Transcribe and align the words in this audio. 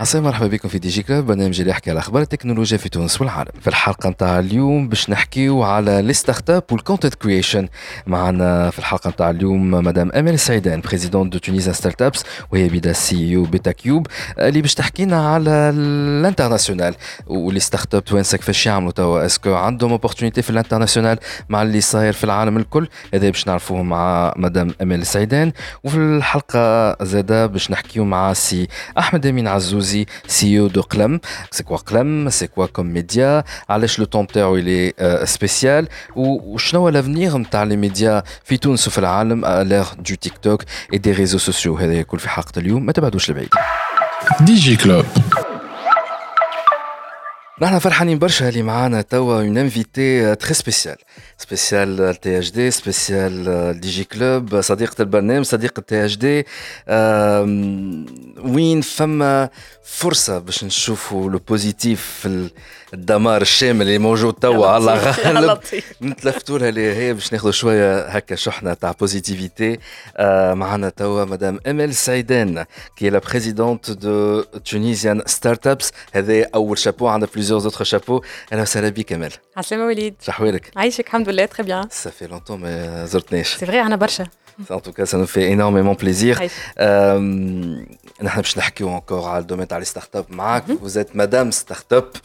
عسى 0.00 0.20
مرحبا 0.20 0.46
بكم 0.46 0.68
في 0.68 0.78
دي 0.78 0.88
جي 0.88 1.02
كلاب 1.02 1.26
برنامج 1.26 1.58
اللي 1.60 1.70
يحكي 1.70 1.90
على 1.90 1.98
أخبار 1.98 2.22
التكنولوجيا 2.22 2.78
في 2.78 2.88
تونس 2.88 3.20
والعالم 3.20 3.50
في 3.60 3.68
الحلقة 3.68 4.10
نتاع 4.10 4.38
اليوم 4.38 4.88
باش 4.88 5.10
نحكيو 5.10 5.62
على 5.62 6.02
لي 6.02 6.12
ستارت 6.12 6.50
اب 6.50 6.62
والكونتنت 6.70 7.14
كرييشن 7.14 7.68
معنا 8.06 8.70
في 8.70 8.78
الحلقة 8.78 9.10
نتاع 9.10 9.30
اليوم 9.30 9.70
مدام 9.70 10.10
امل 10.12 10.38
سعيدان 10.38 10.80
بريزيدون 10.80 11.30
دو 11.30 11.38
تونيزا 11.38 11.72
ستارت 11.72 12.02
ابس 12.02 12.24
وهي 12.52 12.68
بدا 12.68 12.92
سي 12.92 13.36
أو 13.36 13.42
بيتا 13.42 13.72
كيوب 13.72 14.06
اللي 14.38 14.60
باش 14.60 14.74
تحكينا 14.74 15.32
على 15.32 15.50
الانترناسيونال. 15.50 16.94
ولي 17.26 17.60
ستارت 17.60 17.94
اب 17.94 18.04
توانسك 18.04 18.42
فاش 18.42 18.66
يعملوا 18.66 18.92
توا؟ 18.92 19.26
اسكو 19.26 19.54
عندهم 19.54 19.90
اوبورتونيتي 19.90 20.42
في 20.42 20.50
الانترناسيونال؟ 20.50 21.18
مع 21.48 21.62
اللي 21.62 21.80
صاير 21.80 22.12
في 22.12 22.24
العالم 22.24 22.56
الكل. 22.56 22.88
هذا 23.14 23.30
باش 23.30 23.46
نعرفوه 23.46 23.82
مع 23.82 24.34
مدام 24.36 24.74
امل 24.82 25.06
سعيدان. 25.06 25.52
وفي 25.84 25.96
الحلقة 25.96 26.96
زادة 27.04 27.46
باش 27.46 27.70
نحكيو 27.70 28.04
مع 28.04 28.32
سي 28.32 28.68
أحمد 28.98 29.26
أمين 29.26 29.48
عزوزي 29.48 29.83
Fawzi, 29.83 30.05
CEO 30.27 30.69
de 30.69 30.81
Clem. 30.81 31.19
C'est 31.51 31.65
quoi 31.65 31.79
Clem 31.85 32.29
C'est 32.29 32.47
quoi 32.47 32.67
comme 32.67 32.91
média 32.91 33.43
علاش 33.69 33.99
لو 33.99 34.05
طون 34.05 34.27
تاعو 34.27 34.59
il 34.61 34.67
est 34.67 35.23
سبيسيال 35.23 35.87
وشنو 36.15 36.81
هو 36.81 36.89
لافنيغ 36.89 37.37
نتاع 37.37 37.63
لي 37.63 37.77
ميديا 37.77 38.23
في 38.43 38.57
تونس 38.57 38.87
وفي 38.87 38.97
العالم 38.97 39.45
على 39.45 39.69
لير 39.69 39.85
دو 39.97 40.15
تيك 40.15 40.37
توك 40.37 40.63
اي 40.93 40.97
دي 40.97 41.11
ريزو 41.11 41.37
سوسيو 41.37 41.75
هذا 41.75 41.93
يكون 41.93 42.19
في 42.19 42.29
حلقه 42.29 42.59
اليوم 42.59 42.85
ما 42.85 42.91
تبعدوش 42.91 43.31
لبعيد 43.31 43.49
ديجي 44.41 44.75
كلوب 44.75 45.05
نحن 47.61 47.79
فرحانين 47.79 48.19
برشا 48.19 48.49
اللي 48.49 48.61
معانا 48.61 49.01
توا 49.01 49.41
اون 49.41 49.57
انفيتي 49.57 50.35
تري 50.35 50.53
سبيسيال 50.53 50.97
سبيسيال 51.37 52.15
تي 52.15 52.39
اش 52.39 52.51
دي 52.51 52.71
سبيسيال 52.71 53.79
دي 53.79 53.89
جي 53.89 54.03
كلوب 54.03 54.61
صديقة 54.61 55.01
البرنامج 55.01 55.45
صديقة 55.45 55.81
تي 55.81 56.05
اش 56.05 56.17
دي 56.17 56.45
وين 58.43 58.81
فما 58.81 59.49
فرصة 59.83 60.39
باش 60.39 60.63
نشوفوا 60.63 61.29
لو 61.29 61.39
بوزيتيف 61.39 62.01
في 62.21 62.49
الدمار 62.93 63.41
الشامل 63.41 63.81
اللي 63.81 63.97
موجود 63.97 64.33
توا 64.33 64.77
الله 64.77 64.93
غالب 65.11 65.59
نتلفتوا 66.01 66.59
لها 66.59 66.69
اللي 66.69 66.95
هي 66.95 67.13
باش 67.13 67.33
ناخذوا 67.33 67.51
شوية 67.51 68.07
هكا 68.07 68.35
شحنة 68.35 68.73
تاع 68.73 68.91
بوزيتيفيتي 68.91 69.79
معنا 70.53 70.89
توا 70.89 71.25
مدام 71.25 71.59
امل 71.67 71.93
سعيدان 71.93 72.65
كي 72.95 73.09
لا 73.09 73.19
بريزيدونت 73.19 73.91
دو 73.91 74.41
تونيزيان 74.41 75.21
ستارت 75.25 75.67
ابس 75.67 75.91
هذا 76.13 76.45
اول 76.55 76.77
شابو 76.77 77.07
عندنا 77.07 77.29
بليزيور 77.35 77.59
زوتر 77.59 77.83
شابو 77.83 78.21
اهلا 78.53 78.61
وسهلا 78.61 78.89
بك 78.89 79.13
امل 79.13 79.31
عسلامة 79.57 79.85
وليد 79.85 80.15
شحوالك 80.21 80.71
عايشك 80.75 81.05
الحمد 81.07 81.22
لله 81.23 81.45
très 81.45 81.63
bien 81.63 81.87
Ça 81.91 82.11
fait 82.11 82.27
longtemps 82.27 82.57
mais 82.57 83.05
زرتناش 83.05 83.57
C'est 83.57 83.65
vrai 83.65 83.75
أنا 83.85 83.95
برشا 83.95 84.27
En 84.69 84.81
tout 84.81 84.91
cas, 84.91 85.05
ça 85.05 85.17
nous 85.17 85.25
fait 85.35 85.49
énormément 85.51 85.95
plaisir. 85.95 86.37
عايشك. 86.39 86.51
Euh, 86.79 87.19
نحن 88.23 88.41
باش 88.41 88.57
نحكيو 88.57 88.99
encore 88.99 89.11
على 89.25 89.39
الدومين 89.41 89.67
تاع 89.67 89.77
لي 89.77 89.85
ستارت 89.85 90.15
اب 90.15 90.25
معاك. 90.29 90.63
Vous 90.67 90.97
êtes 90.97 91.15
madame 91.15 91.51
start 91.51 91.93
up. 91.97 92.17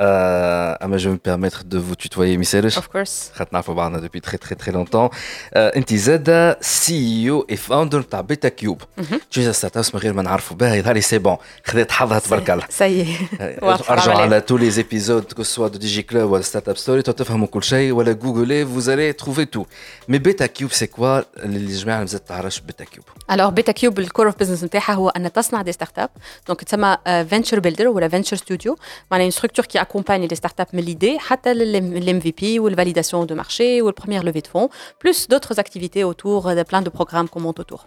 Euh, 0.00 0.84
اما 0.84 0.98
je 0.98 1.08
vais 1.08 1.12
me 1.12 1.18
permettre 1.30 1.64
de 1.64 1.78
vous 1.78 1.96
tutoyer 1.96 2.36
ميسالش. 2.38 2.78
of 2.78 2.82
course 2.82 3.34
خاطر 3.34 3.50
نعرفوا 3.52 3.74
بعضنا 3.74 4.08
depuis 4.08 4.20
très 4.20 4.36
très 4.36 4.54
très 4.64 4.72
longtemps. 4.72 5.14
آه، 5.54 5.76
انت 5.76 5.94
زاده 5.94 6.58
سي 6.60 7.30
او 7.30 7.46
اي 7.50 7.56
فاوندر 7.56 8.02
تاع 8.02 8.20
بيتا 8.20 8.48
كيوب. 8.48 8.82
تجي 9.30 9.52
ستارت 9.52 9.76
ابس 9.76 9.94
من 9.94 10.00
غير 10.00 10.12
ما 10.12 10.22
نعرفوا 10.22 10.56
بها 10.56 10.74
يظهر 10.74 10.94
لي 10.94 11.00
سي 11.00 11.18
بون 11.18 11.36
خذيت 11.64 11.90
حظها 11.90 12.18
تبارك 12.18 12.50
الله. 12.50 12.64
ça 12.64 12.88
y 12.88 13.06
est 13.06 13.62
واضحة 13.62 13.92
ارجعوا 13.94 14.20
عملية. 14.20 14.34
على 14.34 14.40
tous 14.40 14.58
les 14.58 14.78
épisodes 14.78 15.34
que 15.34 15.42
ce 15.42 15.52
soit 15.54 15.70
de 15.70 15.78
Digi 15.78 16.04
Club 16.04 16.30
ou 16.30 16.38
de 16.38 16.42
Startup 16.42 16.76
Story 16.76 17.02
تفهموا 17.02 17.46
كل 17.46 17.62
شيء 17.62 17.92
ولا 17.92 18.12
جوجلي 18.12 18.64
vous 18.66 18.88
allez 18.88 19.24
trouver 19.24 19.46
tout. 19.46 19.66
Mais 20.10 20.18
Beta 20.18 20.48
Cube 20.48 20.72
c'est 20.72 20.98
quoi 20.98 21.24
اللي 21.36 21.58
الجماعه 21.58 22.00
مازال 22.00 22.24
تعرفش 22.24 22.60
بيتا 22.60 22.84
كيوب. 22.84 23.04
alors 23.32 23.50
بيتا 23.52 23.72
كيوب 23.72 23.98
الكور 23.98 24.26
اوف 24.26 24.38
بزنس 24.40 24.64
نتاعها 24.64 24.92
هو 24.92 25.08
ان 25.08 25.32
تصنع 25.32 25.62
دي 25.62 25.72
ستارت 25.72 25.98
اب 25.98 26.10
دونك 26.46 26.64
تسمى 26.64 26.96
فينتشر 27.06 27.60
بيلدر 27.60 27.88
ولا 27.88 28.08
فينتشر 28.08 28.36
ستوديو 28.36 28.78
معناها 29.10 29.30
une 29.30 29.34
structure 29.34 29.64
qui 29.64 29.81
accompagne 29.82 30.26
les 30.28 30.36
startups 30.36 30.74
من 30.74 30.82
l'idée 30.84 31.18
حتى 31.18 31.54
للام 31.54 32.20
في 32.20 32.30
بي 32.30 32.58
والفاليداسيون 32.58 33.26
دو 33.26 33.34
مارشي 33.34 33.82
والبروميير 33.82 34.22
لevée 34.32 34.40
de 34.42 34.48
fonds 34.48 34.68
plus 35.04 35.28
d'autres 35.28 35.58
activités 35.60 36.04
autour 36.04 36.54
de 36.54 36.62
plein 36.62 36.82
de 36.82 36.88
programmes 36.90 37.28
qu'on 37.28 37.40
monte 37.40 37.60
autour 37.60 37.84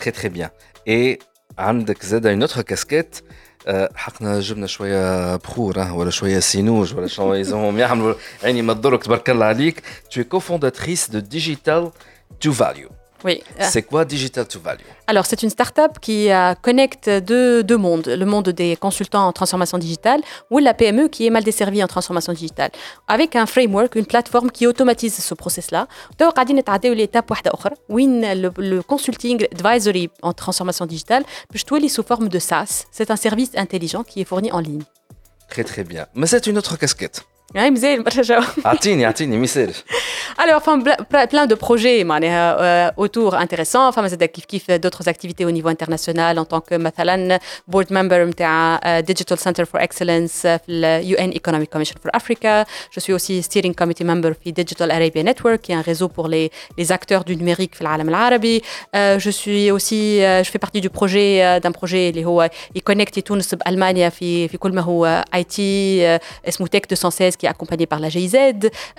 Très 0.00 0.12
très 0.12 0.28
bien. 0.28 0.50
Et 0.88 1.18
عندك 1.58 2.04
زاد 2.04 2.26
une 2.26 2.42
autre 2.48 2.62
casquette 2.62 3.22
آه، 3.66 3.88
حقنا 3.94 4.40
جبنا 4.40 4.66
شويه 4.66 5.36
بخور 5.36 5.78
ها، 5.80 5.92
ولا 5.92 6.10
شويه 6.10 6.38
سينوج 6.38 6.94
ولا 6.94 7.06
شنو 7.06 7.34
يسموهم 7.34 7.78
يعملوا 7.78 8.14
عيني 8.44 8.62
ما 8.62 8.72
تضرك 8.72 9.04
تبارك 9.04 9.30
الله 9.30 9.46
عليك 9.46 9.82
tu 10.14 10.20
es 10.20 10.24
cofondatrice 10.24 11.10
de 11.10 11.20
Digital 11.36 11.90
to 12.44 12.50
Value 12.52 12.90
oui. 13.23 13.41
Ah. 13.59 13.65
C'est 13.65 13.83
quoi 13.83 14.05
Digital 14.05 14.47
to 14.47 14.59
Value 14.59 14.81
Alors, 15.07 15.25
c'est 15.25 15.41
une 15.43 15.49
start-up 15.49 15.99
qui 15.99 16.31
euh, 16.31 16.53
connecte 16.55 17.09
deux, 17.09 17.63
deux, 17.63 17.77
mondes. 17.77 18.07
Le 18.07 18.25
monde 18.25 18.49
des 18.49 18.75
consultants 18.75 19.27
en 19.27 19.31
transformation 19.31 19.77
digitale 19.77 20.21
ou 20.51 20.59
la 20.59 20.73
PME 20.73 21.07
qui 21.07 21.25
est 21.25 21.29
mal 21.29 21.43
desservie 21.43 21.83
en 21.83 21.87
transformation 21.87 22.33
digitale. 22.33 22.71
Avec 23.07 23.35
un 23.35 23.45
framework, 23.45 23.95
une 23.95 24.05
plateforme 24.05 24.51
qui 24.51 24.67
automatise 24.67 25.15
ce 25.15 25.33
process-là. 25.33 25.87
Donc, 26.19 26.33
on 26.37 26.91
l'étape 26.93 27.31
le 28.57 28.81
consulting 28.81 29.45
advisory 29.51 30.09
en 30.21 30.33
transformation 30.33 30.85
digitale, 30.85 31.23
puis 31.49 31.59
je 31.59 31.65
sous 31.89 32.03
forme 32.03 32.29
de 32.29 32.39
SaaS. 32.39 32.85
C'est 32.91 33.11
un 33.11 33.15
service 33.15 33.51
intelligent 33.55 34.03
qui 34.03 34.21
est 34.21 34.25
fourni 34.25 34.51
en 34.51 34.59
ligne. 34.59 34.83
Très, 35.49 35.63
très 35.63 35.83
bien. 35.83 36.07
Mais 36.13 36.27
c'est 36.27 36.47
une 36.47 36.57
autre 36.57 36.77
casquette. 36.77 37.25
يعني 37.54 37.70
مزيان 37.70 38.02
برشا 38.02 38.22
جو. 38.22 38.40
اعطيني 38.66 39.06
اعطيني 39.06 39.36
مثال 39.36 39.74
Alors, 40.38 40.56
enfin, 40.62 40.78
ble- 40.86 40.96
ple- 41.12 41.26
plein 41.32 41.46
de 41.46 41.54
projets 41.54 42.04
معناها, 42.04 42.56
euh, 42.90 42.92
autour 43.04 43.34
intéressants. 43.34 43.88
Enfin, 43.94 44.06
زاد 44.06 44.24
كيف 44.24 44.44
كيف 44.44 44.70
d'autres 44.70 45.08
activités 45.08 45.44
au 45.44 45.50
niveau 45.50 45.68
international 45.68 46.38
en 46.38 46.44
tant 46.44 46.60
que 46.60 46.74
مثلا 46.74 47.38
board 47.72 47.86
member 47.90 48.12
نتاع 48.12 48.80
euh, 48.84 49.04
Digital 49.04 49.38
Center 49.38 49.64
for 49.64 49.80
Excellence 49.80 50.42
في 50.42 50.60
ال 50.68 51.16
UN 51.16 51.34
Economic 51.36 51.68
Commission 51.78 51.94
for 52.06 52.10
Africa. 52.20 52.66
Je 52.96 53.00
suis 53.00 53.12
aussi 53.12 53.42
steering 53.42 53.74
committee 53.82 54.04
member 54.04 54.32
في 54.44 54.52
Digital 54.52 54.90
Arabia 54.90 55.22
Network, 55.22 55.60
qui 55.62 55.72
est 55.72 55.74
un 55.74 55.82
réseau 55.92 56.08
pour 56.08 56.28
les, 56.28 56.50
les 56.78 56.92
acteurs 56.92 57.24
du 57.24 57.36
numérique 57.36 57.74
في 57.74 57.80
العالم 57.80 58.08
العربي. 58.08 58.62
Euh, 58.96 59.18
je 59.18 59.30
suis 59.30 59.70
aussi, 59.70 60.20
euh, 60.22 60.42
je 60.44 60.50
fais 60.50 60.58
partie 60.66 60.80
du 60.80 60.90
projet 60.90 61.42
euh, 61.42 61.60
d'un 61.60 61.72
projet 61.72 61.94
اللي 62.10 62.24
هو 62.24 62.50
يكونكتي 62.74 63.20
تونس 63.20 63.54
بألمانيا 63.54 64.08
في 64.08 64.48
في 64.48 64.56
كل 64.58 64.72
ما 64.74 64.80
هو 64.80 65.24
IT 65.36 65.56
euh, 65.58 66.48
اسمه 66.48 66.66
Tech 66.66 66.80
216 66.90 67.35
qui 67.38 67.46
est 67.46 67.48
accompagné 67.48 67.86
par 67.86 68.00
la 68.00 68.08
GIZ 68.08 68.36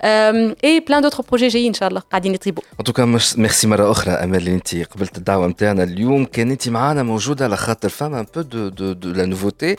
euh, 0.04 0.54
et 0.62 0.80
plein 0.80 1.00
d'autres 1.00 1.22
projets 1.22 1.48
جايين 1.48 1.68
ان 1.68 1.74
شاء 1.74 1.88
الله 1.88 2.02
قاعدين 2.10 2.34
يطيبوا 2.34 2.62
ان 2.80 2.84
توكا 2.84 3.04
مش 3.04 3.38
ميرسي 3.38 3.66
مره 3.66 3.90
اخرى 3.90 4.12
امل 4.12 4.36
اللي 4.36 4.54
انت 4.54 4.74
قبلت 4.74 5.18
الدعوه 5.18 5.46
نتاعنا 5.46 5.82
اليوم 5.82 6.24
كان 6.24 6.50
انت 6.50 6.68
معانا 6.68 7.02
موجوده 7.02 7.44
على 7.44 7.56
خاطر 7.56 7.88
فما 7.88 8.20
ان 8.20 8.26
بو 8.34 8.40
دو 8.40 8.68
دو 8.68 8.92
دو 8.92 9.10
لا 9.10 9.26
نوفوتي 9.26 9.76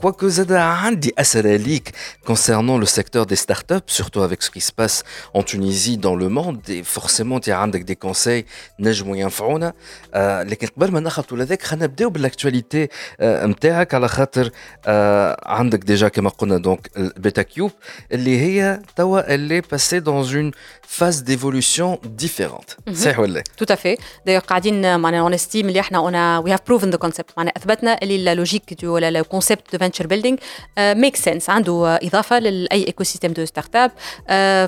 كواكو 0.00 0.28
زاد 0.28 0.52
عندي 0.52 1.12
اسئله 1.18 1.56
ليك 1.56 1.92
concernant 2.30 2.78
le 2.78 2.86
secteur 2.86 3.26
des 3.26 3.36
startups 3.36 3.86
surtout 3.86 4.22
avec 4.22 4.42
ce 4.42 4.50
qui 4.50 4.60
se 4.60 4.72
passe 4.72 5.02
en 5.34 5.42
Tunisie 5.42 5.96
dans 5.96 6.16
le 6.16 6.28
monde 6.28 6.60
et 6.68 6.82
forcément 6.82 7.34
انت 7.36 7.48
عندك 7.48 7.80
دي 7.80 7.94
كونساي 7.94 8.46
نجموا 8.80 9.16
ينفعونا 9.16 9.72
آه 10.14 10.42
لكن 10.42 10.66
قبل 10.66 10.92
ما 10.92 11.00
نخلطوا 11.00 11.38
لذاك 11.38 11.62
خلينا 11.62 11.84
نبداو 11.86 12.10
بالاكtualité 12.10 12.88
آه 13.20 13.46
نتاعك 13.46 13.94
على 13.94 14.08
خاطر 14.08 14.50
آه 14.86 15.40
عندك 15.46 15.78
ديجا 15.78 16.08
كما 16.08 16.30
قلنا 16.30 16.58
دونك 16.58 16.90
البيتا 16.96 17.42
كيوب 17.42 17.70
اللي 18.12 18.40
هي 18.40 18.82
توا 18.96 19.34
اللي 19.34 19.60
باسي 19.60 20.00
dans 20.00 20.24
une 20.26 20.50
phase 21.00 21.22
d'évolution 21.22 21.98
différente 22.22 22.92
صحيح 22.92 23.18
ولا 23.18 23.32
لا؟ 23.32 23.42
Tout 23.62 23.72
à 23.72 23.76
fait. 23.76 23.96
D'ailleurs, 24.26 24.46
قاعدين 24.46 24.98
معناها 25.00 25.30
on 25.30 25.40
estime 25.40 25.54
اللي 25.54 25.80
احنا 25.80 25.98
on 26.10 26.12
a 26.14 26.46
we 26.48 26.52
have 26.52 26.64
proven 26.72 26.90
the 26.90 26.98
concept 27.06 27.32
معناها 27.36 27.54
اثبتنا 27.56 27.98
اللي 28.02 28.24
لا 28.24 28.34
لوجيك 28.34 28.76
ولا 28.82 29.10
لا 29.10 29.22
concept 29.64 29.64
de 29.72 29.78
venture 29.84 30.06
building 30.12 30.36
uh, 30.36 30.94
make 31.04 31.16
sense 31.16 31.48
عنده 31.48 31.98
اضافه 32.02 32.38
لاي 32.38 32.86
ايكو 32.86 33.04
سيستيم 33.04 33.32
دو 33.32 33.44
ستارت 33.44 33.76
اب 33.76 33.90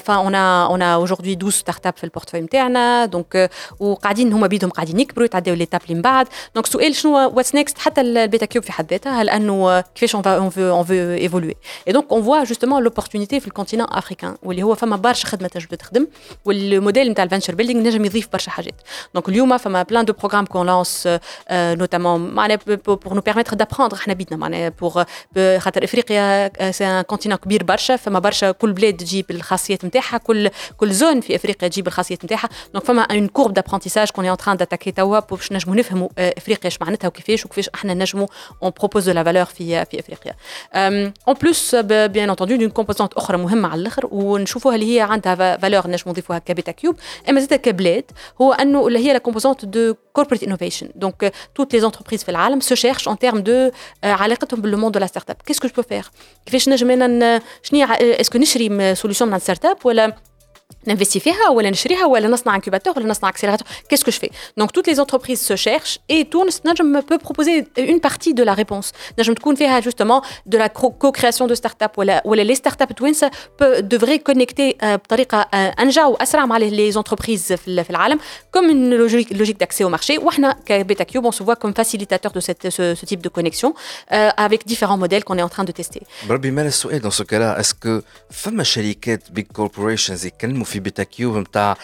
فاون 0.01 0.33
a 0.33 0.69
on 0.69 0.81
a 0.81 1.07
aujourd'hui 1.07 1.37
12 1.37 1.51
ستارت 1.51 1.87
اب 1.87 1.97
في 1.97 2.05
البورتفوي 2.05 2.41
نتاعنا 2.41 3.05
دونك 3.05 3.51
وقاعدين 3.81 4.33
هما 4.33 4.47
بيدهم 4.47 4.71
قاعدين 4.71 5.01
يكبروا 5.01 5.25
يتعداو 5.25 5.55
ليتاب 5.55 5.81
اللي 5.83 5.95
من 5.95 6.03
بعد 6.03 6.29
دونك 6.55 6.67
سؤال 6.67 6.95
شنو 6.95 7.17
واتس 7.17 7.55
نيكست 7.55 7.79
حتى 7.79 8.01
البيتا 8.01 8.47
كيوب 8.47 8.65
في 8.65 8.73
حد 8.73 8.91
ذاتها 8.91 9.23
هل 9.23 9.31
انه 9.31 9.81
كيفاش 9.81 10.17
on 10.17 10.21
va 10.21 10.41
on 10.41 10.51
veut 10.57 10.73
on 10.81 10.83
veut 10.83 11.23
évoluer 11.27 11.57
et 11.89 11.93
donc 11.93 12.05
on 12.11 12.21
voit 12.21 12.45
justement 12.53 12.83
زوبورتونيتي 13.13 13.41
في 13.41 13.47
الكونتينون 13.47 13.87
افريكان 13.91 14.37
واللي 14.43 14.63
هو 14.63 14.75
فما 14.75 14.97
برشا 14.97 15.27
خدمه 15.27 15.49
تنجم 15.49 15.67
تخدم 15.67 16.07
والموديل 16.45 17.11
نتاع 17.11 17.25
الفنشر 17.25 17.55
بيلدينغ 17.55 17.81
نجم 17.81 18.05
يضيف 18.05 18.29
برشا 18.33 18.51
حاجات 18.51 18.75
دونك 19.15 19.29
اليوم 19.29 19.59
فما 19.59 19.83
بلان 19.83 20.05
دو 20.05 20.13
بروغرام 20.13 20.47
كون 20.47 20.67
لانس 20.67 21.09
نوتامون 21.51 22.35
معناها 22.35 22.59
بور 22.87 23.15
نو 23.15 23.21
بيرميتر 23.21 23.55
دابروندر 23.55 23.97
احنا 23.97 24.15
بيتنا 24.15 24.37
معناها 24.37 24.69
بور 24.90 25.60
خاطر 25.60 25.84
إفريقيا 25.84 26.72
سي 26.72 26.86
ان 26.86 27.02
كونتينون 27.02 27.38
كبير 27.38 27.64
برشا 27.64 27.96
فما 27.96 28.20
برشا 28.20 28.52
كل 28.52 28.74
بلاد 28.74 28.98
تجيب 28.98 29.32
الخاصيات 29.32 29.86
نتاعها 29.86 30.18
كل 30.18 30.50
كل 30.78 30.92
زون 30.92 31.22
في 31.22 31.36
إفريقيا 31.36 31.68
تجيب 31.70 31.88
الخاصيات 31.88 32.26
نتاعها. 32.26 32.50
دونك 32.74 32.86
فما 32.86 33.02
اون 33.02 33.28
كورب 33.28 33.54
دابرونتيساج 33.54 34.10
كون 34.10 34.26
ان 34.26 34.38
تران 34.38 34.58
داتاكي 34.58 34.92
توا 34.92 35.20
باش 35.20 35.52
نجمو 35.52 35.74
نفهموا 35.74 36.10
إفريقيا 36.18 36.68
اش 36.68 36.82
معناتها 36.82 37.08
وكيفاش 37.08 37.46
وكيفاش 37.46 37.70
إحنا 37.76 37.94
نجمو 37.94 38.28
اون 38.64 38.72
بروبوز 38.80 39.10
دو 39.10 39.16
لا 39.16 39.24
فالور 39.24 39.46
في 39.46 39.86
في 39.86 40.00
إفريقيا. 40.00 40.36
اون 41.28 41.36
بلوس 41.42 41.76
بيان 41.76 42.30
انتوندو 42.30 42.56
دون 42.56 42.70
كومبوزونت 42.70 43.14
أخرى 43.14 43.38
مهمة 43.38 43.70
على 43.70 43.82
الأخر 43.82 44.08
ونشوفوها 44.12 44.76
اللي 44.76 44.96
هي 44.96 45.02
عندها 45.02 45.58
فالور 45.58 45.88
نجمو 45.88 46.12
نضيفوها 46.12 46.40
كبيتا 46.40 46.72
كيوب. 46.72 46.96
أما 47.30 47.40
زاد 47.40 47.54
كبلاد 47.54 48.04
هو 48.42 48.54
أنه 48.54 48.88
اللي 48.88 49.00
هي 49.00 49.14
لا 49.14 49.20
كومبوزونت 49.20 49.66
دو 49.66 49.96
كوربريت 50.14 50.44
انوفيشن 50.44 50.90
دونك 50.96 51.34
توت 51.56 51.74
لي 51.74 51.80
زونتربريز 51.80 52.24
في 52.24 52.30
العالم 52.30 52.60
سو 52.60 52.76
شيرش 52.76 53.08
ان 53.08 53.18
تيرم 53.18 53.40
دو 53.40 53.72
علاقتهم 54.04 54.62
monde 54.78 54.94
de 54.94 55.00
la 55.00 55.08
startup. 55.08 55.38
Qu'est-ce 55.46 55.62
que 55.62 55.68
je 55.68 55.74
peux 55.74 55.84
faire? 55.84 56.12
Est-ce 56.46 58.30
que 58.30 58.40
je 58.40 58.46
suis 58.46 58.66
une 58.66 58.96
solution 58.96 59.26
de 59.26 59.32
la 59.32 59.40
startup 59.40 59.84
ou 59.86 59.92
n'investis 60.87 61.19
فيها 61.19 61.49
ولا 61.49 61.71
نشريها 61.71 62.07
ولا 62.07 62.29
نصنع 62.29 62.55
انكوباتور 62.55 62.99
ولا 62.99 63.07
نصنع 63.07 63.31
accélérateur 63.31 63.67
qu'est-ce 63.89 64.05
que 64.05 64.11
je 64.11 64.19
fais 64.19 64.31
donc 64.61 64.73
toutes 64.73 64.87
les 64.87 65.01
entreprises 65.01 65.41
se 65.41 65.57
cherchent 65.57 65.99
et 66.13 66.25
تونس 66.31 66.63
نجم 66.67 67.01
peut 67.01 67.19
proposer 67.19 67.67
une 67.79 68.01
partie 68.01 68.35
de 68.35 68.43
la 68.43 68.55
réponse 68.55 68.93
نجم 69.19 69.35
تكون 69.35 69.55
فيها 69.55 69.81
justement 69.81 70.23
de 70.47 70.59
la 70.59 70.69
co-création 70.69 71.47
de 71.47 71.55
start-up 71.55 71.99
ولا 71.99 72.23
ولا 72.25 72.55
les 72.55 72.57
start-up 72.57 72.93
توانسه 72.93 73.31
devraient 73.63 74.33
connecter 74.33 74.85
بطريقه 74.85 75.41
انجع 75.55 76.07
واسرع 76.07 76.47
مع 76.47 76.59
les 76.59 76.95
entreprises 76.95 77.55
في 77.55 77.85
في 77.85 77.91
العالم 77.91 78.19
comme 78.57 78.71
une 78.71 78.97
logique 78.97 79.31
logique 79.31 79.59
d'accès 79.61 79.85
au 79.85 79.89
marché 79.89 80.19
واحنا 80.19 80.57
كبيتا 80.67 81.05
كيوب 81.05 81.27
on 81.27 81.33
se 81.33 81.43
voit 81.43 81.57
comme 81.57 81.75
facilitateur 81.75 82.33
de 82.33 82.41
cette 82.41 82.71
ce, 82.71 82.95
ce 82.95 83.07
type 83.07 83.23
de 83.23 83.29
connexion 83.29 83.75
euh, 84.13 84.31
avec 84.37 84.67
différents 84.67 84.99
modèles 84.99 85.25
qu'on 85.25 85.39
est 85.39 85.43
en 85.43 85.49
train 85.49 85.65
de 85.65 85.73
tester. 85.73 86.03
بربي 86.29 86.51
مال 86.51 86.67
السؤال 86.67 87.01
dans 87.01 87.11
ce 87.11 87.23
cas-là 87.23 87.61
est-ce 87.61 87.75
que 87.75 88.03
فما 88.31 88.63
شركات 88.63 89.23
big 89.33 89.47
corporations 89.53 90.15
يكلموا 90.58 90.66
في 90.66 90.80
بيتا 90.80 91.04
كيوب 91.04 91.38
نتاع 91.38 91.78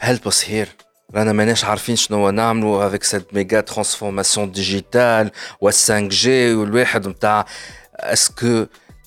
هيلب 0.00 0.28
أس 0.28 0.50
هير. 0.50 0.68
رانا 1.14 1.32
ماناش 1.32 1.64
عارفين 1.64 1.96
شنو 1.96 2.30
نعملوا 2.30 2.86
افيك 2.86 3.04
سيت 3.04 3.34
ميجا 3.34 3.60
ترانسفورماسيون 3.60 4.52
ديجيتال 4.52 5.30
وال 5.60 5.72
5 5.72 6.00
جي 6.00 6.54
والواحد 6.54 7.08
نتاع 7.08 7.46
اسكو 7.94 8.66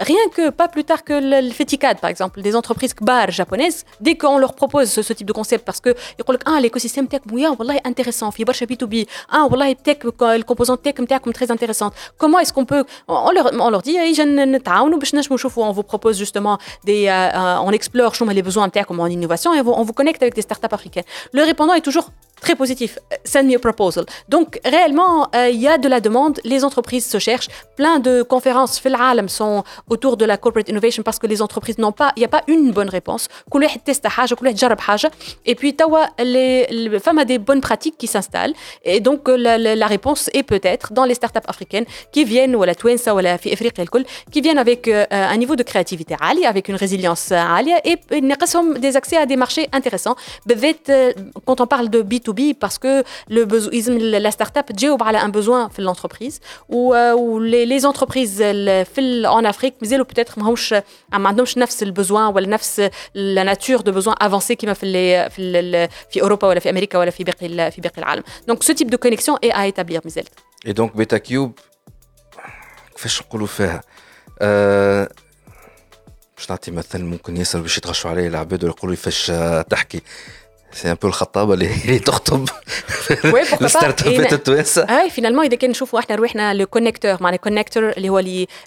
Rien 0.00 0.28
que, 0.34 0.50
pas 0.50 0.68
plus 0.68 0.84
tard 0.84 1.04
que 1.04 1.14
le 1.14 1.50
Feticad, 1.50 2.00
par 2.00 2.10
exemple, 2.10 2.42
des 2.42 2.54
entreprises 2.56 2.94
kbar 2.94 3.30
japonaises, 3.30 3.84
dès 4.00 4.16
qu'on 4.16 4.38
leur 4.38 4.54
propose 4.54 4.90
ce, 4.90 5.12
type 5.12 5.26
de 5.26 5.32
concept, 5.32 5.64
parce 5.64 5.80
que 5.80 5.90
ils 6.18 6.24
disent 6.24 6.38
ah, 6.46 6.60
l'écosystème 6.60 7.08
tech, 7.08 7.20
oui, 7.32 7.44
ah, 7.46 7.52
voilà, 7.56 7.80
intéressant, 7.84 8.30
fibre 8.30 8.52
B2B, 8.52 9.06
ah, 9.30 9.46
voilà, 9.48 9.74
tech, 9.74 9.98
euh, 10.04 10.38
le 10.38 10.44
composant 10.44 10.76
tech, 10.76 10.94
très 11.32 11.50
intéressante. 11.50 11.94
Comment 12.18 12.38
est-ce 12.38 12.52
qu'on 12.52 12.64
peut, 12.64 12.84
on 13.08 13.30
leur, 13.30 13.50
on 13.52 13.70
leur 13.70 13.82
dit, 13.82 13.96
on 15.56 15.72
vous 15.72 15.82
propose 15.82 16.18
justement 16.18 16.58
des, 16.84 17.08
euh, 17.08 17.10
euh, 17.10 17.56
on 17.62 17.70
explore 17.70 18.14
les 18.32 18.42
besoins 18.42 18.68
tech, 18.68 18.86
en 18.88 19.06
innovation, 19.06 19.54
et 19.54 19.60
on 19.60 19.82
vous 19.82 19.92
connecte 19.92 20.22
avec 20.22 20.34
des 20.34 20.42
startups 20.42 20.66
africaines. 20.70 21.04
Le 21.32 21.42
répondant 21.42 21.74
est 21.74 21.80
toujours 21.80 22.10
très 22.40 22.54
positif. 22.54 22.98
Send 23.24 23.44
me 23.44 23.56
a 23.56 23.58
proposal. 23.58 24.04
Donc, 24.28 24.60
réellement, 24.64 25.28
il 25.32 25.38
euh, 25.38 25.50
y 25.50 25.68
a 25.68 25.78
de 25.78 25.88
la 25.88 26.00
demande. 26.00 26.40
Les 26.44 26.64
entreprises 26.64 27.06
se 27.06 27.18
cherchent. 27.18 27.48
Plein 27.76 27.98
de 27.98 28.22
conférences 28.22 28.78
fait 28.78 28.90
sont 29.33 29.63
autour 29.89 30.17
de 30.17 30.25
la 30.25 30.37
corporate 30.37 30.69
innovation 30.69 31.03
parce 31.03 31.19
que 31.19 31.27
les 31.27 31.41
entreprises 31.41 31.77
n'ont 31.77 31.91
pas, 31.91 32.11
il 32.15 32.19
n'y 32.19 32.25
a 32.25 32.29
pas 32.29 32.43
une 32.47 32.71
bonne 32.71 32.89
réponse. 32.89 33.27
كل 33.49 33.63
واحد 33.63 33.79
تست 33.79 34.07
حاجة, 34.07 34.33
كل 34.33 34.45
واحد 34.45 34.57
جرب 34.57 34.79
حاجة. 34.79 35.11
Et 35.45 35.55
puis, 35.55 35.75
توا, 35.75 36.05
les, 36.19 36.67
les 36.67 36.99
femmes 36.99 37.19
ont 37.19 37.25
des 37.25 37.39
bonnes 37.39 37.61
pratiques 37.61 37.97
qui 37.97 38.07
s'installent. 38.07 38.53
Et 38.83 38.99
donc, 38.99 39.27
la, 39.27 39.57
la, 39.57 39.75
la 39.75 39.87
réponse 39.87 40.29
est 40.33 40.43
peut-être 40.43 40.93
dans 40.93 41.05
les 41.05 41.13
startups 41.13 41.47
africaines 41.47 41.85
qui 42.11 42.23
viennent, 42.23 42.55
ou 42.55 42.63
la 42.63 42.73
توانسة, 42.73 43.13
ولا 43.13 43.37
في 43.37 43.53
إفريقيا 43.53 43.83
الكل, 43.83 44.05
qui 44.31 44.41
viennent 44.41 44.57
avec 44.57 44.87
euh, 44.87 45.05
un 45.11 45.37
niveau 45.37 45.55
de 45.55 45.63
créativité 45.63 46.15
عالي, 46.21 46.45
avec 46.45 46.69
une 46.69 46.75
résilience 46.75 47.31
عالية, 47.31 47.81
et 47.85 48.21
نقصهم 48.21 48.77
des 48.77 48.95
accès 48.95 49.17
à 49.17 49.25
des 49.25 49.35
marchés 49.35 49.67
intéressants. 49.73 50.15
بالذات, 50.45 50.91
quand 51.45 51.61
on 51.61 51.67
parle 51.67 51.89
de 51.89 52.01
B2B, 52.01 52.53
parce 52.53 52.77
que 52.77 53.03
le 53.29 53.45
besoin, 53.45 53.71
la 53.97 54.31
start-up 54.31 54.65
تجاوب 54.71 55.03
على 55.03 55.19
un 55.19 55.29
besoin 55.29 55.67
في 55.69 55.81
l'entreprise 55.81 56.39
ou, 56.69 56.93
ou 57.13 57.39
les, 57.39 57.65
les 57.65 57.85
entreprises 57.85 58.37
في 58.83 58.99
en 59.26 59.44
Afrique 59.52 59.74
مازالوا 59.82 60.06
peut-être 60.06 60.38
ماهوش 60.38 60.72
ما 61.12 61.28
عندهمش 61.28 61.58
نفس 61.58 61.82
البزوان 61.82 62.34
ولا 62.34 62.46
نفس 62.46 62.90
لا 63.14 63.42
ناتور 63.42 63.80
دو 63.80 63.92
بزوان 63.92 64.16
افونسي 64.20 64.54
كيما 64.54 64.72
في 64.72 65.30
في 65.30 65.88
في 66.10 66.22
اوروبا 66.22 66.48
ولا 66.48 66.60
في 66.60 66.70
أمريكا 66.70 66.98
ولا 66.98 67.10
في 67.10 67.24
باقي 67.24 67.70
في 67.70 67.80
باقي 67.80 67.98
العالم 67.98 68.22
دونك 68.48 68.62
سو 68.62 68.72
تيب 68.72 68.90
دو 68.90 68.96
كونيكسيون 68.96 69.38
اي 69.44 69.50
ا 69.52 69.62
ايتابلير 69.62 70.00
مازالت 70.04 70.32
اي 70.66 70.72
دونك 70.72 70.96
بيتا 70.96 71.18
كيوب 71.18 71.58
كيفاش 72.96 73.22
نقولوا 73.22 73.46
فيها 73.46 73.80
باش 76.36 76.50
نعطي 76.50 76.70
مثل 76.70 77.02
ممكن 77.02 77.36
ياسر 77.36 77.60
باش 77.60 77.78
يتغشوا 77.78 78.10
عليه 78.10 78.28
العباد 78.28 78.64
ويقولوا 78.64 78.96
كيفاش 78.96 79.32
تحكي 79.70 80.02
سي 80.74 80.90
ان 80.90 80.96
بو 81.02 81.08
الخطابه 81.08 81.54
اللي 81.54 81.98
تخطب 81.98 82.48
الستارت 83.62 84.06
اب 84.06 84.32
التوانسه 84.32 84.82
اي 85.00 85.10
فينالمون 85.10 85.44
اذا 85.44 85.56
كان 85.56 85.70
نشوفوا 85.70 85.98
إحنا 85.98 86.16
روحنا 86.16 86.54
لو 86.54 86.66
كونيكتور 86.66 87.16
معناها 87.20 87.38
كونيكتور 87.38 87.90
اللي 87.90 88.08
هو 88.08 88.18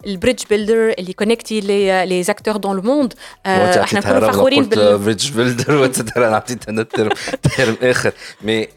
البريدج 0.06 0.44
بيلدر 0.50 0.90
اللي 1.00 1.14
كونيكتي 1.14 1.60
لي 1.60 2.24
زاكتور 2.24 2.58
دون 2.58 2.76
لو 2.76 2.82
موند 2.82 3.14
إحنا 3.46 4.00
نكونوا 4.00 4.32
فخورين 4.32 4.64
بال 4.64 4.98
بريدج 4.98 5.32
بيلدر 5.32 5.76
وانت 5.76 6.18
عطيت 6.18 6.70
أنا 6.70 6.84
ترم 6.84 7.12
ترم 7.58 7.78
اخر 7.82 8.12
مي 8.42 8.68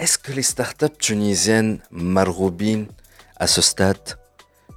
اسكو 0.00 0.32
لي 0.32 0.42
ستارت 0.42 0.84
اب 0.84 0.98
تونيزيان 0.98 1.78
مرغوبين 1.90 2.88
سو 3.44 3.62
ستاد 3.62 4.08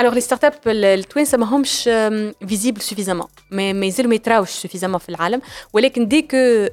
Alors, 0.00 0.14
les 0.14 0.20
startups, 0.20 0.66
التوانسة 0.66 1.38
ماهمش 1.38 1.90
visibles 2.44 2.82
suffisamment. 2.82 3.28
ما 3.50 3.72
مازالوا 3.72 4.10
ما 4.10 4.14
يتراوش 4.14 4.66
suffisamment 4.66 4.96
في 4.96 5.08
العالم. 5.08 5.40
ولكن 5.72 6.08
دي 6.08 6.22
كو 6.22 6.66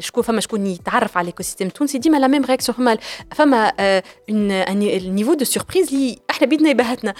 شكون 0.00 0.22
فما 0.22 0.40
شكون 0.40 0.66
يتعرف 0.66 1.16
على 1.16 1.24
الايكو 1.24 1.42
سيستيم 1.42 1.66
التونسي 1.66 1.98
ديما 1.98 2.16
لا 2.16 2.26
ميم 2.26 2.44
رياكسيون 2.44 2.76
فما 2.76 2.98
فما 3.34 3.72
النيفو 4.30 5.34
دو 5.34 5.44
سوربريز 5.44 5.88
اللي 5.88 6.18
إحنا 6.30 6.46
بيدنا 6.46 6.70
يبهتنا. 6.70 7.14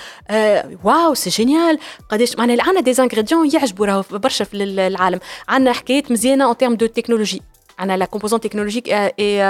واو 0.84 1.14
سي 1.14 1.30
جينيال 1.30 1.78
قداش 2.10 2.36
معناها 2.36 2.62
عندنا 2.62 2.80
دي 2.80 3.02
انغريديون 3.02 3.50
يعجبوا 3.54 3.86
راهو 3.86 4.04
برشا 4.10 4.44
في 4.44 4.56
العالم. 4.64 5.20
عندنا 5.48 5.72
حكايات 5.72 6.10
مزيانة 6.10 6.44
اون 6.44 6.56
تيرم 6.56 6.74
دو 6.74 6.86
تكنولوجي 6.86 7.42
عندنا 7.79 7.97
لا 7.97 8.05
كومبوزون 8.05 8.39
تكنولوجيك 8.39 8.89
اي 8.89 9.41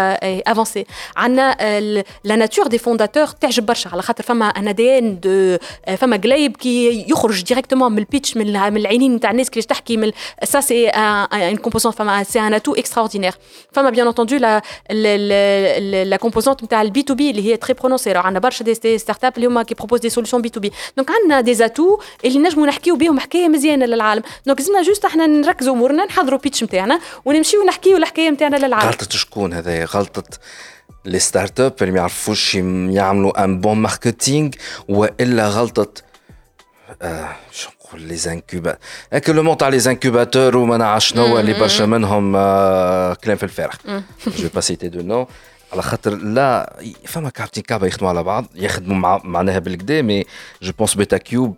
افونسي 0.47 0.85
عندنا 1.17 1.55
لا 2.23 2.35
ناتور 2.35 2.67
دي 2.67 2.77
فونداتور 2.77 3.25
تعجب 3.27 3.65
برشا 3.65 3.89
على 3.89 4.01
خاطر 4.01 4.23
فما 4.23 4.45
ان 4.45 4.75
دي 4.75 4.97
ان 4.97 5.19
دو 5.19 5.57
فما 5.97 6.17
قلايب 6.17 6.57
كي 6.57 7.05
يخرج 7.09 7.43
ديريكتومون 7.43 7.91
من 7.91 7.97
البيتش 7.97 8.37
من, 8.37 8.47
من 8.47 8.77
العينين 8.77 9.15
نتاع 9.15 9.31
الناس 9.31 9.49
كيفاش 9.49 9.65
تحكي 9.65 9.97
من 9.97 10.11
سا 10.43 10.61
سي 10.61 10.89
ان 10.89 11.57
كومبوزون 11.57 11.91
فما 11.91 12.23
سي 12.23 12.39
ان 12.39 12.53
اتو 12.53 12.73
اكستراوردينير 12.73 13.33
فما 13.71 13.89
بيان 13.89 14.07
انتوندو 14.07 14.35
لا 14.35 14.61
لا 16.03 16.17
كومبوزونت 16.17 16.63
نتاع 16.63 16.81
البي 16.81 17.03
تو 17.03 17.13
بي 17.15 17.29
اللي 17.29 17.51
هي 17.51 17.57
تري 17.57 17.73
برونونسي 17.73 18.11
عندنا 18.11 18.39
برشا 18.39 18.63
دي 18.63 18.97
ستارت 18.97 19.23
اب 19.25 19.33
اللي 19.35 19.47
هما 19.47 19.63
كي 19.63 19.75
بروبوز 19.75 19.99
دي 19.99 20.09
سوليسيون 20.09 20.41
بي 20.41 20.49
تو 20.49 20.59
بي 20.59 20.71
دونك 20.97 21.11
عندنا 21.11 21.41
دي 21.41 21.53
زاتو 21.53 21.99
اللي 22.25 22.39
نجموا 22.39 22.67
نحكيو 22.67 22.95
بهم 22.95 23.19
حكايه 23.19 23.47
مزيانه 23.47 23.85
للعالم 23.85 24.23
دونك 24.45 24.59
لازمنا 24.59 24.81
جوست 24.81 25.05
احنا 25.05 25.27
نركزوا 25.27 25.73
امورنا 25.73 26.05
نحضروا 26.05 26.39
بيتش 26.39 26.63
نتاعنا 26.63 26.99
ونمشيو 27.25 27.63
نحكيو 27.63 27.97
الحكاية 28.18 28.30
نتاعنا 28.30 28.66
للعالم 28.66 28.88
غلطة 28.88 29.16
شكون 29.16 29.52
هذا؟ 29.52 29.84
غلطة 29.84 30.38
لي 31.04 31.18
ستارت 31.18 31.60
أب 31.60 31.74
اللي 31.80 31.92
ما 31.92 31.98
يعرفوش 31.98 32.54
يعملوا 32.54 33.44
ان 33.44 33.60
بون 33.60 33.76
ماركتينغ 33.76 34.50
وإلا 34.88 35.48
غلطة 35.48 35.92
les 38.10 38.28
incubateurs. 38.28 39.20
que 39.24 39.32
le 39.32 39.42
monde 39.42 39.62
a 39.62 39.70
les 39.70 39.86
incubateurs 39.88 40.54
ou 40.54 40.66
ما 40.66 40.76
نعرف 40.76 41.04
شنو 41.04 41.38
اللي 41.38 41.52
برشا 41.52 41.84
منهم 41.84 42.32
كلام 43.14 43.36
في 43.36 43.42
الفارغ. 43.42 43.74
vais 44.26 44.58
pas 44.58 44.62
citer 44.62 44.90
de 44.90 45.02
nom. 45.02 45.26
على 45.72 45.82
خاطر 45.82 46.14
لا 46.14 46.76
فما 47.04 47.30
كابتن 47.30 47.62
كابا 47.62 47.86
يخدموا 47.86 48.10
على 48.10 48.22
بعض 48.22 48.46
يخدموا 48.54 48.96
مع 48.96 49.20
معناها 49.24 49.58
بالكدا 49.58 50.02
مي 50.02 50.24
جو 50.62 50.72
بونس 50.78 50.94
بيتا 50.94 51.16
كيوب 51.16 51.56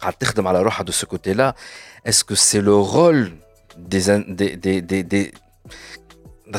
قاعد 0.00 0.12
تخدم 0.12 0.48
على 0.48 0.62
روحها 0.62 0.84
دو 0.84 0.92
سو 0.92 1.06
كوتي 1.06 1.32
لا 1.32 1.54
اسكو 2.06 2.34
سي 2.34 2.60
لو 2.60 2.84
رول 2.84 3.32
دي 3.76 3.98
دي 4.28 4.54
دي 4.54 4.80
دي, 4.80 5.02
دي 5.02 5.32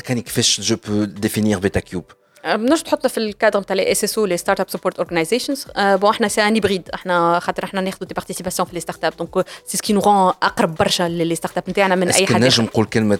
كاني 0.03 0.21
كيفاش 0.21 0.61
جو 0.61 0.75
بو 0.87 1.03
ديفينير 1.03 1.59
بيتا 1.59 1.79
كيوب 1.79 2.05
بنجم 2.45 2.75
تحطنا 2.83 3.09
في 3.09 3.17
الكادر 3.17 3.59
نتاع 3.59 3.75
لي 3.75 3.91
اس 3.91 4.03
اس 4.03 4.17
أو 4.17 4.25
لي 4.25 4.37
ستارت 4.37 4.59
اب 4.59 4.69
سبورت 4.69 4.97
اورجانيزيشنز 4.97 5.65
بون 5.77 6.09
إحنا 6.09 6.27
سي 6.27 6.41
ان 6.41 6.53
هيبريد 6.53 6.89
إحنا 6.89 7.39
خاطر 7.39 7.63
إحنا 7.63 7.81
ناخذوا 7.81 8.07
دي 8.07 8.13
بارتيسيباسيون 8.13 8.67
في 8.67 8.73
لي 8.73 8.79
ستارت 8.79 9.05
اب 9.05 9.13
دونك 9.17 9.47
سي 9.67 9.77
سكي 9.77 9.93
نو 9.93 10.29
اقرب 10.29 10.75
برشا 10.75 11.03
لي 11.03 11.35
ستارت 11.35 11.57
اب 11.57 11.63
نتاعنا 11.69 11.95
من 11.95 12.09
اي 12.09 12.27
حد 12.27 12.43
نجم 12.43 12.63
نقول 12.63 12.85
كلمه 12.85 13.19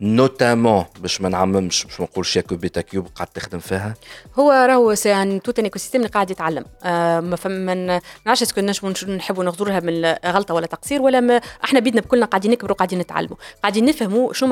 نوتامون 0.00 0.84
باش 1.00 1.20
ما 1.20 1.28
نعممش 1.28 1.84
باش 1.84 2.00
ما 2.00 2.06
نقولش 2.06 2.36
ياكو 2.36 2.56
بيتا 2.56 2.80
كيوب 2.80 3.08
قاعد 3.14 3.26
تخدم 3.26 3.58
فيها؟ 3.58 3.94
هو 4.38 4.50
راهو 4.50 4.94
سي 4.94 5.14
ان 5.14 5.42
توت 5.42 5.58
ان 5.58 5.64
ايكو 5.64 5.78
سيستيم 5.78 6.00
اللي 6.00 6.12
قاعد 6.12 6.30
يتعلم. 6.30 6.64
آه 6.84 7.20
ما 7.20 7.36
فما 7.36 7.74
ما 7.74 8.00
نعرفش 8.26 8.42
اسكو 8.42 8.60
نجموا 8.60 8.92
نحبوا 9.16 9.44
نغزرها 9.44 9.80
من 9.80 10.04
غلطه 10.26 10.54
ولا 10.54 10.66
تقصير 10.66 11.02
ولا 11.02 11.20
ما 11.20 11.40
إحنا 11.64 11.80
بيدنا 11.80 12.00
بكلنا 12.00 12.26
قاعدين 12.26 12.50
نكبروا 12.50 12.76
قاعدين 12.76 12.98
نتعلموا 12.98 13.36
قاعدين 13.62 13.84
نفهموا 13.84 14.32
شنو 14.32 14.48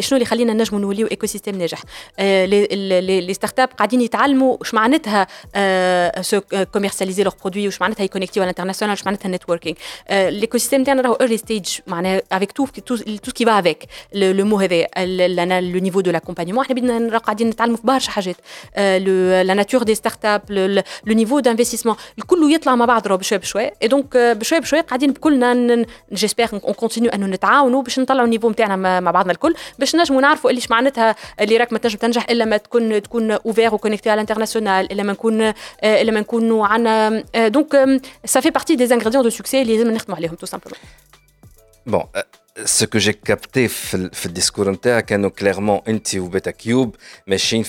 شنو 0.00 0.16
اللي 0.16 0.22
يخلينا 0.22 0.52
نجموا 0.52 0.80
نوليو 0.80 1.06
ايكو 1.06 1.26
سيستيم 1.26 1.58
ناجح. 1.58 1.82
آه 2.18 2.44
لي 2.46 3.34
ستارت 3.34 3.60
أب 3.60 3.68
قاعدين 3.68 4.00
يتعلموا 4.00 4.56
واش 4.60 4.74
معناتها 4.74 5.26
آه 5.54 6.20
سو 6.20 6.40
كوميرسياليزي 6.72 7.22
لوغ 7.22 7.34
برودوي 7.40 7.66
واش 7.66 7.80
معناتها 7.80 8.04
يكونيكتيو 8.04 8.42
على 8.42 8.50
الانترناسيونال 8.50 8.92
واش 8.92 9.06
معناتها 9.06 9.28
نتوركينغ 9.28 9.76
آه 10.08 10.28
ليكو 10.28 10.58
سيستيم 10.58 10.84
تاعنا 10.84 11.02
راهو 11.02 11.14
ايرلي 11.14 11.36
ستيج 11.36 11.68
معناها 11.86 12.22
افيك 12.32 12.52
تو 12.52 12.66
تو 12.66 13.32
كي 13.32 13.44
va 13.44 13.62
avec. 13.62 13.86
Le 14.14 14.44
mot 14.44 14.60
هذا 14.89 15.61
لو 15.61 15.79
نيفو 15.79 16.01
دو 16.01 16.11
لاكومبانيمون 16.11 16.63
احنا 16.63 16.75
بدنا 16.75 17.17
قاعدين 17.17 17.49
نتعلموا 17.49 17.77
في 17.77 17.83
برشا 17.83 18.11
حاجات 18.11 18.35
لا 18.77 19.53
ناتور 19.53 19.83
دي 19.83 19.95
ستارت 19.95 20.25
اب 20.25 20.41
لو 20.51 20.83
نيفو 21.07 21.39
دانفستيسمون 21.39 21.95
الكل 22.17 22.53
يطلع 22.53 22.75
مع 22.75 22.85
بعض 22.85 23.07
بشوي 23.07 23.37
بشوي 23.37 23.71
اي 23.81 23.87
دونك 23.87 24.17
بشوي 24.17 24.59
بشوي 24.59 24.81
قاعدين 24.81 25.13
كلنا 25.13 25.85
جيسبيغ 26.13 26.49
اون 26.53 26.73
كونتينيو 26.73 27.11
انه 27.11 27.25
نتعاونوا 27.25 27.81
باش 27.81 27.99
نطلعوا 27.99 28.25
النيفو 28.25 28.49
نتاعنا 28.49 28.99
مع 28.99 29.11
بعضنا 29.11 29.31
الكل 29.31 29.55
باش 29.79 29.95
نجموا 29.95 30.21
نعرفوا 30.21 30.49
اللي 30.49 30.61
معناتها 30.69 31.15
اللي 31.41 31.57
راك 31.57 31.73
ما 31.73 31.79
تنجم 31.79 31.97
تنجح 31.97 32.29
الا 32.29 32.45
ما 32.45 32.57
تكون 32.57 33.01
تكون 33.01 33.31
اوفير 33.31 33.73
وكونيكتي 33.73 34.09
على 34.09 34.15
الانترناسيونال 34.21 34.91
الا 34.91 35.03
ما 35.03 35.13
نكون 35.13 35.53
الا 35.83 36.11
ما 36.11 36.19
نكونوا 36.19 36.67
عندنا 36.67 37.23
دونك 37.47 38.01
سا 38.25 38.39
في 38.39 38.49
بارتي 38.49 38.75
دي 38.75 38.93
انغريديون 38.93 39.23
دو 39.23 39.29
سوكسي 39.29 39.61
اللي 39.61 39.77
لازم 39.77 39.91
نخدموا 39.91 40.17
عليهم 40.17 40.35
تو 40.35 40.45
سامبلومون 40.45 40.79
Bon, 41.89 42.05
ce 42.65 42.85
que 42.85 42.99
j'ai 42.99 43.13
capté 43.13 43.69
dans 43.91 43.99
le 43.99 44.29
discours 44.29 44.65
c'est 44.81 45.31
clairement 45.35 45.83
Inti 45.87 46.19
ou 46.19 46.29
Beta 46.29 46.53
Cube 46.53 46.91
machine 47.27 47.65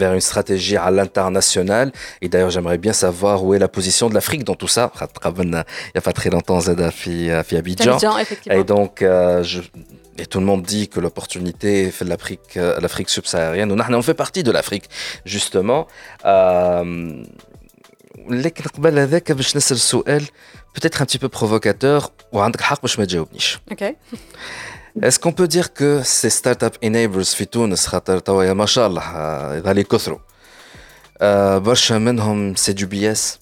vers 0.00 0.14
une 0.14 0.20
stratégie 0.20 0.76
à 0.76 0.90
l'international 0.92 1.90
et 2.22 2.28
d'ailleurs 2.28 2.50
j'aimerais 2.50 2.78
bien 2.78 2.92
savoir 2.92 3.44
où 3.44 3.52
est 3.54 3.58
la 3.58 3.66
position 3.66 4.08
de 4.08 4.14
l'Afrique 4.14 4.44
dans 4.44 4.54
tout 4.54 4.68
ça 4.68 4.92
il 5.24 5.50
n'y 5.50 5.56
a 5.56 6.00
pas 6.00 6.12
très 6.12 6.30
longtemps 6.30 6.60
Zeda 6.60 6.90
à 6.90 7.56
Abidjan 7.56 7.98
et 8.48 8.62
donc 8.62 9.02
euh, 9.02 9.42
je, 9.42 9.60
et 10.18 10.26
tout 10.26 10.38
le 10.38 10.46
monde 10.46 10.62
dit 10.62 10.88
que 10.88 11.00
l'opportunité 11.00 11.90
fait 11.90 12.04
l'Afrique 12.04 12.56
euh, 12.56 12.78
l'Afrique 12.80 13.08
subsaharienne 13.08 13.72
on 13.72 14.02
fait 14.02 14.14
partie 14.14 14.44
de 14.44 14.52
l'Afrique 14.52 14.88
justement 15.24 15.88
euh, 16.24 17.24
لكن 18.28 18.64
قبل 18.64 18.98
هذاك 18.98 19.32
باش 19.32 19.56
نسال 19.56 19.80
سؤال 19.80 20.24
peut-être 20.74 21.02
un 21.02 21.06
petit 21.06 21.18
peu 21.18 21.28
provocateur 21.28 22.10
وعندك 22.32 22.60
حق 22.60 22.82
باش 22.82 22.98
ما 22.98 23.04
تجاوبنيش 23.04 23.58
اوكي 23.70 23.96
Est-ce 25.02 25.18
qu'on 25.18 25.32
peut 25.32 25.48
dire 25.56 25.74
que 25.74 26.02
ces 26.02 26.30
startup 26.30 26.74
enablers 26.82 27.34
في 27.34 27.44
تونس 27.44 27.86
خاطر 27.86 28.18
توا 28.18 28.52
ما 28.52 28.66
شاء 28.66 28.86
الله 28.86 29.02
يظهر 29.54 29.78
يكثروا 29.78 30.18
برشا 31.58 31.94
منهم 31.94 32.54
سي 32.54 32.72
دو 32.72 32.86
بي 32.86 33.12
اس 33.12 33.38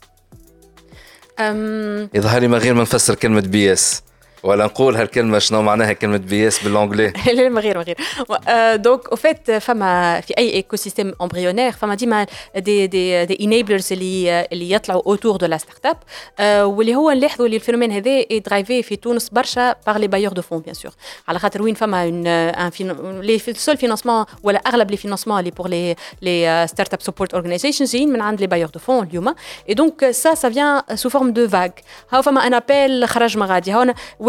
يظهر 2.14 2.40
لي 2.40 2.48
من 2.48 2.54
غير 2.54 2.74
ما 2.74 2.82
نفسر 2.82 3.14
كلمه 3.14 3.40
بي 3.40 3.72
اس 3.72 4.02
ولا 4.43 4.65
نقول 4.65 4.95
هالكلمة 4.95 5.39
شنو 5.39 5.61
معناها 5.61 5.93
كلمة 5.93 6.17
بي 6.17 6.47
اس 6.47 6.63
بالانجلي 6.63 7.13
لا 7.33 7.49
ما 7.49 7.61
غير 7.61 7.77
ما 7.77 7.83
غير. 7.83 7.97
دونك 8.75 9.09
أو 9.09 9.15
فيت 9.15 9.51
فما 9.51 10.21
في 10.21 10.33
أي 10.37 10.53
ايكو 10.53 10.75
سيستيم 10.75 11.13
امبريونير 11.21 11.71
فما 11.71 11.95
ديما 11.95 12.25
دي 12.55 12.87
دي 12.87 13.25
دي 13.25 13.37
انيبلرز 13.45 13.93
اللي 13.93 14.47
اللي 14.51 14.71
يطلعوا 14.71 15.01
اوتور 15.05 15.35
دو 15.37 15.45
لا 15.45 15.57
ستارت 15.57 15.85
اب 15.85 15.97
واللي 16.65 16.95
هو 16.95 17.11
نلاحظوا 17.11 17.45
اللي 17.45 17.55
الفينومين 17.55 17.91
هذا 17.91 18.11
اي 18.11 18.39
درايفي 18.39 18.83
في 18.83 18.95
تونس 18.95 19.29
برشا 19.29 19.75
باغ 19.87 19.97
لي 19.97 20.07
بايور 20.07 20.33
دو 20.33 20.41
فون 20.41 20.59
بيان 20.59 20.73
سور 20.73 20.91
على 21.27 21.39
خاطر 21.39 21.61
وين 21.61 21.75
فما 21.75 22.07
ان 22.07 22.71
لي 23.21 23.39
سول 23.39 23.77
فينانسمون 23.77 24.25
ولا 24.43 24.59
أغلب 24.59 24.91
لي 24.91 24.97
فينانسمون 24.97 25.39
اللي 25.39 25.51
بور 25.51 25.67
لي 25.67 25.95
لي 26.21 26.67
ستارت 26.69 26.93
اب 26.93 27.01
سبورت 27.01 27.33
اورجانيزيشنز 27.33 27.91
جايين 27.91 28.13
من 28.13 28.21
عند 28.21 28.41
لي 28.41 28.47
بايور 28.47 28.69
دو 28.69 28.79
فون 28.79 29.07
اليوم. 29.07 29.35
اي 29.69 29.73
دونك 29.73 30.11
سا 30.11 30.33
سا 30.33 30.49
فيان 30.49 30.81
سو 30.95 31.09
فورم 31.09 31.33
دو 31.33 31.47
فاغ 31.47 31.69
هاو 32.11 32.21
فما 32.21 32.47
ان 32.47 32.53
ابيل 32.53 33.07
خرج 33.07 33.37
ما 33.37 33.45
غادي. 33.45 33.71
هاو 33.71 33.93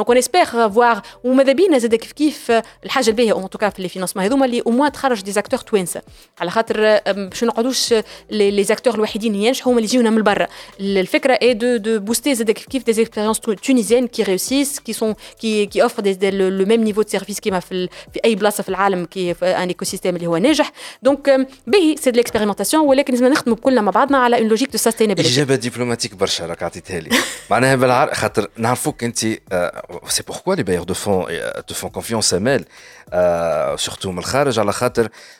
Donc 0.00 0.04
on 0.04 0.16
espère 0.16 0.70
voir 0.76 1.00
وماذا 1.24 1.52
بينا 1.52 1.78
زاد 1.78 1.94
كيف 1.94 2.12
كيف 2.12 2.52
الحاجة 2.84 3.08
الباهيه 3.10 3.32
اون 3.32 3.50
توكا 3.50 3.68
في 3.68 3.82
لي 3.82 3.88
فينانسمون 3.88 4.24
هذوما 4.24 4.46
اللي 4.46 4.62
أو 4.66 4.70
موان 4.70 4.92
تخرج 4.92 5.22
دي 5.22 5.32
زاكتور 5.32 5.60
توانسه 5.60 6.02
على 6.40 6.50
خاطر 6.50 7.00
باش 7.06 7.44
نقعدوش 7.44 7.94
لي 8.30 8.64
زاكتور 8.64 8.94
الوحيدين 8.94 9.34
اللي 9.34 9.46
ينجحوا 9.46 9.72
هما 9.72 9.78
اللي 9.78 9.88
يجيونا 9.88 10.10
من 10.10 10.22
برا 10.22 10.46
الفكرة 10.80 11.38
اي 11.42 11.54
دو 11.54 11.76
دو 11.76 12.00
بوستي 12.00 12.34
زاد 12.34 12.50
كيف 12.50 12.66
كيف 12.66 12.84
دي 12.84 13.02
اكسبيريونس 13.02 13.40
تونيزيان 13.40 14.06
كي 14.06 14.22
ريوسيس 14.22 14.80
كي 14.80 14.92
سون 14.92 15.14
كي 15.40 15.66
كي 15.66 15.82
اوفر 15.82 16.02
لو 16.22 16.66
ميم 16.66 16.84
نيفو 16.84 17.02
دو 17.02 17.08
سيرفيس 17.08 17.40
كيما 17.40 17.60
في 17.60 17.88
في 18.12 18.20
اي 18.24 18.34
بلاصه 18.34 18.62
في 18.62 18.68
العالم 18.68 19.04
كي 19.04 19.34
في 19.34 19.46
ان 19.46 19.68
ايكو 19.68 19.84
سيستيم 19.84 20.16
اللي 20.16 20.26
هو 20.26 20.36
ناجح 20.36 20.72
دونك 21.02 21.48
باهي 21.66 21.96
سي 21.96 22.10
دو 22.10 22.16
ليكسبيريمونتاسيون 22.16 22.86
ولكن 22.86 23.12
لازم 23.12 23.26
نخدموا 23.26 23.56
كلنا 23.56 23.80
مع 23.80 23.90
بعضنا 23.90 24.18
على 24.18 24.38
اون 24.38 24.48
لوجيك 24.48 24.70
دو 24.70 24.78
سستينابيلتي 24.78 25.32
اجابه 25.32 25.54
دبلوماتيك 25.54 26.14
برشا 26.14 26.46
راك 26.46 26.62
عطيتها 26.62 27.00
لي 27.00 27.10
معناها 27.50 27.76
بالعربي 27.76 28.14
خاطر 28.14 28.48
نعرفوك 28.56 29.04
انت 29.04 29.24
Euh, 29.64 29.98
c'est 30.08 30.24
pourquoi 30.24 30.56
les 30.56 30.64
bailleurs 30.64 30.86
de 30.86 30.94
fonds 30.94 31.26
euh, 31.30 31.50
te 31.66 31.74
font 31.74 31.90
confiance 31.90 32.32
à 32.32 32.36
euh, 32.36 32.40
Mel, 32.40 32.64
surtout 33.78 34.12
Malkharaj 34.12 34.58
al 34.58 34.70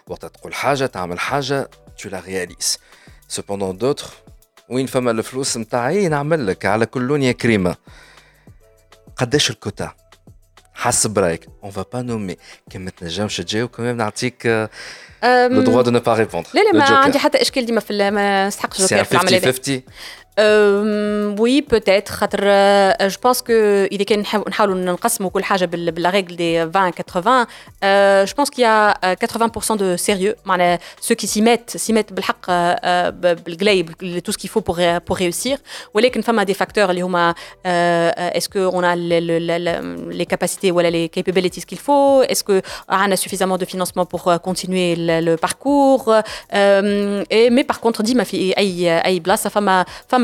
pour 0.05 0.19
t'adresser 0.19 0.89
tu 0.89 0.99
as 0.99 1.69
tu 1.97 2.09
la 2.09 2.21
réalises. 2.21 2.79
Cependant, 3.29 3.73
d'autres, 3.73 4.25
oui, 4.69 4.81
une 4.81 4.89
femme 4.89 5.09
a 5.09 5.13
le 5.13 5.23
flou, 5.23 5.45
c'est 5.45 5.59
un 5.59 5.65
taï, 5.65 6.07
un 6.07 6.13
amel, 6.13 6.57
car 6.59 6.77
la 6.79 6.87
colonie 6.87 7.29
est 7.29 7.35
crime. 7.35 7.75
On 11.63 11.69
va 11.69 11.85
pas 11.85 12.03
nommer. 12.03 12.37
Quand 12.71 12.81
même, 13.79 13.99
l'article 13.99 14.69
Le 15.23 15.63
droit 15.63 15.85
de 15.85 15.91
ne 15.91 16.01
pas 16.01 16.15
répondre. 16.15 16.49
Euh, 20.39 21.35
oui, 21.39 21.63
peut-être. 21.63 22.25
Euh, 22.43 22.93
je 23.09 23.19
pense 23.19 23.43
que 23.43 23.89
il 23.91 24.03
est 24.03 24.11
euh, 24.11 24.23
Je 28.27 28.35
pense 28.35 28.51
qu'il 28.51 28.63
y 28.63 28.65
a 28.65 28.95
80% 29.03 29.77
de 29.77 29.97
sérieux, 29.97 30.35
ceux 31.01 31.15
qui 31.15 31.27
s'y 31.27 31.43
mettent, 31.43 31.75
s'y 31.77 31.93
mettent 31.93 32.13
tout 34.25 34.33
ce 34.33 34.39
qu'il 34.39 34.51
faut 34.51 34.61
pour 34.61 34.79
pour 35.05 35.17
réussir. 35.17 35.59
Ou 35.93 35.99
alors 35.99 36.11
qu'une 36.11 36.23
femme 36.23 36.39
a 36.39 36.45
des 36.45 36.55
facteurs, 36.55 36.91
est-ce 36.91 38.49
qu'on 38.49 38.83
a 38.83 38.97
les, 38.97 40.27
capacités 40.27 40.73
ou 40.73 40.81
les 40.81 41.09
capabilities 41.09 41.65
qu'il 41.65 41.79
faut? 41.79 42.23
Est-ce 42.23 42.43
qu'on 42.43 42.61
ah, 42.89 43.05
a 43.05 43.17
suffisamment 43.17 43.59
de 43.59 43.65
financement 43.65 44.07
pour 44.07 44.25
continuer 44.43 44.97
le, 44.97 45.37
parcours? 45.37 46.13
Mais 46.53 47.65
par 47.65 47.81
contre, 47.81 48.03
dit 48.03 48.15
ma 48.15 48.25
fille, 48.25 48.55
aïe, 48.57 48.89
aïe, 48.89 49.23
sa 49.37 49.51
femme 49.51 49.69
a 49.69 49.85
femme 50.09 50.24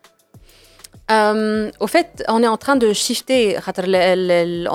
Euh, 1.10 1.70
au 1.78 1.86
fait, 1.86 2.24
on 2.28 2.42
est 2.42 2.48
en 2.48 2.56
train 2.56 2.76
de 2.76 2.92
shifter. 2.92 3.56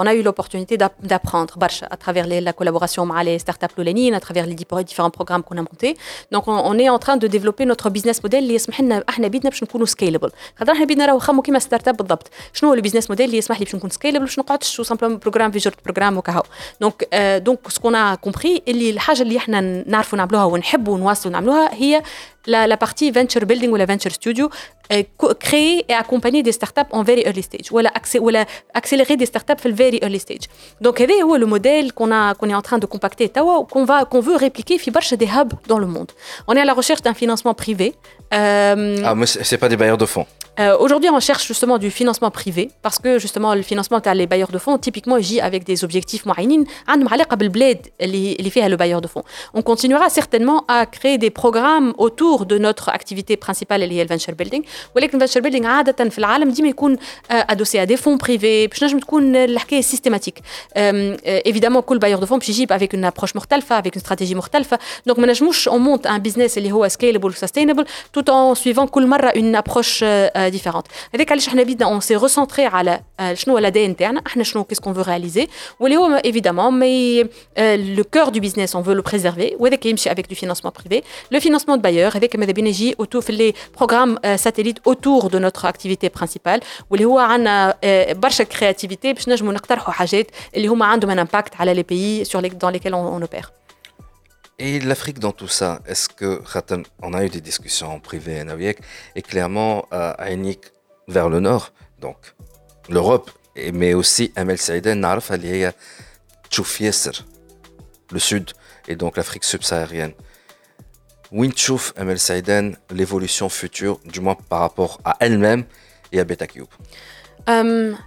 On 0.02 0.06
a 0.06 0.14
eu 0.14 0.22
l'opportunité 0.22 0.78
d'apprendre 0.78 1.54
à 1.96 1.98
travers 1.98 2.26
la 2.28 2.54
collaboration 2.54 3.10
avec 3.12 3.26
les 3.26 3.40
startups 3.40 3.76
Loulenine, 3.78 4.14
à 4.14 4.22
travers 4.22 4.46
les 4.46 4.56
différents 4.56 5.10
programmes 5.10 5.44
qu'on 5.44 5.58
a 5.58 5.62
montés. 5.62 5.98
Donc, 6.32 6.48
on, 6.48 6.78
est 6.80 6.90
en 6.90 7.00
train 7.00 7.18
de 7.18 7.28
développer 7.28 7.66
notre 7.66 7.90
business 7.90 8.24
model 8.24 8.48
qui 8.48 8.52
يسمح 8.54 8.82
لنا 8.82 9.04
احنا 9.10 9.28
بيدنا 9.28 9.50
باش 9.50 9.64
نكونوا 9.64 9.88
scalable. 9.88 10.30
خاطر 10.60 10.72
احنا 10.72 10.86
بيدنا 10.86 11.06
راهو 11.06 11.20
خمو 11.20 11.42
كيما 11.42 11.60
ستارت 11.60 11.88
اب 11.88 11.98
بالضبط. 11.98 12.30
شنو 12.54 12.70
هو 12.70 12.76
البيزنس 12.76 13.10
موديل 13.10 13.26
اللي 13.26 13.38
يسمح 13.38 13.60
لي 13.60 13.66
باش 13.66 13.76
نكون 13.76 13.90
scalable 13.90 14.20
باش 14.20 14.40
نقعدش 14.40 14.76
تو 14.76 14.84
سامبلومون 14.84 15.18
بروجرام 15.18 15.52
في 15.52 15.58
جورت 15.58 15.84
بروجرام 15.86 16.18
وكهو. 16.18 16.44
دونك 16.82 17.16
دونك 17.44 17.70
سكون 17.70 17.96
ا 17.96 18.16
كومبري 18.16 18.62
اللي 18.68 18.90
الحاجه 18.90 19.22
اللي 19.22 19.38
احنا 19.38 19.62
نعرفوا 19.88 20.18
نعملوها 20.18 20.44
ونحبوا 20.44 20.98
نواصلوا 20.98 21.34
نعملوها 21.34 21.74
هي 21.74 22.04
la, 22.48 22.68
la, 22.68 22.78
partie 22.78 23.12
venture 23.12 23.46
building 23.46 23.70
ou 23.70 23.76
la 23.76 23.86
venture 23.86 24.12
studio, 24.12 24.50
euh, 24.92 25.04
créer 25.40 25.86
et 25.88 25.94
accompagner 26.06 26.44
des 26.44 26.52
startups 26.52 26.92
en 26.92 27.04
very 27.04 27.24
early 27.26 27.44
stage, 27.44 27.72
ou, 27.72 27.80
la, 27.80 27.92
ou 28.20 28.30
la, 28.30 28.46
accélérer 28.74 29.18
des 29.18 29.26
startups 29.26 29.62
en 29.66 29.72
very 29.72 30.00
early 30.02 30.20
stage. 30.20 30.46
Donc, 30.80 30.98
c'est 31.00 31.08
le 31.08 31.46
modèle 31.46 31.94
qu'on 31.94 32.12
qu'on 32.38 32.50
est 32.50 32.60
en 32.62 32.62
train 32.62 32.80
de 32.80 32.86
compacter, 32.86 33.30
qu'on 33.72 33.86
va 33.86 34.06
qu'on 34.06 34.22
veut 34.22 34.36
répliquer 34.36 34.78
chez 35.10 35.18
des 35.18 35.30
hubs 35.38 35.54
dans 35.68 35.80
le 35.80 35.88
monde. 35.96 36.12
On 36.48 36.54
est 36.56 36.62
à 36.62 36.66
la 36.66 36.74
recherche 36.74 37.02
d'un 37.02 37.14
financement 37.14 37.54
privé. 37.54 37.88
Euh, 38.34 38.98
ah, 39.06 39.16
mais 39.16 39.26
c'est 39.26 39.58
pas 39.58 39.70
des 39.70 39.78
bailleurs 39.78 39.98
de 39.98 40.06
fonds. 40.06 40.28
Euh, 40.60 40.78
Aujourd'hui, 40.78 41.10
on 41.10 41.20
cherche 41.20 41.48
justement 41.48 41.78
du 41.78 41.90
financement 41.90 42.30
privé 42.30 42.64
parce 42.82 43.00
que 43.00 43.12
justement, 43.20 43.56
le 43.56 43.62
financement, 43.62 44.00
tu 44.02 44.10
les 44.14 44.28
bailleurs 44.28 44.52
de 44.52 44.58
fonds, 44.58 44.78
typiquement, 44.78 45.18
j'y 45.20 45.40
avec 45.40 45.64
des 45.64 45.84
objectifs 45.86 46.26
moyens, 46.26 46.66
les 48.00 48.50
fait 48.50 48.68
le 48.68 48.76
bailleur 48.76 49.02
de 49.02 49.08
fonds. 49.08 49.24
On 49.54 49.62
continuera 49.62 50.10
certainement 50.10 50.66
à 50.68 50.86
créer 50.86 51.18
des 51.18 51.30
programmes 51.30 51.94
autour 51.98 52.46
de 52.46 52.58
notre 52.58 52.90
activité 52.90 53.38
principale, 53.38 53.82
اللي 53.84 53.96
هي 53.96 54.02
الفنشر 54.02 54.34
بيلدينغ 54.34 54.64
ولكن 54.96 55.22
الفنشر 55.22 55.40
بيلدينغ 55.40 55.68
عاده 55.68 55.95
في 56.10 56.18
العالم 56.18 56.50
ديما 56.50 56.70
يكون 56.70 56.98
ادوسي 57.32 57.82
ا 57.82 57.84
دي 57.84 57.98
فون 57.98 58.18
بريفي 58.18 58.68
باش 58.68 58.84
نجم 58.84 59.00
تكون 59.00 59.36
الحكايه 59.36 59.82
سيستيماتيك 59.82 60.40
ايفيدامون 60.78 61.82
كل 61.82 62.00
بايور 62.00 62.20
دو 62.20 62.26
فون 62.26 62.40
باش 62.40 62.50
يجيب 62.50 62.72
افيك 62.72 62.96
اون 62.96 63.06
ابروش 63.06 63.36
مختلفه 63.36 63.80
افيك 63.80 63.94
اون 63.94 64.02
استراتيجي 64.02 64.36
مختلفه 64.36 64.80
دونك 65.06 65.20
ما 65.20 65.28
نجموش 65.28 65.68
اون 65.68 65.82
مونت 65.82 66.08
ان 66.08 66.18
بيزنس 66.18 66.58
اللي 66.58 66.72
هو 66.72 66.88
سكيلبل 66.88 67.34
سستينبل 67.34 67.86
توت 68.14 68.30
اون 68.30 68.56
سويفون 68.56 68.88
كل 68.88 69.08
مره 69.08 69.28
اون 69.28 69.56
ابروش 69.56 70.04
ديفيرونت 70.38 70.88
هذاك 71.16 71.32
علاش 71.32 71.48
احنا 71.48 71.64
بدنا 71.64 71.86
اون 71.90 72.00
سي 72.00 72.16
ريسونتري 72.16 72.66
على 72.66 73.00
شنو 73.34 73.54
هو 73.54 73.58
الاداء 73.58 73.88
نتاعنا 73.88 74.22
احنا 74.28 74.44
شنو 74.44 74.64
كيس 74.64 74.80
كون 74.80 74.94
فو 74.94 75.02
رياليزي 75.02 75.48
واللي 75.80 75.98
هو 75.98 76.22
ايفيدامون 76.26 76.80
مي 76.80 77.24
لو 77.60 78.04
كور 78.14 78.30
دو 78.30 78.40
بيزنس 78.40 78.76
اون 78.76 78.84
فو 78.84 78.92
لو 78.92 79.02
بريزيرفي 79.02 79.56
وهذاك 79.60 79.86
يمشي 79.86 80.12
افيك 80.12 80.28
دو 80.30 80.36
فينانسمون 80.36 80.74
بريفي 80.86 81.08
لو 81.32 81.40
فينانسمون 81.40 81.78
دو 81.78 81.82
بايور 81.82 82.18
هذاك 82.18 82.36
ماذا 82.36 82.52
بينا 82.52 82.70
يجي 82.70 82.96
autour 83.02 83.22
les 83.32 83.54
programmes 83.80 84.18
satellites 84.46 84.82
autour 84.92 85.30
de 85.30 85.40
notre 85.40 85.66
activité 85.86 86.10
principale 86.10 86.60
واللي 86.90 87.06
هو 87.06 87.20
عندنا 87.20 87.78
برشا 88.12 88.44
créativité 88.44 89.06
باش 89.06 89.30
نجموا 89.30 89.54
نقترحوا 89.54 89.94
حاجات 89.94 90.28
اللي 90.56 90.68
هما 90.68 90.86
عندهم 90.86 91.16
un 91.16 91.28
impact 91.28 91.56
على 91.60 91.84
les 91.84 91.86
pays 91.86 92.26
sur 92.26 92.42
les, 92.42 92.50
dans 92.50 92.70
lesquels 92.70 92.94
on, 92.94 93.16
on 93.18 93.22
opère. 93.22 93.52
Et 94.60 94.80
l'Afrique 94.80 95.20
dans 95.20 95.32
tout 95.32 95.48
ça, 95.60 95.72
est-ce 95.88 96.08
que 96.08 96.32
on 97.02 97.14
a 97.16 97.26
eu 97.26 97.30
des 97.30 97.42
discussions 97.42 97.90
en 97.96 98.00
privé 98.00 98.34
et 99.18 99.22
clairement 99.32 99.86
Aïnik 99.92 100.62
vers 101.08 101.30
le 101.30 101.40
nord, 101.40 101.66
donc 102.00 102.20
l'Europe, 102.90 103.32
mais 103.80 103.94
aussi 103.96 104.32
Amel 104.36 104.58
Saïden, 104.58 104.98
نعرفها 105.02 105.36
اللي 105.36 105.50
هي 105.50 105.74
تشوف 106.50 106.82
ياسر 106.82 107.26
le 108.14 108.20
sud 108.20 108.52
et 108.88 108.96
donc 108.96 109.18
l'Afrique 109.18 109.44
subsaharienne. 109.44 110.14
Winchouf 111.33 111.93
ML 111.97 112.19
Saiden, 112.19 112.77
l'évolution 112.91 113.49
future, 113.49 113.99
du 114.05 114.21
moins 114.21 114.37
par 114.49 114.61
rapport 114.61 115.01
à 115.05 115.17
elle-même 115.21 115.65
et 116.13 116.21
à 116.21 116.25
Beta 116.25 116.47
Cube. 116.47 116.67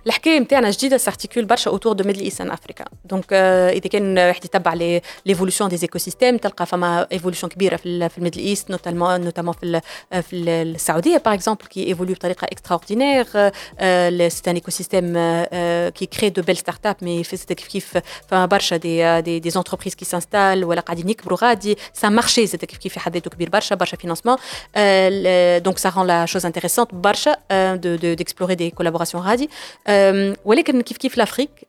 الحكايه 0.06 0.38
نتاعنا 0.38 0.70
جديده 0.70 0.96
سارتيكول 0.96 1.44
برشا 1.44 1.70
اوتور 1.70 1.92
دو 1.92 2.04
ميدل 2.04 2.20
ايست 2.20 2.40
افريكا 2.40 2.84
دونك 3.04 3.32
اذا 3.32 3.88
كان 3.88 4.18
واحد 4.18 4.44
يتبع 4.44 4.74
لي 4.74 5.00
ليفولوسيون 5.26 5.70
دي 5.70 5.76
زيكو 5.76 5.98
سيستيم 5.98 6.36
تلقى 6.36 6.66
فما 6.66 7.06
ايفولوسيون 7.12 7.52
كبيره 7.52 7.76
في 7.76 8.08
في 8.08 8.18
الميدل 8.18 8.40
ايست 8.40 8.70
نوتامون 8.70 9.20
نوتامون 9.20 9.54
في 9.54 9.80
في 10.22 10.36
السعوديه 10.36 11.16
باغ 11.16 11.34
اكزومبل 11.34 11.66
كي 11.66 11.86
ايفولو 11.86 12.12
بطريقه 12.12 12.44
اكسترا 12.44 12.76
اوردينير 12.76 13.24
سي 14.28 14.50
ان 14.50 14.54
ايكو 14.54 14.70
سيستيم 14.70 15.12
كي 15.88 16.06
كري 16.06 16.28
دو 16.28 16.42
بيل 16.42 16.56
ستارت 16.56 16.86
اب 16.86 16.96
مي 17.02 17.22
كيف 17.22 17.44
كيف 17.68 17.98
فما 18.28 18.46
برشا 18.46 18.76
دي 18.76 19.20
دي 19.20 19.38
دي 19.38 19.50
زونتربريز 19.50 19.94
كي 19.94 20.04
سانستال 20.04 20.64
ولا 20.64 20.80
قاعدين 20.80 21.08
يكبروا 21.08 21.38
غادي 21.42 21.78
سا 21.92 22.08
مارشي 22.08 22.46
زاد 22.46 22.64
كيف 22.64 22.78
كيف 22.78 22.92
في 22.92 23.00
حد 23.00 23.14
ذاته 23.14 23.30
كبير 23.30 23.48
برشا 23.48 23.74
برشا 23.74 23.96
فينانسمون 23.96 24.36
دونك 25.62 25.78
سا 25.78 25.92
رون 25.96 26.06
لا 26.06 26.26
شوز 26.26 26.46
انتريسونت 26.46 26.94
برشا 26.94 27.36
دو 27.74 28.14
ديكسبلوري 28.14 28.54
دي 28.54 28.70
كولابوراسيون 28.70 29.24
غادي 29.29 29.49
ولكن 30.45 30.81
كيف 30.81 30.97
كيف 30.97 31.19
l'Afrique 31.19 31.68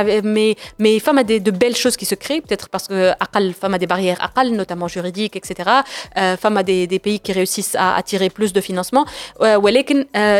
mais, 0.03 0.55
mais 0.79 0.99
femme 0.99 1.17
a 1.17 1.23
des, 1.23 1.39
de 1.39 1.51
belles 1.51 1.75
choses 1.75 1.97
qui 1.97 2.05
se 2.05 2.15
créent, 2.15 2.41
peut-être 2.41 2.69
parce 2.69 2.87
que 2.87 3.11
femme 3.59 3.73
a 3.73 3.77
des 3.77 3.87
barrières 3.87 4.23
Akal, 4.23 4.51
notamment 4.51 4.87
juridiques, 4.87 5.35
etc. 5.35 5.69
Femme 6.15 6.57
a 6.57 6.63
des, 6.63 6.99
pays 6.99 7.19
qui 7.19 7.31
réussissent 7.31 7.75
à 7.75 7.95
attirer 7.95 8.29
plus 8.29 8.53
de 8.53 8.61
financement. 8.61 9.05
il 9.39 9.47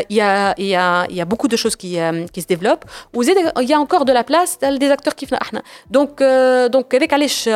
y, 0.10 0.21
a, 0.21 0.54
y, 0.60 0.76
a, 0.76 1.06
y 1.10 1.21
a 1.21 1.26
beaucoup 1.26 1.47
de 1.47 1.58
choses 1.58 1.76
qui, 1.76 1.97
qui 2.34 2.41
se 2.41 2.47
développent. 2.47 2.86
Il 3.15 3.69
y 3.69 3.74
a 3.74 3.80
encore 3.80 4.06
de 4.06 4.12
la 4.12 4.24
place 4.24 4.60
des 4.60 4.89
acteurs 4.89 5.15
qui 5.15 5.26
font. 5.26 5.38
Donc, 5.89 6.21
donc 6.71 6.93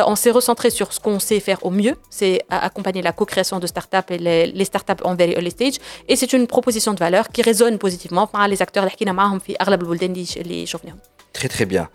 on 0.06 0.16
s'est 0.16 0.30
recentré 0.30 0.70
sur 0.70 0.92
ce 0.92 1.00
qu'on 1.00 1.18
sait 1.18 1.40
faire 1.40 1.64
au 1.64 1.70
mieux, 1.70 1.96
c'est 2.10 2.42
accompagner 2.50 3.02
la 3.02 3.12
co-création 3.12 3.58
de 3.58 3.66
startups 3.66 4.10
et 4.10 4.18
les, 4.18 4.46
les 4.46 4.64
startups 4.64 5.02
en 5.04 5.14
very 5.14 5.32
early 5.32 5.50
stage. 5.50 5.74
Et 6.08 6.16
c'est 6.16 6.32
une 6.32 6.46
proposition 6.46 6.92
de 6.94 6.98
valeur 6.98 7.28
qui 7.28 7.42
résonne 7.42 7.78
positivement 7.78 8.26
par 8.26 8.48
les 8.48 8.62
acteurs 8.62 8.86
qui 8.96 9.04
sont 9.04 9.10
en 9.10 9.28
train 9.28 9.36
de 9.36 10.24
se 10.24 10.76
faire. 10.78 11.15
Très 11.35 11.47
très 11.47 11.65
bien. 11.65 11.87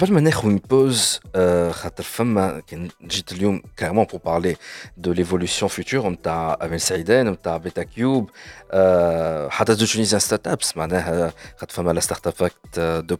قبل 0.00 0.12
ما 0.12 0.20
ناخذ 0.20 0.48
une 0.48 0.60
pause 0.60 1.20
خاطر 1.70 2.02
فما 2.02 2.60
كان 2.66 2.88
جيت 3.02 3.32
اليوم 3.32 3.62
كارمون 3.76 4.06
pour 4.06 4.20
parler 4.20 4.56
de 5.06 5.12
l'évolution 5.12 5.68
future 5.68 5.94
نتاع 5.94 6.58
امل 6.62 6.80
سعيدان 6.80 7.28
نتاع 7.28 7.56
بيتا 7.56 7.82
كيوب 7.82 8.30
حتى 9.50 9.74
دو 9.74 9.86
تونيزيان 9.86 10.20
ستارت 10.20 10.48
ابس 10.48 10.76
معناها 10.76 11.32
خاطر 11.56 11.74
فما 11.74 11.92
لا 11.92 12.00
ستارت 12.00 12.26
اب 12.42 12.50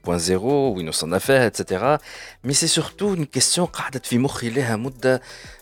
2.0 0.07 0.31
وين 0.43 0.89
وصلنا 0.89 1.19
فيها 1.19 1.47
اتسيتيرا 1.47 1.99
مي 2.45 2.53
سي 2.53 2.67
سورتو 2.67 3.17
une 3.17 3.27
question 3.39 3.61
قعدت 3.61 4.07
في 4.07 4.19
مخي 4.19 4.51
لها 4.51 4.77
مده 4.77 5.23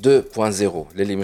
2.0 0.00 0.86
les 0.94 1.16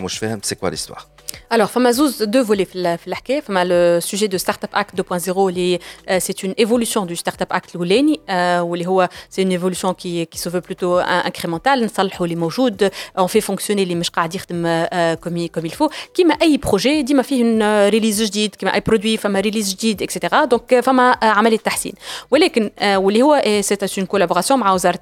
mouch 0.00 0.20
c'est 0.42 0.58
quoi 0.58 0.70
l'histoire? 0.70 1.08
فاهم 1.49 1.51
سي 1.51 1.55
كوا 1.55 1.55
ليستوار 1.55 1.55
Alors, 1.55 1.69
فما 1.69 1.91
زوز 1.91 2.23
deux 2.23 2.47
volets 2.47 2.71
في 2.71 2.97
في 2.97 3.07
الحكايه 3.07 3.39
فما 3.41 3.63
le 3.99 4.03
sujet 4.03 4.27
de 4.27 4.37
Startup 4.37 4.75
Act 4.75 5.01
2.0 5.29 5.37
اللي 5.37 5.79
c'est 6.19 6.43
une 6.43 6.53
évolution 6.57 7.05
du 7.05 7.15
Startup 7.15 7.53
Act 7.53 7.75
الاولاني 7.75 8.19
واللي 8.61 8.87
هو 8.87 9.09
c'est 9.31 9.41
une 9.41 9.51
évolution 9.51 9.93
qui 9.93 10.27
qui 10.31 10.39
se 10.39 10.49
veut 10.49 10.61
plutôt 10.61 10.99
incrémentale 11.25 11.83
نصلحوا 11.83 12.25
اللي 12.25 12.35
موجود 12.35 12.91
on 13.19 13.27
fait 13.27 13.41
fonctionner 13.41 13.69
اللي 13.69 13.95
مش 13.95 14.09
قاعد 14.09 14.35
يخدم 14.35 14.85
comme 15.15 15.49
comme 15.57 15.65
il 15.65 15.75
faut 15.75 15.91
كيما 16.13 16.33
اي 16.33 16.57
بروجي 16.57 17.01
ديما 17.01 17.21
فيه 17.21 17.43
une 17.43 17.91
ريليز 17.91 18.23
جديد 18.23 18.55
كيما 18.55 18.73
اي 18.73 18.79
برودوي 18.79 19.17
فما 19.17 19.39
ريليز 19.39 19.73
جديد 19.73 20.01
اكسيتيرا 20.01 20.45
دونك 20.45 20.79
فما 20.79 21.17
عمليه 21.23 21.57
تحسين 21.57 21.93
ولكن 22.31 22.71
واللي 22.81 23.21
هو 23.21 23.61
سي 23.61 23.75
une 23.75 24.07
collaboration 24.15 24.51
مع 24.51 24.73
وزاره 24.73 24.99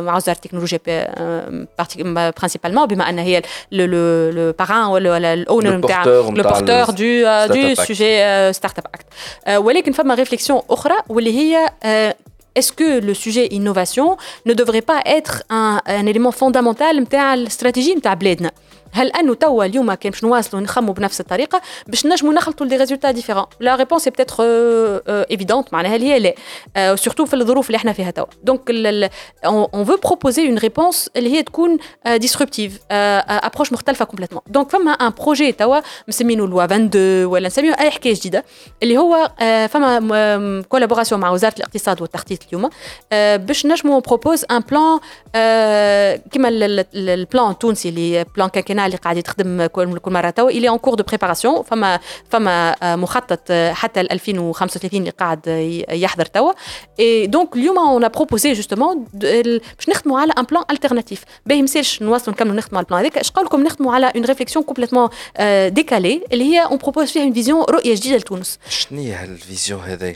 مع 0.00 0.16
وزاره 0.16 0.36
التكنولوجيا 0.36 0.80
principalement 2.40 2.84
بما 2.84 3.08
ان 3.10 3.18
هي 3.18 3.42
le 3.72 4.54
parrain 4.62 4.88
ولا 4.88 5.32
الاونر 5.34 5.71
le 5.72 6.42
porteur 6.42 6.92
du, 6.92 7.24
euh, 7.24 7.48
du 7.48 7.76
sujet 7.76 8.22
euh, 8.22 8.52
Startup 8.52 8.86
Act. 8.94 9.06
Euh, 9.48 9.58
ولكن 9.58 9.92
فما 9.92 10.14
réflexion 10.14 10.62
أخرى 10.70 10.94
واللي 11.08 11.38
هي 11.38 11.70
est-ce 12.58 12.72
que 12.72 13.00
le 13.00 13.14
sujet 13.14 13.46
innovation 13.46 14.16
ne 14.46 14.52
devrait 14.52 14.82
pas 14.82 15.00
être 15.06 15.42
un, 15.50 15.80
un 15.86 16.06
élément 16.06 16.32
fondamental 16.32 17.00
نتاع 17.00 17.34
الاستراتيجيه 17.34 17.94
نتاع 17.94 18.14
بلادنا 18.14 18.50
هل 18.93 19.07
انه 19.11 19.33
توا 19.33 19.65
اليوم 19.65 19.93
كان 19.93 20.11
باش 20.11 20.23
نواصلوا 20.23 20.61
نخموا 20.63 20.93
بنفس 20.93 21.19
الطريقة 21.21 21.61
باش 21.87 22.05
نجموا 22.05 22.33
نخلطوا 22.33 22.65
دي 22.67 22.77
ريزولتا 22.77 23.11
ديفيرون؟ 23.11 23.45
لا 23.59 23.75
ريبونس 23.75 24.07
بتاتر 24.07 24.35
ايفيدونت 25.09 25.73
معناها 25.73 25.95
اللي 25.95 26.07
هي 26.07 26.19
لا. 26.75 26.95
سورتو 26.95 27.25
في 27.25 27.33
الظروف 27.35 27.67
اللي 27.67 27.75
إحنا 27.75 27.93
فيها 27.93 28.11
توا. 28.11 28.25
دونك 28.43 28.61
اون 29.45 29.85
فو 29.85 29.95
بروبوزي 30.03 30.47
اون 30.47 30.57
ريبونس 30.57 31.09
اللي 31.15 31.33
هي 31.33 31.43
تكون 31.43 31.77
ديسربتيف 32.15 32.79
ابروش 32.91 33.73
مختلفة 33.73 34.05
كومبليتمون 34.05 34.41
دونك 34.47 34.69
فما 34.69 34.91
ان 34.91 35.09
بروجي 35.09 35.51
توا 35.51 35.79
مسمينه 36.07 36.47
لوا 36.47 36.65
22 36.65 37.25
ولا 37.25 37.47
نسميه 37.47 37.73
أي 37.79 37.91
حكاية 37.91 38.13
جديدة 38.13 38.45
اللي 38.83 38.97
هو 38.97 39.31
فما 39.69 40.63
كولابوراسيون 40.69 41.21
مع 41.21 41.29
وزارة 41.31 41.53
الاقتصاد 41.57 42.01
والتخطيط 42.01 42.39
اليوم 42.47 42.69
باش 43.47 43.65
نجموا 43.65 43.99
بروبوز 43.99 44.45
ان 44.51 44.59
بلان 44.59 44.99
كيما 46.31 46.49
البلان 46.49 47.49
التونسي 47.51 47.89
اللي 47.89 48.25
بلان 48.35 48.49
اللي 48.85 48.97
قاعد 48.97 49.17
يتخدم 49.17 49.65
كل 49.65 50.01
مرة 50.05 50.29
توا 50.29 50.49
الي 50.49 50.69
اون 50.69 50.77
كور 50.77 50.93
دو 50.93 51.03
بريباراسيون 51.03 51.63
فما 51.63 51.99
فما 52.29 52.75
مخطط 52.95 53.51
حتى 53.51 54.01
2035 54.01 54.99
اللي 54.99 55.09
قاعد 55.09 55.47
يحضر 55.91 56.25
توا. 56.25 56.53
اي 56.99 57.27
دونك 57.27 57.55
اليوم 57.55 57.79
اون 57.79 58.07
بروبوزي 58.07 58.53
جوستومون 58.53 59.05
باش 59.13 59.89
نخدموا 59.89 60.19
على 60.19 60.33
ان 60.37 60.43
بلان 60.43 60.63
التيرناتيف 60.71 61.23
باهي 61.45 61.61
مسالش 61.61 62.01
نواصلوا 62.01 62.35
نكملوا 62.35 62.55
نخدموا 62.55 62.77
على 62.77 62.85
البلان 62.85 62.99
هذاك 62.99 63.17
اش 63.17 63.31
قال 63.31 63.45
لكم 63.45 63.63
نخدموا 63.63 63.93
على 63.93 64.11
اون 64.15 64.25
ريفليكسيون 64.25 64.65
كومبليتمون 64.65 65.09
ديكالي 65.67 66.23
اللي 66.33 66.43
هي 66.43 66.63
اون 66.63 66.77
بروبوز 66.77 67.11
فيها 67.11 67.23
اون 67.23 67.33
فيزيون 67.33 67.63
رؤية 67.63 67.95
جديدة 67.95 68.17
لتونس. 68.17 68.59
شنو 68.69 69.01
هي 69.01 69.13
هالفيزيون 69.13 69.81
هذه 69.81 70.15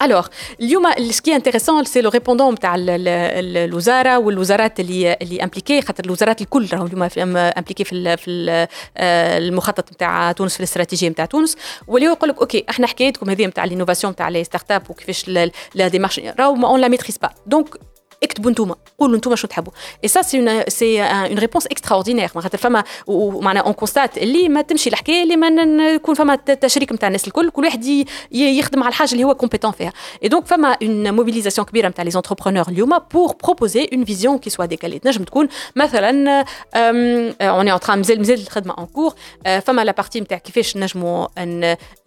Ce 0.00 1.20
qui 1.22 1.30
est 1.30 1.34
intéressant, 1.34 1.82
c'est 1.84 2.02
le 2.02 2.08
répondant 2.08 2.52
نتاع 2.52 2.74
الوزاره 2.78 4.18
والوزارات 4.18 4.80
اللي 4.80 5.16
اللي 5.22 5.42
امبليكي 5.44 5.82
خاطر 5.82 6.04
الوزارات 6.04 6.40
الكل 6.40 6.68
راهم 6.72 6.86
اليوم 6.86 7.36
امبليكي 7.36 7.84
في 7.84 8.16
في 8.16 8.66
المخطط 8.96 9.92
نتاع 9.92 10.32
تونس 10.32 10.54
في 10.54 10.60
الاستراتيجية 10.60 11.08
نتاع 11.08 11.24
تونس. 11.24 11.56
واللي 11.86 12.06
يقول 12.06 12.28
لك 12.28 12.38
أوكي 12.38 12.64
أحنا 12.70 12.86
حكايتكم 12.86 13.30
هذه 13.30 13.46
نتاع 13.46 13.64
الانوفاسيون 13.64 14.12
نتاع 14.12 14.28
لي 14.28 14.44
ستارت 14.44 14.70
اب 14.70 14.90
وكيفاش 14.90 15.28
لا 15.74 15.88
ديمارش 15.88 16.20
راهو 16.38 16.66
اون 16.66 16.80
لا 16.80 16.88
ميتريز 16.88 17.18
با 17.18 17.30
دونك 17.46 17.68
اكتبوا 18.22 18.50
انتوما. 18.50 18.76
قولوا 18.98 19.16
انتوما 19.16 19.36
شو 19.36 19.46
تحبوا. 19.46 19.72
اي 20.04 20.08
سا 20.08 20.22
سي 20.22 20.64
سي 20.68 21.02
اون 21.02 21.38
ريبونس 21.38 21.66
اكستراوردينير 21.66 22.28
خاطر 22.28 22.58
فما 22.58 22.84
ومعناها 23.06 23.62
اون 23.62 23.72
كونستات 23.72 24.18
اللي 24.18 24.48
ما 24.48 24.62
تمشي 24.62 24.90
الحكاية 24.90 25.22
اللي 25.22 25.36
ما 25.36 25.48
يكون 25.94 26.14
فما 26.14 26.34
تشريك 26.36 26.92
نتاع 26.92 27.08
الناس 27.08 27.26
الكل 27.26 27.50
كل 27.50 27.64
واحد 27.64 28.06
يخدم 28.32 28.82
على 28.82 28.88
الحاجة 28.88 29.12
اللي 29.12 29.24
هو 29.24 29.34
كومبيتون 29.34 29.70
فيها. 29.70 29.92
اي 30.22 30.28
دونك 30.28 30.46
فما 30.46 30.76
اون 30.82 31.14
موبيليزاسيون 31.14 31.66
كبيرة 31.66 31.88
نتاع 31.88 32.04
لي 32.04 32.10
زونتربرونور 32.10 32.68
اليوم 32.68 32.98
بور 32.98 33.34
بروبوزي 33.44 33.88
اون 33.92 34.04
فيزيون 34.04 34.38
كي 34.38 34.50
سوا 34.50 34.64
ديكالي 34.64 34.98
تنجم 34.98 35.24
تكون 35.24 35.48
مثلا 35.76 36.44
اون 37.42 37.68
اي 37.68 37.78
ان 37.88 37.98
مازال 37.98 38.18
مازال 38.18 38.40
الخدمة 38.40 38.74
اون 38.78 38.86
كور 38.86 39.14
فما 39.62 39.84
لا 39.84 39.92
بارتي 39.92 40.20
نتاع 40.20 40.38
كيفاش 40.38 40.76
نجموا 40.76 41.26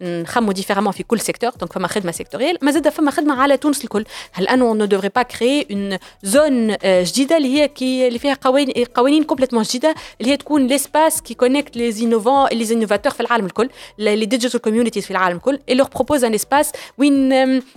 نخموا 0.02 0.52
ديفيرامون 0.52 0.92
في 0.92 1.02
كل 1.02 1.20
سيكتور 1.20 1.50
دونك 1.50 1.72
فما 1.72 1.88
خدمة 1.88 2.12
سيكتوريال 2.12 2.58
مازال 2.62 2.92
فما 2.92 3.10
خدمة 3.10 3.42
على 3.42 3.56
تونس 3.56 3.84
الكل. 3.84 4.04
هل 4.32 4.48
انه 4.48 4.74
نو 4.74 4.84
دوفري 4.84 5.08
با 5.08 5.22
كري 5.22 5.66
اون 5.70 5.98
زون 6.22 6.76
جديده 6.84 7.36
اللي 7.36 7.54
هي 7.60 7.68
كي 7.68 8.08
اللي 8.08 8.18
فيها 8.18 8.34
قوانين 8.34 8.84
قوانين 8.94 9.24
كومبليتمون 9.24 9.62
جديده 9.62 9.94
اللي 10.20 10.32
هي 10.32 10.36
تكون 10.36 10.66
ليسباس 10.66 11.22
كي 11.22 11.34
كونيكت 11.34 11.76
لي 11.76 12.04
انوفون 12.04 12.48
لي 12.48 12.74
انوفاتور 12.74 13.12
في 13.12 13.20
العالم 13.20 13.46
الكل 13.46 13.68
لي 13.98 14.26
ديجيتال 14.26 14.60
كوميونيتيز 14.60 15.04
في 15.04 15.10
العالم 15.10 15.36
الكل 15.36 15.58
اي 15.68 15.74
لور 15.74 15.88
بروبوز 15.88 16.24
ان 16.24 16.34
اسباس 16.34 16.72
وين 16.98 17.30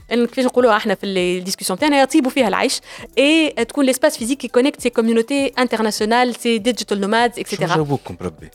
كيفاش 0.09 0.45
نقولوها 0.45 0.77
إحنا 0.77 0.95
في 0.95 1.05
الديسكسيون 1.05 1.79
تاعنا 1.79 2.01
يطيبوا 2.01 2.31
فيها 2.31 2.47
العيش 2.47 2.81
اي 3.17 3.49
تكون 3.49 3.85
ليسباس 3.85 4.17
فيزيك 4.17 4.38
كي 4.38 4.47
كونيكت 4.47 4.81
سي 4.81 4.89
كوميونيتي 4.89 5.47
انترناسيونال 5.47 6.35
سي 6.35 6.57
ديجيتال 6.57 7.01
نومادز 7.01 7.39
اكسيتيرا 7.39 7.75
جاوبوكم 7.75 8.15
بربي 8.21 8.49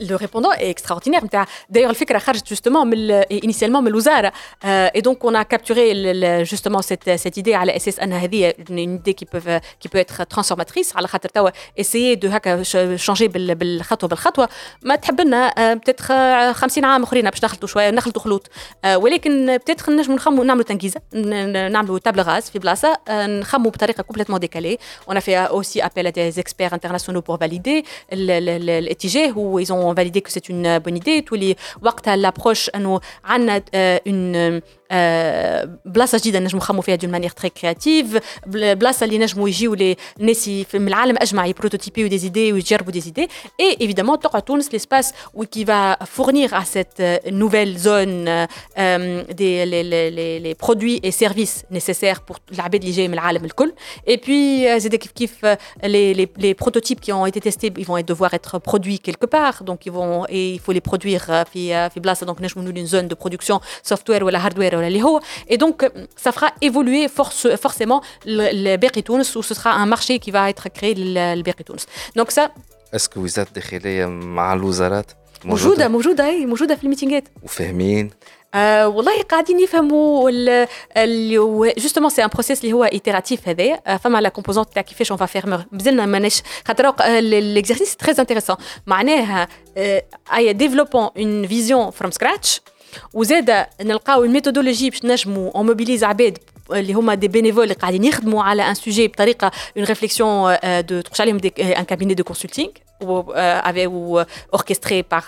لو 0.00 0.16
ريبوندون 0.16 0.54
est 0.54 0.74
extraordinaire 0.74 1.24
نتاع 1.24 1.46
دايوغ 1.70 1.90
الفكره 1.90 2.18
خرجت 2.18 2.48
جوستومون 2.48 2.86
من 2.86 3.10
انيسيالمون 3.10 3.82
من 3.82 3.88
الوزاره 3.88 4.32
اي 4.64 5.00
دونك 5.00 5.24
اون 5.24 5.36
ا 5.36 5.42
كابتوري 5.42 6.12
جوستومون 6.42 6.82
سيت 6.82 7.10
سيت 7.10 7.36
ايدي 7.36 7.54
على 7.54 7.76
اساس 7.76 8.00
ان 8.00 8.12
هذه 8.12 8.54
اون 8.70 8.78
ايدي 8.78 9.12
كي 9.12 9.26
بوف 9.32 9.48
كي 9.80 9.88
بو 9.92 9.98
اتر 9.98 10.24
ترانسفورماتريس 10.24 10.96
على 10.96 11.08
خاطر 11.08 11.28
توا 11.28 11.50
اسيي 11.80 12.14
دو 12.14 12.28
هكا 12.28 12.62
شونجي 12.96 13.28
بالخطوه 13.28 14.08
بالخطوه 14.08 14.48
ما 14.82 14.96
تحب 14.96 15.20
لنا 15.20 15.74
بتاتر 15.74 16.04
50 16.52 16.84
عام 16.84 17.02
اخرين 17.02 17.30
باش 17.30 17.44
نخلطوا 17.44 17.68
شويه 17.68 17.90
نخلطوا 17.90 18.22
خلوط 18.22 18.50
ولكن 18.94 19.56
بتاتر 19.56 19.92
نجموا 19.92 20.16
نخموا 20.16 20.44
نعملوا 20.44 20.64
تنكيزه 20.64 21.00
نعملوا 21.12 21.98
تابل 21.98 22.20
غاز 22.20 22.50
في 22.50 22.58
بلاصه 22.58 22.98
نخموا 23.10 23.70
بطريقه 23.70 24.02
كومبليتمون 24.02 24.40
ديكالي 24.40 24.78
اون 25.08 25.20
فيها 25.20 25.44
اوسي 25.44 25.84
ابيل 25.84 26.06
ا 26.06 26.10
دي 26.10 26.28
اكسبير 26.28 26.74
انترناسيونال 26.74 27.22
بور 27.22 27.38
فاليدي 27.38 27.84
الاتجاه 28.12 29.41
où 29.43 29.59
ils 29.59 29.71
ont 29.73 29.93
validé 29.93 30.21
que 30.21 30.31
c'est 30.31 30.49
une 30.49 30.65
euh, 30.65 30.79
bonne 30.79 30.97
idée. 30.97 31.23
Tous 31.23 31.35
les 31.35 31.55
waqt 31.81 32.07
à 32.07 32.15
l'approche, 32.17 32.69
euh, 32.75 32.79
nous, 32.79 32.99
euh, 33.75 33.99
une, 34.05 34.61
بلاصه 35.84 36.18
جديده 36.18 36.38
نجموا 36.38 36.62
نخموا 36.62 36.82
فيها 36.82 36.94
دون 36.94 37.10
مانيير 37.10 37.30
تري 37.30 37.50
كرياتيف 37.50 38.18
بلاصه 38.46 39.04
اللي 39.04 39.18
نجموا 39.18 39.48
يجيو 39.48 39.74
الناس 40.20 40.48
من 40.74 40.88
العالم 40.88 41.16
اجمع 41.18 41.46
يبروتوتيبيو 41.46 42.08
دي 42.08 42.18
زيدي 42.18 42.52
ويجربوا 42.52 42.92
دي 42.92 43.00
زيدي 43.00 43.28
اي 43.60 43.76
ايفيدامون 43.80 44.18
تقعد 44.18 44.42
تونس 44.42 44.72
ليسباس 44.72 45.12
qui 45.56 45.64
va 45.64 45.96
fournir 46.16 46.48
à 46.54 46.64
cette 46.74 47.02
nouvelle 47.42 47.78
zone 47.78 48.24
des 49.40 49.54
les, 49.72 49.84
les, 49.92 50.40
les 50.46 50.54
produits 50.54 50.98
et 51.02 51.10
services 51.10 51.64
nécessaires 51.70 52.20
pour 52.20 52.36
العباد 52.52 52.80
اللي 52.80 52.96
جاي 52.96 53.08
من 53.08 53.14
العالم 53.14 53.44
الكل 53.44 53.72
et 54.10 54.16
puis 54.16 54.76
زاد 54.76 54.94
كيف 54.94 55.10
كيف 55.12 55.46
les, 55.82 56.14
les, 56.14 56.28
les 56.38 56.54
prototypes 56.54 57.00
qui 57.00 57.12
ont 57.12 57.26
été 57.26 57.40
testés 57.40 57.72
ils 57.78 57.86
vont 57.86 58.00
devoir 58.00 58.34
être 58.34 58.58
produits 58.58 58.98
quelque 58.98 59.26
part 59.26 59.64
donc 59.64 59.86
ils 59.86 59.92
vont 59.92 60.24
et 60.28 60.54
il 60.54 60.60
faut 60.60 60.72
les 60.72 60.80
produire 60.90 61.42
في 61.42 61.90
في 61.90 62.00
بلاصه 62.00 62.26
donc 62.26 62.42
نجموا 62.42 62.64
نقولوا 62.64 62.84
une 62.84 62.90
zone 62.90 63.08
de 63.08 63.16
production 63.24 63.60
software 63.92 64.22
ولا 64.22 64.38
hardware 64.48 64.74
ولا 64.74 64.81
اللي 64.81 64.81
هو 64.81 64.81
et 65.48 65.56
donc 65.56 65.76
ça 66.24 66.32
fera 66.32 66.48
évoluer 66.60 67.08
force, 67.08 67.48
forcément 67.56 68.00
le 68.26 68.76
باقي 68.76 69.02
تونس 69.02 69.36
و 69.36 69.42
ce 69.42 69.54
sera 69.54 69.72
un 69.72 69.86
marché 69.86 70.18
qui 70.18 70.30
va 70.30 70.50
être 70.50 70.68
créé 70.68 70.94
لباقي 70.94 71.64
تونس 71.64 71.86
donc 72.18 72.30
ça 72.30 72.50
اسكو 72.94 73.20
وزاره 73.20 73.48
الداخليه 73.48 74.06
مع 74.06 74.52
الوزارات 74.52 75.12
موجوده 75.44 75.88
موجوده 75.88 76.26
اي 76.26 76.46
موجوده 76.46 76.74
في 76.74 76.84
الميتينغات 76.84 77.28
وفاهمين 77.42 78.10
آه 78.54 78.88
والله 78.88 79.22
قاعدين 79.22 79.60
يفهموا 79.60 80.30
جوستومون 81.78 82.10
سي 82.10 82.24
ان 82.24 82.28
بروسيس 82.28 82.60
اللي 82.60 82.72
هو 82.72 82.84
ايتيراتيف 82.84 83.48
هذايا 83.48 83.80
آه 83.86 83.96
فما 83.96 84.20
لا 84.20 84.28
كومبوزونت 84.28 84.68
تاع 84.74 84.82
كيفاش 84.82 85.12
اون 85.12 85.26
فير 85.26 85.66
مازلنا 85.72 86.06
ماناش 86.06 86.42
خاطر 86.66 87.20
ليكزارسيس 87.20 87.96
تري 87.96 88.14
انتريسون 88.18 88.56
معناها 88.86 89.48
اي 90.34 90.52
ديفلوبون 90.52 91.08
اون 91.18 91.46
فيزيون 91.46 91.90
فروم 91.90 92.10
سكراتش 92.10 92.60
وزاد 93.13 93.65
نلقاو 93.81 94.23
الميثودولوجي 94.23 94.89
باش 94.89 95.05
نجموا 95.05 95.51
اون 95.55 95.65
موبيليز 95.65 96.03
عباد 96.03 96.37
اللي 96.71 96.93
هما 96.93 97.13
دي 97.13 97.27
بينيفول 97.27 97.63
اللي 97.63 97.73
قاعدين 97.73 98.03
يخدموا 98.03 98.43
على 98.43 98.69
ان 98.69 98.73
سوجي 98.73 99.07
بطريقة 99.07 99.51
اون 99.77 99.85
ريفليكسيون 99.85 100.57
دو 100.63 101.01
تخش 101.01 101.21
عليهم 101.21 101.39
ان 101.59 101.83
كابيني 101.83 102.13
دو 102.13 102.23
كونسلتينغ 102.23 102.69
orchestré 104.51 105.03
par 105.03 105.25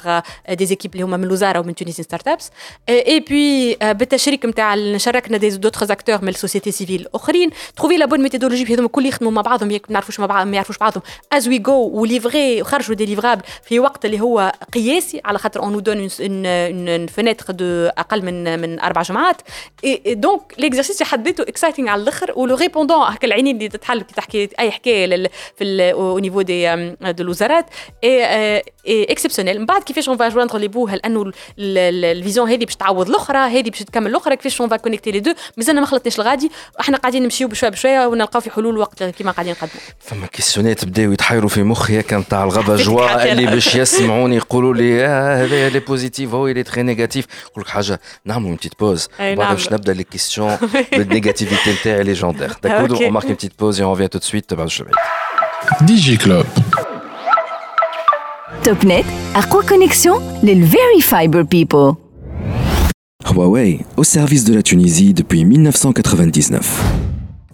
des 0.60 0.72
équipes 0.72 0.94
اللي 0.94 1.04
هما 1.04 1.18
من 1.18 1.24
الوزاره 1.24 1.60
ومن 1.60 1.76
تونسين 1.76 2.04
ستارت 2.06 2.28
ابس 2.28 2.52
اي 2.90 3.20
بي 3.20 3.76
بالتشريك 3.94 4.46
نتاع 4.46 4.98
شاركنا 4.98 5.38
دي 5.38 5.50
دوتر 5.50 5.94
اكتور 5.94 6.22
من 6.22 6.30
السوسيتي 6.30 6.72
سيفيل 6.72 7.08
اخرين 7.16 7.50
تروفي 7.76 7.98
لا 7.98 8.06
بون 8.06 8.22
ميثودولوجي 8.22 8.74
هذوما 8.74 8.88
الكل 8.88 9.06
يخدموا 9.06 9.32
مع 9.32 9.42
بعضهم 9.42 9.70
ما 9.70 9.80
نعرفوش 9.90 10.20
مع 10.20 10.26
بعض 10.26 10.48
ما 10.48 10.56
يعرفوش 10.56 10.78
بعضهم 10.78 11.04
از 11.34 11.48
وي 11.48 11.58
جو 11.58 11.90
وليفري 11.94 12.62
وخرجوا 12.62 12.96
دي 12.96 13.06
ليفرابل 13.06 13.42
في 13.64 13.80
وقت 13.80 14.06
اللي 14.06 14.22
هو 14.22 14.52
قياسي 14.74 15.22
على 15.26 15.40
خاطر 15.40 15.64
اون 15.64 15.84
دون 15.84 15.98
اون 16.20 17.08
فينيتر 17.08 17.54
دو 17.54 17.66
أقل 17.88 18.26
من 18.26 18.60
من 18.60 18.80
أربع 18.80 19.02
جمعات 19.02 19.42
دونك 20.08 20.42
ليكزرسيس 20.58 21.04
حد 21.04 21.26
ذاته 21.26 21.42
اكسايتنج 21.42 21.88
على 21.88 22.02
الآخر 22.02 22.34
ولو 22.36 22.56
ريبوندون 22.56 22.98
هكا 23.02 23.28
العينين 23.28 23.56
اللي 23.56 23.70
تتحل 23.70 24.02
كي 24.02 24.14
تحكي 24.16 24.50
أي 24.60 24.72
حكاية 24.72 25.30
في 25.56 25.92
أو 25.94 26.20
نيفو 26.20 26.42
دي 26.42 26.76
دو 27.02 27.24
الوزارات 27.24 27.65
2024 27.66 27.70
est, 28.02 28.64
est 28.86 29.12
exceptionnel. 29.12 29.60
من 29.60 29.66
بعد 29.66 29.84
كيفاش 29.84 30.10
اون 30.10 30.18
فا 30.18 30.58
لي 30.58 30.68
بو 30.68 30.88
هل 30.88 31.00
انه 31.00 31.32
الفيزيون 31.60 32.50
هذه 32.50 32.66
باش 32.66 32.76
تعوض 32.76 33.10
الأخرى 33.10 33.38
هذه 33.38 33.70
باش 33.70 33.80
تكمل 33.80 34.08
الأخرى 34.08 34.36
كيفاش 34.36 34.62
اون 34.62 34.70
فا 34.70 34.78
كونيكتي 34.78 35.12
لي 35.12 35.20
دو 35.20 35.34
مازلنا 35.58 35.82
ما 35.82 35.88
خلطناش 35.88 36.20
الغادي 36.20 36.52
إحنا 36.80 36.98
قاعدين 36.98 37.24
نمشيو 37.24 37.48
بشوية 37.48 37.70
بشوية 37.70 38.08
ونلقاو 38.08 38.42
في 38.42 38.52
حلول 38.52 38.78
وقت 38.78 39.04
كيما 39.04 39.32
قاعدين 39.32 39.52
نقدموا 39.52 39.84
فما 40.00 40.28
كيسيونات 40.28 40.86
بداو 40.86 41.12
يتحيروا 41.12 41.50
في 41.50 41.64
مخي 41.64 42.00
هكا 42.00 42.18
نتاع 42.18 42.44
الغابه 42.44 42.76
جوا 42.76 43.32
اللي 43.32 43.46
باش 43.46 43.76
يسمعوني 43.76 44.36
يقولوا 44.36 44.74
لي 44.74 45.06
هذا 45.06 45.70
لي 45.70 45.80
بوزيتيف 45.80 46.34
هو 46.34 46.48
اللي 46.48 46.64
تري 46.64 46.84
نيجاتيف 46.84 47.26
نقول 47.52 47.64
لك 47.64 47.68
حاجة 47.68 48.00
نعملوا 48.26 48.58
petite 48.58 48.86
pause. 48.86 49.10
بعد 49.20 49.56
باش 49.56 49.72
نبدأ 49.72 49.94
لي 49.94 50.04
كيستيون 50.04 50.58
بالنيجاتيفيتي 50.92 51.74
نتاعي 51.74 52.04
ليجوندير 52.04 52.52
داكور 52.64 52.98
une 53.26 53.36
petite 53.36 53.54
pause 53.54 53.80
et 53.80 53.84
on 53.84 53.92
revient 53.92 54.10
tout 54.10 54.20
de 54.20 54.24
suite. 54.24 54.54
بعد 54.54 54.68
شوية 54.68 54.92
ديجي 55.82 56.18
كلوب 56.18 56.46
Topnet, 58.66 59.06
Arco 59.36 59.62
Connexion, 59.62 60.16
les 60.42 60.56
Very 60.56 61.00
Fiber 61.00 61.44
People. 61.46 61.94
Huawei, 63.32 63.82
au 63.96 64.04
service 64.04 64.44
de 64.44 64.56
la 64.56 64.64
Tunisie 64.64 65.14
depuis 65.14 65.46
1999. 65.46 67.15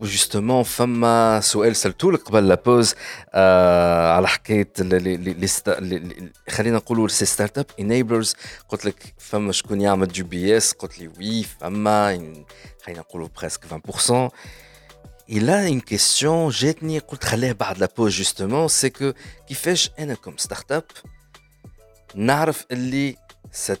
وجوستومون 0.00 0.62
فما 0.62 1.40
سؤال 1.40 1.76
سالتو 1.76 2.10
لك 2.10 2.22
قبل 2.22 2.48
لا 2.48 2.54
بوز 2.54 2.94
آه 3.34 4.12
على 4.12 4.28
حكايه 4.28 4.68
خلينا 6.48 6.76
نقولوا 6.76 7.08
سي 7.08 7.24
ستارت 7.24 7.58
اب 7.58 7.66
انيبلرز 7.80 8.36
قلت 8.68 8.84
لك 8.84 9.14
فما 9.18 9.52
شكون 9.52 9.80
يعمل 9.80 10.08
جي 10.08 10.22
بي 10.22 10.56
اس 10.56 10.72
قلت 10.72 10.98
لي 10.98 11.10
وي 11.18 11.42
فما 11.42 12.08
خلينا 12.84 13.00
نقولوا 13.00 13.28
بريسك 13.36 13.60
20% 13.64 14.30
Il 15.28 15.48
a 15.48 15.68
une 15.68 15.80
question, 15.80 16.50
جاتني 16.50 16.98
قلت 16.98 17.24
خليها 17.24 17.52
بعد 17.52 17.78
لا 17.78 17.88
بوز 17.96 18.12
جوستومون 18.12 18.68
سي 18.68 18.90
كو 18.90 19.12
كيفاش 19.48 19.90
انا 19.98 20.14
كوم 20.14 20.36
ستارت 20.36 20.72
اب 20.72 20.84
نعرف 22.14 22.64
اللي 22.70 23.16
ست 23.52 23.80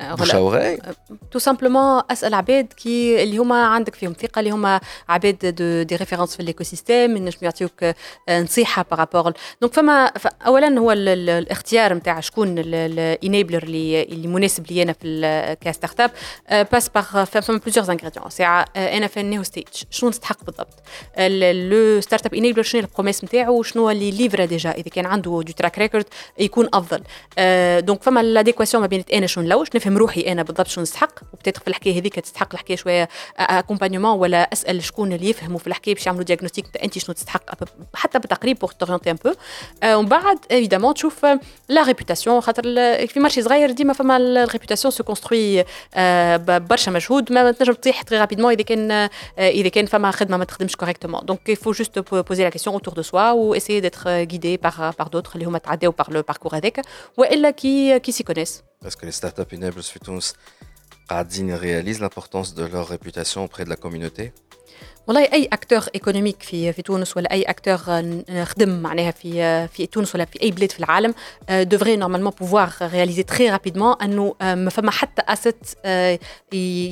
مشاوري 0.00 0.78
تو 1.30 1.38
سامبلومون 1.38 2.02
أسأل 2.10 2.34
عباد 2.34 2.72
كي 2.72 3.22
اللي 3.22 3.38
هما 3.38 3.66
عندك 3.66 3.94
فيهم 3.94 4.12
ثقة 4.12 4.38
اللي 4.38 4.50
هما 4.50 4.80
عباد 5.08 5.54
دو 5.54 5.82
دي 5.82 5.96
ريفيرونس 5.96 6.34
في 6.34 6.40
الايكو 6.40 6.64
سيستيم 6.64 7.30
يعطيوك 7.42 7.84
نصيحة 8.30 8.84
بارابور 8.90 9.32
دونك 9.60 9.74
فما 9.74 10.12
اولا 10.46 10.78
هو 10.78 10.92
الاختيار 10.92 11.94
نتاع 11.94 12.20
شكون 12.20 12.54
الانيبلر 12.58 13.62
اللي 13.62 14.02
اللي 14.02 14.28
مناسب 14.28 14.66
لي 14.70 14.82
أنا 14.82 14.92
في 14.92 15.56
كستارت 15.60 16.00
اب 16.00 16.10
باس 16.72 16.88
باغ 16.88 17.24
فما 17.24 17.58
بلوزيور 17.58 17.90
انغريديون 17.90 18.30
ساعة 18.30 18.64
أنا 18.76 19.06
في 19.06 19.20
النيو 19.20 19.42
ستيج 19.42 19.66
شنو 19.90 20.10
نستحق 20.10 20.44
بالضبط؟ 20.44 20.82
لو 21.18 22.00
ستارت 22.00 22.26
اب 22.26 22.34
انيبلر 22.34 22.62
شنو 22.62 22.80
البروميس 22.80 23.24
نتاعو 23.24 23.62
شنو 23.62 23.90
اللي 23.90 24.10
ليفرا 24.10 24.44
ديجا 24.44 24.70
إذا 24.70 24.88
كان 24.88 25.06
عنده 25.06 25.42
دو 25.46 25.52
تراك 25.52 25.78
ريكورد 25.78 26.04
يكون 26.38 26.68
أفضل. 26.74 27.02
دونك 27.86 28.02
فما 28.02 28.22
لاديكواسيون 28.22 28.80
ما 28.80 28.86
بين 28.86 29.04
أنا 29.12 29.26
شنو 29.26 29.44
نلوش 29.44 29.68
نفهم 29.86 29.98
روحي 29.98 30.20
أنا 30.20 30.42
بالضبط 30.42 30.66
شنو 30.66 30.82
نستحق 30.82 31.20
وبتاتر 31.32 31.60
في 31.60 31.68
الحكاية 31.68 32.00
هذيك 32.00 32.20
تستحق 32.20 32.48
الحكاية 32.52 32.76
شوية 32.76 33.08
اكومبانيومون 33.36 34.18
ولا 34.18 34.52
أسأل 34.52 34.84
شكون 34.84 35.12
اللي 35.12 35.30
يفهموا 35.30 35.58
في 35.58 35.66
الحكاية 35.66 35.94
باش 35.94 36.06
يعملوا 36.06 36.24
ديagnostic 36.24 36.82
أنت 36.82 36.98
شنو 36.98 37.14
تستحق؟ 37.14 37.42
حتى 37.94 38.18
بالتقريب 38.18 38.58
بور 38.58 38.70
تورينتي 38.70 39.10
ان 39.10 39.16
بو 39.24 39.34
ومن 39.84 40.08
بعد 40.08 40.38
ايفيدامون 40.50 40.94
تشوف 40.94 41.26
لا 41.68 41.82
ريبوتاسيون 41.82 42.40
خاطر 42.40 42.62
في 43.06 43.20
مارشي 43.20 43.42
صغير 43.42 43.70
ديما 43.70 43.92
فما 43.92 44.16
الريبوتاسيون 44.16 44.92
سو 44.92 45.04
كونستروي 45.04 45.64
برشا 46.46 46.90
مجهود 46.90 47.32
ما 47.32 47.52
تنجم 47.52 47.72
تطيح 47.72 48.02
تري 48.02 48.18
رابيدمون 48.18 48.52
إذا 48.52 48.62
كان 48.62 49.08
إذا 49.38 49.68
كان 49.68 49.86
فما 49.86 50.10
خدمة 50.10 50.36
ما 50.36 50.44
تخدمش 50.44 50.76
كوريكتومون 50.76 51.20
دونك 51.24 51.50
il 51.50 51.56
faut 51.56 51.72
juste 51.72 52.00
poser 52.00 52.44
la 52.44 52.50
question 52.50 52.74
autour 52.74 52.94
de 52.94 53.02
soi 53.02 53.34
ou 53.34 53.54
essayer 53.54 53.80
d'être 53.80 54.24
guidé 54.24 54.58
par 54.58 54.94
par 54.98 55.10
d'autres 55.10 55.34
اللي 55.34 55.44
هما 55.44 55.58
تعداو 55.58 55.92
par 56.02 56.10
le 56.10 56.22
parcours 56.32 56.54
هذاك 56.54 56.80
وإلا 57.16 57.50
كي 57.50 57.98
كي 57.98 58.12
سي 58.12 58.24
كونيس 58.24 58.62
Est-ce 58.85 58.97
que 58.97 59.05
les 59.05 59.11
startups 59.11 59.55
enablers 59.55 59.81
في 59.81 59.99
تونس 59.99 60.35
قاعدين 61.09 61.57
réalisent 61.57 61.99
l'importance 61.99 62.53
de 62.53 62.63
leur 62.63 62.87
réputation 62.87 63.43
auprès 63.45 63.65
de 63.65 63.69
la 63.69 63.75
communauté 63.75 64.31
والله 65.07 65.33
اي 65.33 65.45
اكتور 65.45 65.83
ايكونوميك 65.95 66.43
في 66.43 66.73
في 66.73 66.81
تونس 66.81 67.17
ولا 67.17 67.31
اي 67.31 67.41
اكتور 67.41 67.79
نخدم 68.29 68.81
معناها 68.81 69.11
في 69.11 69.67
في 69.67 69.85
تونس 69.85 70.15
ولا 70.15 70.25
في 70.25 70.41
اي 70.41 70.51
بلاد 70.51 70.71
في 70.71 70.79
العالم 70.79 71.13
دوفري 71.49 71.95
نورمالمون 71.95 72.31
بوفوار 72.39 72.73
رياليزي 72.81 73.23
تري 73.23 73.49
رابيدمون 73.49 73.95
انه 74.01 74.35
ما 74.41 74.69
فما 74.69 74.91
حتى 74.91 75.21
اسيت 75.27 75.55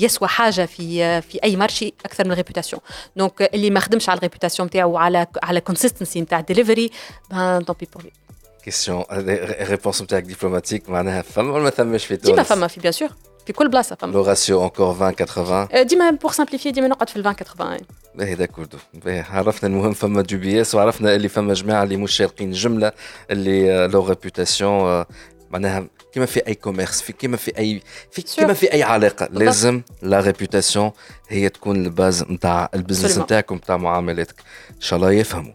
يسوى 0.03 0.27
حاجه 0.27 0.65
في 0.65 1.21
في 1.21 1.43
اي 1.43 1.55
مارشي 1.55 1.93
اكثر 2.05 2.25
من 2.25 2.31
الريبوتاسيون 2.31 2.81
دونك 3.15 3.41
اللي 3.41 3.69
ما 3.69 3.79
خدمش 3.79 4.09
على 4.09 4.17
الريبوتاسيون 4.17 4.67
نتاعو 4.67 4.97
على 4.97 5.27
على 5.43 5.61
كونسيستنسي 5.61 6.21
نتاع 6.21 6.39
الدليفري 6.39 6.89
طوبي 7.67 7.87
بور 7.93 8.11
كيستيون 8.64 9.04
ريبونس 9.60 10.02
نتاعك 10.02 10.22
ديبلوماتيك 10.22 10.90
معناها 10.90 11.22
فما 11.22 11.52
ولا 11.52 11.62
ما 11.62 11.70
ثماش 11.70 12.06
في 12.06 12.16
تونس 12.16 12.30
ديما 12.30 12.42
فما 12.42 12.66
في 12.66 12.80
بيان 12.80 12.92
سور 12.92 13.08
في 13.46 13.52
كل 13.52 13.68
بلاصه 13.68 13.96
فما 13.96 14.12
لو 14.12 14.22
راسيو 14.22 14.62
اونكور 14.62 15.04
20 15.04 15.14
80 15.14 15.86
ديما 15.86 16.10
بور 16.10 16.32
سامبليفي 16.32 16.70
ديما 16.70 16.88
نقعد 16.88 17.08
في 17.08 17.16
ال 17.16 17.26
20 17.26 17.44
80 17.58 17.78
باهي 18.14 18.34
داك 18.34 18.50
كردو 18.50 18.78
باهي 18.94 19.20
عرفنا 19.20 19.68
المهم 19.68 19.92
فما 19.92 20.22
دو 20.22 20.38
بي 20.38 20.60
اس 20.60 20.74
وعرفنا 20.74 21.14
اللي 21.14 21.28
فما 21.28 21.54
جماعة 21.54 21.82
اللي 21.82 21.96
مش 21.96 22.12
شارقين 22.12 22.50
جملة 22.50 22.92
اللي 23.30 23.86
لو 23.86 24.06
ريبوتاسيون 24.06 25.04
معناها 25.50 25.86
كيما 26.12 26.26
في 26.26 26.46
أي 26.46 26.54
كوميرس 26.54 27.00
في 27.00 27.12
كيما 27.12 27.36
في 27.36 27.58
أي 27.58 27.82
في 28.10 28.22
كيما 28.22 28.52
في 28.52 28.72
أي 28.72 28.82
علاقة 28.82 29.28
لازم 29.32 29.82
لا 30.02 30.20
ريبوتاسيون 30.20 30.90
هي 31.28 31.48
تكون 31.48 31.84
الباز 31.84 32.22
نتاع 32.22 32.68
البزنس 32.74 33.18
نتاعكم 33.18 33.54
نتاع 33.54 33.76
معاملاتك. 33.76 34.36
إن 34.70 34.80
شاء 34.80 34.96
الله 34.96 35.12
يفهموا. 35.12 35.52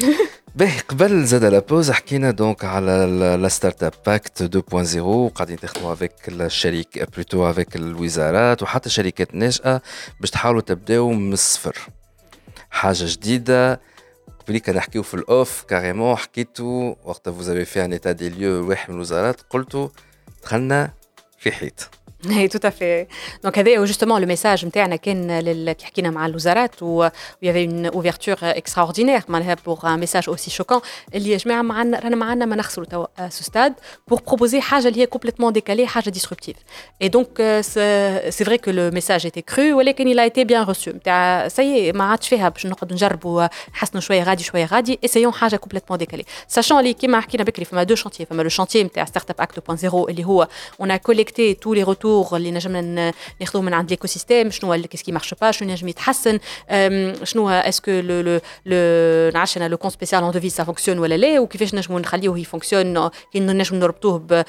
باهي 0.54 0.78
قبل 0.78 1.24
زاد 1.24 1.44
لا 1.44 1.58
بوز 1.58 1.90
حكينا 1.90 2.30
دونك 2.30 2.64
على 2.64 3.06
لا 3.40 3.48
ستارت 3.48 3.82
أب 3.82 3.92
باكت 4.06 4.64
2.0 4.74 4.96
وقاعدين 4.96 5.56
تخدموا 5.56 5.92
افيك 5.92 6.12
الشريك 6.28 7.10
بلوتو 7.14 7.50
افيك 7.50 7.76
الوزارات 7.76 8.62
وحتى 8.62 8.90
شركات 8.90 9.34
ناشئه 9.34 9.82
باش 10.20 10.30
تحاولوا 10.30 10.60
تبداو 10.60 11.12
من 11.12 11.32
الصفر. 11.32 11.78
حاجة 12.70 13.04
جديدة 13.04 13.80
قبل 14.40 14.58
كان 14.58 14.76
نحكيو 14.76 15.02
في 15.02 15.14
الأوف 15.14 15.62
كاريمون 15.62 16.16
حكيتو 16.16 16.94
وقت 17.04 17.28
فوز 17.28 17.50
في 17.50 17.84
ان 17.84 17.92
ايتا 17.92 18.12
دي 18.12 18.28
ليو 18.28 18.68
واحد 18.68 18.90
من 18.90 18.96
الوزارات 18.96 19.40
قلتوا 19.50 19.88
دخلنا 20.42 20.92
في 21.38 21.52
حيط. 21.52 21.90
Oui, 22.25 22.49
tout 22.49 22.59
à 22.63 22.71
fait. 22.71 23.07
Donc, 23.43 23.57
avait 23.57 23.77
justement 23.85 24.17
le 24.17 24.25
message 24.25 24.65
نتاعنا 24.65 24.95
كان 24.95 25.73
كي 25.73 25.85
حكينا 25.85 26.09
مع 26.09 26.25
الوزارات 26.25 26.83
و 26.83 27.07
il 27.07 27.47
y 27.47 27.49
avait 27.49 27.63
une 27.63 27.89
ouverture 27.93 28.43
extraordinaire 28.43 29.23
معناها 29.27 29.55
pour 29.55 29.85
un 29.85 29.97
message 29.97 30.27
aussi 30.27 30.49
choquant 30.49 30.81
اللي 31.15 31.31
يا 31.31 31.37
جماعه 31.37 31.61
معنا 31.61 31.99
رانا 31.99 32.15
معنا 32.15 32.45
ما 32.45 32.55
نخسروا 32.55 32.85
توا 32.87 33.29
سو 33.29 33.43
ستاد 33.43 33.73
pour 34.11 34.17
proposer 34.17 34.55
حاجه 34.55 34.87
اللي 34.87 35.01
هي 35.01 35.07
complètement 35.15 35.51
décalée 35.51 35.85
حاجه 35.85 36.09
disruptive. 36.09 36.57
Et 37.03 37.09
donc 37.09 37.27
c'est 37.61 38.43
vrai 38.43 38.57
que 38.59 38.71
le 38.71 38.91
message 38.91 39.25
était 39.25 39.53
cru 39.53 39.73
ولكن 39.73 40.13
il 40.13 40.19
a 40.19 40.25
été 40.25 40.45
bien 40.45 40.63
reçu 40.73 40.87
نتاع 40.87 41.47
سي 41.47 41.91
ما 41.91 42.03
عادش 42.03 42.27
فيها 42.27 42.49
باش 42.49 42.65
نقعدوا 42.65 42.95
نجربوا 42.95 43.47
نحسنوا 43.73 44.01
شويه 44.01 44.23
غادي 44.23 44.43
شويه 44.43 44.65
غادي 44.65 44.99
essayons 45.05 45.35
حاجه 45.35 45.59
complètement 45.65 45.97
décalée. 45.97 46.55
Sachant 46.55 46.71
اللي 46.71 46.93
كيما 46.93 47.19
حكينا 47.19 47.43
بكري 47.43 47.65
فما 47.65 47.83
دو 47.83 47.95
شانتيي 47.95 48.25
فما 48.25 48.41
لو 48.41 48.49
شانتيي 48.49 48.83
نتاع 48.83 49.05
ستارت 49.05 49.29
اب 49.29 49.41
اكت 49.41 49.59
2.0 49.71 49.95
اللي 50.09 50.25
هو 50.25 50.47
on 50.83 50.85
a 50.85 50.97
collecté 51.11 51.55
tous 51.65 51.73
les 51.73 51.83
retours 51.83 52.07
Retours 52.12 52.32
اللي 52.32 52.50
نجم 52.50 52.76
ناخذوه 53.40 53.62
من 53.62 53.74
عند 53.74 53.94
l'écosystème 53.94 54.48
شنو 54.48 54.76
qu'est-ce 54.76 55.02
qui 55.02 55.12
marche 55.12 55.34
pas 55.44 55.50
شنو 55.50 55.70
نجم 55.70 55.88
يتحسن 55.88 56.38
شنو 57.24 57.60
est-ce 57.62 57.80
que 57.80 58.02
le 58.02 58.22
le 58.26 58.40
le 58.66 59.34
نعرفش 59.34 59.56
أنا 59.56 59.68
لو 59.68 59.76
كونت 59.76 59.92
سبيسيال 59.94 60.22
اون 60.22 60.32
دوفيز 60.32 60.60
ça 60.60 60.64
fonctionne 60.64 60.98
ولا 60.98 61.16
لا؟ 61.16 61.40
وكيفاش 61.40 61.74
نجموا 61.74 62.00
نخليوه 62.00 62.38
يفونكسيون؟ 62.38 63.10
نجم 63.36 63.76
نربطوه 63.76 64.18
ب 64.18 64.44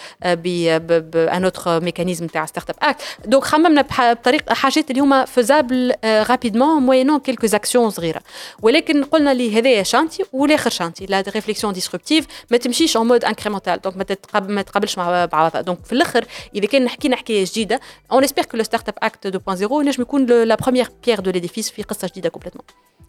بان 1.12 1.44
اوتر 1.44 1.80
ميكانيزم 1.84 2.28
تاع 2.28 2.46
ستارت 2.46 2.70
اب 2.70 2.76
اكت 2.82 3.02
دونك 3.26 3.44
خممنا 3.44 3.86
بطريقه 4.00 4.54
حاجات 4.54 4.92
اللي 4.92 5.02
هما 5.02 5.26
فيزابل 5.26 5.94
رابيدمون 6.04 6.84
موينون 6.84 7.20
كيلكو 7.20 7.48
اكسيون 7.54 7.90
صغيرة. 7.90 8.22
ولكن 8.62 9.04
قلنا 9.04 9.34
لي 9.34 9.60
هذايا 9.60 9.84
شانتي 9.84 10.24
والآخر 10.34 10.70
شانتي 10.70 11.06
لا 11.06 11.24
ريفليكسيون 11.36 11.74
ديسربتيف 11.74 12.26
ما 12.52 12.58
تمشيش 12.58 12.98
اون 12.98 13.08
مود 13.08 13.26
انكريمونتال 13.26 13.82
دونك 13.82 14.14
ما 14.34 14.62
تقابلش 14.62 14.98
مع 14.98 15.26
بعضها. 15.26 15.62
دونك 15.62 15.86
في 15.86 15.94
الأخر 15.94 16.26
إذا 16.56 16.66
كان 16.66 16.90
حكينا 16.90 17.16
حكايه 17.16 17.46
جديده 17.53 17.81
اون 18.13 18.25
اسبير 18.25 18.45
كو 18.45 18.57
لو 18.57 18.63
ستارت 18.63 18.89
اب 18.89 18.95
اكت 19.03 19.37
2.0 19.37 19.73
نجم 19.73 20.03
يكون 20.03 20.27
لا 20.27 20.55
بروميير 20.55 20.89
بيير 21.07 21.21
دو 21.21 21.31
ليديفيس 21.31 21.71
في 21.71 21.83
قصه 21.83 22.09
جديده 22.09 22.29
كومبليتمون 22.29 22.65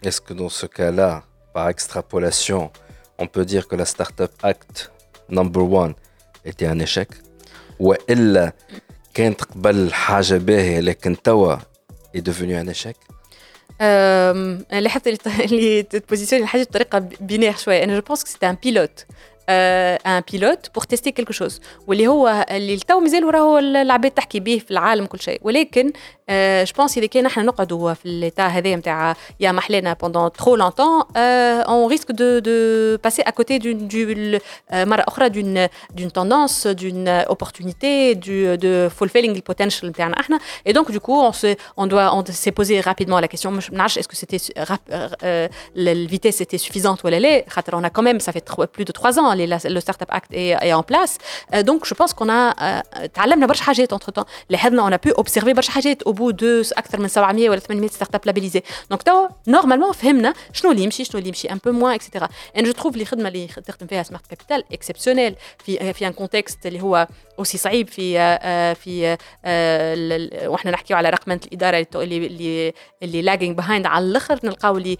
Est-ce 0.05 0.21
que 0.21 0.33
dans 0.33 0.53
ce 0.61 0.65
cas-là, 0.65 1.11
par 1.53 1.67
extrapolation, 1.75 2.71
on 3.21 3.27
peut 3.27 3.45
dire 3.53 3.67
que 3.67 3.75
la 3.75 3.85
Startup 3.93 4.33
Act 4.51 4.91
number 5.29 5.63
one 5.83 5.93
était 6.45 6.67
un 6.73 6.79
échec 6.79 7.09
Ou 7.79 7.93
elle, 8.07 8.51
كانت 9.13 9.43
قبل 9.43 9.93
حاجة 9.93 10.37
باهية 10.37 10.79
لكن 10.79 11.21
توا 11.21 11.55
est 12.17 12.21
devenu 12.21 12.55
un 12.55 12.73
échec 12.73 12.95
لاحظت 14.71 15.07
اللي 15.07 15.83
تبوزيسيوني 15.83 16.43
الحاجه 16.43 16.63
بطريقه 16.63 16.99
بينير 16.99 17.55
شويه 17.55 17.83
انا 17.83 17.95
جو 17.95 18.01
بونس 18.01 18.23
كو 18.23 18.29
سيتي 18.29 18.49
ان 18.49 18.57
بيلوت 18.63 19.05
ان 19.49 20.23
بيلوت 20.31 20.69
بور 20.75 20.83
تيستي 20.83 21.11
كيلكو 21.11 21.33
شوز 21.33 21.61
واللي 21.87 22.07
هو 22.07 22.45
اللي 22.51 22.77
تو 22.77 22.99
مازال 22.99 23.33
راهو 23.33 23.57
العباد 23.57 24.11
تحكي 24.11 24.39
به 24.39 24.61
في 24.65 24.71
العالم 24.71 25.05
كل 25.05 25.19
شيء 25.19 25.39
ولكن 25.43 25.91
جو 26.63 26.73
بونس 26.77 26.97
اذا 26.97 27.05
كان 27.05 27.25
احنا 27.25 27.43
نقعدوا 27.43 27.93
في 27.93 28.09
ليتا 28.09 28.47
هذايا 28.47 28.75
نتاع 28.75 29.15
يا 29.39 29.51
محلينا 29.51 29.93
بوندون 29.93 30.31
ترو 30.31 30.55
لونتون 30.55 31.03
اون 31.15 31.89
ريسك 31.89 32.11
دو 32.11 32.39
دو 32.39 32.51
باسي 33.03 33.21
ا 33.21 33.29
كوتي 33.29 33.57
دون 33.57 33.87
دو 33.87 34.39
مره 34.73 35.03
اخرى 35.07 35.29
دون 35.29 35.67
دون 35.93 36.13
توندونس 36.13 36.67
دون 36.67 37.07
اوبورتونيتي 37.07 38.13
دو 38.13 38.55
دو 38.55 38.89
فولفيلينغ 38.89 39.35
البوتنشال 39.35 39.89
نتاعنا 39.89 40.19
احنا 40.19 40.39
اي 40.67 40.73
دونك 40.73 40.91
دو 40.91 40.99
كو 40.99 41.25
اون 41.25 41.31
سي 41.31 41.55
اون 41.79 41.87
دوا 41.89 42.01
اون 42.01 42.25
سي 42.25 42.51
بوزي 42.51 42.79
رابيدمون 42.79 43.21
لا 43.21 43.27
كيسيون 43.27 43.53
مش 43.53 43.71
نعرفش 43.71 43.97
اسكو 43.97 44.13
سيتي 44.13 44.53
الفيتيس 45.77 46.37
سيتي 46.37 46.57
سوفيزونت 46.57 47.05
ولا 47.05 47.19
لا 47.19 47.45
خاطر 47.49 47.73
اون 47.73 47.87
كوميم 47.87 48.19
سا 48.19 48.31
في 48.31 48.41
بلو 48.57 48.85
دو 48.85 48.93
3 49.01 49.21
ans 49.21 49.32
le 49.33 49.79
Startup 49.79 50.11
Act 50.11 50.31
est, 50.33 50.73
en 50.73 50.83
place. 50.83 51.17
Euh, 51.53 51.63
donc, 51.63 51.85
je 51.85 51.93
pense 51.93 52.13
qu'on 52.13 52.29
a 52.29 52.53
تعلمنا 53.13 53.45
برشا 53.47 53.63
حاجات 53.63 53.93
entre 53.93 54.11
temps. 54.19 54.25
لاحظنا 54.49 54.89
on 54.89 54.93
a 54.93 54.97
pu 54.97 55.13
observer 55.21 55.53
برشا 55.53 55.71
حاجات 55.71 56.03
au 56.03 56.11
bout 56.13 56.33
de 56.33 56.77
اكثر 56.77 56.99
من 56.99 57.07
700 57.07 57.49
ولا 57.49 57.59
800 57.59 57.89
ستارت 57.89 58.15
اب 58.15 58.21
لابيليزي. 58.25 58.61
دونك 58.89 59.03
تو 59.03 59.27
نورمالمون 59.47 59.91
فهمنا 59.91 60.33
شنو 60.53 60.71
اللي 60.71 60.83
يمشي 60.83 61.05
شنو 61.05 61.17
اللي 61.19 61.27
يمشي 61.27 61.47
un 61.47 61.51
peu 61.51 61.71
moins 61.71 61.99
etc. 61.99 62.23
ان 62.57 62.63
جو 62.63 62.71
تروف 62.71 62.93
اللي 62.93 63.05
خدمه 63.05 63.27
اللي 63.27 63.47
تخدم 63.47 63.87
فيها 63.87 64.03
سمارت 64.03 64.27
كابيتال 64.27 64.63
اكسبسيونيل 64.73 65.35
في 65.65 65.93
في 65.93 66.07
ان 66.07 66.13
كونتكست 66.13 66.65
اللي 66.65 66.81
هو 66.81 67.07
اوسي 67.39 67.57
صعيب 67.57 67.87
في 67.87 68.19
في 68.75 69.17
واحنا 70.47 70.71
نحكيو 70.71 70.97
على 70.97 71.09
رقمنه 71.09 71.39
الاداره 71.45 71.87
اللي 71.95 72.27
اللي 72.27 72.73
اللي 73.03 73.21
لاجينج 73.21 73.57
بيهايند 73.57 73.85
على 73.85 74.05
الاخر 74.05 74.39
نلقاو 74.43 74.77
اللي 74.77 74.97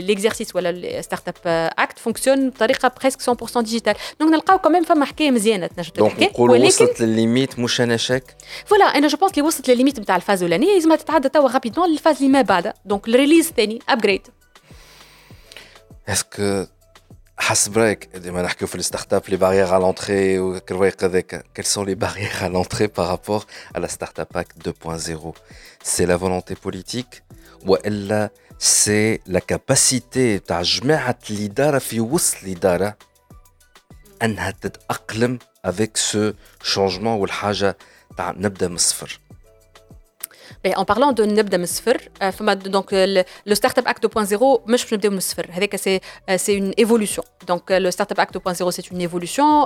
ليكزرسيس 0.00 0.56
ولا 0.56 0.70
الستارت 0.70 1.28
اب 1.28 1.34
اكت 1.78 1.98
فونكسيون 1.98 2.50
بطريقه 2.50 2.92
بريسك 3.00 3.20
100% 3.20 3.43
ديجيتال 3.56 3.94
دونك 4.20 4.32
نلقاو 4.32 4.58
كمان 4.58 4.84
فما 4.84 5.04
حكايه 5.04 5.30
مزيانه 5.30 5.66
تنجم 5.66 5.90
تحكي 5.90 6.30
ولكن 6.38 6.66
وصلت 6.66 7.00
للليميت 7.00 7.58
مش 7.58 7.80
انا 7.80 7.96
شك 7.96 8.36
فوالا 8.66 8.84
انا 8.84 9.08
جو 9.08 9.16
بونس 9.16 9.32
اللي 9.32 9.42
وصلت 9.42 9.70
للليميت 9.70 10.00
نتاع 10.00 10.16
الفاز 10.16 10.42
الاولانيه 10.42 10.74
لازم 10.74 10.94
تتعدى 10.94 11.28
توا 11.28 11.50
رابيدمون 11.50 11.90
للفاز 11.90 12.16
اللي 12.16 12.28
ما 12.28 12.42
بعدها 12.42 12.74
دونك 12.84 13.08
الريليز 13.08 13.48
الثاني 13.48 13.78
ابجريد 13.88 14.22
اسكو 16.08 16.66
حسب 17.38 17.78
رايك 17.78 18.08
ديما 18.16 18.42
نحكيو 18.42 18.68
في 18.68 18.74
الستارت 18.74 19.14
اب 19.14 19.22
لي 19.28 19.36
باريير 19.36 19.66
على 19.66 19.82
لونتري 19.82 20.38
وكروايق 20.38 21.04
هذاك 21.04 21.44
quelles 21.54 21.72
sont 21.76 21.84
les 21.84 21.94
barrières 21.94 22.44
à 22.44 22.48
l'entrée 22.48 22.88
par 22.88 23.06
rapport 23.06 23.46
à 23.74 23.80
la 23.80 23.88
startup 23.88 24.36
act 24.36 24.52
2.0 24.68 25.32
c'est 25.84 26.06
la 26.06 26.16
volonté 26.16 26.54
politique 26.54 27.22
والا 27.66 28.30
سي 28.58 29.20
لا 29.26 29.38
كاباسيتي 29.38 30.38
تاع 30.38 30.62
جماعه 30.62 31.18
الاداره 31.30 31.78
في 31.78 32.00
وسط 32.00 32.36
الاداره 32.42 32.96
أنها 34.23 34.51
تتأقلم 34.51 35.39
افيك 35.65 35.97
سو 35.97 36.31
شونجمون 36.63 37.19
والحاجة 37.19 37.77
تاع 38.17 38.31
نبدأ 38.37 38.67
من 38.67 38.75
الصفر. 38.75 39.19
En 40.65 40.85
parlant 40.85 41.11
de 41.11 41.21
نبدأ 41.21 41.57
من 41.57 41.63
الصفر 41.63 42.09
فما 42.31 42.53
دونك 42.53 42.93
لو 43.45 43.55
ستارت 43.55 43.77
اب 43.77 43.87
اكت 43.87 44.05
2.0 44.05 44.19
مش 44.21 44.61
باش 44.67 44.93
نبداو 44.93 45.11
من 45.11 45.17
الصفر. 45.17 45.47
هذاك 45.51 45.75
سي 45.75 45.99
سي 46.35 46.59
اون 46.59 46.73
ايفولوسيون 46.79 47.27
دونك 47.47 47.71
لو 47.71 47.89
ستارت 47.89 48.11
اب 48.11 48.19
اكت 48.19 48.37
2.0 48.37 48.69
سي 48.69 48.83
اون 48.91 49.01
ايفولوسيون 49.01 49.65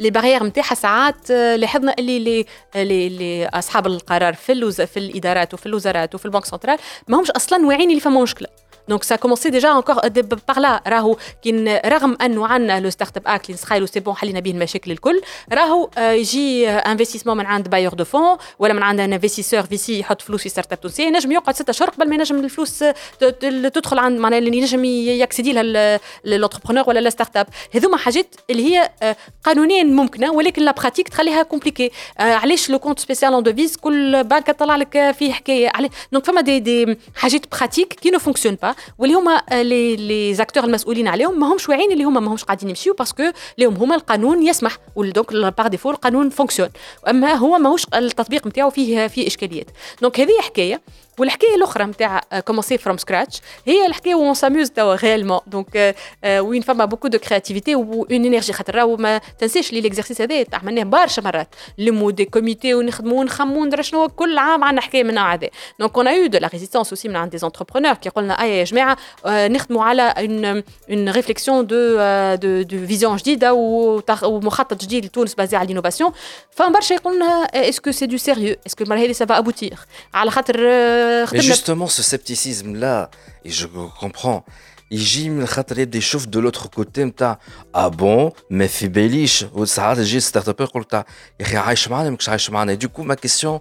لي 0.00 0.10
باريير 0.10 0.44
نتاعها 0.44 0.74
ساعات 0.74 1.30
لاحظنا 1.30 1.94
اللي 1.98 2.18
لي 2.18 2.46
لي 2.74 3.08
لي 3.08 3.46
أصحاب 3.46 3.86
القرار 3.86 4.34
في 4.34 4.86
في 4.86 4.96
الإدارات 4.96 5.54
وفي 5.54 5.66
الوزارات 5.66 6.14
وفي 6.14 6.26
البنك 6.26 6.44
سنترال 6.44 6.78
ما 7.08 7.20
همش 7.20 7.30
أصلا 7.30 7.66
واعيين 7.66 7.90
اللي 7.90 8.00
فما 8.00 8.22
مشكلة. 8.22 8.48
دونك 8.88 9.02
سا 9.02 9.16
كومونسي 9.16 9.50
ديجا 9.50 9.72
انكور 9.72 10.08
باغ 10.48 10.58
لا 10.58 10.82
راهو 10.86 11.16
كي 11.42 11.80
رغم 11.86 12.16
انه 12.22 12.46
عندنا 12.46 12.80
لو 12.80 12.90
ستارت 12.90 13.16
اب 13.16 13.22
اكت 13.26 13.44
اللي 13.44 13.54
نسخايلو 13.54 13.86
سي 13.86 14.00
بون 14.00 14.14
حلينا 14.14 14.40
به 14.40 14.50
المشاكل 14.50 14.90
الكل 14.90 15.20
راهو 15.52 15.90
يجي 15.98 16.68
انفستيسمون 16.70 17.36
من 17.36 17.46
عند 17.46 17.68
بايور 17.68 17.94
دو 17.94 18.04
فون 18.04 18.36
ولا 18.58 18.74
من 18.74 18.82
عند 18.82 19.00
ان 19.00 19.12
انفستيسور 19.12 19.62
في 19.62 19.76
سي 19.76 20.00
يحط 20.00 20.22
فلوس 20.22 20.42
في 20.42 20.48
ستارت 20.48 20.72
اب 20.72 20.80
تونسيه 20.80 21.08
نجم 21.08 21.32
يقعد 21.32 21.54
ستة 21.54 21.70
اشهر 21.70 21.90
قبل 21.90 22.08
ما 22.08 22.14
ينجم 22.14 22.36
الفلوس 22.44 22.84
تدخل 23.74 23.98
عند 23.98 24.20
معناها 24.20 24.38
اللي 24.38 24.56
ينجم 24.56 24.84
يكسيدي 24.84 25.52
لها 25.52 26.00
لونتربرونور 26.24 26.88
ولا 26.88 27.10
ستارت 27.10 27.36
اب 27.36 27.46
هذوما 27.74 27.96
حاجات 27.96 28.34
اللي 28.50 28.74
هي 28.74 28.90
قانونيا 29.44 29.84
ممكنه 29.84 30.32
ولكن 30.32 30.62
لا 30.62 30.72
براتيك 30.72 31.08
تخليها 31.08 31.42
كومبليكي 31.42 31.90
علاش 32.18 32.70
لو 32.70 32.78
كونت 32.78 32.98
سبيسيال 32.98 33.32
اون 33.32 33.42
دوفيز 33.42 33.76
كل 33.76 34.24
بنك 34.24 34.50
طلع 34.50 34.76
لك 34.76 35.14
فيه 35.18 35.32
حكايه 35.32 35.70
دونك 36.12 36.24
فما 36.24 36.40
دي 36.40 36.60
دي 36.60 36.98
حاجات 37.14 37.56
براتيك 37.56 37.92
كي 37.92 38.10
نو 38.10 38.18
فونكسيون 38.18 38.58
با 38.62 38.71
واللي 38.98 39.14
هما 39.14 39.42
لي 39.50 39.96
لي 39.96 40.34
زاكتور 40.34 40.64
المسؤولين 40.64 41.08
عليهم 41.08 41.40
ما 41.40 41.52
همش 41.52 41.68
واعيين 41.68 41.92
اللي 41.92 42.04
هما 42.04 42.20
ما 42.20 42.32
همش 42.32 42.44
قاعدين 42.44 42.68
يمشيو 42.68 42.94
باسكو 42.94 43.22
لهم 43.58 43.74
هما 43.74 43.94
القانون 43.94 44.42
يسمح 44.42 44.78
دونك 44.96 45.32
بار 45.32 45.66
ديفو 45.66 45.90
القانون 45.90 46.30
فونكسيون 46.30 46.68
أما 47.08 47.32
هو 47.34 47.58
ماهوش 47.58 47.86
التطبيق 47.94 48.46
نتاعو 48.46 48.70
فيه 48.70 49.06
فيه 49.06 49.26
إشكاليات. 49.26 49.66
دونك 50.02 50.20
هذه 50.20 50.40
حكاية. 50.40 50.80
والحكاية 51.18 51.54
الأخرى 51.54 51.84
نتاع 51.84 52.20
كومونسي 52.46 52.78
فروم 52.78 52.96
سكراتش 52.96 53.40
هي 53.66 53.86
الحكاية 53.86 54.14
وون 54.14 54.34
ساموز 54.34 54.70
توا 54.70 54.94
ريالمون 54.94 55.40
دونك 55.46 55.94
وين 56.24 56.62
فما 56.62 56.84
بوكو 56.84 57.08
دو 57.08 57.18
كرياتيفيتي 57.18 57.74
و 57.74 58.06
اون 58.10 58.24
انرجي 58.24 58.52
خاطر 58.52 58.74
راهو 58.74 58.96
ما 58.96 59.20
تنساش 59.38 59.72
لي 59.72 59.80
ليكزرسيس 59.80 60.20
هذا 60.20 60.44
عملناه 60.52 60.82
برشا 60.82 61.20
مرات. 61.20 61.54
لمو 61.78 62.10
دي 62.10 62.24
كوميتي 62.24 62.74
ونخدموا 62.74 63.20
ونخموا 63.20 63.66
ندرا 63.66 63.82
شنو 63.82 64.08
كل 64.08 64.38
عام 64.38 64.64
عندنا 64.64 64.80
حكاية 64.80 65.02
من 65.02 65.10
النوع 65.10 65.34
هذا 65.34 65.48
دونك 65.78 65.96
اون 65.96 66.08
ايو 66.08 66.26
دو 66.26 66.38
لا 66.38 66.48
ريزيستونس 66.48 66.88
اوسي 66.88 67.08
من 67.08 67.16
عند 67.16 67.30
دي 67.30 67.38
زونتربرونور 67.38 67.94
كي 67.94 68.08
قلنا 68.08 68.42
أي 68.42 68.58
يا 68.58 68.64
جماعة 68.64 68.96
نخدموا 69.26 69.84
على 69.84 70.02
اون 70.02 70.44
اون 70.90 71.08
ريفليكسيون 71.08 71.66
دو 71.66 71.96
دو 72.34 72.62
دو 72.62 72.86
فيزيون 72.86 73.16
جديدة 73.16 73.52
ومخطط 74.22 74.82
جديد 74.82 75.04
لتونس 75.04 75.34
بازي 75.34 75.56
على 75.56 75.66
الانوفاسيون 75.66 76.12
فما 76.50 76.68
برشا 76.68 76.94
يقولنا 76.94 77.26
اسكو 77.54 77.90
سي 77.90 78.06
دو 78.06 78.16
سيريو 78.16 78.56
اسكو 78.66 78.84
المره 78.84 78.98
هذه 78.98 79.12
سافا 79.12 79.38
ابوتير 79.38 79.78
على 80.14 80.30
خاطر 80.30 80.56
Mais 81.33 81.41
justement, 81.41 81.87
ce 81.87 82.01
scepticisme-là, 82.03 83.09
et 83.45 83.51
je 83.51 83.67
comprends, 83.99 84.43
يجي 84.91 85.29
من 85.29 85.45
خاطر 85.45 85.79
يبدا 85.79 85.97
يشوف 85.97 86.25
دو 86.25 86.39
لوتر 86.39 86.65
كوتي 86.67 87.03
نتاع 87.03 87.39
اه 87.75 87.87
بون 87.87 88.31
ما 88.49 88.67
في 88.67 88.87
باليش 88.87 89.45
وساعات 89.53 89.97
يجي 89.97 90.19
ستارت 90.19 90.49
اب 90.49 90.61
يقول 90.61 90.85
يا 90.93 91.05
اخي 91.41 91.57
عايش 91.57 91.87
معنا 91.87 92.09
ماكش 92.09 92.29
عايش 92.29 92.49
معنا 92.49 92.73
دو 92.73 92.89
كو 92.89 93.03
ما 93.03 93.15
كيسيون 93.15 93.59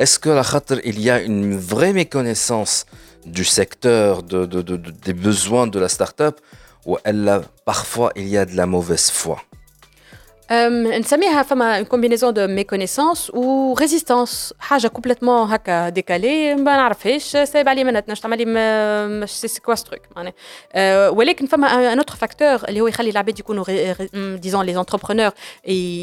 اسكو 0.00 0.30
على 0.30 0.44
خاطر 0.44 0.78
il 0.80 1.00
y 1.00 1.10
a 1.10 1.20
une 1.20 1.56
vraie 1.58 1.92
méconnaissance 1.92 2.86
du 3.26 3.44
secteur 3.44 4.22
de, 4.22 4.46
de, 4.46 4.62
de, 4.62 4.76
de 4.76 4.90
des 4.90 5.12
besoins 5.12 5.66
de 5.66 5.78
la 5.78 5.88
start-up 5.88 6.40
ou 6.86 6.96
elle 7.04 7.42
parfois 7.66 8.10
il 8.16 8.28
y 8.28 8.38
a 8.38 8.44
de 8.44 8.56
la 8.56 8.66
mauvaise 8.66 9.10
foi 9.10 9.38
نسميها 10.98 11.42
فما 11.42 11.82
كومبينيزون 11.82 12.34
دو 12.34 12.46
ميكونيسونس 12.46 13.30
و 13.30 13.74
ريزيستانس 13.74 14.54
حاجه 14.58 14.88
كومبليتمون 14.88 15.50
هكا 15.50 15.88
ديكالي 15.88 16.54
ما 16.54 16.76
نعرفهاش 16.76 17.22
سايب 17.22 17.68
علي 17.68 17.84
منها 17.84 18.00
تنجم 18.00 18.20
تعمل 18.20 18.38
لي 18.38 18.44
مش 19.20 19.30
سي 19.30 19.60
كوا 19.60 19.74
ستروك 19.74 20.00
معناها 20.16 20.32
ولكن 21.08 21.46
فما 21.46 21.92
ان 21.92 21.98
اوتر 21.98 22.16
فاكتور 22.16 22.68
اللي 22.68 22.80
هو 22.80 22.86
يخلي 22.86 23.10
العباد 23.10 23.38
يكونوا 23.38 23.64
ديزون 24.36 24.66
لي 24.66 24.80
انتربرونور 24.80 25.30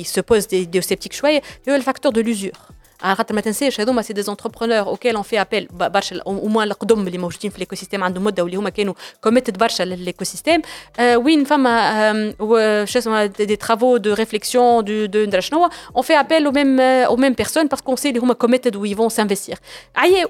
سو 0.03 0.21
بوز 0.21 0.45
دي, 0.45 0.65
دي 0.65 0.81
سيبتيك 0.81 1.13
شويه 1.13 1.41
هو 1.69 1.75
الفاكتور 1.75 2.11
دو 2.11 2.21
لوزور 2.21 2.51
على 2.51 2.72
خاطر 3.04 3.34
ما 3.34 3.40
تنساش 3.40 3.80
هذوما 3.80 4.02
سي 4.02 4.12
دي 4.12 4.22
زونتربرونور 4.22 4.78
اوكيل 4.78 5.14
اون 5.14 5.22
في 5.22 5.40
ابل 5.40 5.68
برشا 5.70 6.20
أو 6.26 6.48
موان 6.48 6.68
القدم 6.68 7.06
اللي 7.06 7.18
موجودين 7.18 7.50
في 7.50 7.56
الايكو 7.56 7.76
سيستيم 7.76 8.04
عندهم 8.04 8.24
مده 8.24 8.42
واللي 8.42 8.56
هما 8.56 8.70
كانوا 8.70 8.94
كوميتد 9.20 9.58
برشا 9.58 9.82
للايكو 9.82 10.24
سيستيم 10.24 10.62
وين 11.00 11.44
فما 11.44 12.84
شو 12.84 12.98
اسمه 12.98 13.26
دي 13.26 13.56
ترافو 13.56 13.96
دو 13.96 14.14
ريفليكسيون 14.14 14.84
دو 14.84 15.06
دو 15.06 15.18
ندرا 15.24 15.40
شنو 15.40 15.70
اون 15.96 16.02
في 16.02 16.12
ابل 16.12 16.46
أو 16.46 16.52
ميم 16.52 16.80
أو 16.80 17.16
ميم 17.16 17.32
بيرسون 17.32 17.66
باسكو 17.66 17.96
سي 17.96 18.08
اللي 18.08 18.20
هما 18.20 18.34
كوميتد 18.34 18.76
وي 18.76 18.94
فون 18.94 19.08
سانفستيغ 19.08 19.56
عياو 19.96 20.28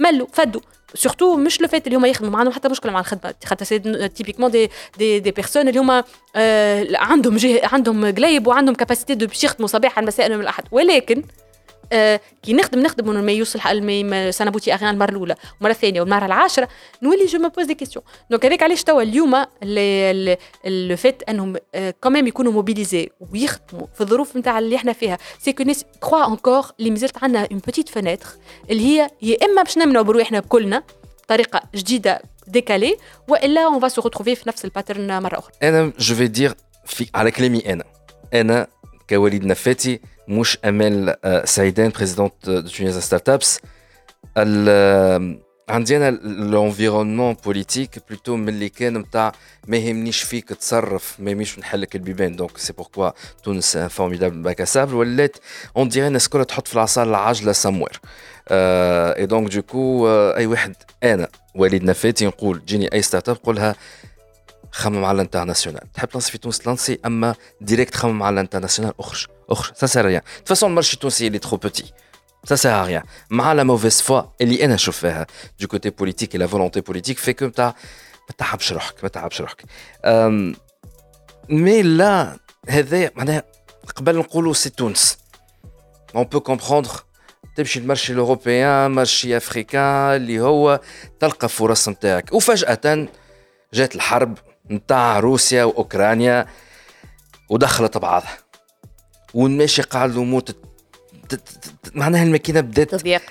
ملوا 0.00 0.26
فدوا 0.32 0.60
سورتو 0.94 1.36
مش 1.36 1.60
لو 1.60 1.68
فات 1.68 1.86
اللي 1.86 1.98
هما 1.98 2.08
يخدموا 2.08 2.38
عندهم 2.38 2.54
حتى 2.54 2.68
مشكله 2.68 2.92
مع 2.92 3.00
الخدمه 3.00 3.34
خاطر 3.44 3.64
سي 3.64 3.78
تيبيكمون 4.08 4.50
دي 4.50 4.70
دي 4.98 5.20
دي 5.20 5.30
بيرسون 5.30 5.68
اللي 5.68 5.80
هما 5.80 6.04
عندهم 6.94 7.36
جه 7.36 7.60
عندهم 7.64 8.14
قلايب 8.14 8.46
وعندهم 8.46 8.74
كاباسيتي 8.74 9.14
دو 9.14 9.26
باش 9.26 9.44
يخدموا 9.44 9.68
صباحا 9.68 10.02
مساء 10.02 10.28
من 10.28 10.40
الاحد 10.40 10.64
ولكن 10.70 11.22
آه 11.92 12.20
كي 12.42 12.52
نخدم 12.52 12.80
نخدم 12.80 13.24
ما 13.24 13.32
يوصل 13.32 13.60
سنه 14.34 14.50
بوتي 14.50 14.74
اغيان 14.74 14.94
المرة 14.94 15.10
الأولى. 15.10 15.34
المرة 15.60 15.70
الثانية 15.70 16.00
والمرة 16.00 16.26
العاشرة 16.26 16.68
نولي 17.02 17.26
جو 17.26 17.38
مو 17.38 17.48
بوز 17.48 17.66
دي 17.66 17.74
كيستيون 17.74 18.04
دونك 18.30 18.46
هذاك 18.46 18.62
علاش 18.62 18.84
توا 18.84 19.02
اليوم 19.02 19.46
لو 20.64 20.96
فات 20.96 21.22
أنهم 21.22 21.56
كوميم 22.00 22.26
يكونوا 22.26 22.52
موبيليزي 22.52 23.08
ويخدموا 23.32 23.86
في 23.94 24.00
الظروف 24.00 24.36
نتاع 24.36 24.58
اللي 24.58 24.76
إحنا 24.76 24.92
فيها 24.92 25.18
سي 25.38 25.52
كو 25.52 25.62
ناس 25.62 25.84
كخوا 26.02 26.26
انكور 26.26 26.66
اللي 26.78 26.90
مازالت 26.90 27.24
عندنا. 27.24 27.48
اون 27.52 27.58
بوتيت 27.58 27.88
فenêtre 27.88 28.28
اللي 28.70 28.86
هي 28.86 29.10
يا 29.22 29.36
إما 29.44 29.62
باش 29.62 29.78
نمنعوا 29.78 30.04
برواحنا 30.04 30.40
بكلنا 30.40 30.82
بطريقة 31.24 31.62
جديدة 31.74 32.22
ديكالي 32.46 32.96
وإلا 33.28 33.64
اون 33.64 33.80
فا 33.80 33.88
سو 33.88 34.02
ريتروفي 34.02 34.34
في 34.34 34.48
نفس 34.48 34.64
الباترن 34.64 35.22
مرة 35.22 35.38
أخرى. 35.38 35.52
أنا 35.62 35.92
جو 35.98 36.14
في 36.14 36.28
دير 36.28 36.54
على 37.14 37.30
كلامي 37.30 37.72
أنا. 37.72 37.84
أنا 38.34 38.66
كوليد 39.10 39.44
نفاتي 39.44 40.00
مش 40.28 40.58
أمال 40.64 41.16
سعيدان 41.44 41.90
بريزيدونت 41.90 42.50
دو 42.50 42.60
تونيزا 42.60 43.00
ستارت 43.00 43.28
ابس 43.28 43.60
عندي 45.68 45.96
أنا 45.96 46.10
لونفيرونمون 46.24 47.36
بوليتيك 47.44 47.98
بلوتو 48.08 48.36
من 48.36 48.48
اللي 48.48 48.68
كان 48.68 48.98
نتاع 48.98 49.32
ما 49.66 49.76
يهمنيش 49.76 50.22
فيك 50.22 50.48
تصرف 50.48 51.16
ما 51.20 51.30
يهمنيش 51.30 51.58
نحلك 51.58 51.96
البيبان. 51.96 52.36
دونك 52.36 52.58
سي 52.58 52.72
بوركوا 52.72 53.10
تونس 53.44 53.76
فورميدابل 53.76 54.42
باك 54.42 54.64
سابل 54.64 54.94
ولات 54.94 55.36
اون 55.76 55.88
ديري 55.88 56.06
الناس 56.06 56.28
كلها 56.28 56.44
تحط 56.44 56.68
في 56.68 56.74
العصا 56.74 57.02
العجلة 57.02 57.52
سموير 57.52 58.00
اي 58.50 59.26
دونك 59.26 59.54
دوكو 59.54 60.08
أي 60.08 60.46
واحد 60.46 60.74
أنا 61.02 61.28
وليد 61.54 61.84
نفاتي 61.84 62.26
نقول 62.26 62.64
جيني 62.64 62.92
أي 62.92 63.02
ستارت 63.02 63.28
اب 63.28 63.36
قولها 63.36 63.74
خمم 64.72 65.04
على 65.04 65.16
الانترناسيونال. 65.16 65.92
تحب 65.94 66.08
تلانسي 66.08 66.32
في 66.32 66.38
تونس 66.38 66.58
تلانسي 66.58 66.98
أما 67.06 67.34
ديريكت 67.60 67.94
خمم 67.94 68.22
على 68.22 68.34
الانترناسيونال 68.34 68.94
أخرج. 69.00 69.26
اخرج 69.49 69.75
سا 69.75 69.87
سير 69.87 70.05
ريان 70.05 70.21
de 70.21 70.49
toute 70.49 70.55
façon 70.55 70.63
المارشي 70.63 70.93
التونسي 70.93 71.27
اللي 71.27 71.39
ترو 71.39 71.57
بوتي 71.57 71.93
ça 72.47 72.57
sert 72.57 72.83
à 72.83 72.83
rien 72.83 73.03
مع 73.29 73.55
la 73.55 73.63
mauvaise 73.63 74.01
foi 74.01 74.23
اللي 74.41 74.65
انا 74.65 74.73
نشوف 74.73 74.97
فيها 74.97 75.27
du 75.63 75.67
côté 75.67 75.89
politique 75.91 76.35
et 76.35 76.37
la 76.37 76.47
volonté 76.47 76.81
politique 76.81 77.19
fait 77.19 77.33
que 77.33 77.43
ما 77.53 78.35
تعبش 78.37 78.71
روحك 78.71 79.03
ما 79.03 79.09
تعبش 79.09 79.41
روحك 79.41 79.63
مي 81.49 81.81
لا 81.81 82.37
هذا 82.69 83.11
معناها 83.15 83.43
قبل 83.95 84.17
نقولوا 84.17 84.53
سي 84.53 84.69
تونس 84.69 85.17
on 86.15 86.21
peut 86.21 86.51
comprendre 86.51 87.03
تمشي 87.55 87.79
المارشي 87.79 88.13
الاوروبيان 88.13 88.91
مارشي 88.91 89.37
افريكان 89.37 90.15
اللي 90.15 90.39
هو 90.39 90.79
تلقى 91.19 91.49
فرص 91.49 91.89
نتاعك 91.89 92.33
وفجاه 92.33 93.07
جات 93.73 93.95
الحرب 93.95 94.37
نتاع 94.71 95.19
روسيا 95.19 95.63
واوكرانيا 95.63 96.47
ودخلت 97.49 97.97
بعضها 97.97 98.37
والماشي 99.38 99.82
قاعد 99.82 100.10
الأمور 100.10 100.42
معناها 101.94 102.22
الماكينه 102.22 102.60
بدأت 102.60 102.94
تضيق. 102.94 103.22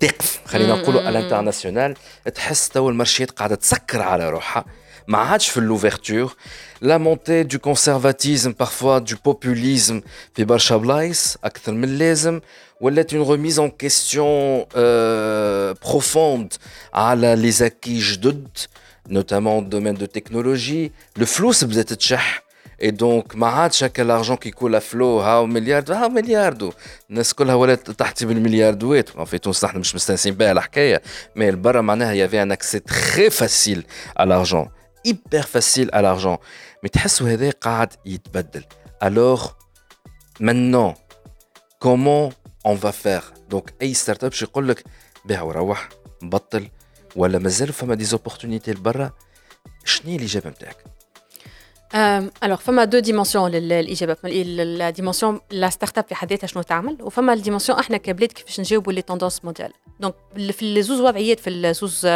تقف. 0.00 0.40
خلينا 0.44 0.74
نقولوا 0.74 1.08
الانترناسيونال 1.08 1.94
تحس 2.34 2.68
تو 2.68 2.88
المارشيات 2.88 3.30
قاعدة 3.30 3.54
تسكر 3.54 4.02
على 4.02 4.30
روحها. 4.30 4.64
ما 5.08 5.18
عادش 5.18 5.48
في 5.48 5.60
لوفرتور 5.60 6.36
لا 6.80 6.98
مونتي 6.98 7.42
دو 7.42 7.58
كونسرفاتيزم 7.58 8.52
بارفوا 8.52 8.98
دو 8.98 9.16
بوبوليزم 9.24 10.02
في 10.34 10.44
برشا 10.44 10.76
بلايص 10.76 11.36
أكثر 11.44 11.72
من 11.72 11.84
اللازم. 11.84 12.40
ولات 12.80 13.14
اون 13.14 13.30
ريميز 13.30 13.58
اون 13.58 13.70
كيستيون 13.70 14.64
بروفوند 15.82 16.52
على 16.94 17.36
لي 17.36 17.50
زاكي 17.50 17.98
جدد 17.98 18.58
نوتامون 19.08 19.68
دومين 19.68 19.94
دو 19.94 20.06
تكنولوجي 20.06 20.92
الفلوس 21.16 21.64
بدات 21.64 21.92
تشح 21.92 22.49
اي 22.82 22.90
دونك 22.90 23.36
ما 23.36 23.46
عادش 23.46 23.84
هكا 23.84 24.02
لارجون 24.02 24.36
كي 24.36 24.48
يكون 24.48 24.78
فلو 24.78 25.20
هاو 25.20 25.46
مليار 25.46 25.84
هاو 25.88 26.08
ملياردو 26.08 26.72
الناس 27.10 27.34
كلها 27.34 27.54
ولات 27.54 27.90
تحتي 27.90 28.26
بالملياردوات 28.26 29.08
في 29.10 29.38
تونس 29.38 29.64
نحن 29.64 29.78
مش 29.78 29.94
مستانسين 29.94 30.34
بها 30.34 30.52
الحكاية 30.52 31.02
مي 31.36 31.50
برا 31.50 31.80
معناها 31.80 32.12
يافي 32.12 32.42
ان 32.42 32.52
اكسي 32.52 32.78
تري 32.78 33.30
فاسيل 33.30 33.86
ا 34.20 34.24
لارجون 34.24 34.68
hyper 35.08 35.46
facile 35.46 35.90
à 35.92 36.02
l'argent. 36.02 36.38
Mais 36.82 36.90
تحسوا 36.92 37.28
هذا 37.28 37.50
قاعد 37.50 37.94
يتبدل 38.06 38.64
alors 39.04 39.56
maintenant 40.40 40.94
comment 41.84 42.30
on 42.64 42.74
va 42.74 42.92
faire? 42.92 43.32
Donc 43.50 43.64
اي 43.82 43.94
ستارت 43.94 44.24
اب 44.24 44.32
يقول 44.42 44.68
لك 44.68 44.84
بيع 45.24 45.42
وروح 45.42 45.88
بطل 46.22 46.68
ولا 47.16 47.38
مازال 47.38 47.72
فما 47.72 47.94
دي 47.94 48.04
زوبورتونيتي 48.04 48.72
لبرا 48.72 49.10
شنو 49.84 50.16
الاجابه 50.16 50.50
نتاعك 50.50 50.84
الوغ 51.94 52.56
فما 52.56 52.84
دو 52.84 52.98
ديمونسيون 52.98 53.50
للإجابة. 53.50 54.16
لا 54.24 54.90
ديمونسيون 54.90 55.40
لا 55.50 55.70
ستارت 55.70 55.98
اب 55.98 56.04
في 56.08 56.14
حد 56.14 56.30
ذاتها 56.30 56.46
شنو 56.46 56.62
تعمل 56.62 56.96
وفما 57.00 57.32
الديمونسيون 57.32 57.78
إحنا 57.78 57.96
كبلاد 57.96 58.32
كيفاش 58.32 58.60
نجاوبوا 58.60 58.92
لي 58.92 59.02
توندونس 59.02 59.44
مونديال 59.44 59.72
دونك 60.00 60.14
في 60.34 60.74
لي 60.74 60.82
زوز 60.82 61.00
وضعيات 61.00 61.40
في 61.40 61.50
الزوز 61.50 62.06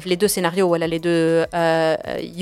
في 0.00 0.02
لي 0.06 0.14
دو 0.14 0.26
سيناريو 0.26 0.68
ولا 0.68 0.84
لي 0.84 0.98
دو 0.98 1.10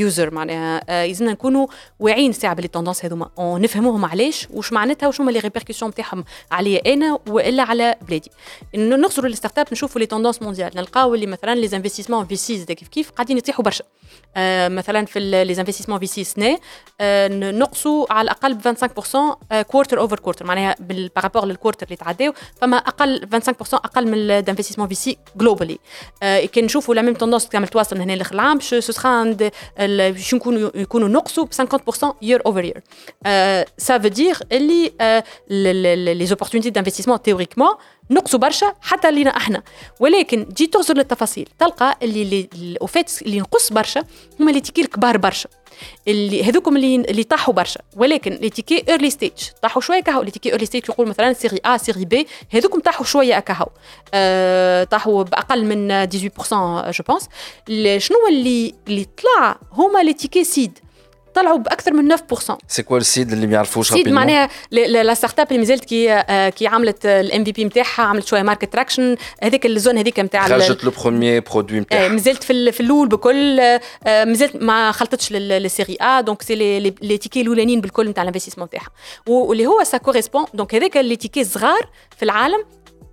يوزر 0.00 0.34
معناها 0.34 1.02
يلزمنا 1.02 1.32
نكونوا 1.32 1.66
واعيين 2.00 2.32
ساعة 2.32 2.54
بلي 2.54 2.68
توندونس 2.68 3.04
هذوما. 3.04 3.30
ونفهموهم 3.36 4.04
علاش 4.04 4.48
وش 4.50 4.72
معناتها 4.72 5.06
وش 5.06 5.20
هما 5.20 5.30
لي 5.30 5.38
ريبركسيون 5.38 5.90
نتاعهم 5.90 6.24
عليا 6.50 6.94
أنا 6.94 7.18
وإلا 7.28 7.62
على 7.62 7.94
بلادي. 8.08 8.30
نخزروا 8.74 9.34
ستارت 9.34 9.58
اب 9.58 9.66
نشوفوا 9.72 10.00
لي 10.00 10.06
توندونس 10.06 10.42
مونديال 10.42 10.70
نلقاو 10.76 11.14
اللي 11.14 11.26
مثلا 11.26 11.54
لي 11.54 11.76
انفستيسمون 11.76 12.26
في 12.26 12.36
سيز 12.36 12.64
كيف 12.64 12.88
كيف؟ 12.88 13.10
قاعدين 13.10 13.38
يطيحوا 13.38 13.64
برشا. 13.64 13.84
مثلا 14.68 15.04
في 15.04 15.20
لي 15.20 15.42
انفستيسمون 15.42 15.98
في 15.98 16.06
سي 16.06 16.24
سنه 16.24 16.58
نقصوا 17.30 18.12
على 18.12 18.24
الأقل 18.24 18.54
ب 18.54 18.76
25% 19.52 19.62
كوارتر 19.62 19.98
اوفر 19.98 20.18
كوارتر 20.18 20.46
معناها 20.46 20.76
بارابور 21.16 21.44
للكوارتر 21.46 21.86
اللي 21.86 21.96
تعداو 21.96 22.32
فما 22.60 22.76
أقل 22.76 23.28
25% 23.50 23.74
أقل 23.74 24.06
من 24.06 24.14
الانفستيسمون 24.14 24.88
في 24.88 24.94
سي 24.94 25.16
جلوبالي 25.36 25.78
كي 26.22 26.62
نشوفوا 26.62 26.94
لا 26.94 27.02
ميم 27.02 27.14
توندونس 27.14 27.48
تعمل 27.48 27.68
تواصل 27.68 27.96
هنا 27.96 28.12
لاخر 28.12 28.34
العام 28.34 28.60
سو 28.60 28.80
سخا 28.80 29.36
باش 29.78 30.32
يكونوا 30.32 30.70
يكونوا 30.74 31.08
نقصوا 31.08 31.44
ب 31.44 31.52
50% 31.52 32.14
يير 32.22 32.42
اوفر 32.46 32.64
يير 32.64 32.82
سا 33.78 33.98
فو 33.98 34.08
دير 34.08 34.38
اللي 34.52 34.92
لي 36.14 36.26
زوبورتونيتي 36.26 36.70
دانفستيسمون 36.70 37.22
تيوريكمون 37.22 37.74
نقصوا 38.10 38.38
برشا 38.38 38.72
حتى 38.80 39.10
لينا 39.10 39.36
إحنا. 39.36 39.62
ولكن 40.00 40.48
جي 40.56 40.66
تغزر 40.66 40.94
للتفاصيل 40.94 41.48
تلقى 41.58 41.96
اللي 42.02 42.48
اللي 42.54 42.78
اللي 43.22 43.40
نقص 43.40 43.72
برشا 43.72 44.04
هما 44.40 44.50
لي 44.50 44.60
تيكي 44.60 44.80
الكبار 44.80 45.16
برشا. 45.16 45.48
اللي 46.08 46.44
هذوكم 46.44 46.76
اللي 46.76 46.96
اللي 46.96 47.24
طاحوا 47.24 47.54
برشا. 47.54 47.80
ولكن 47.96 48.32
لي 48.32 48.50
تيكي 48.50 48.84
ايرلي 48.88 49.10
ستيج 49.10 49.32
طاحوا 49.62 49.82
شوية 49.82 50.00
كهو. 50.00 50.22
لي 50.22 50.30
تيكي 50.30 50.50
ايرلي 50.50 50.66
ستيج 50.66 50.82
يقول 50.88 51.08
مثلا 51.08 51.32
سيري 51.32 51.60
ا 51.64 51.76
سيري 51.76 52.04
بي 52.04 52.26
هذوكم 52.50 52.80
طاحوا 52.80 53.04
شوية 53.06 53.38
كهو. 53.38 53.66
أه 54.14 54.84
طاحوا 54.84 55.22
بأقل 55.22 55.64
من 55.64 56.06
18% 56.06 56.08
جو 56.90 57.04
بونس 57.08 57.28
شنو 57.98 58.18
اللي 58.28 58.74
اللي 58.88 59.06
طلع؟ 59.22 59.58
هما 59.72 60.02
لي 60.02 60.12
تيكي 60.12 60.44
سيد 60.44 60.78
طلعوا 61.36 61.58
بأكثر 61.58 61.92
من 61.92 62.16
9% 62.16 62.18
سي 62.68 62.82
كوا 62.82 62.98
السيد 62.98 63.32
اللي 63.32 63.46
ما 63.46 63.52
يعرفوش 63.52 63.92
سيد 63.92 64.08
معناها 64.08 64.48
لا 64.70 65.14
ستارت 65.14 65.40
اب 65.40 65.46
اللي 65.46 65.58
مازالت 65.58 65.84
كي 65.84 66.22
كي 66.50 66.66
عملت 66.66 67.06
الام 67.06 67.44
في 67.44 67.52
بي 67.52 67.64
نتاعها 67.64 68.02
عملت 68.02 68.26
شوية 68.26 68.42
ماركت 68.42 68.72
تراكشن 68.72 69.16
هذيك 69.42 69.66
الزون 69.66 69.98
هذيك 69.98 70.20
نتاع 70.20 70.48
خرجت 70.48 70.84
لو 70.84 70.90
بروميي 70.90 71.40
برودوي 71.40 71.80
نتاعها 71.80 72.08
مازالت 72.08 72.42
في, 72.42 72.72
في 72.72 72.80
الأول 72.80 73.08
بكل 73.08 73.56
مازالت 74.06 74.56
ما 74.56 74.92
خلطتش 74.92 75.32
للسيري 75.32 75.96
ا 76.00 76.20
دونك 76.20 76.42
سي 76.42 76.54
لي 77.02 77.18
تيكي 77.18 77.40
الأولانيين 77.40 77.80
بالكل 77.80 78.08
نتاع 78.08 78.22
الانفستيسمون 78.22 78.66
نتاعها 78.66 78.88
واللي 79.26 79.66
هو 79.66 79.84
سا 79.84 79.98
كوريسبون 79.98 80.44
دونك 80.54 80.74
هذاك 80.74 80.96
لي 80.96 81.16
تيكي 81.16 81.44
صغار 81.44 81.88
في 82.16 82.22
العالم 82.22 82.64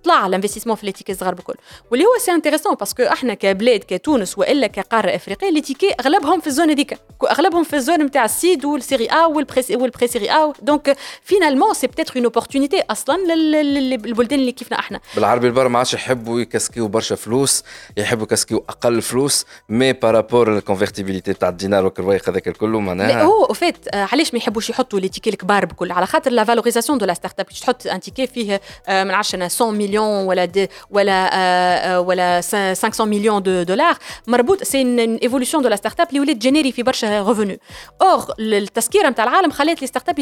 طلع 0.04 0.26
الانفستيسمون 0.26 0.76
في 0.76 0.86
لي 0.86 0.92
تيكي 0.92 1.12
الصغار 1.12 1.34
بكل. 1.34 1.54
واللي 1.90 2.04
هو 2.04 2.18
سي 2.20 2.32
انتريسون 2.32 2.74
باسكو 2.74 3.02
إحنا 3.02 3.34
كبلاد 3.34 3.84
كتونس 3.88 4.38
وإلا 4.38 4.66
كقارة 4.66 5.16
إفريقية 5.16 5.50
لي 5.50 5.60
تيكي 5.60 5.94
أغلبهم 6.00 6.40
في 6.40 6.46
الزون 6.46 6.70
هذيك. 6.70 6.98
أغلبهم 7.30 7.64
في 7.64 7.76
الزون 7.76 8.02
نتاع 8.02 8.24
السيد 8.24 8.64
والسيري 8.64 9.06
أ 9.06 9.26
والبري 9.26 10.06
سيري 10.08 10.30
أ. 10.30 10.52
دونك 10.62 10.96
فينالمون 11.22 11.74
سي 11.74 11.86
بتيتر 11.86 12.16
اون 12.16 12.24
اوبورتونيتي 12.24 12.82
أصلا 12.90 13.16
للبلدان 13.34 14.38
اللي 14.40 14.52
كيفنا 14.52 14.78
أحنا. 14.78 15.00
بالعربي 15.14 15.46
البر 15.46 15.68
ما 15.68 15.78
عادش 15.78 15.94
يحبوا 15.94 16.40
يكسكيو 16.40 16.88
برشا 16.88 17.14
فلوس 17.14 17.64
يحبوا 17.96 18.24
يكسكيو 18.24 18.64
أقل 18.68 19.02
فلوس 19.02 19.46
مي 19.68 19.92
بارابور 19.92 20.56
الكونفرتيبيليتي 20.56 21.34
تاع 21.34 21.48
الدينار 21.48 21.84
والكروايق 21.84 22.28
هذاك 22.28 22.48
الكل 22.48 22.68
معناها 22.68 23.22
هو 23.22 23.52
فات 23.52 23.94
علاش 23.94 24.32
ما 24.32 24.38
يحبوش 24.38 24.70
يحطوا 24.70 25.00
لي 25.00 25.08
تيكي 25.08 25.30
الكبار 25.30 25.64
بكل؟ 25.64 25.92
على 25.92 26.06
خاطر 26.06 26.30
لا 26.30 26.44
فالوريزاسيون 26.44 26.98
دو 26.98 27.06
لا 27.06 27.14
ستارت 27.14 27.40
اب 27.40 27.46
تحط 27.46 27.86
ان 27.86 28.00
تيكي 28.00 28.26
فيه 28.26 28.60
ما 28.88 29.04
نعرفش 29.04 29.34
أنا 29.34 29.48
100 29.60 29.70
مليون 29.70 29.93
ولا 30.27 30.45
دي 30.45 30.69
ولا 30.91 31.99
ولا 31.99 32.41
500 32.41 33.09
مليون 33.09 33.43
دو 33.43 33.63
دولار 33.63 33.97
مربوط 34.27 34.63
سي 34.63 34.81
ان 34.81 34.99
ايفولوسيون 35.15 35.63
دو 35.63 35.69
لا 35.69 35.75
ستارت 35.75 35.99
اب 35.99 36.07
اللي 36.09 36.19
ولات 36.19 36.35
جينيري 36.35 36.71
في 36.71 36.83
برشا 36.83 37.23
ريفونو 37.23 37.57
اور 38.01 38.33
التسكيره 38.39 39.09
نتاع 39.09 39.23
العالم 39.23 39.51
خلات 39.51 39.81
لي 39.81 39.87
ستارت 39.87 40.09
اب 40.09 40.15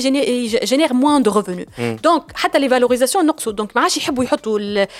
جينير 0.63 0.93
موان 0.93 1.23
دو 1.23 1.31
ريفونو 1.31 1.65
دونك 2.03 2.23
حتى 2.35 2.59
لي 2.59 2.69
فالوريزاسيون 2.69 3.25
نقصوا 3.25 3.51
دونك 3.51 3.75
ما 3.75 3.81
عادش 3.81 3.97
يحبوا 3.97 4.23
يحطوا 4.23 4.59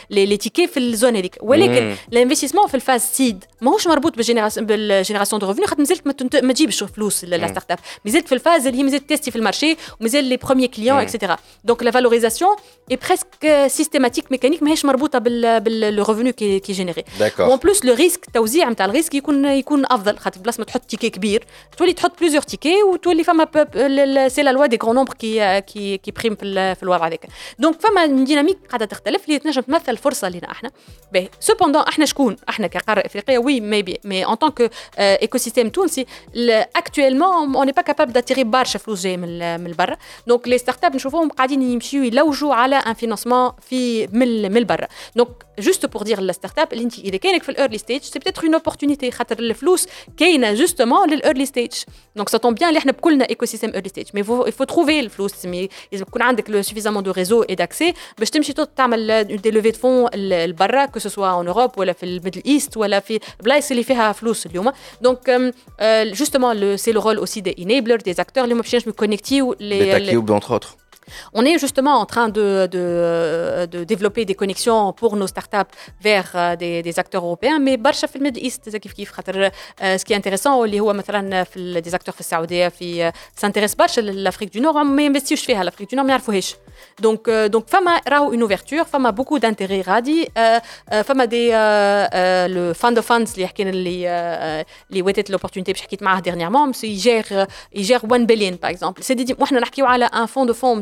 لي 0.09 0.37
تيكي 0.37 0.67
في 0.67 0.79
الزون 0.79 1.15
هذيك 1.15 1.37
ولكن 1.41 1.95
الانفستيسمون 2.13 2.67
في 2.67 2.75
الفاز 2.75 3.01
سيد 3.01 3.45
ماهوش 3.61 3.87
مربوط 3.87 4.17
بالجينيراسيون 4.17 5.39
دو 5.39 5.47
ريفونو 5.47 5.67
خاطر 5.67 5.79
مازلت 5.79 6.07
ما 6.43 6.53
تجيبش 6.53 6.83
فلوس 6.83 7.23
لا 7.25 7.47
ستارت 7.47 7.71
اب 7.71 7.79
مازلت 8.05 8.27
في 8.27 8.35
الفاز 8.35 8.67
اللي 8.67 8.79
هي 8.79 8.83
مازلت 8.83 9.09
تيستي 9.09 9.31
في 9.31 9.37
المارشي 9.37 9.77
ومازال 9.99 10.23
لي 10.23 10.37
بروميي 10.37 10.67
كليون 10.67 10.97
اكسيتيرا 10.97 11.37
دونك 11.63 11.83
لا 11.83 11.91
فالوريزاسيون 11.91 12.55
اي 12.91 12.95
بريسك 12.95 13.67
سيستيماتيك 13.67 14.31
ميكانيك 14.31 14.60
ماهيش 14.62 14.84
مربوطة 14.84 15.18
بال 15.18 15.98
ريفونو 15.98 16.32
كي 16.32 16.58
كي 16.58 16.72
جينيري 16.72 17.04
وان 17.38 17.56
بلوس 17.56 17.84
لو 17.84 17.94
ريسك 17.94 18.26
التوزيع 18.28 18.68
نتاع 18.68 18.86
الريسك 18.86 19.14
يكون 19.14 19.44
يكون 19.44 19.84
أفضل. 19.86 20.18
خاطر 20.18 20.40
بلاصة 20.40 20.58
ما 20.60 20.64
تحط 20.64 20.80
تيكي 20.80 21.10
كبير. 21.10 21.44
تولي 21.78 21.92
تحط 21.92 22.20
بليزيور 22.20 22.42
تيكي 22.42 22.82
وتولي 22.82 23.24
فما 23.24 23.48
سي 24.28 24.42
لا 24.42 24.52
لوا 24.52 24.66
دي 24.66 24.78
غران 24.82 24.94
نومبر 24.94 25.14
كي 25.14 25.60
كي 25.60 25.98
كي 25.98 26.10
بريم 26.10 26.34
في, 26.34 26.74
في 26.74 26.82
الوضع 26.82 27.06
هذاك. 27.06 27.26
دونك 27.58 27.80
فما 27.80 28.06
ديناميك 28.06 28.58
قاعدة 28.68 28.86
تختلف 28.86 29.24
اللي 29.24 29.38
تنجم 29.38 29.60
تمثل 29.60 29.96
فرصة 29.96 30.28
لنا 30.28 30.50
إحنا. 30.50 30.70
باهي 31.12 31.28
سوبوندون 31.40 31.82
إحنا 31.82 32.04
شكون؟ 32.04 32.36
إحنا 32.48 32.66
كقارة 32.66 33.00
إفريقية 33.06 33.38
وي 33.38 33.60
ميبي 33.60 34.00
مي 34.04 34.26
ان 34.26 34.34
طونك 34.34 34.70
ايكو 34.98 35.38
سيستيم 35.38 35.68
تونسي 35.68 36.06
اكtuellement 36.78 37.56
اون 37.56 37.70
با 37.70 37.82
كابابل 37.82 38.12
داتيري 38.12 38.44
برشا 38.44 38.78
فلوس 38.78 39.02
جاي 39.02 39.16
من 39.16 39.60
من 39.60 39.72
برا 39.72 39.96
دونك 40.26 40.48
لي 40.48 40.58
ستارت 40.58 40.84
اب 40.84 40.94
نشوفوهم 40.94 41.28
قاعدين 41.28 41.62
يمشيو 41.62 42.02
يلوجوا 42.02 42.54
على 42.54 42.76
ان 42.76 42.94
فينانسمون 42.94 43.52
في 43.68 44.06
من 44.06 44.51
من 44.51 44.63
برا 44.63 44.87
دونك 45.15 45.29
جوست 45.59 45.85
بور 45.85 46.03
دير 46.03 46.19
الستارت 46.19 46.59
اب 46.59 46.73
اللي 46.73 46.83
انت 46.83 46.99
اذا 46.99 47.17
كانك 47.17 47.43
في 47.43 47.49
الايرلي 47.49 47.77
ستيج 47.77 48.01
سي 48.01 48.19
بتيتر 48.19 48.43
اون 48.43 48.53
اوبورتونيتي 48.53 49.11
خاطر 49.11 49.39
الفلوس 49.39 49.87
كاينه 50.17 50.53
جوستومون 50.53 51.09
للايرلي 51.09 51.45
ستيج 51.45 51.71
دونك 52.15 52.29
سا 52.29 52.37
طون 52.37 52.53
بيان 52.53 52.69
اللي 52.69 52.79
احنا 52.79 52.91
بكلنا 52.91 53.29
ايكو 53.29 53.45
سيستيم 53.45 53.73
ايرلي 53.73 53.89
ستيج 53.89 54.05
مي 54.13 54.23
فو 54.23 54.63
تروفي 54.63 54.99
الفلوس 54.99 55.45
مي 55.45 55.69
لازم 55.91 56.05
يكون 56.07 56.21
عندك 56.21 56.61
سوفيزامون 56.61 57.03
دو 57.03 57.11
ريزو 57.11 57.43
اي 57.43 57.55
داكسي 57.55 57.93
باش 58.17 58.29
تمشي 58.29 58.53
تعمل 58.53 59.23
دي 59.23 59.51
لوفي 59.51 59.71
دو 59.71 59.77
فون 59.77 60.09
لبرا 60.15 60.85
كو 60.85 60.99
سوسوا 60.99 61.27
اون 61.27 61.47
اوروب 61.47 61.79
ولا 61.79 61.93
في 61.93 62.03
الميدل 62.03 62.41
ايست 62.45 62.77
ولا 62.77 62.99
في 62.99 63.19
بلايص 63.43 63.71
اللي 63.71 63.83
فيها 63.83 64.11
فلوس 64.11 64.45
اليوم 64.45 64.71
دونك 65.01 65.53
جوستومون 65.81 66.77
سي 66.77 66.91
لو 66.91 67.01
رول 67.01 67.17
اوسي 67.17 67.41
دي 67.41 67.55
انيبلر 67.59 67.95
دي 67.95 68.11
اكتور 68.11 68.43
اللي 68.43 68.55
ما 68.55 68.61
باش 68.61 68.73
يكونيكتيو 68.73 69.55
لي 69.59 70.01
entre 70.39 70.47
autres 70.47 70.80
On 71.33 71.45
est 71.45 71.57
justement 71.57 71.95
en 72.03 72.05
train 72.05 72.27
de, 72.29 72.67
de, 72.75 73.65
de, 73.73 73.83
développer 73.83 74.25
des 74.25 74.35
connexions 74.35 74.93
pour 74.99 75.15
nos 75.15 75.27
startups 75.27 75.73
vers 76.07 76.57
des, 76.57 76.81
des 76.87 76.99
acteurs 76.99 77.23
européens, 77.23 77.59
mais 77.59 77.77
برشا 77.77 78.07
في 78.07 78.15
الميدل 78.15 78.41
ايست 78.41 78.75
كيف 78.75 78.93
كيف 78.93 79.11
خاطر 79.11 79.49
ce 79.81 80.03
qui 80.03 80.13
est 80.13 80.17
intéressant 80.17 80.47
اللي 80.47 80.79
هو 80.79 80.93
مثلا 80.93 81.43
في 81.43 81.81
des 81.81 81.91
acteurs 81.91 82.13
في 82.13 82.19
السعوديه 82.19 82.67
في 82.67 83.11
سانتيريس 83.35 83.75
برشا 83.75 84.01
لافريك 84.01 84.57
دو 84.57 84.61
نور 84.63 84.83
ما 84.83 85.01
ينفستيوش 85.01 85.45
فيها 85.45 85.63
لافريك 85.63 85.91
دو 85.91 85.97
نور 85.97 86.05
ما 86.05 86.11
يعرفوهاش 86.11 86.55
دونك 86.99 87.29
دونك 87.29 87.67
فما 87.67 88.01
راهو 88.07 88.31
اون 88.31 88.41
اوفرتور 88.41 88.83
فما 88.83 89.09
بوكو 89.09 89.37
دانتيغي 89.37 89.81
غادي 89.81 90.31
فما 91.03 91.25
دي 91.25 91.47
لو 92.47 92.73
فاند 92.73 92.97
اوف 92.97 93.07
فاندز 93.07 93.33
اللي 93.33 93.47
حكينا 93.47 93.69
اللي 93.69 94.07
اللي 94.89 95.01
واتت 95.01 95.29
لوبورتونيتي 95.29 95.73
باش 95.73 95.81
حكيت 95.81 96.03
معاه 96.03 96.19
ديرنييرمون 96.19 96.71
يجير 96.83 97.47
يجير 97.75 97.99
1 98.03 98.27
بليون 98.27 98.55
باغ 98.55 98.71
اكزومبل 98.71 99.03
سي 99.03 99.13
دي 99.13 99.35
وحنا 99.39 99.59
نحكيو 99.59 99.85
على 99.85 100.05
ان 100.05 100.25
فون 100.25 100.47
دو 100.47 100.53
فون 100.53 100.81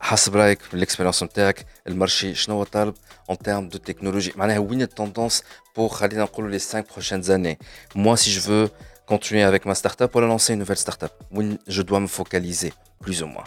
حسب 0.00 0.36
رايك 0.36 0.58
من 0.72 0.78
الاكسبيرينس 0.78 1.22
نتاعك 1.22 1.66
المارشي 1.86 2.34
شنو 2.34 2.54
هو 2.54 2.64
طالب 2.64 2.94
en 3.32 3.34
termes 3.34 3.74
de 3.74 3.78
technologie 3.90 4.36
معناها 4.36 4.58
وين 4.58 4.82
التوندونس 4.82 5.42
بور 5.76 5.88
خلينا 5.88 6.22
نقولوا 6.22 6.58
les 6.58 6.62
5 6.62 6.86
prochaines 6.86 7.30
années 7.30 7.58
moi 7.94 8.16
si 8.16 8.30
je 8.30 8.40
veux 8.40 8.70
continuer 9.06 9.42
avec 9.42 9.66
ma 9.66 9.74
startup 9.74 10.14
ou 10.14 10.20
lancer 10.20 10.52
une 10.52 10.58
nouvelle 10.60 10.76
startup 10.76 11.12
où 11.32 11.42
je 11.66 11.82
dois 11.82 12.00
me 12.00 12.06
focaliser 12.06 12.72
plus 13.00 13.22
ou 13.22 13.26
moins 13.26 13.44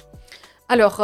Alors, 0.69 0.97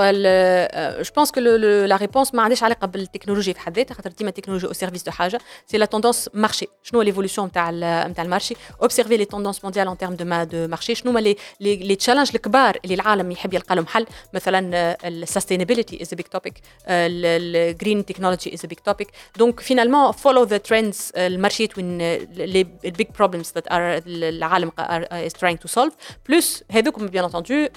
je 1.08 1.12
pense 1.12 1.32
que 1.32 1.40
le, 1.40 1.58
le, 1.58 1.86
la 1.86 1.98
réponse 1.98 2.34
ما 2.34 2.42
عندهاش 2.42 2.64
علاقه 2.64 2.88
بالتكنولوجيا 2.88 3.54
في 3.54 3.60
حد 3.60 3.76
ذاتها 3.78 3.96
خاطر 3.96 4.10
ديما 4.10 4.30
التكنولوجيا 4.30 4.70
au 4.70 4.74
service 4.74 5.04
de 5.04 5.10
حاجه 5.10 5.40
سي 5.68 5.78
لا 5.78 5.86
توندونس 5.86 6.30
مارشي 6.34 6.68
شنو 6.84 7.02
ليفولوسيون 7.02 7.48
نتاع 7.48 7.72
نتاع 8.08 8.24
المارشي 8.24 8.56
اوبسيرفي 8.82 9.18
لي 9.18 9.26
توندونس 9.26 9.64
مونديال 9.64 9.88
ان 9.88 9.98
تيرم 9.98 10.14
دو 10.14 10.26
ما 10.26 10.44
دو 10.44 10.68
مارشي 10.68 10.96
شنو 10.96 11.12
هما 11.12 11.20
لي 11.20 11.36
لي 11.60 11.96
تشالنج 11.96 12.30
الكبار 12.36 12.78
اللي 12.84 12.96
العالم 12.96 13.32
يحب 13.32 13.54
يلقى 13.54 13.76
لهم 13.76 13.88
حل 13.88 14.06
مثلا 14.34 14.98
السستينابيلتي 15.08 16.02
از 16.02 16.14
ا 16.14 16.16
بيج 16.16 16.26
توبيك 16.26 16.54
الجرين 16.88 18.06
تكنولوجي 18.06 18.54
از 18.54 18.66
ا 18.66 18.68
بيج 18.68 18.78
توبيك 18.78 19.08
دونك 19.38 19.60
فينالمون 19.60 20.12
فولو 20.12 20.44
ذا 20.44 20.58
ترندز 20.58 21.12
المارشي 21.16 21.70
وين 21.78 21.98
لي 22.34 22.64
بيج 22.84 23.08
بروبلمز 23.18 23.52
ذات 23.56 23.72
ار 23.72 24.02
العالم 24.08 24.72
از 24.80 25.34
تراينج 25.34 25.60
تو 25.60 25.68
سولف 25.68 25.94
بلس 26.30 26.64
هذوكم 26.72 27.08
بيان 27.08 27.24
انتوندو 27.24 27.68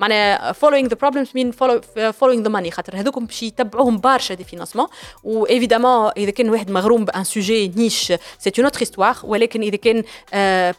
معناها 0.00 0.52
فولوينغ 0.52 0.88
ذا 0.88 0.94
بروبلمز 1.33 1.81
مين 1.95 2.11
فولوينغ 2.11 2.43
ذا 2.43 2.49
ماني 2.49 2.71
خاطر 2.71 2.99
هذوكم 2.99 3.25
باش 3.25 3.43
يتبعوهم 3.43 3.97
برشا 3.97 4.33
دي 4.33 4.43
فينانسمون 4.43 4.87
وايفيدامون 5.23 6.11
إذا 6.17 6.31
كان 6.31 6.49
واحد 6.49 6.71
مغروم 6.71 7.05
بأن 7.05 7.23
سوجي 7.23 7.67
نيش 7.67 8.13
سي 8.39 8.51
اون 8.57 8.65
اوتر 8.65 8.81
استوار 8.81 9.17
ولكن 9.23 9.61
إذا 9.61 9.77
كان 9.77 10.03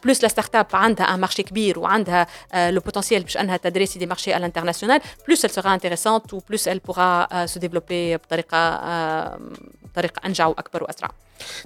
بلوس 0.03 0.23
لا 0.23 0.27
ستارت 0.27 0.55
اب 0.55 0.67
عندها 0.73 1.05
ان 1.05 1.19
مارشي 1.19 1.43
كبير 1.43 1.79
وعندها 1.79 2.27
لو 2.55 2.81
بوتنسيال 2.81 3.23
باش 3.23 3.37
أنها 3.37 3.57
تدريسي 3.57 3.99
دي 3.99 4.05
مارشي 4.05 4.33
على 4.33 4.39
الانترناسيونال 4.39 5.01
بلوس 5.27 5.45
elle 5.45 5.49
sera 5.49 5.79
intéressante 5.79 6.33
و 6.33 6.39
بلوس 6.49 6.69
elle 6.69 6.79
pourra 6.79 7.27
développer 7.59 8.15
بطريقة 8.15 8.79
بطريقة 9.85 10.21
أنجع 10.25 10.47
واكبر 10.47 10.83
واسرع 10.83 11.09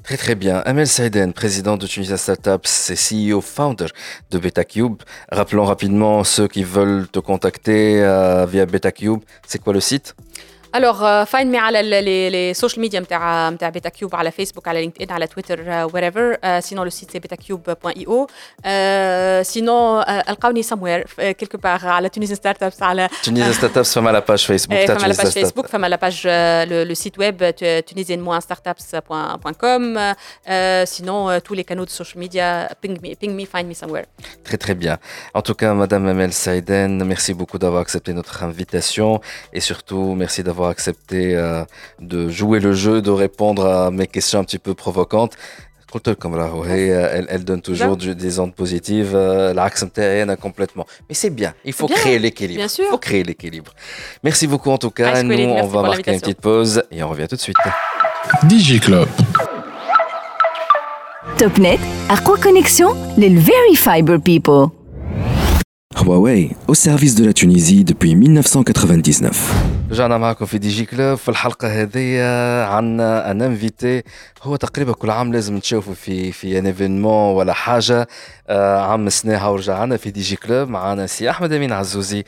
Très 0.04 0.18
très 0.18 0.36
bien. 0.36 0.62
Amel 0.66 0.88
Saïden, 0.88 1.34
président 1.34 1.78
de 1.78 1.88
Tunisia 1.88 2.18
Startups 2.18 2.92
et 2.92 2.96
CEO 2.96 3.42
founder 3.42 3.88
de 4.32 4.40
BetaCube. 4.40 5.02
Rappelons 5.32 5.66
rapidement 5.66 6.24
ceux 6.24 6.48
qui 6.48 6.64
veulent 6.64 7.08
te 7.08 7.20
contacter 7.20 8.02
euh, 8.04 8.46
via 8.46 8.66
BetaCube. 8.66 9.22
C'est 9.48 9.60
quoi 9.60 9.74
le 9.74 9.80
site? 9.80 10.16
الوغ 10.75 11.25
فاين 11.25 11.51
مي 11.51 11.59
على 11.59 11.83
لي 12.31 12.55
سوشيال 12.55 12.81
ميديا 12.81 13.01
نتاع 13.01 13.51
نتاع 13.51 13.69
بيتا 13.69 13.89
كيوب 13.89 14.17
على 14.17 14.31
فيسبوك 14.31 14.69
على 14.69 14.81
لينكد 14.81 15.03
ان 15.03 15.11
على 15.11 15.27
تويتر 15.27 15.61
وير 15.95 16.05
ايفر 16.05 16.61
سينون 16.61 16.85
لو 16.85 16.91
سيت 16.91 17.11
سي 17.11 17.19
بيتا 17.19 17.37
كيوب 17.37 17.77
بوان 17.83 17.95
اي 17.97 18.07
او 18.07 18.27
سينون 19.43 20.03
القاوني 20.03 20.63
سموير 20.63 21.07
كيلكو 21.19 21.59
باغ 21.59 21.87
على 21.87 22.09
تونيزيان 22.09 22.37
ستارت 22.37 22.63
ابس 22.63 22.83
على 22.83 23.09
تونيزيان 23.25 23.53
ستارت 23.53 23.77
ابس 23.77 23.95
فما 23.95 24.11
لا 24.11 24.19
باج 24.19 24.39
فيسبوك 24.39 24.79
تاع 24.87 24.99
فما 24.99 25.07
لا 25.07 25.15
باج 25.17 25.27
فيسبوك 25.27 25.67
فما 25.67 25.87
لا 25.87 25.97
باج 25.97 26.27
لو 26.89 26.95
سيت 26.95 27.19
ويب 27.19 27.55
تونيزيان 27.87 28.21
موان 28.21 28.41
ستارت 28.41 28.69
ابس 28.69 28.95
بوان 28.95 29.55
كوم 29.61 30.15
سينون 30.85 31.39
tous 31.39 31.55
les 31.55 31.65
canaux 31.65 31.87
de 31.87 31.91
social 31.91 32.19
media 32.25 32.69
ping 32.83 32.95
me 33.03 33.15
ping 33.21 33.33
me 33.39 33.45
find 33.53 33.67
me 33.69 33.75
somewhere 33.75 34.07
très 34.45 34.59
très 34.65 34.75
bien 34.75 34.99
en 35.35 35.43
tout 35.43 35.55
cas 35.61 35.73
madame 35.75 36.07
Amel 36.09 36.33
Saïden 36.33 36.93
merci 37.05 37.33
beaucoup 37.39 37.59
d'avoir 37.63 37.83
accepté 37.87 38.13
notre 38.13 38.37
invitation 38.51 39.21
et 39.53 39.61
surtout 39.61 40.15
merci 40.25 40.43
d'avoir 40.43 40.62
accepté 40.70 41.36
euh, 41.36 41.64
de 42.00 42.30
jouer 42.30 42.60
le 42.60 42.74
jeu, 42.74 43.02
de 43.02 43.12
répondre 43.12 43.66
à 43.66 43.92
mes 43.92 44.08
questions 44.08 44.40
un 44.40 44.44
petit 44.44 44.60
peu 44.60 44.74
provocantes. 44.74 45.34
Elle, 45.96 47.28
elle 47.30 47.44
donne 47.44 47.62
toujours 47.62 47.98
des 47.98 48.40
ondes 48.40 48.56
positives, 48.56 49.12
euh, 49.14 49.54
l'accent 49.54 49.88
terrien 49.88 50.36
complètement. 50.36 50.88
Mais 51.08 51.14
c'est 51.14 51.30
bien, 51.30 51.54
il 51.64 51.74
faut 51.74 51.88
créer 51.88 52.18
l'équilibre. 52.18 52.58
Bien 52.58 52.68
sûr. 52.68 52.86
Il 52.88 52.92
faut 52.92 52.98
créer 52.98 53.24
l'équilibre. 53.24 53.74
Merci 54.24 54.48
beaucoup 54.48 54.72
en 54.72 54.80
tout 54.80 54.90
cas. 54.90 55.22
Nous, 55.22 55.36
on 55.36 55.68
va 55.68 55.82
marquer 55.84 56.14
une 56.14 56.20
petite 56.20 56.42
pause 56.42 56.84
et 56.92 57.04
on 57.04 57.10
revient 57.10 57.28
tout 57.28 57.36
de 57.36 57.42
suite. 57.42 57.58
DigiClub. 58.44 59.08
TopNet, 61.38 61.80
quoi 62.24 62.38
connexion, 62.38 62.96
les 63.18 63.30
Very 63.30 63.76
Fiber 63.76 64.18
People. 64.20 64.70
Huawei, 65.96 66.52
au 66.68 66.74
service 66.74 67.16
de 67.16 67.26
la 67.26 67.34
Tunisie 67.34 67.84
depuis 67.84 68.16
1999. 68.16 69.32
رجعنا 69.92 70.18
معكم 70.18 70.46
في 70.46 70.58
دي 70.58 70.70
جي 70.70 70.86
كلوب 70.86 71.18
في 71.18 71.30
الحلقة 71.30 71.82
هذه 71.82 72.22
عندنا 72.66 73.32
ان 73.32 73.42
انفيتي 73.42 74.04
هو 74.44 74.56
تقريبا 74.56 74.94
كل 74.94 75.10
عام 75.10 75.34
لازم 75.34 75.60
تشوفوا 75.60 75.94
في 75.94 76.32
في 76.32 76.60
ان 76.60 76.66
ايفينمون 76.66 77.36
ولا 77.36 77.54
حاجة 77.54 78.08
عام 78.50 79.10
سناها 79.10 79.48
ورجعنا 79.48 79.98
في 79.98 80.12
دي 80.12 80.22
جي 80.22 80.36
كلوب 80.36 80.70
معنا 80.70 81.08
سي 81.08 81.30
أحمد 81.30 81.54
أمين 81.54 81.72
عزوزي 81.72 82.24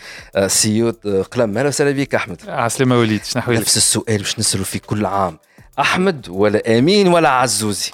سي 0.48 0.82
أو 0.84 1.22
قلم 1.22 1.58
أهلا 1.58 1.68
وسهلا 1.68 1.92
بك 1.92 2.16
أحمد 2.16 2.38
عسلامة 2.48 2.98
وليد 3.00 3.24
شنو؟ 3.24 3.44
نفس 3.50 3.78
السؤال 3.78 4.18
باش 4.18 4.40
نسألوا 4.40 4.66
فيه 4.66 4.80
كل 4.80 5.06
عام 5.06 5.38
أحمد 5.80 6.30
ولا 6.30 6.80
أمين 6.80 7.08
ولا 7.08 7.30
عزوزي؟ 7.30 7.92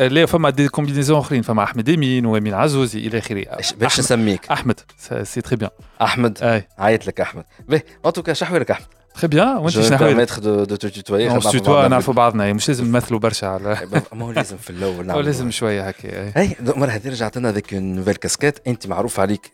لا 0.00 0.26
فما 0.26 0.50
دي 0.50 0.68
كومبينيزون 0.68 1.18
أخرين 1.18 1.42
فما 1.42 1.62
أحمد 1.62 1.88
امين 1.88 2.26
وأمين 2.26 2.54
عزوزي 2.54 3.06
إلى 3.06 3.18
آخره. 3.18 3.44
باش 3.78 3.98
نسميك؟ 3.98 4.50
أحمد 4.50 4.80
سي 5.22 5.40
تري 5.40 5.56
بيان 5.56 5.70
أحمد. 6.02 6.38
أي. 6.42 6.68
عيط 6.78 7.06
لك 7.06 7.20
أحمد. 7.20 7.44
باهي 7.68 7.82
ان 8.06 8.12
توكا 8.12 8.32
شحوالك 8.32 8.70
أحمد؟ 8.70 8.86
تري 9.14 9.28
بيان 9.28 9.56
وأنت 9.56 9.70
شنو 9.70 9.96
أحوالك؟ 9.96 10.40
دو 10.40 10.64
دو 10.64 10.76
توتوي 10.76 11.30
اون 11.30 11.40
توتوا 11.40 11.88
نعرفوا 11.88 12.14
بعضنا. 12.14 12.52
مش 12.52 12.68
لازم 12.68 12.84
نمثلوا 12.84 13.18
برشا 13.18 13.46
على 13.46 13.78
ما 14.12 14.24
هو 14.26 14.32
لازم 14.32 14.56
في 14.56 14.70
الأول 14.70 15.06
نعمل 15.06 15.24
لازم 15.24 15.50
شوية 15.50 15.88
هكا 15.88 16.40
أي. 16.40 16.56
المره 16.60 16.90
هذه 16.90 17.08
رجعت 17.08 17.38
لنا 17.38 17.52
ذيك 17.52 17.74
نوفيل 17.74 18.16
كاسكيت 18.16 18.58
أنت 18.66 18.86
معروف 18.86 19.20
عليك 19.20 19.52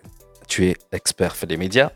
tu 0.52 0.62
es 0.62 0.96
expert 0.96 1.32
في 1.32 1.46
les 1.46 1.56
médias. 1.56 1.90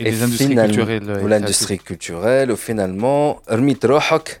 Et 0.00 0.04
les 0.04 0.22
industries 0.22 0.54
culturelles 0.54 1.10
والindustrie 1.22 1.78
culturelle. 1.78 2.50
وفينالمون 2.50 3.34
رميت 3.50 3.84
روحك 3.84 4.40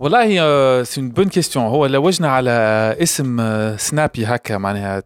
والله 0.00 0.82
سي 0.82 1.00
اون 1.00 1.10
بون 1.10 1.28
كيستيون 1.28 1.64
هو 1.64 1.86
لوجنا 1.86 2.28
على 2.28 2.50
اسم 3.02 3.36
سنابي 3.76 4.26
هكا 4.26 4.58
معناها 4.58 5.02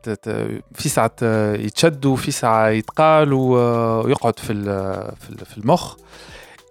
في 0.74 0.88
ساعة 0.88 1.12
يتشد 1.54 2.06
وفي 2.06 2.30
ساعة 2.30 2.68
يتقال 2.68 3.32
ويقعد 3.32 4.38
في 4.38 4.54
في 5.44 5.58
المخ 5.58 5.96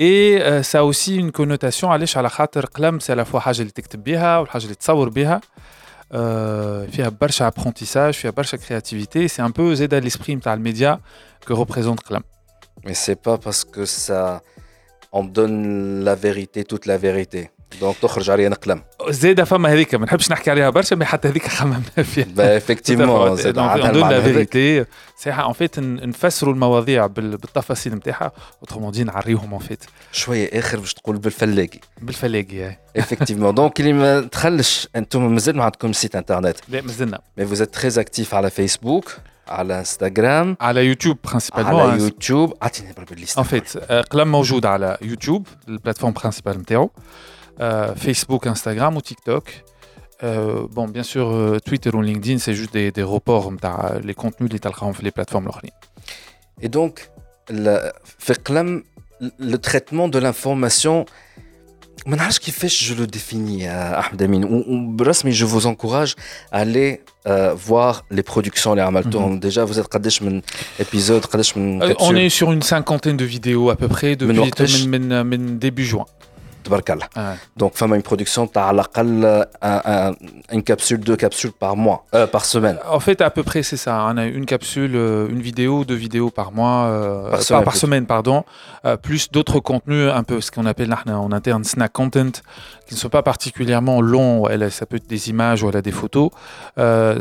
اي 0.01 0.63
سا 0.63 0.79
اوسي 0.79 1.21
اون 1.21 1.29
كونوتاسيون 1.31 1.91
علاش 1.91 2.17
على 2.17 2.29
خاطر 2.29 2.65
قلم 2.65 2.99
سي 2.99 3.11
على 3.11 3.25
فوا 3.25 3.39
حاجه 3.39 3.59
اللي 3.59 3.71
تكتب 3.71 4.03
بها 4.03 4.37
والحاجه 4.37 4.63
اللي 4.63 4.75
تصور 4.75 5.09
بها 5.09 5.41
فيها 6.91 7.09
برشا 7.21 7.47
ابرونتيساج 7.47 8.13
فيها 8.13 8.31
برشا 8.31 8.57
كرياتيفيتي 8.57 9.27
سي 9.27 9.41
ان 9.41 9.51
بو 9.51 9.73
زيد 9.73 9.93
ليسبري 9.93 10.35
نتاع 10.35 10.53
الميديا 10.53 10.99
كو 11.47 11.53
ريبريزونت 11.53 11.99
قلم 11.99 12.23
Mais 12.85 12.93
c'est 12.93 13.21
pas 13.27 13.37
parce 13.45 13.63
que 13.73 13.85
ça 13.85 14.41
on 15.11 15.23
donne 15.37 16.03
la 16.07 16.15
vérité 16.15 16.63
toute 16.63 16.85
la 16.85 16.97
vérité 16.97 17.41
دونك 17.80 17.96
تخرج 18.02 18.30
عليا 18.30 18.48
نقلم 18.48 18.82
زيد 19.08 19.44
فما 19.44 19.72
هذيك 19.72 19.94
ما 19.94 20.06
نحبش 20.06 20.30
نحكي 20.30 20.50
عليها 20.50 20.70
برشا 20.70 20.94
مي 20.94 21.04
حتى 21.04 21.28
هذيك 21.28 21.48
خممنا 21.48 21.80
فيها. 22.14 22.56
افكتيفمون 22.56 23.36
زيد 23.36 23.56
لا 23.56 24.20
فيريتي 24.20 24.84
صحيح 25.20 25.38
اون 25.38 25.52
فيت 25.52 25.78
نفسروا 25.78 26.54
المواضيع 26.54 27.06
بالتفاصيل 27.06 27.94
نتاعها 27.94 28.32
اوترومون 28.60 28.92
دي 28.92 29.04
نعريهم 29.04 29.52
اون 29.52 29.60
فيت 29.60 29.84
شوية 30.12 30.50
اخر 30.58 30.78
باش 30.78 30.94
تقول 30.94 31.18
بالفلاقي 31.18 31.80
بالفلاقي 32.02 32.76
افكتيفمون 32.96 33.54
دونك 33.54 33.80
اللي 33.80 33.92
ما 33.92 34.20
دخلش 34.20 34.88
أنتم 34.96 35.32
مازال 35.32 35.56
ما 35.56 35.64
عندكم 35.64 35.92
سيت 35.92 36.16
انترنت 36.16 36.56
لا 36.68 36.82
مازلنا 36.82 37.20
مي 37.38 37.46
فوز 37.46 37.62
تري 37.62 38.00
اكتيف 38.00 38.34
على 38.34 38.50
فيسبوك 38.50 39.16
على 39.48 39.78
انستغرام 39.78 40.56
على 40.60 40.86
يوتيوب 40.86 41.18
برينسيبالمون 41.24 41.80
على 41.80 42.02
يوتيوب 42.02 42.54
اعطيني 42.62 42.92
بربي 42.92 43.14
الليست 43.14 43.38
ان 43.38 43.44
فيت 43.44 43.76
قلم 43.92 44.32
موجود 44.32 44.66
على 44.66 44.98
يوتيوب 45.02 45.46
البلاتفورم 45.68 46.12
برينسيبال 46.12 46.58
نتاعو 46.58 46.90
Facebook, 47.96 48.46
Instagram 48.46 48.96
ou 48.96 49.00
TikTok. 49.00 49.64
Euh, 50.22 50.66
bon, 50.70 50.88
bien 50.88 51.02
sûr, 51.02 51.30
euh, 51.30 51.58
Twitter 51.64 51.90
ou 51.90 52.00
LinkedIn, 52.00 52.38
c'est 52.38 52.54
juste 52.54 52.72
des, 52.72 52.90
des 52.92 53.02
reports, 53.02 53.52
les 54.02 54.14
contenus 54.14 54.50
les 54.52 54.60
les 55.02 55.10
plateformes. 55.10 55.50
Et 56.62 56.68
donc, 56.68 57.10
le, 57.50 57.92
le 59.38 59.58
traitement 59.58 60.08
de 60.08 60.18
l'information, 60.18 61.04
je 62.06 62.94
le 62.94 63.06
définis, 63.06 63.66
Ahmed 63.66 64.22
Amin. 64.22 64.42
Mais 65.24 65.32
je 65.32 65.44
vous 65.44 65.66
encourage 65.66 66.14
à 66.52 66.58
aller 66.60 67.02
euh, 67.26 67.54
voir 67.54 68.04
les 68.10 68.22
productions, 68.22 68.74
les 68.74 68.82
Amaltour. 68.82 69.22
Mm 69.22 69.36
-hmm. 69.36 69.40
Déjà, 69.40 69.64
vous 69.64 69.78
êtes 69.78 69.88
Kadesh 69.88 70.20
من 70.20 70.42
épisode, 70.78 71.26
Kadesh 71.26 71.54
On 71.56 72.14
est 72.16 72.28
sur 72.30 72.52
une 72.52 72.62
cinquantaine 72.62 73.16
de 73.16 73.24
vidéos 73.24 73.70
à 73.70 73.76
peu 73.76 73.88
près 73.88 74.16
depuis 74.16 74.38
début 75.66 75.84
juin. 75.84 76.06
تبارك 76.63 76.91
الله 76.91 77.37
دونك 77.57 77.75
فما 77.75 77.99
une 77.99 78.03
production 78.03 78.51
تاع 78.53 78.63
على 78.63 78.75
الاقل 78.75 79.45
une 80.51 80.63
capsule 80.63 80.99
deux 80.99 81.15
capsules 81.15 81.51
par 81.51 81.75
mois 81.75 82.05
euh, 82.13 82.27
par 82.27 82.45
semaine 82.45 82.77
en 82.97 82.99
fait 82.99 83.21
à 83.21 83.29
peu 83.29 83.43
près 83.43 83.63
c'est 83.63 83.77
ça 83.77 83.93
on 84.11 84.17
a 84.17 84.25
une 84.25 84.45
capsule 84.45 84.95
une 85.35 85.41
vidéo 85.41 85.85
deux 85.85 85.95
vidéos 86.07 86.29
par 86.29 86.51
mois 86.51 86.77
euh, 86.85 87.31
par, 87.31 87.41
semaine, 87.41 87.59
par, 87.59 87.63
par 87.65 87.75
semaine 87.75 88.05
pardon 88.05 88.43
euh, 88.85 88.97
plus 88.97 89.31
d'autres 89.31 89.59
contenus 89.59 90.11
un 90.21 90.23
peu 90.23 90.41
ce 90.41 90.51
qu'on 90.51 90.65
appelle 90.65 90.93
en 91.07 91.31
interne 91.31 91.63
snack 91.63 91.93
content 91.93 92.31
qui 92.85 92.93
ne 92.95 92.99
sont 92.99 93.09
pas 93.09 93.23
particulièrement 93.23 94.01
longs 94.01 94.47
elle, 94.51 94.71
ça 94.71 94.85
peut 94.85 94.97
être 95.01 95.09
des 95.15 95.29
images 95.29 95.63
ou 95.63 95.69
elle 95.69 95.77
a 95.77 95.81
des 95.81 95.97
photos 96.01 96.29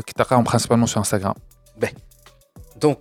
qui 0.06 0.12
t'attendent 0.18 0.50
principalement 0.52 0.88
sur 0.92 1.00
Instagram 1.00 1.34
ben. 1.80 1.90
donc 2.84 2.98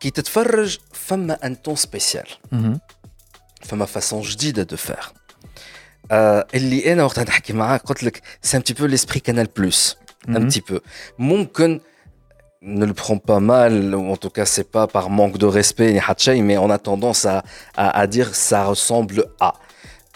qui 0.00 0.12
تتفرج 0.12 0.78
فما 0.92 1.38
un 1.42 1.54
ton 1.54 1.76
spécial 1.76 2.26
mm 2.52 2.62
-hmm. 2.62 2.78
فما 3.66 3.86
façon 3.86 4.20
جديده 4.20 4.62
de 4.62 4.76
faire 4.76 5.12
اللي 6.12 6.92
انا 6.92 7.04
وقت 7.04 7.18
نحكي 7.18 7.52
معاك 7.52 7.82
قلت 7.82 8.02
لك 8.02 8.22
سي 8.42 8.56
ان 8.56 8.62
بو 8.78 8.86
ليسبري 8.86 9.20
كانال 9.20 9.48
بلوس 9.56 9.96
ان 10.28 10.46
بتي 10.46 10.62
بو 10.68 10.78
ممكن 11.18 11.80
ne 12.62 12.84
le 12.84 12.94
prends 12.94 13.18
pas 13.18 13.40
mal, 13.40 13.94
ou 13.94 14.10
en 14.14 14.16
tout 14.16 14.30
cas 14.30 14.44
c'est 14.44 14.68
pas 14.76 14.86
par 14.86 15.08
manque 15.10 15.38
de 15.38 15.46
respect 15.46 16.00
mais 16.42 16.58
on 16.58 16.70
a 16.70 16.78
tendance 16.78 17.24
à, 17.24 17.44
à, 17.76 18.00
à 18.00 18.06
dire 18.06 18.34
ça 18.34 18.64
ressemble 18.64 19.24
à. 19.40 19.54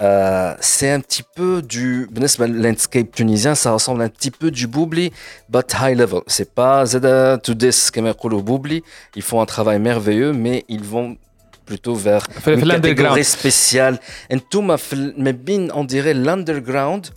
Euh, 0.01 0.55
c'est 0.61 0.91
un 0.91 1.01
petit 1.01 1.23
peu 1.37 1.61
du 1.61 2.09
landscape 2.39 3.13
tunisien, 3.13 3.55
ça 3.55 3.71
ressemble 3.73 4.01
un 4.03 4.09
petit 4.09 4.31
peu 4.31 4.51
du 4.51 4.67
Boubli, 4.67 5.13
but 5.51 5.69
high 5.81 5.95
level. 5.95 6.23
C'est 6.27 6.55
pas 6.55 6.87
Zeda 6.87 7.37
to 7.37 7.53
this 7.55 7.91
comme 7.91 8.11
Boubli. 8.49 8.83
Ils 9.15 9.23
font 9.23 9.41
un 9.43 9.47
travail 9.47 9.79
merveilleux, 9.79 10.33
mais 10.33 10.65
ils 10.69 10.83
vont 10.83 11.19
plutôt 11.66 11.96
vers 11.96 12.28
une 12.48 12.68
catégorie 12.68 13.24
spéciale. 13.24 14.00
Et 14.30 14.40
tout 14.40 14.62
ma 14.62 14.78
on 15.74 15.84
dirait 15.84 16.14
l'underground, 16.14 17.08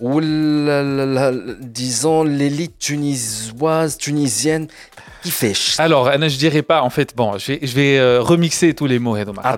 ou 0.00 0.20
disons 1.60 2.24
l'élite 2.24 2.78
tunisoise, 2.78 3.96
tunisienne 3.98 4.68
alors, 5.78 6.10
je 6.12 6.36
dirais 6.38 6.62
pas, 6.62 6.82
en 6.82 6.90
fait, 6.90 7.14
bon, 7.16 7.38
je 7.38 7.52
vais, 7.52 7.60
je 7.62 7.74
vais 7.74 7.98
euh, 7.98 8.20
remixer 8.20 8.74
tous 8.74 8.86
les 8.86 8.98
mots. 8.98 9.16
Ah, 9.42 9.56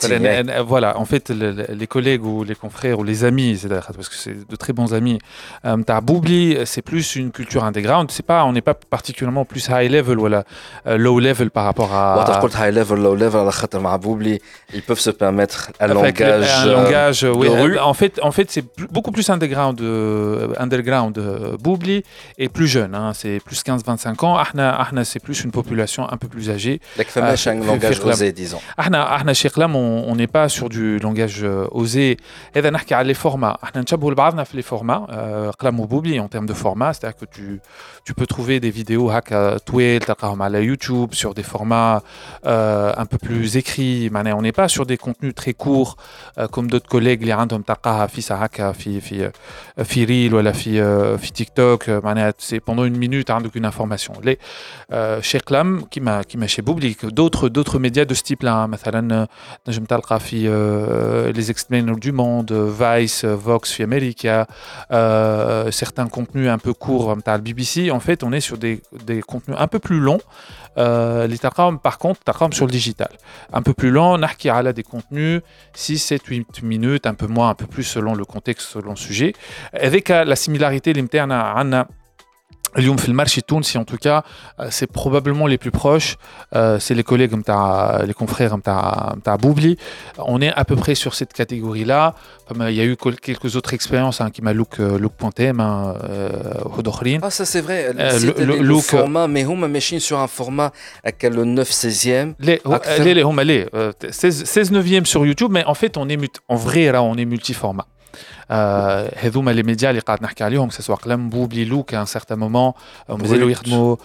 voilà, 0.63 0.99
en 0.99 1.05
fait, 1.05 1.31
les 1.31 1.87
collègues 1.87 2.25
ou 2.25 2.45
les 2.45 2.55
confrères 2.55 2.99
ou 2.99 3.05
les 3.05 3.25
amis, 3.25 3.61
parce 3.95 4.09
que 4.09 4.15
c'est 4.15 4.49
de 4.49 4.57
très 4.57 4.73
bons 4.73 4.95
amis, 4.95 5.19
euh, 5.65 5.77
Boubli, 6.03 6.57
c'est 6.65 6.83
plus 6.83 7.17
une 7.17 7.31
culture 7.31 7.65
underground. 7.65 8.11
C'est 8.11 8.25
pas, 8.25 8.45
on 8.45 8.53
n'est 8.53 8.61
pas 8.61 8.75
particulièrement 8.75 9.45
plus 9.45 9.69
high 9.71 9.91
level 9.91 10.19
ou 10.19 10.27
euh, 10.27 10.43
low 10.97 11.19
level 11.19 11.51
par 11.51 11.65
rapport 11.65 11.95
à. 11.95 12.17
high 12.59 12.75
level, 12.75 13.01
low 13.01 13.15
level, 13.15 13.49
Boubli, 14.01 14.41
ils 14.75 14.83
peuvent 14.83 15.01
se 15.01 15.11
permettre 15.11 15.71
un 15.81 15.89
langage. 15.89 16.49
Un 16.59 16.67
langage, 16.67 17.25
oui. 17.25 17.49
En 17.79 17.95
fait, 17.95 18.21
en 18.23 18.31
fait 18.31 18.51
c'est 18.51 18.65
beaucoup 18.91 19.11
plus 19.11 19.29
underground, 19.31 19.81
underground 20.59 21.19
Boubli 21.61 22.03
et 22.39 22.49
plus 22.49 22.69
jeune. 22.69 22.95
Hein, 22.95 23.13
c'est 23.15 23.41
plus 23.45 23.63
15-25 23.63 24.25
ans. 24.25 24.37
Ahna 24.37 25.05
c'est 25.05 25.21
plus 25.21 25.45
une 25.45 25.51
population 25.61 26.03
un 26.15 26.19
peu 26.23 26.29
plus 26.29 26.51
âgée. 26.51 26.81
Euh, 26.99 27.37
langage 27.73 28.01
osé, 28.01 28.33
disons. 28.33 28.61
on 30.09 30.15
n'est 30.17 30.33
pas 30.39 30.49
sur 30.49 30.69
du 30.69 30.99
langage 30.99 31.41
euh, 31.43 31.67
osé. 31.71 32.17
Et 32.55 32.61
on 32.61 33.03
les 33.03 33.15
formats. 33.15 33.59
On 33.75 33.81
les 34.55 34.63
formats. 34.63 35.07
Euh, 35.11 35.51
en 36.27 36.29
termes 36.29 36.47
de 36.47 36.55
format, 36.55 36.93
c'est-à-dire 36.93 37.19
que 37.19 37.25
tu, 37.37 37.61
tu 38.05 38.15
peux 38.15 38.27
trouver 38.27 38.61
des 38.61 38.71
vidéos 38.71 39.11
à 39.11 40.61
YouTube, 40.61 41.11
sur 41.13 41.35
des 41.35 41.43
formats 41.43 42.03
euh, 42.47 42.93
un 42.97 43.07
peu 43.07 43.19
plus 43.19 43.57
écrits. 43.57 44.11
On 44.15 44.43
n'est 44.43 44.53
pas 44.53 44.69
sur 44.69 44.85
des 44.87 44.97
contenus 44.97 45.35
très 45.35 45.55
courts 45.55 45.97
comme 46.53 46.69
d'autres 46.71 46.89
collègues. 46.89 47.23
Les 47.25 47.35
random 47.35 47.63
taqaha, 47.63 48.09
fi 48.09 48.23
sahaka, 48.23 48.73
fi 48.73 50.05
reel 50.11 50.35
ou 50.35 50.41
la 50.41 50.53
fi 50.53 51.33
TikTok. 51.33 51.91
C'est 52.39 52.61
pendant 52.61 52.85
une 52.85 52.97
minute, 52.97 53.31
hein, 53.31 53.39
une 53.55 53.65
information. 53.65 54.13
Les, 54.23 54.39
chez 55.23 55.41
Clam 55.46 55.84
qui 55.90 56.02
m'a 56.02 56.24
qui 56.24 56.38
m'a 56.38 56.48
chez 56.48 56.62
Boubli 56.62 56.98
d'autres 57.04 57.50
d'autres 57.50 57.80
médias 57.80 58.06
de 58.06 58.14
ce 58.14 58.24
type-là 58.24 58.68
مثلا 58.68 59.28
نجم 59.68 59.86
تلقى 59.86 60.20
في 60.20 61.34
les 61.34 61.52
explainers 61.52 62.00
du 62.00 62.12
monde 62.12 62.52
Vice 62.52 63.26
Vox 63.26 63.72
في 63.72 63.84
America 63.84 64.48
certains 65.72 66.08
contenus 66.08 66.50
un 66.50 66.58
peu 66.58 66.74
courts 66.74 67.06
comme 67.08 67.22
le 67.26 67.42
BBC 67.42 67.92
en 67.92 68.00
fait 68.00 68.24
on 68.24 68.32
est 68.32 68.42
sur 68.42 68.58
des, 68.58 68.82
des 69.06 69.22
contenus 69.22 69.58
un 69.60 69.68
peu 69.68 69.80
plus 69.80 70.00
longs 70.00 70.22
les 70.78 71.38
par 71.84 71.98
contre 71.98 72.54
sur 72.54 72.66
le 72.66 72.72
digital 72.72 73.12
un 73.54 73.62
peu 73.62 73.74
plus 73.74 73.92
long 73.92 74.18
نحكي 74.18 74.50
على 74.50 74.74
des 74.74 74.84
contenus 74.84 75.42
6 75.74 75.98
7 75.98 76.26
8 76.26 76.64
minutes 76.64 77.06
un 77.06 77.14
peu 77.14 77.28
moins 77.28 77.50
un 77.50 77.56
peu 77.56 77.68
plus 77.68 77.84
selon 77.84 78.14
le 78.16 78.26
contexte 78.26 78.68
selon 78.70 78.92
le 78.92 78.96
sujet 78.96 79.34
avec 79.74 80.10
la 80.10 80.36
similarité 80.36 80.92
اللي 80.92 81.02
متاعنا 81.02 81.88
اليوم 82.78 82.98
في 82.98 83.08
المارشي 83.10 83.40
التونسي 83.40 83.80
en 83.80 83.84
tout 83.84 83.98
cas 84.08 84.24
c'est 84.70 84.92
probablement 84.92 85.48
les 85.48 85.58
plus 85.58 85.72
proches 85.72 86.16
c'est 86.54 86.96
les 86.96 87.04
collègues 87.04 87.36
نتاع 87.36 87.98
les 88.06 88.14
confrères 88.14 88.54
نتاع 88.54 89.14
نتاع 89.18 89.38
Boubli 89.38 89.76
on 90.18 90.42
est 90.42 90.54
à 90.54 90.64
peu 90.64 90.76
près 90.76 90.96
sur 90.96 91.14
cette 91.14 91.34
catégorie 91.34 91.86
là 91.86 92.14
il 92.56 92.76
y 92.76 92.82
a 92.82 92.86
eu 92.86 92.96
quelques 93.28 93.56
autres 93.56 93.74
expériences 93.74 94.22
hein, 94.22 94.30
qui 94.30 94.42
m'a 94.42 94.54
look 94.54 94.78
look.tm 94.78 95.60
hein, 95.60 95.96
euh, 96.10 97.22
ah 97.28 97.30
ça 97.30 97.46
c'est 97.52 97.62
vrai 97.62 97.80
le, 97.94 98.46
le, 98.50 98.56
le 98.72 98.80
format 98.80 99.28
mais 99.28 99.44
هما 99.44 99.68
ماشيين 99.68 100.00
sur 100.00 100.18
un 100.20 100.28
format 100.28 100.72
avec 101.04 101.24
le 101.24 101.44
9 101.46 101.70
16e 101.70 102.34
les 102.40 102.62
les 103.14 103.24
هما 103.24 103.44
les 103.44 103.66
16 104.10 104.44
16 104.46 104.72
9e 104.72 105.06
sur 105.06 105.26
YouTube 105.26 105.52
mais 105.52 105.66
en 105.66 105.74
fait 105.74 105.98
on 105.98 106.08
est 106.10 106.20
en 106.48 106.56
vrai 106.56 106.92
là 106.92 107.04
on 107.04 107.16
est 107.16 107.26
multiformat 107.26 107.88
هذوما 109.18 109.52
لي 109.52 109.64
ميديا 109.64 109.90
اللي 109.90 110.02
قاعد 110.02 110.24
نحكي 110.24 110.44
عليهم 110.44 110.70
سواء 110.70 110.98
قلم 110.98 111.30
بوبلي 111.30 111.66
لوك 111.66 111.96
à 111.96 111.98
un 111.98 112.06
certain 112.06 112.36
moment 112.36 112.74
مازالوا 113.10 113.50
يخدموا 113.50 113.96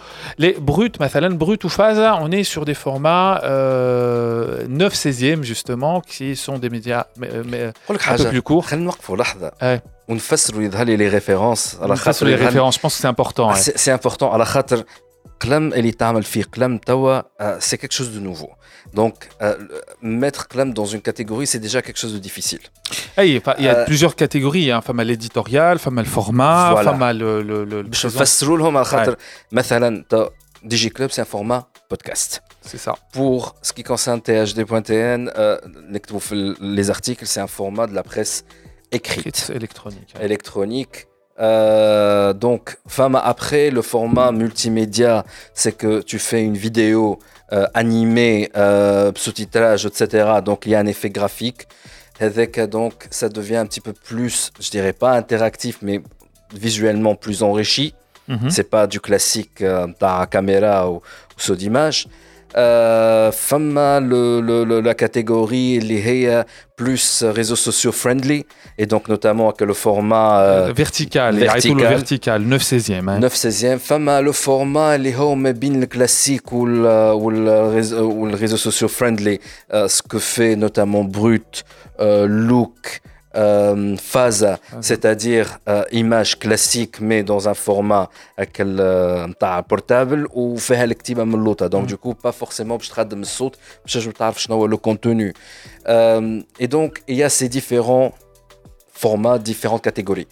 les 0.41 0.53
brut 0.71 1.01
مثلا 1.01 1.39
brut 1.39 1.65
ou 1.65 1.69
phase 1.69 2.21
on 2.21 2.31
est 2.31 2.43
sur 2.43 2.65
des 2.65 2.73
formats 2.73 3.41
euh, 3.43 4.67
9 4.67 4.93
16e 4.93 5.43
justement 5.43 6.01
qui 6.01 6.35
sont 6.35 6.57
des 6.59 6.69
médias 6.69 7.05
un 7.19 8.17
peu 8.17 8.29
plus 8.29 8.41
courts 8.41 8.65
خلينا 8.65 8.85
نوقفوا 8.85 9.17
لحظه 9.17 9.51
ونفسروا 10.07 10.61
يظهر 10.61 10.85
لي 10.85 10.95
لي 10.95 11.07
ريفيرونس 11.07 11.77
على 11.81 11.95
خاطر 11.95 12.25
لي 12.25 12.35
ريفيرونس 12.35 12.77
je 12.77 12.79
pense 12.79 12.95
que 12.95 13.01
c'est 13.01 13.07
important 13.07 13.53
c'est 13.55 13.91
important 13.91 14.23
على 14.23 14.45
خاطر 14.45 14.83
قلم 15.39 15.73
اللي 15.73 15.91
تعمل 15.91 16.23
فيه 16.23 16.43
قلم 16.43 16.77
توا 16.77 17.21
c'est 17.59 17.77
quelque 17.77 17.93
chose 17.93 18.11
de 18.15 18.19
nouveau 18.19 18.51
donc, 18.93 19.29
euh, 19.41 19.55
mettre 20.01 20.47
Clam 20.47 20.73
dans 20.73 20.85
une 20.85 21.01
catégorie, 21.01 21.47
c'est 21.47 21.59
déjà 21.59 21.81
quelque 21.81 21.99
chose 21.99 22.13
de 22.13 22.19
difficile. 23.16 23.54
il 23.58 23.64
y 23.64 23.68
a 23.68 23.78
euh, 23.78 23.84
plusieurs 23.84 24.16
catégories. 24.16 24.70
Hein. 24.70 24.80
Femme 24.80 25.00
à 25.00 25.04
l'éditorial, 25.04 25.78
femme 25.78 25.98
à 25.98 26.02
le 26.02 26.08
format, 26.08 26.70
voilà. 26.72 26.90
femme 26.90 27.02
à 27.02 27.12
le. 27.12 27.42
le, 27.42 27.64
le, 27.64 27.84
Je 27.90 28.08
fasse 28.08 28.42
DigiClub, 30.64 31.10
c'est 31.10 31.22
un 31.22 31.26
format 31.26 31.68
podcast. 31.88 32.42
C'est 32.60 32.78
ça. 32.78 32.94
Pour 33.12 33.56
ce 33.62 33.72
qui 33.72 33.82
concerne 33.82 34.20
THD.tn, 34.20 35.32
euh, 35.36 35.58
les 36.60 36.90
articles, 36.90 37.26
c'est 37.26 37.40
un 37.40 37.48
format 37.48 37.86
de 37.88 37.94
la 37.94 38.02
presse 38.02 38.44
écrite. 38.92 39.50
électronique. 39.54 40.14
Électronique. 40.20 41.06
Euh, 41.40 42.32
donc, 42.32 42.78
femme 42.86 43.20
après, 43.22 43.70
le 43.70 43.82
format 43.82 44.32
multimédia, 44.32 45.24
c'est 45.54 45.76
que 45.76 46.02
tu 46.02 46.18
fais 46.18 46.42
une 46.42 46.56
vidéo 46.56 47.18
euh, 47.52 47.66
animé, 47.74 48.50
euh, 48.56 49.12
sous-titrage, 49.14 49.84
etc. 49.86 50.40
Donc 50.44 50.64
il 50.66 50.72
y 50.72 50.74
a 50.74 50.78
un 50.78 50.86
effet 50.86 51.10
graphique. 51.10 51.66
Avec 52.22 52.60
donc 52.60 53.08
ça 53.10 53.28
devient 53.28 53.56
un 53.56 53.66
petit 53.66 53.80
peu 53.80 53.92
plus, 53.92 54.52
je 54.60 54.70
dirais 54.70 54.92
pas 54.92 55.12
interactif, 55.12 55.78
mais 55.82 56.00
visuellement 56.54 57.14
plus 57.14 57.42
enrichi. 57.42 57.94
Mhm. 58.28 58.50
C'est 58.50 58.70
pas 58.70 58.86
du 58.86 59.00
classique 59.00 59.60
euh, 59.62 59.88
caméra 60.30 60.88
ou, 60.88 60.96
ou 60.96 61.00
saut 61.38 61.56
d'image. 61.56 62.06
Euh, 62.54 63.32
femme 63.32 63.74
le, 64.08 64.40
le, 64.40 64.80
la 64.80 64.94
catégorie 64.94 65.80
les 65.80 66.42
plus 66.76 67.24
réseaux 67.24 67.56
sociaux 67.56 67.92
friendly 67.92 68.44
et 68.76 68.86
donc 68.86 69.08
notamment 69.08 69.52
que 69.52 69.64
le 69.64 69.72
format 69.72 70.40
euh, 70.40 70.72
vertical 70.74 71.36
vertical, 71.36 71.78
vertical 71.78 72.42
9 72.42 72.62
16e 72.62 73.08
hein. 73.08 73.18
9 73.20 73.34
16e 73.34 73.78
femme 73.78 74.10
le 74.22 74.32
format 74.32 74.98
les 74.98 75.14
home 75.14 75.52
bin 75.52 75.78
le 75.78 75.86
classique 75.86 76.52
ou 76.52 76.66
le, 76.66 77.14
ou 77.14 77.30
le, 77.30 77.68
réseau, 77.68 78.10
ou 78.10 78.26
le 78.26 78.34
réseau 78.34 78.56
social 78.56 78.90
friendly 78.90 79.38
euh, 79.72 79.88
ce 79.88 80.02
que 80.02 80.18
fait 80.18 80.56
notamment 80.56 81.04
brut 81.04 81.64
euh, 81.64 81.81
euh, 82.02 82.26
look, 82.26 83.00
euh, 83.34 83.96
phase, 83.96 84.46
c'est-à-dire 84.80 85.58
euh, 85.68 85.84
image 85.92 86.38
classique 86.38 87.00
mais 87.00 87.22
dans 87.22 87.48
un 87.48 87.54
format 87.54 88.10
avec 88.36 88.60
euh, 88.60 89.28
euh 89.38 89.62
portable 89.62 90.28
ou 90.34 90.58
faire 90.58 90.86
l'activa 90.86 91.24
Donc 91.70 91.84
mm. 91.84 91.86
du 91.86 91.96
coup, 91.96 92.14
pas 92.14 92.32
forcément 92.32 92.76
je 92.84 92.90
traduis 92.90 93.18
le 93.18 93.24
saut, 93.24 93.52
je 93.86 94.00
le 94.68 94.76
contenu. 94.76 95.32
Euh, 95.88 96.40
et 96.58 96.68
donc, 96.68 97.02
il 97.08 97.16
y 97.16 97.22
a 97.22 97.30
ces 97.30 97.48
différents 97.48 98.12
formats, 98.92 99.38
différentes 99.38 99.82
catégories. 99.82 100.28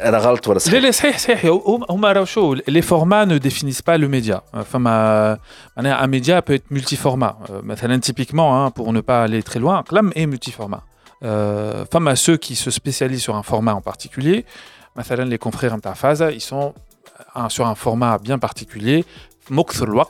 انا 0.00 0.18
غلط 0.18 0.48
ولا 0.48 0.58
صحيح؟ 0.58 0.74
لا 0.74 0.86
لا 0.86 0.90
صحيح 0.90 1.18
صحيح 1.18 1.46
هما 1.90 2.12
راهو 2.12 2.24
شو 2.24 2.54
لي 2.68 2.82
فورما 2.82 3.24
ne 3.24 3.38
définissent 3.38 3.82
pas 3.82 3.98
le 3.98 4.08
média 4.08 4.62
فما 4.64 5.38
معناها 5.76 6.06
un 6.06 6.08
média 6.08 6.42
peut 6.42 6.54
être 6.54 6.70
multiformat 6.70 7.36
مثلا 7.50 8.00
typiquement 8.00 8.66
hein, 8.66 8.70
pour 8.70 8.92
ne 8.92 9.00
pas 9.00 9.22
aller 9.22 9.42
très 9.42 9.60
loin 9.60 9.82
Clam 9.82 10.12
est 10.16 10.26
multiformat 10.26 10.82
euh, 11.24 11.84
femme 11.92 12.08
à 12.08 12.16
ceux 12.16 12.36
qui 12.36 12.54
se 12.54 12.70
spécialisent 12.70 13.22
sur 13.22 13.34
un 13.34 13.42
format 13.42 13.74
en 13.74 13.80
particulier. 13.80 14.44
les 15.18 15.38
confrères 15.38 15.74
Interfaza, 15.74 16.30
ils 16.30 16.40
sont 16.40 16.74
sur 17.48 17.66
un 17.66 17.74
format 17.74 18.18
bien 18.18 18.38
particulier. 18.38 19.04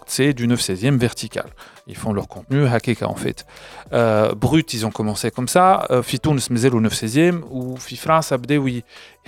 c'est 0.06 0.32
du 0.32 0.46
9-16e 0.48 0.98
vertical. 0.98 1.46
ils 1.87 1.95
font 1.95 2.13
leur 2.13 2.27
contenu 2.27 2.65
hakeka 2.65 3.07
en 3.07 3.15
fait. 3.15 3.45
Euh, 3.91 4.33
Brut, 4.33 4.73
ils 4.73 4.85
ont 4.85 4.91
commencé 4.91 5.31
comme 5.31 5.47
ça. 5.47 5.85
Euh, 5.91 6.03
Fitoun, 6.03 6.39
Smezel 6.39 6.73
ou 6.73 6.79
9 6.79 6.93
16e, 6.93 7.41
ou 7.49 7.77
Fifra, 7.77 8.21
Sabde, 8.21 8.53
oui, 8.53 8.83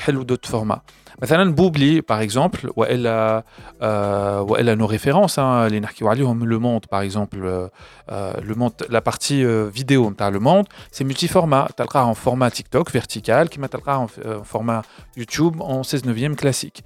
ou 0.10 0.24
d'autres 0.24 0.50
formats. 0.50 0.84
Maintenant, 1.22 1.46
Boubli, 1.46 2.02
par 2.02 2.20
exemple, 2.20 2.70
ou 2.76 2.84
elle 2.84 3.08
a, 3.08 3.46
euh, 3.82 4.46
elle 4.58 4.68
a 4.68 4.76
nos 4.76 4.88
références, 4.88 5.38
hein, 5.38 5.70
les 5.70 5.80
Le 5.80 6.60
Monde, 6.60 6.88
par 6.88 7.02
exemple, 7.02 7.38
le 7.38 8.56
monde, 8.56 8.74
la 8.90 9.02
partie 9.02 9.44
euh, 9.44 9.70
vidéo, 9.74 10.14
as 10.20 10.30
Le 10.30 10.40
Monde, 10.40 10.68
c'est 10.92 11.06
multiformat. 11.06 11.70
Tu 11.78 11.84
as 11.84 12.06
en 12.06 12.16
format 12.16 12.52
TikTok 12.52 12.92
vertical, 12.92 13.48
qui 13.48 13.60
as 13.62 13.98
en, 13.98 14.04
en 14.04 14.44
format 14.44 14.82
YouTube 15.16 15.62
en 15.62 15.84
16 15.84 16.04
9e 16.04 16.36
classique. 16.36 16.84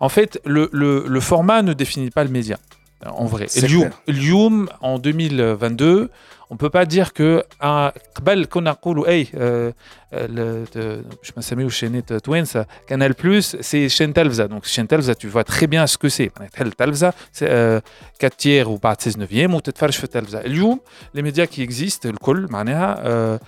En 0.00 0.08
fait, 0.08 0.40
le, 0.44 0.68
le, 0.72 1.04
le 1.06 1.20
format 1.20 1.62
ne 1.62 1.72
définit 1.72 2.10
pas 2.10 2.24
le 2.24 2.30
média 2.30 2.58
en 3.05 3.25
vrai. 3.25 3.47
Lyoum, 4.07 4.69
en 4.81 4.97
2022, 4.97 6.09
on 6.49 6.57
peut 6.57 6.69
pas 6.69 6.85
dire 6.85 7.13
que 7.13 7.43
قبل 8.15 8.45
كنا 8.45 8.71
نقولوا 8.71 9.07
اي 9.07 9.27
باش 10.11 11.31
ما 11.31 11.37
نسميوش 11.37 11.77
شينات 11.79 12.13
توانسه 12.13 12.65
Canal 12.91 13.13
Plus 13.13 13.55
c'est 13.61 13.89
chaîne 13.89 14.13
تلفزه 14.13 14.47
donc 14.47 14.65
chaîne 14.65 14.87
تلفزه 14.87 15.13
tu 15.13 15.27
vois 15.27 15.43
très 15.43 15.67
bien 15.67 15.87
ce 15.87 15.97
que 15.97 16.09
c'est 16.09 16.31
تحل 16.53 16.71
تلفزه 16.71 17.13
4 18.19 18.37
tiers 18.37 18.67
ou 18.67 18.77
بعد 18.83 19.01
16 19.01 19.17
9 19.17 19.55
وتتفرج 19.55 19.93
في 19.93 20.03
التلفزه 20.03 20.39
اليوم 20.39 20.79
les 21.17 21.21
médias 21.21 21.47
qui 21.47 21.61
existent 21.61 22.05
الكل 22.05 22.47
معناها 22.49 23.39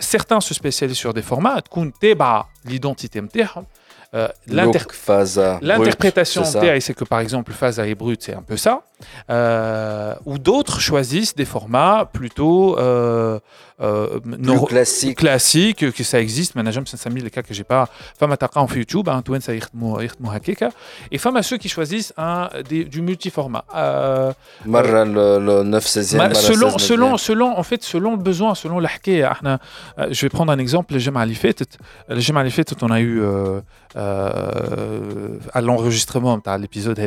certains 0.00 0.40
se 0.40 0.54
spécialisent 0.54 1.00
sur 1.06 1.14
des 1.14 1.22
formats 1.32 1.60
تكون 1.60 1.92
تابعه 2.00 2.50
l'identité 2.68 3.16
نتاعهم 3.16 3.66
euh, 4.13 4.27
l'interprétation 4.47 6.43
c'est 6.45 6.93
que 6.93 7.03
par 7.03 7.19
exemple 7.19 7.51
phase 7.51 7.79
et 7.79 7.95
brut, 7.95 8.21
c'est 8.21 8.33
un 8.33 8.41
peu 8.41 8.57
ça. 8.57 8.83
Euh, 9.29 10.15
ou 10.25 10.37
d'autres 10.39 10.79
choisissent 10.79 11.35
des 11.35 11.45
formats 11.45 12.09
plutôt 12.11 12.77
euh, 12.79 13.39
euh, 13.79 14.19
classiques. 14.67 15.17
classiques, 15.19 15.91
que 15.91 16.03
ça 16.03 16.19
existe. 16.19 16.55
Mais 16.55 16.71
j'aime 16.71 16.87
ça 16.87 16.97
les 17.21 17.29
cas 17.29 17.41
que 17.41 17.53
j'ai 17.53 17.63
pas. 17.63 17.87
Femme 18.19 18.31
à 18.31 18.37
en 18.55 18.67
YouTube, 18.67 19.07
hein, 19.09 19.21
ça 19.41 19.53
et 21.11 21.17
femme 21.17 21.37
à 21.37 21.43
ceux 21.43 21.57
qui 21.57 21.69
choisissent 21.69 22.13
un, 22.17 22.49
des, 22.67 22.85
du 22.85 23.01
multiformat. 23.01 23.65
Euh, 23.75 24.33
le, 24.65 25.39
le 25.39 25.63
9 25.63 25.85
16e. 25.85 26.33
selon, 26.33 26.77
selon, 26.77 27.17
selon, 27.17 27.57
en 27.57 27.63
fait, 27.63 27.83
selon 27.83 28.11
le 28.11 28.17
besoin, 28.17 28.55
selon 28.55 28.79
la 28.79 28.89
je 30.09 30.21
vais 30.25 30.29
prendre 30.29 30.51
un 30.51 30.59
exemple. 30.59 30.93
Le 30.93 30.99
Jam 30.99 31.17
Ali 31.17 31.35
Le 32.09 32.19
Jam 32.19 32.37
Ali 32.37 32.51
on 32.81 32.89
a 32.89 32.99
eu 32.99 33.21
euh, 33.95 35.39
à 35.53 35.61
l'enregistrement 35.61 36.37
de 36.37 36.61
l'épisode 36.61 36.99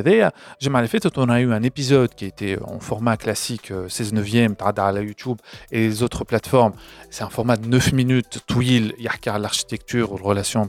on 1.18 1.28
a 1.28 1.40
eu 1.40 1.52
un 1.52 1.62
épisode 1.62 2.14
qui 2.14 2.24
était 2.24 2.58
en 2.64 2.80
format 2.80 3.16
classique 3.16 3.72
16 3.88 4.14
9e 4.14 4.54
à 4.98 5.02
YouTube 5.02 5.38
et 5.70 5.80
les 5.88 6.02
autres 6.02 6.24
plateformes. 6.24 6.59
C'est 7.10 7.24
un 7.24 7.28
format 7.28 7.56
de 7.56 7.66
9 7.66 7.92
minutes, 7.92 8.40
Twill, 8.46 8.94
il 8.98 9.04
y 9.04 9.28
a 9.28 9.38
l'architecture, 9.38 10.10
relation, 10.10 10.68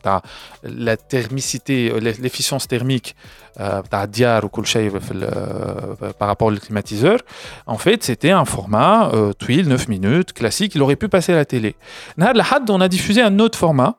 la 0.63 0.97
thermicité, 0.97 1.93
l'efficience 1.99 2.67
thermique 2.67 3.15
euh, 3.59 3.81
diar 4.07 4.43
ou 4.45 4.49
euh, 4.57 6.13
par 6.17 6.27
rapport 6.27 6.47
au 6.47 6.55
climatiseur. 6.55 7.19
En 7.67 7.77
fait, 7.77 8.03
c'était 8.03 8.31
un 8.31 8.45
format 8.45 9.11
euh, 9.13 9.33
Twill 9.33 9.67
9 9.67 9.87
minutes, 9.87 10.33
classique, 10.33 10.73
il 10.75 10.81
aurait 10.81 10.95
pu 10.95 11.09
passer 11.09 11.33
à 11.33 11.35
la 11.35 11.45
télé. 11.45 11.75
On 12.17 12.81
a 12.81 12.87
diffusé 12.87 13.21
un 13.21 13.39
autre 13.39 13.57
format 13.57 13.97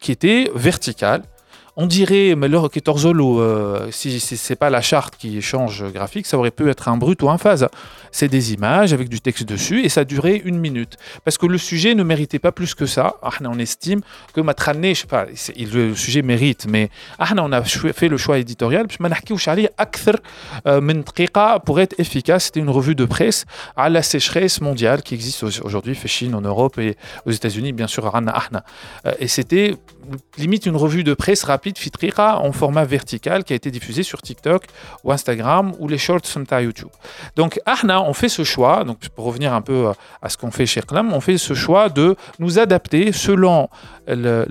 qui 0.00 0.12
était 0.12 0.50
vertical 0.54 1.22
on 1.80 1.86
dirait, 1.86 2.34
le 2.34 2.68
Ketorzolo, 2.68 3.40
euh, 3.40 3.88
si, 3.90 4.20
si 4.20 4.36
c'est 4.36 4.54
pas 4.54 4.68
la 4.68 4.82
charte 4.82 5.16
qui 5.16 5.40
change 5.40 5.82
graphique, 5.90 6.26
ça 6.26 6.36
aurait 6.36 6.50
pu 6.50 6.68
être 6.68 6.88
un 6.88 6.98
brut 6.98 7.22
ou 7.22 7.30
un 7.30 7.38
phase. 7.38 7.66
C'est 8.12 8.28
des 8.28 8.52
images 8.52 8.92
avec 8.92 9.08
du 9.08 9.22
texte 9.22 9.44
dessus 9.44 9.82
et 9.82 9.88
ça 9.88 10.04
durait 10.04 10.42
une 10.44 10.58
minute. 10.58 10.98
Parce 11.24 11.38
que 11.38 11.46
le 11.46 11.56
sujet 11.56 11.94
ne 11.94 12.02
méritait 12.02 12.38
pas 12.38 12.52
plus 12.52 12.74
que 12.74 12.84
ça. 12.84 13.14
On 13.42 13.58
estime 13.58 14.02
que 14.34 14.42
Matrané, 14.42 14.94
je 14.94 15.06
le 15.72 15.94
sujet 15.94 16.20
mérite, 16.20 16.66
mais 16.68 16.90
on 17.18 17.52
a 17.52 17.62
fait 17.62 18.08
le 18.08 18.18
choix 18.18 18.38
éditorial. 18.38 18.86
Euh, 20.66 21.58
pour 21.64 21.80
être 21.80 21.94
efficace, 21.98 22.44
c'était 22.44 22.60
une 22.60 22.68
revue 22.68 22.94
de 22.94 23.06
presse 23.06 23.46
à 23.74 23.88
la 23.88 24.02
sécheresse 24.02 24.60
mondiale 24.60 25.02
qui 25.02 25.14
existe 25.14 25.44
aujourd'hui, 25.64 25.94
fait 25.94 26.08
Chine, 26.08 26.34
en 26.34 26.42
Europe 26.42 26.76
et 26.78 26.98
aux 27.24 27.30
États-Unis, 27.30 27.72
bien 27.72 27.86
sûr, 27.86 28.14
euh, 28.14 29.12
Et 29.18 29.28
c'était 29.28 29.76
limite 30.36 30.66
une 30.66 30.76
revue 30.76 31.04
de 31.04 31.14
presse 31.14 31.44
rapide 31.44 31.69
Fitrira 31.78 32.40
en 32.40 32.52
format 32.52 32.84
vertical 32.84 33.44
qui 33.44 33.52
a 33.52 33.56
été 33.56 33.70
diffusé 33.70 34.02
sur 34.02 34.22
TikTok 34.22 34.64
ou 35.04 35.12
Instagram 35.12 35.72
ou 35.78 35.88
les 35.88 35.98
shorts 35.98 36.24
sur 36.24 36.40
YouTube. 36.60 36.88
Donc, 37.36 37.60
Ahna, 37.66 38.02
on 38.02 38.12
fait 38.12 38.28
ce 38.28 38.44
choix, 38.44 38.84
donc 38.84 39.08
pour 39.10 39.24
revenir 39.24 39.54
un 39.54 39.62
peu 39.62 39.92
à 40.22 40.28
ce 40.28 40.36
qu'on 40.36 40.50
fait 40.50 40.66
chez 40.66 40.82
Klam, 40.82 41.12
on 41.12 41.20
fait 41.20 41.38
ce 41.38 41.54
choix 41.54 41.88
de 41.88 42.16
nous 42.38 42.58
adapter 42.58 43.12
selon 43.12 43.68
le 44.06 44.44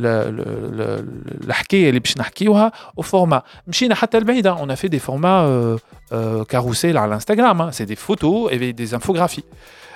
au 2.95 3.03
format. 3.03 3.43
On 3.67 4.69
a 4.69 4.75
fait 4.75 4.89
des 4.89 4.99
formats 4.99 5.43
euh, 5.43 5.77
euh, 6.11 6.43
à 6.51 7.07
l'Instagram, 7.07 7.61
hein. 7.61 7.69
c'est 7.71 7.85
des 7.85 7.95
photos 7.95 8.51
et 8.51 8.73
des 8.73 8.93
infographies. 8.93 9.45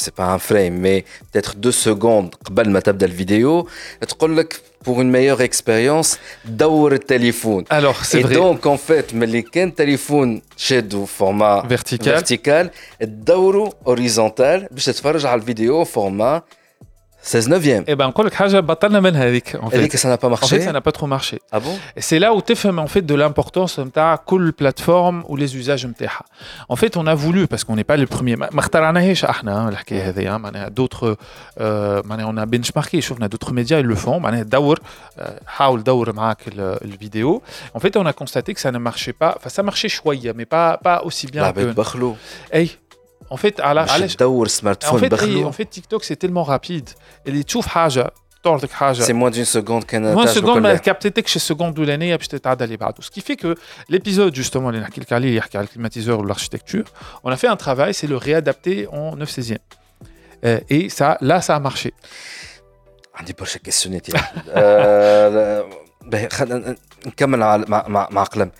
c'est 0.00 0.14
pas 0.14 0.26
un 0.26 0.38
frame, 0.38 0.74
mais 0.74 1.04
peut-être 1.32 1.56
deux 1.56 1.72
secondes 1.72 2.34
avant 2.50 2.70
ma 2.70 2.82
table 2.82 2.98
de 2.98 3.06
la 3.06 3.12
vidéo, 3.12 3.66
pour 4.84 5.00
une 5.02 5.10
meilleure 5.10 5.40
expérience, 5.40 6.18
d'avoir 6.44 6.90
le 6.90 6.98
téléphone. 6.98 7.64
Alors, 7.68 8.04
c'est 8.04 8.20
vrai. 8.20 8.34
Et 8.34 8.36
donc, 8.36 8.64
en 8.64 8.76
fait, 8.78 9.12
mais 9.12 9.26
les 9.26 9.42
téléphone 9.70 10.40
chez 10.56 10.82
du 10.82 11.06
format 11.06 11.64
vertical, 11.68 12.14
vertical 12.14 12.72
d'avoir 13.00 13.74
horizontal, 13.84 14.68
je 14.74 14.90
te 14.90 15.00
la 15.00 15.18
vidéo 15.44 15.82
au 15.82 15.84
format 15.84 16.44
16 17.27 17.47
neuvième. 17.47 17.83
Eh 17.87 17.95
ben, 17.95 18.07
نقول 18.07 18.33
حاجه 18.33 18.59
بطلنا 18.59 18.99
منها 18.99 19.27
هذيك 19.27 19.57
en 19.57 19.69
fait. 19.69 19.97
ça 19.97 20.09
n'a 20.09 20.17
pas 20.17 20.27
marché. 20.29 20.45
En 20.45 20.59
fait, 20.59 20.61
ça 20.61 20.73
n'a 20.73 20.81
pas 20.81 20.91
trop 20.91 21.07
marché. 21.07 21.39
Ah 21.53 21.59
bon 21.61 21.79
Et 21.95 22.01
c'est 22.01 22.19
là 22.19 22.33
où 22.33 22.41
tu 22.41 22.53
fais 22.55 22.69
en 22.69 22.87
fait 22.87 23.01
de 23.01 23.15
l'importance 23.15 23.79
نتاع 23.79 24.15
كل 24.15 24.51
plateforme 24.51 25.23
ou 25.29 25.37
les 25.37 25.55
usages 25.55 25.85
نتاعها. 25.85 26.25
En 26.69 26.75
fait, 26.75 26.97
on 26.97 27.07
a 27.07 27.15
voulu 27.15 27.47
parce 27.47 27.63
qu'on 27.63 27.75
n'est 27.77 27.85
pas 27.85 27.95
les 27.95 28.05
premiers 28.05 28.35
ما 28.35 28.59
اخترعناهاش 28.59 29.25
احنا 29.25 29.69
الحكايه 29.69 30.09
هذيا 30.09 30.37
معناها 30.37 30.69
d'autres 30.69 31.15
معناها 32.05 32.33
on 32.33 32.37
a 32.37 32.45
benchmarké 32.45 32.99
شفنا 32.99 33.27
d'autres 33.27 33.53
médias 33.53 33.79
ils 33.79 33.87
le 33.87 33.95
font 33.95 34.19
معناها 34.19 34.43
دور 34.43 34.79
حاول 35.47 35.83
دور 35.83 36.13
معاك 36.13 36.37
الفيديو. 36.57 37.41
En 37.77 37.79
fait, 37.79 37.95
on 37.97 38.05
a 38.05 38.13
constaté 38.13 38.53
que 38.53 38.59
ça 38.59 38.71
ne 38.71 38.79
marchait 38.79 39.13
pas, 39.13 39.33
enfin 39.37 39.49
ça 39.49 39.63
marchait 39.63 39.89
شويه 39.89 40.33
mais 40.33 40.45
pas 40.45 40.77
pas 40.77 41.01
aussi 41.03 41.27
bien 41.27 41.51
que. 41.53 41.59
بخلو. 41.59 42.15
اي 43.31 43.35
en 43.35 43.37
fait, 43.37 43.59
à 43.59 43.73
la, 43.73 43.83
en 43.83 44.97
fait, 44.97 45.13
en 45.51 45.51
fait, 45.51 45.65
TikTok 45.65 46.03
c'est 46.03 46.15
tellement 46.15 46.43
rapide. 46.43 46.89
Et 47.25 47.31
les 47.31 47.43
tchouf 47.43 47.67
haja, 47.75 48.11
c'est 48.99 49.13
moins 49.13 49.31
d'une 49.31 49.45
seconde 49.45 49.85
qu'un 49.85 50.01
Moins 50.01 50.25
d'une 50.25 50.33
seconde, 50.33 50.61
mais 50.61 50.77
capté 50.79 51.11
que 51.11 51.29
chez 51.29 51.39
seconde 51.39 51.79
ou 51.79 51.83
l'année, 51.83 52.15
puis 52.17 52.27
t'es 52.27 52.39
d'aller 52.55 52.77
Ce 52.99 53.09
qui 53.09 53.21
fait 53.21 53.37
que 53.37 53.55
l'épisode, 53.87 54.35
justement, 54.35 54.69
les 54.69 54.79
le 54.79 55.65
climatiseur 55.67 56.19
ou 56.19 56.25
l'architecture, 56.25 56.85
on 57.23 57.31
a 57.31 57.37
fait 57.37 57.47
un 57.47 57.55
travail, 57.55 57.93
c'est 57.93 58.07
le 58.07 58.17
réadapter 58.17 58.87
en 58.87 59.15
9 59.15 59.29
16e. 59.29 59.57
Euh, 60.45 60.59
et 60.69 60.89
ça, 60.89 61.17
là, 61.21 61.41
ça 61.41 61.55
a 61.55 61.59
marché. 61.59 61.93
عندي 63.15 63.33
برشا 63.33 63.59
كيسيونات 63.59 64.07
نكمل 67.05 67.39
مع 67.39 67.57
مع 67.87 68.07
مع 68.11 68.23
قلم 68.23 68.51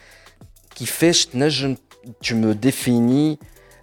كيفاش 0.76 1.26
تنجم 1.26 1.76
tu 2.22 2.36
me 2.36 2.54
définis 2.54 3.40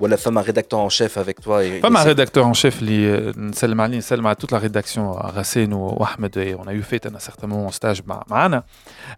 ولا 0.00 0.16
فما 0.16 0.40
rédacteur 0.40 0.80
en 0.80 0.88
chef 0.88 1.18
avec 1.18 1.40
toi 1.40 1.80
فما 1.82 2.02
rédacteur 2.02 2.46
en 2.46 2.54
chef 2.54 2.82
اللي 2.82 3.32
نسلم 3.36 3.80
عليه 3.80 3.98
نسلم 3.98 4.26
على 4.26 4.36
toute 4.36 4.52
la 4.52 4.58
rédaction 4.58 5.12
Racine 5.12 5.74
ou 5.74 6.04
Ahmed 6.04 6.36
et 6.36 6.54
on 6.54 6.66
a 6.66 6.74
eu 6.74 6.82
fait 6.82 7.06
un 7.06 7.18
certain 7.18 7.46
moment 7.46 7.70
stage 7.70 8.02
معنا 8.30 8.64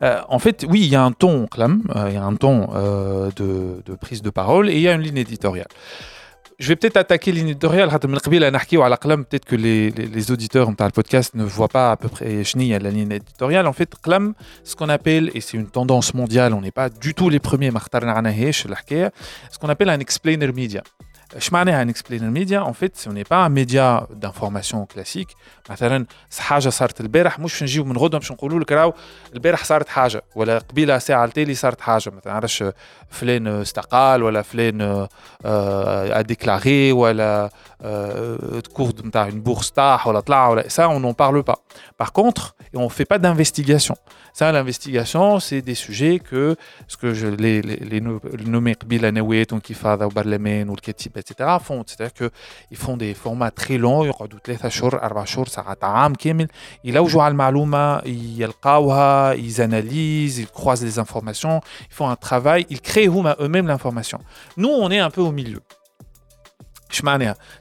euh, 0.03 0.21
en 0.29 0.39
fait 0.39 0.67
oui 0.69 0.81
il 0.81 0.89
y 0.89 0.97
a 0.97 1.03
un 1.03 1.13
ton 1.13 1.47
clam 1.47 1.83
il 2.09 2.15
y 2.15 2.17
a 2.17 2.25
un 2.25 2.35
ton 2.35 2.69
euh, 2.75 3.31
de, 3.37 3.83
de 3.87 3.95
prise 3.95 4.23
de 4.23 4.31
parole 4.31 4.69
et 4.71 4.75
il 4.75 4.83
y 4.83 4.89
a 4.89 4.93
une 4.95 5.03
ligne 5.03 5.19
éditoriale 5.19 5.69
je 6.60 6.70
vais 6.70 6.76
peut-être 6.76 6.98
attaquer 6.98 7.32
l'éditorial. 7.32 7.90
Peut-être 7.90 9.46
que 9.46 9.56
les, 9.56 9.92
les, 9.92 10.08
les 10.08 10.32
auditeurs 10.32 10.70
le 10.86 10.92
podcast 10.92 11.36
ne 11.36 11.44
voient 11.44 11.68
pas 11.68 11.92
à 11.92 11.98
peu 11.98 12.10
près 12.10 12.44
la 12.80 12.90
ligne 12.90 13.12
éditoriale. 13.12 13.68
En 13.68 13.74
fait, 13.74 13.94
ce 14.64 14.76
qu'on 14.76 14.90
appelle, 14.90 15.30
et 15.36 15.42
c'est 15.42 15.58
une 15.58 15.70
tendance 15.70 16.14
mondiale, 16.14 16.54
on 16.54 16.62
n'est 16.62 16.72
pas 16.72 16.90
du 16.90 17.14
tout 17.14 17.30
les 17.30 17.40
premiers, 17.40 17.72
ce 19.52 19.60
qu'on 19.60 19.70
appelle 19.70 19.90
un 19.90 20.00
explainer 20.00 20.48
media. 20.54 20.84
اش 21.36 21.54
معناها 21.54 21.84
نكسبلين 21.84 22.32
ميديا 22.32 22.60
اون 22.60 22.74
فيت 22.74 22.96
سي 22.96 23.24
با 23.32 23.48
ميديا 23.48 24.08
دانفورماسيون 24.10 24.86
كلاسيك 24.86 25.28
مثلا 25.70 26.06
حاجة 26.40 26.70
صارت 26.70 27.02
البارح 27.02 27.40
مش 27.40 27.64
نجيو 27.64 27.84
من 27.86 27.98
غدوه 27.98 28.20
باش 28.20 28.32
نقولوا 28.32 28.60
لك 28.60 28.72
راهو 28.72 28.94
البارح 29.34 29.64
صارت 29.64 29.90
حاجة 29.90 30.22
ولا 30.36 30.58
قبيله 30.58 30.98
ساعه 30.98 31.26
التالي 31.26 31.56
صارت 31.56 31.82
حاجة 31.82 32.12
مثلا 32.18 32.34
عرفش 32.34 32.64
فلان 33.10 33.48
استقال 33.48 34.24
ولا 34.24 34.42
فلان 34.42 35.08
اديكلاري 35.46 36.92
ولا 36.92 37.50
كورد 38.73 39.07
نتاع 39.07 39.25
اون 39.25 39.41
بورس 39.41 39.71
طاح 39.71 40.07
ولا 40.07 40.21
طلع 40.21 40.49
ولا 40.49 40.69
سا 40.69 40.85
اون 40.85 41.03
نون 41.03 41.13
بارل 41.13 41.43
با 41.43 41.57
باغ 42.01 42.09
كونتر 42.09 42.53
اون 42.75 42.89
في 42.89 43.05
با 43.05 43.17
دانفستيغاسيون 43.17 43.97
Ça, 44.35 44.51
l'investigation, 44.51 45.41
c'est 45.41 45.61
des 45.61 45.75
sujets 45.75 46.19
que, 46.19 46.57
ce 46.89 46.97
que 46.97 47.13
je 47.13 47.27
les, 47.27 47.61
les, 47.61 47.77
les 47.77 48.01
nommés 48.01 48.75
قبيله 48.75 49.11
نويت 49.11 49.53
ونكيفاضه 49.53 50.07
وبرلمان 50.07 50.69
والكتيب 50.69 51.19
etc. 51.19 51.59
font. 51.69 51.85
C'est-à-dire 51.87 52.15
qu'ils 52.15 52.77
font 52.77 52.97
des 52.97 53.15
formats 53.15 53.51
très 53.51 53.79
longs, 53.79 54.05
يقعدوا 54.05 54.39
ثلاثة 54.45 54.69
شهور 54.69 55.03
أربع 55.03 55.25
شهور 55.25 55.49
ساعات 55.49 55.85
عام 55.85 56.15
كامل 56.15 56.49
يلوجوا 56.85 57.23
على 57.23 57.33
المعلومة 57.33 57.99
يلقاوها 58.39 59.37
ils 59.37 59.61
analysent, 59.61 60.39
ils 60.39 60.51
croisent 60.51 60.85
les 60.85 60.99
informations, 60.99 61.61
ils 61.91 61.95
font 61.95 62.09
un 62.09 62.17
travail, 62.17 62.67
ils 62.71 62.81
créent 62.81 63.09
eux-mêmes 63.41 63.67
l'information. 63.67 64.19
Nous, 64.57 64.69
on 64.69 64.91
est 64.91 64.99
un 64.99 65.11
peu 65.11 65.21
au 65.21 65.33
milieu. 65.33 65.61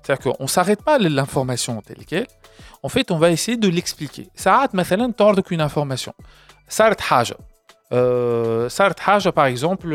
C'est-à-dire 0.02 0.32
qu'on 0.32 0.44
ne 0.44 0.48
s'arrête 0.48 0.82
pas 0.82 0.94
à 0.94 0.98
l'information 0.98 1.80
telle 1.82 2.04
qu'elle. 2.04 2.26
En 2.82 2.88
fait, 2.88 3.10
on 3.10 3.18
va 3.18 3.30
essayer 3.30 3.56
de 3.56 3.68
l'expliquer. 3.68 4.28
Ça 4.34 4.60
euh, 4.60 4.64
a, 4.64 4.68
par 4.68 4.80
exemple, 4.80 5.52
une 5.52 5.60
information. 5.60 6.14
Ça 6.68 6.86
a, 6.86 6.94
par 9.32 9.46
exemple, 9.46 9.88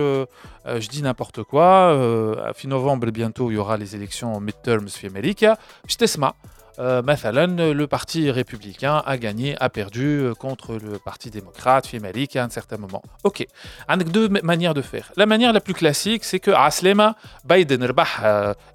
je 0.65 0.87
dis 0.87 1.01
n'importe 1.01 1.43
quoi. 1.43 1.93
Euh, 1.93 2.53
fin 2.53 2.67
novembre, 2.67 3.09
bientôt, 3.11 3.51
il 3.51 3.55
y 3.55 3.57
aura 3.57 3.77
les 3.77 3.95
élections 3.95 4.39
midterms 4.39 4.87
en 4.87 5.07
Amérique. 5.07 5.45
Je 5.87 5.95
t'esma. 5.95 6.35
تسمع 6.80 7.00
مثلا 7.00 7.74
le 7.74 7.86
parti 7.86 8.30
républicain 8.30 9.02
a 9.06 9.16
gagné 9.16 9.56
a 9.60 9.68
perdu 9.68 10.32
contre 10.38 10.74
le 10.74 10.98
parti 10.98 11.30
démocrate 11.30 11.86
في 11.86 11.96
أمريكا 11.96 12.42
à 12.42 12.46
un 12.46 12.50
certain 12.50 12.76
moment 12.76 13.02
OK 13.24 13.44
عندك 13.88 14.06
deux 14.06 14.28
manières 14.28 14.74
de 14.74 14.82
faire 14.82 15.12
la 15.16 15.26
manière 15.26 15.52
la 15.52 15.60
plus 15.60 15.74
classique 15.74 16.24
c'est 16.24 16.40
que 16.40 16.50
عسلامة 16.50 17.14
بايدن 17.44 17.82
ربح 17.82 18.20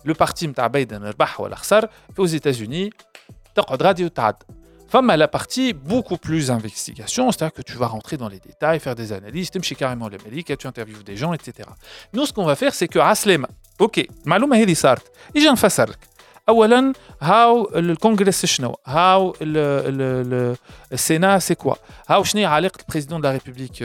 le 0.07 0.13
parti 0.13 0.43
نتاع 0.43 0.67
بايدن 0.67 1.03
ربح 1.03 1.41
ولا 1.41 1.55
خسر 1.55 1.87
aux 2.19 2.27
États-Unis 2.27 2.89
تقعد 3.55 3.83
غادي 3.83 4.05
وتعد 4.05 4.35
Femme 4.93 5.09
à 5.09 5.15
la 5.15 5.29
partie 5.29 5.71
beaucoup 5.71 6.17
plus 6.17 6.51
investigation, 6.51 7.31
c'est-à-dire 7.31 7.53
que 7.53 7.61
tu 7.61 7.77
vas 7.77 7.87
rentrer 7.87 8.17
dans 8.17 8.27
les 8.27 8.41
détails, 8.41 8.81
faire 8.81 8.93
des 8.93 9.13
analyses, 9.13 9.49
tu 9.49 9.75
carrément 9.81 10.09
l'Amérique, 10.09 10.51
tu 10.57 10.67
interviews 10.67 11.01
des 11.01 11.15
gens, 11.15 11.31
etc. 11.31 11.69
Nous, 12.11 12.25
ce 12.25 12.33
qu'on 12.33 12.43
va 12.43 12.57
faire, 12.57 12.73
c'est 12.73 12.89
que 12.89 12.99
Aslem, 12.99 13.47
ok, 13.79 14.05
maloum 14.25 14.53
هذه 14.53 14.73
صارت, 14.73 15.11
يجي 15.35 15.49
نفسر 15.49 15.89
لك. 15.89 15.99
اولا 16.49 16.93
هاو 17.21 17.71
الكونغرس 17.75 18.45
شنو 18.45 18.75
هاو 18.85 19.35
السينا 20.91 21.39
سي 21.39 21.55
كوا 21.55 21.73
هاو 22.09 22.23
شنو 22.23 22.47
علاقه 22.47 22.79
البريزيدون 22.81 23.21
دو 23.21 23.27
لا 23.27 23.33
ريبوبليك 23.33 23.81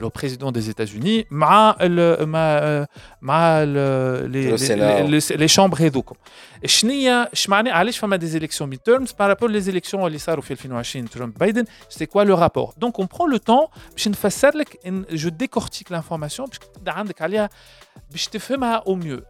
لو 0.00 0.08
بريزيدون 0.08 0.52
دي 0.52 0.68
ايتازوني 0.68 1.26
مع 1.30 1.76
ال 1.80 2.28
مع 2.28 2.86
مع 3.22 3.62
لي 3.62 5.48
شامبر 5.48 5.78
هذوكم 5.80 6.14
شنو 6.64 6.92
اش 7.32 7.48
معنى 7.48 7.70
علاش 7.70 7.98
فما 7.98 8.16
دي 8.16 8.26
زيليكسيون 8.26 8.70
ميد 8.70 8.78
تيرمز 8.78 9.12
بارابور 9.12 9.50
لي 9.50 9.60
زيليكسيون 9.60 10.06
اللي 10.06 10.18
صاروا 10.18 10.42
في 10.42 10.50
2020 10.50 11.08
ترامب 11.08 11.38
بايدن 11.38 11.64
سي 11.88 12.06
كوا 12.06 12.22
لو 12.22 12.34
رابور 12.34 12.72
دونك 12.76 12.98
اون 12.98 13.08
برون 13.18 13.30
لو 13.30 13.36
طون 13.36 13.66
باش 13.92 14.08
نفسر 14.08 14.56
لك 14.56 14.86
جو 15.12 15.28
ديكورتيك 15.28 15.92
لانفورماسيون 15.92 16.48
باش 16.48 16.58
تبدا 16.58 16.92
عندك 16.92 17.22
عليها 17.22 17.50
باش 18.10 18.26
تفهمها 18.26 18.74
او 18.86 18.94
ميو 18.94 19.20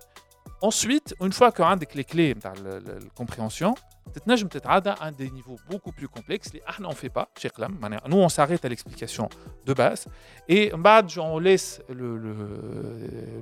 Ensuite, 0.61 1.15
une 1.21 1.33
fois 1.33 1.53
qu'on 1.53 1.65
a 1.65 1.77
les 1.95 2.05
clés 2.05 2.35
de 2.35 2.41
la 2.45 3.11
compréhension, 3.15 3.75
tu 4.13 4.47
peux 4.47 4.61
à 4.65 5.11
des 5.11 5.31
niveaux 5.31 5.59
beaucoup 5.71 5.93
plus 5.93 6.09
complexes. 6.09 6.51
On 6.81 6.89
ne 6.89 6.95
fait 6.95 7.11
pas 7.11 7.29
chez 7.39 7.51
Clam. 7.51 7.79
Nous, 8.09 8.17
on 8.17 8.29
s'arrête 8.29 8.65
à 8.65 8.69
l'explication 8.69 9.29
de 9.67 9.73
base. 9.73 10.07
Et 10.49 10.73
on 10.75 11.39
laisse 11.39 11.81
le, 11.89 12.17
le, 12.17 12.33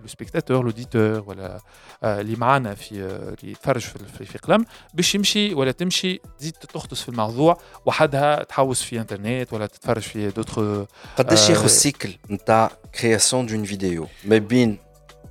le 0.02 0.08
spectateur, 0.08 0.62
l'auditeur, 0.62 1.24
voilà, 1.24 1.60
اللي 2.04 2.36
معنا 2.36 2.74
في 2.74 2.94
اللي 2.94 3.52
يتفرج 3.52 3.80
في 3.80 4.24
في 4.24 4.38
قلم 4.38 4.64
باش 4.94 5.14
يمشي 5.14 5.54
ولا 5.54 5.72
تمشي 5.72 6.20
تزيد 6.38 6.52
تغطس 6.52 7.02
في 7.02 7.08
الموضوع 7.08 7.58
وحدها 7.86 8.42
تحوس 8.42 8.82
في 8.82 9.00
انترنت 9.00 9.52
ولا 9.52 9.66
تتفرج 9.66 10.02
في 10.02 10.30
دوتر 10.30 10.86
قداش 11.16 11.50
ياخذ 11.50 11.64
السيكل 11.64 12.14
نتاع 12.30 12.70
كرياسيون 13.00 13.46
دون 13.46 13.64
فيديو 13.64 14.06
ما 14.24 14.38
بين 14.38 14.78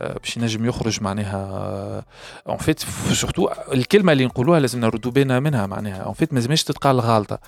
باش 0.00 0.36
ينجم 0.36 0.64
يخرج 0.64 1.02
معناها 1.02 2.04
اون 2.48 2.56
فيت 2.56 2.80
سورتو 3.12 3.48
الكلمة 3.72 4.12
اللي 4.12 4.26
نقولوها 4.26 4.60
لازم 4.60 4.80
نردوا 4.80 5.12
بالنا 5.12 5.40
منها 5.40 5.66
معناها. 5.66 6.02
اون 6.02 6.14
فيت 6.14 6.32
ما 6.32 6.40
تتقال 6.40 7.00
غالطه 7.00 7.38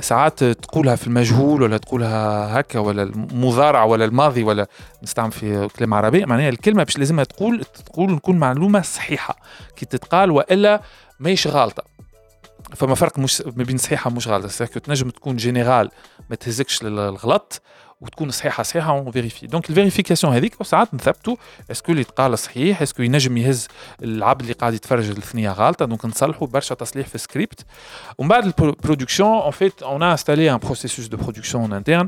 ساعات 0.00 0.44
تقولها 0.44 0.96
في 0.96 1.06
المجهول 1.06 1.62
ولا 1.62 1.78
تقولها 1.78 2.60
هكا 2.60 2.78
ولا 2.78 3.02
المضارع 3.02 3.84
ولا 3.84 4.04
الماضي 4.04 4.42
ولا 4.42 4.66
نستعمل 5.02 5.32
في 5.32 5.68
كلام 5.76 5.94
عربي 5.94 6.26
معناها 6.26 6.48
الكلمة 6.48 6.82
باش 6.82 6.98
لازمها 6.98 7.24
تقول 7.24 7.64
تقول 7.64 8.12
نكون 8.12 8.38
معلومة 8.38 8.82
صحيحة. 8.82 9.36
كي 9.76 9.86
تتقال 9.86 10.30
وإلا 10.30 10.82
ماهيش 11.20 11.46
غالطه 11.46 11.82
فما 12.74 12.94
فرق 12.94 13.18
مش 13.18 13.42
ما 13.56 13.64
بين 13.64 13.78
صحيحة 13.78 14.10
مش 14.10 14.28
غلطة. 14.28 14.64
تنجم 14.66 15.10
تكون 15.10 15.36
جينيرال 15.36 15.90
ما 16.30 16.36
تهزكش 16.36 16.82
للغلط. 16.82 17.62
وتكون 18.00 18.30
صحيحة 18.30 18.62
صحيحة 18.62 18.90
اون 18.90 19.10
فيريفي 19.10 19.46
دونك 19.46 19.70
الفيريفيكاسيون 19.70 20.32
هذيك 20.32 20.62
ساعات 20.62 20.94
نثبتوا 20.94 21.36
اسكو 21.70 21.92
اللي 21.92 22.04
تقال 22.04 22.38
صحيح؟ 22.38 22.82
اسكو 22.82 23.02
ينجم 23.02 23.36
يهز 23.36 23.68
العبد 24.02 24.40
اللي 24.40 24.52
قاعد 24.52 24.74
يتفرج 24.74 25.08
الثنيه 25.10 25.50
غالطة؟ 25.50 25.84
دونك 25.84 26.04
نصلحوا 26.04 26.46
برشا 26.46 26.74
تصليح 26.74 27.06
في 27.06 27.14
السكريبت 27.14 27.64
ومن 28.18 28.28
بعد 28.28 28.44
البرودكسيون 28.44 29.28
اون 29.28 29.50
فيت 29.50 29.82
اون 29.82 30.02
انستالي 30.02 30.52
ان 30.52 30.58
بروسيسوس 30.58 31.06
دو 31.06 31.16
برودكسيون 31.16 31.64
ان 31.64 31.72
انترن 31.72 32.06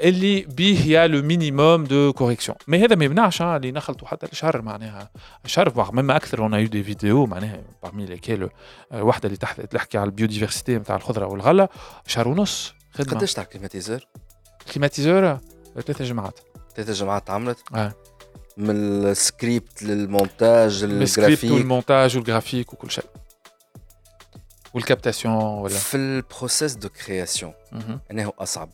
اللي 0.00 0.40
بيه 0.40 0.86
يا 0.86 1.06
لو 1.06 1.22
مينيموم 1.22 1.84
دو 1.84 2.12
كوريكسيون 2.12 2.58
مي 2.68 2.84
هذا 2.84 2.96
ما 2.96 3.04
يمنعش 3.04 3.42
اللي 3.42 3.72
نخلطوا 3.72 4.08
حتى 4.08 4.26
الشهر 4.32 4.62
معناها 4.62 5.10
الشهر 5.44 5.90
مما 5.92 6.16
أكثر. 6.16 6.42
اون 6.42 6.54
يو 6.54 6.66
دي 6.66 6.82
فيديو 6.82 7.26
معناها 7.26 7.60
بارمي 7.82 8.06
ليكيل 8.06 8.48
الوحده 8.92 9.26
اللي 9.26 9.66
تحكي 9.66 9.98
على 9.98 10.06
البيوديفرسيتي 10.06 10.78
نتاع 10.78 10.96
الخضرة 10.96 11.26
والغلة 11.26 11.68
شهر 12.06 12.28
ونص 12.28 12.74
خدمة. 12.92 13.16
قداش 13.16 13.34
تاع 13.34 13.44
كليماتيزور؟ 13.44 14.06
كليماتيزور 14.73 15.37
ثلاثة 15.73 16.05
جماعات 16.05 16.39
ثلاثة 16.75 16.93
جماعات 16.93 17.29
عملت؟ 17.29 17.57
اه 17.75 17.93
من 18.57 18.75
السكريبت 19.05 19.83
للمونتاج 19.83 20.83
للجرافيك 20.83 21.51
والمونتاج 21.51 22.17
والجرافيك 22.17 22.73
وكل 22.73 22.91
شيء 22.91 23.05
والكابتاسيون 24.73 25.33
ولا 25.33 25.73
في 25.73 25.97
البروسيس 25.97 26.73
دو 26.73 26.89
كرياسيون 26.89 27.53
انه 28.11 28.33
اصعب 28.39 28.69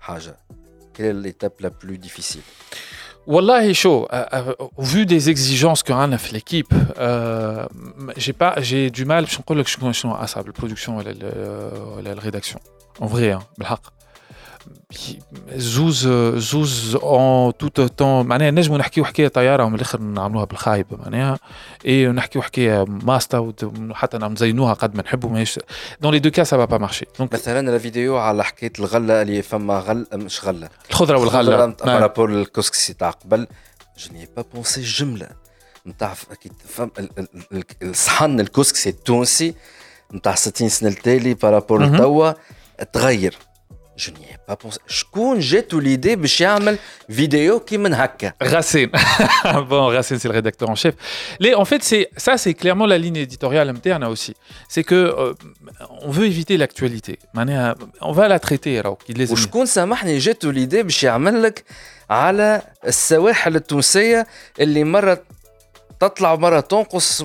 حاجه 0.00 0.36
كيل 0.94 1.14
ليتاب 1.16 1.52
لا 1.60 1.68
بلو 1.68 1.94
ديفيسيل 1.94 2.42
والله 3.26 3.72
شو 3.72 4.06
au 4.78 4.82
vu 4.82 5.06
des 5.06 5.30
exigences 5.30 5.82
qu'on 5.82 6.12
a 6.12 6.16
في 6.16 6.32
l'équipe 6.32 6.74
euh, 6.96 7.66
j'ai 8.16 8.32
pas 8.32 8.60
j'ai 8.60 8.90
du 8.90 9.04
mal 9.04 9.24
باش 9.24 9.40
نقول 9.40 9.58
لك 9.58 9.66
شنو 9.66 9.92
شنو 9.92 10.14
اصعب 10.14 10.46
البرودكسيون 10.46 10.96
ولا 10.96 11.10
ولا 11.96 12.12
الريداكسيون 12.12 12.62
en 13.00 13.06
vrai 13.06 13.42
بالحق 13.58 13.95
زوز 15.55 16.07
زوز 16.37 16.95
اون 16.95 17.57
توت 17.57 17.81
تون 17.81 18.25
معناها 18.25 18.51
نجموا 18.51 18.77
نحكيو 18.77 19.05
حكاية 19.05 19.27
طيارة 19.27 19.63
ومن 19.63 19.75
الآخر 19.75 20.01
نعملوها 20.01 20.45
بالخايب 20.45 20.85
معناها. 20.91 21.39
اي 21.85 22.07
نحكيو 22.07 22.41
حكاية 22.41 22.85
ماستا 22.87 23.53
حتى 23.91 24.17
نزينوها 24.17 24.73
قد 24.73 24.95
ما 24.95 25.03
نحبوا 25.03 25.29
ماهيش 25.29 25.59
دون 26.01 26.11
لي 26.11 26.19
دو 26.19 26.31
كا 26.31 26.43
سا 26.43 26.65
با 26.65 26.77
مارشي 26.77 27.05
دونك 27.19 27.33
مثلا 27.33 27.75
الفيديو 27.75 28.17
على 28.17 28.43
حكاية 28.43 28.73
الغلة 28.79 29.21
اللي 29.21 29.41
فما 29.41 29.79
غل 29.79 30.07
مش 30.13 30.45
غلة. 30.45 30.69
الخضرة 30.89 31.17
والغلة. 31.17 31.65
بارابور 31.65 32.29
الكسكسي 32.29 32.93
تاع 32.93 33.09
قبل 33.09 33.47
جو 33.97 34.13
ني 34.13 34.27
با 34.37 34.45
بونسي 34.53 34.81
جملة. 34.81 35.27
نتاع 35.87 36.13
أكيد 36.31 36.53
فهم 36.67 36.91
الصحن 37.83 38.39
الكسكسي 38.39 38.89
التونسي 38.89 39.53
نتاع 40.13 40.35
60 40.35 40.69
سنة 40.69 40.89
التالي 40.89 41.33
بارابور 41.33 41.85
لتوا 41.85 42.33
تغير. 42.93 43.37
Je 43.96 44.10
n'y 44.10 44.24
ai 44.24 44.38
pas 44.46 44.56
pensé. 44.56 44.78
شكون 44.86 45.38
جاتو 45.38 45.78
ليدي 45.78 46.16
باش 46.16 46.40
يعمل 46.40 46.78
فيديو 47.10 47.60
كي 47.60 47.76
من 47.78 47.94
هكا 47.94 48.32
Racine. 48.42 48.90
bon, 49.68 49.86
Racine, 49.96 50.18
c'est 50.18 50.28
le 50.28 50.34
rédacteur 50.34 50.70
en 50.70 50.74
chef. 50.74 50.94
Les, 51.40 51.54
en 51.54 51.64
fait, 51.64 51.82
c'est 51.82 52.08
ça, 52.16 52.38
c'est 52.38 52.54
clairement 52.54 52.86
la 52.86 52.98
ligne 52.98 53.16
éditoriale 53.16 53.68
interne 53.68 54.04
aussi. 54.04 54.34
C'est 54.68 54.84
que 54.90 54.94
euh, 54.94 55.34
on 56.00 56.10
veut 56.10 56.26
éviter 56.26 56.56
l'actualité. 56.56 57.18
On 58.00 58.12
va 58.12 58.28
la 58.28 58.38
traiter. 58.38 58.78
Alors, 58.78 58.98
وشكون 59.30 59.66
سامحني 59.66 60.18
جاتو 60.18 60.50
ليدي 60.50 60.82
باش 60.82 61.02
يعمل 61.02 61.42
لك 61.42 61.64
على 62.10 62.62
السواحل 62.86 63.56
التونسيه 63.56 64.26
اللي 64.60 64.84
مره 64.84 65.22
تطلع 66.00 66.32
ومره 66.32 66.60
تنقص 66.60 67.24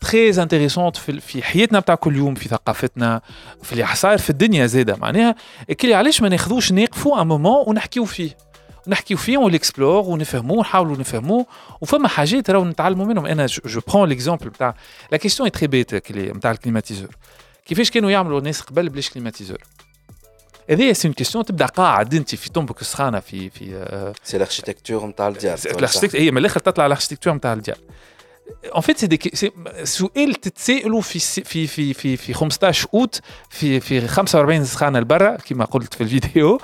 تري 0.00 0.42
انتريسونت 0.42 0.96
في 0.96 1.20
في 1.20 1.42
حياتنا 1.42 1.80
بتاع 1.80 1.94
كل 1.94 2.16
يوم 2.16 2.34
في 2.34 2.48
ثقافتنا 2.48 3.20
في 3.62 3.72
اللي 3.72 3.86
صاير 3.94 4.18
في 4.18 4.30
الدنيا 4.30 4.66
زاده. 4.66 4.96
معناها 4.96 5.34
كلي 5.80 5.94
علاش 5.94 6.22
ما 6.22 6.28
ناخذوش 6.28 6.72
نقفوا 6.72 7.22
ان 7.22 7.26
مومون 7.26 7.64
ونحكيو 7.68 8.04
فيه. 8.04 8.36
نحكيو 8.88 9.16
فيه 9.16 9.38
ونكسبلور 9.38 10.04
ونفهموه 10.04 10.58
ونحاولوا 10.58 10.96
نفهموه 10.96 11.46
وفما 11.80 12.08
حاجات 12.08 12.50
راهو 12.50 12.64
نتعلموا 12.64 13.06
منهم. 13.06 13.26
أنا 13.26 13.46
جو 13.46 13.80
برون 13.88 14.08
ليكزومبل 14.08 14.48
بتاع 14.48 14.74
لا 15.12 15.18
كيستيون 15.18 15.50
تري 15.50 15.66
بيت 15.66 16.10
نتاع 16.12 16.50
الكليماتيزور. 16.50 17.16
كيفاش 17.66 17.90
كانوا 17.90 18.10
يعملوا 18.10 18.38
الناس 18.38 18.60
قبل 18.60 18.88
بلاش 18.88 19.10
كليماتيزور؟ 19.10 19.58
هذه 20.70 20.92
سي 20.92 21.08
كيستيون 21.08 21.44
تبدأ 21.44 21.66
قاعد 21.66 22.14
أنت 22.14 22.34
في 22.34 22.50
طنبك 22.50 22.80
السخانه 22.80 23.20
في 23.20 23.50
في 23.50 24.12
سي 24.24 24.36
الاركتيكتور 24.36 25.06
نتاع 25.06 25.28
الديار 25.28 25.58
هي 26.14 26.30
من 26.30 26.38
الآخر 26.38 26.60
تطلع 26.60 26.86
الاركتيكتور 26.86 27.34
نتاع 27.34 27.52
الديار 27.52 27.78
ان 28.76 28.80
فيت 28.80 28.98
سي 28.98 29.06
دي 29.06 29.16
تتسائلوا 30.34 31.00
في 31.00 31.18
في 31.44 31.66
في 31.66 31.94
في 31.94 32.16
في 32.16 32.34
15 32.34 32.88
اوت 32.94 33.20
في 33.50 33.80
في 33.80 34.08
45 34.08 34.64
سخانه 34.64 35.00
لبرا 35.00 35.36
كما 35.36 35.64
قلت 35.64 35.94
في 35.94 36.00
الفيديو 36.00 36.60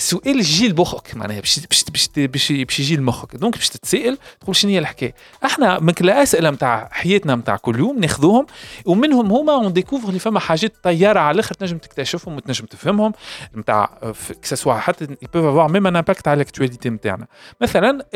سؤال 0.00 0.38
يجي 0.38 0.68
لمخك 0.68 1.16
معناها 1.16 1.40
باش 1.40 1.60
باش 1.60 1.84
باش 2.18 2.52
باش 2.52 2.80
يجي 2.80 2.96
لمخك 2.96 3.36
دونك 3.36 3.54
باش 3.54 3.68
تتسائل 3.68 4.18
تقول 4.40 4.56
شنو 4.56 4.70
هي 4.70 4.78
الحكاية 4.78 5.14
إحنا 5.44 5.78
من 5.78 5.94
الاسئله 6.00 6.50
نتاع 6.50 6.88
حياتنا 6.92 7.34
نتاع 7.34 7.56
كل 7.56 7.78
يوم 7.78 7.98
ناخذوهم 7.98 8.46
ومنهم 8.86 9.32
هما 9.32 9.52
اون 9.52 9.72
ديكوفر 9.72 10.08
اللي 10.08 10.18
فما 10.18 10.40
حاجات 10.40 10.72
طياره 10.82 11.20
على 11.20 11.34
الآخر 11.34 11.54
تنجم 11.54 11.78
تكتشفهم 11.78 12.36
وتنجم 12.36 12.66
تفهمهم 12.66 13.12
نتاع 13.56 13.98
كسوا 14.42 14.74
حتى 14.74 15.04
يبوف 15.04 15.36
افوار 15.44 15.68
ميم 15.68 15.86
ان 15.86 15.96
امباكت 15.96 16.28
على 16.28 16.36
الاكتواليتي 16.36 16.90
نتاعنا 16.90 17.26
مثلا 17.60 18.06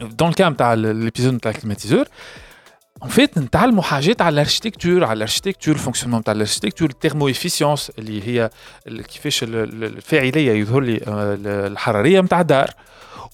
دون 0.00 0.28
الكام 0.28 0.52
نتاع 0.52 0.74
ليبيزود 0.74 1.34
نتاع 1.34 1.50
الكليماتيزور 1.50 2.06
ان 3.04 3.08
فيت 3.08 3.38
نتعلموا 3.38 3.82
حاجات 3.82 4.22
على 4.22 4.32
الاركتيكتور 4.32 5.04
على 5.04 5.16
الاركتيكتور 5.16 5.74
الفونكسيونمون 5.74 6.20
نتاع 6.20 6.34
الاركتيكتور 6.34 6.90
التيرمو 6.90 7.28
افيسيونس 7.28 7.92
اللي 7.98 8.28
هي 8.28 8.50
كيفاش 8.86 9.42
الفاعليه 9.42 10.52
يظهر 10.52 10.80
لي 10.80 11.00
الحراريه 11.66 12.20
نتاع 12.20 12.40
الدار 12.40 12.70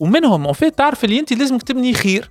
ومنهم 0.00 0.46
ان 0.46 0.52
فيت 0.52 0.78
تعرف 0.78 1.04
اللي 1.04 1.20
انت 1.20 1.32
لازمك 1.32 1.62
تبني 1.62 1.94
خير 1.94 2.30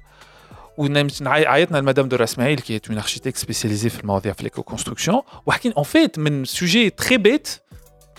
عيطنا 1.28 1.78
لمدام 1.78 2.08
دورا 2.08 2.24
اسماعيل 2.24 2.60
كي 2.60 2.82
اون 2.90 2.98
اركتيك 2.98 3.38
سبيسياليزي 3.38 3.90
في 3.90 4.00
المواضيع 4.00 4.34
في 4.34 4.44
ليكو 4.44 4.64
كونستركسيون 4.64 5.22
وحكينا 5.46 5.76
ان 5.78 5.84
فيت 5.84 6.20
من 6.20 6.46
سوجي 6.46 6.90
تري 6.90 7.18
بيت 7.18 7.50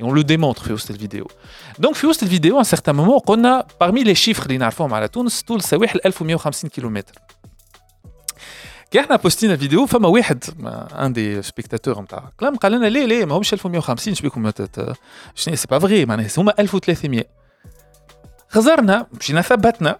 Et 0.00 0.04
on 0.04 0.12
le 0.12 0.24
démontre 0.24 0.62
في 0.62 0.72
وسط 0.72 0.90
الفيديو. 0.90 1.26
Donc 1.82 1.92
في 1.92 2.06
وسط 2.06 2.22
الفيديو 2.22 2.62
à 2.62 2.64
un 2.64 2.68
certain 2.68 2.92
moment 2.92 3.18
قلنا 3.26 3.66
parmi 3.84 4.04
les 4.04 4.14
chiffres 4.24 4.42
اللي 4.42 4.58
نعرفوهم 4.58 4.94
على 4.94 5.08
تونس 5.08 5.42
طول 5.42 5.62
سواحل 5.62 6.00
1150 6.06 6.70
كيلومتر. 6.70 7.14
كي 8.90 9.00
احنا 9.00 9.16
بوستينا 9.16 9.54
الفيديو 9.54 9.86
فما 9.86 10.08
واحد 10.08 10.44
ان 10.92 11.12
دي 11.12 11.42
سبيكتاتور 11.42 12.02
نتاع 12.02 12.30
كلام 12.40 12.56
قال 12.56 12.72
لنا 12.72 12.86
ليه 12.86 13.04
ليه 13.04 13.24
ماهوش 13.24 13.52
1150 13.52 14.14
شبيكم 14.14 14.50
شنو 15.34 15.56
سي 15.56 15.66
با 15.70 15.78
فغي 15.78 16.06
معناها 16.06 16.28
هما 16.38 16.54
1300 16.58 17.24
خزرنا 18.48 19.06
مشينا 19.20 19.42
ثبتنا 19.42 19.98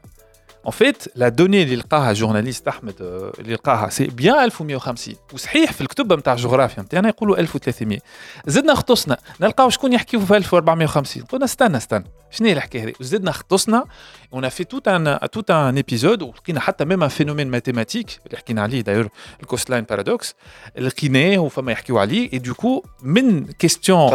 En 0.64 0.72
fait, 0.72 1.10
la 1.16 1.32
donnée 1.32 1.64
اللي 1.64 1.76
لقاها 1.76 2.14
جورناليست 2.14 2.68
احمد 2.68 2.94
اللي 3.40 3.54
لقاها 3.54 3.90
سي 3.90 4.08
بيان 4.08 4.44
1150 4.44 5.16
وصحيح 5.34 5.72
في 5.72 5.82
الكتب 5.82 6.14
نتاع 6.14 6.34
الجغرافيا 6.34 6.84
نتاعنا 6.84 7.10
يقولوا 7.10 7.38
1300 7.40 8.00
زدنا 8.48 8.76
خطسنا 8.76 9.18
نلقاو 9.42 9.70
شكون 9.70 9.94
يحكيو 9.94 10.20
في 10.20 10.38
1450 10.38 11.24
قلنا 11.24 11.46
استنى 11.46 11.78
استنى 11.78 12.06
On 14.32 14.44
a 14.44 14.50
fait 14.50 14.66
tout 14.66 14.82
un, 14.86 15.76
épisode, 15.76 16.24
où 16.24 16.34
on 16.48 16.56
a 16.56 16.60
même 16.86 17.04
un 17.04 17.10
phénomène 17.10 17.50
mathématique, 17.50 18.20
d'ailleurs 18.84 19.10
le 19.40 19.46
coastline 19.46 19.86
paradox, 19.86 20.36
et 22.32 22.40
du 22.40 22.54
coup, 22.54 22.84
une 23.04 23.54
question. 23.54 24.08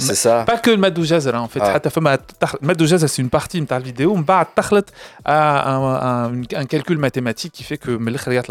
c'est 0.00 0.14
ça 0.14 0.44
Pas 0.44 0.58
que 0.58 0.70
le 0.70 0.76
Mad 0.76 0.96
hein، 0.98 1.40
en 1.40 1.48
fait. 1.48 1.60
Le 1.60 2.00
Mad 2.00 2.86
c'est 2.86 3.22
une 3.22 3.30
partie 3.30 3.60
de 3.60 3.66
la 3.68 3.78
vidéo, 3.78 4.12
on 4.14 4.22
va 4.22 4.38
à 5.24 6.26
un 6.26 6.64
calcul 6.68 6.98
mathématique 6.98 7.52
qui 7.52 7.64
fait 7.64 7.78
que 7.78 7.90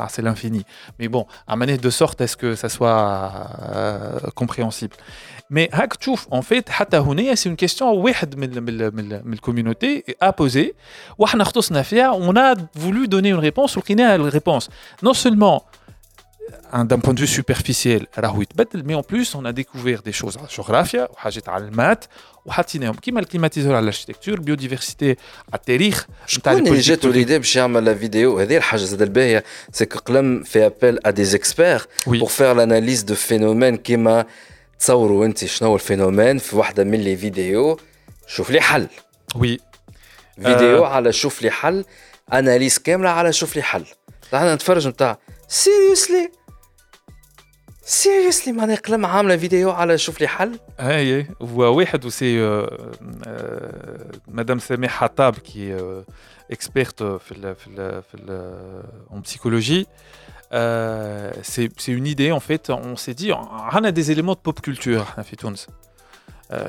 c'est 0.09 0.21
l'infini. 0.21 0.65
Mais 0.99 1.07
bon, 1.07 1.25
à 1.47 1.55
manière 1.55 1.77
de 1.77 1.89
sorte 1.89 2.21
à 2.21 2.27
ce 2.27 2.35
que 2.35 2.55
ça 2.55 2.69
soit 2.69 3.33
euh, 3.73 4.19
compréhensible. 4.35 4.95
Mais 5.49 5.69
Hakchouf, 5.71 6.27
en 6.31 6.41
fait, 6.41 6.69
c'est 7.35 7.49
une 7.49 7.55
question 7.55 8.01
que 8.01 8.09
la 8.69 9.37
communauté 9.41 10.03
a 10.19 10.33
posée. 10.33 10.75
On 11.19 12.35
a 12.35 12.55
voulu 12.73 13.07
donner 13.07 13.29
une 13.29 13.35
réponse, 13.35 13.77
on 13.77 13.81
a 13.99 14.15
une 14.15 14.21
réponse. 14.23 14.69
Non 15.03 15.13
seulement 15.13 15.65
euh, 16.73 16.83
d'un 16.83 16.99
point 16.99 17.13
de 17.13 17.19
vue 17.19 17.27
superficiel, 17.27 18.07
mais 18.83 18.95
en 18.95 19.03
plus, 19.03 19.35
on 19.35 19.45
a 19.45 19.53
découvert 19.53 20.01
des 20.01 20.11
choses 20.11 20.37
en 20.37 20.47
géographie, 20.47 20.97
qui 23.01 23.11
mal 23.11 23.25
climatisé 23.25 23.73
à 23.73 23.81
l'architecture, 23.81 24.37
biodiversité, 24.37 25.17
à 25.51 25.57
terrir. 25.57 26.05
Je 26.27 26.33
suis 26.33 26.41
connais 26.41 26.81
jette 26.81 27.05
l'idée, 27.05 27.39
de 27.39 27.85
la 27.85 27.93
vidéo, 27.93 28.39
hein. 28.39 29.41
c'est 29.71 29.87
que 29.87 29.97
Clem 29.97 30.43
fait 30.45 30.63
appel 30.63 30.99
à 31.03 31.11
des 31.11 31.35
experts 31.35 31.87
pour 32.03 32.31
faire 32.31 32.53
l'analyse 32.53 33.05
de 33.05 33.15
phénomènes 33.15 33.79
qui 33.79 33.97
m'a. 33.97 34.25
تصوروا 34.79 35.25
انت 35.25 35.45
شنو 35.45 35.69
هو 35.69 35.75
الفينومين 35.75 36.37
في 36.37 36.55
واحدة 36.55 36.83
من 36.83 36.99
لي 36.99 37.17
فيديو 37.17 37.79
شوف 38.27 38.49
لي 38.49 38.61
حل. 38.61 38.87
وي. 39.35 39.59
فيديو 40.43 40.83
على 40.83 41.13
شوف 41.13 41.41
لي 41.41 41.49
حل 41.49 41.85
اناليز 42.33 42.77
كاملة 42.77 43.09
على 43.09 43.33
شوف 43.33 43.55
لي 43.55 43.61
حل. 43.61 43.85
إحنا 44.33 44.55
نتفرج 44.55 44.87
نتاع 44.87 45.17
سيريوسلي. 45.47 46.31
سيريسلي 47.87 48.53
معناها 48.53 48.75
قلم 48.75 49.05
عاملة 49.05 49.37
فيديو 49.37 49.71
على 49.71 49.97
شوف 49.97 50.21
لي 50.21 50.27
حل؟ 50.27 50.59
اي 50.79 51.27
واحد 51.49 52.05
وسي 52.05 52.65
مدام 54.27 54.59
سميح 54.59 54.91
حطاب 54.91 55.33
كي 55.33 55.77
اكسبيرت 56.51 57.03
في 57.03 57.31
ال 57.31 57.55
في 57.55 57.67
ال 57.67 58.03
في 58.03 58.15
ال 58.15 58.83
en 59.11 59.29
psychologie. 59.29 59.85
c'est 61.52 61.68
c'est 61.82 61.92
une 62.00 62.06
idée 62.14 62.32
en 62.32 62.40
fait 62.40 62.70
on 62.70 62.96
s'est 62.96 63.14
dit 63.14 63.30
on 63.32 63.84
a 63.84 63.92
des 63.92 64.10
éléments 64.10 64.36
de 64.38 64.42
pop 64.46 64.60
culture 64.60 65.22
في 65.22 65.36
تونس 65.36 65.66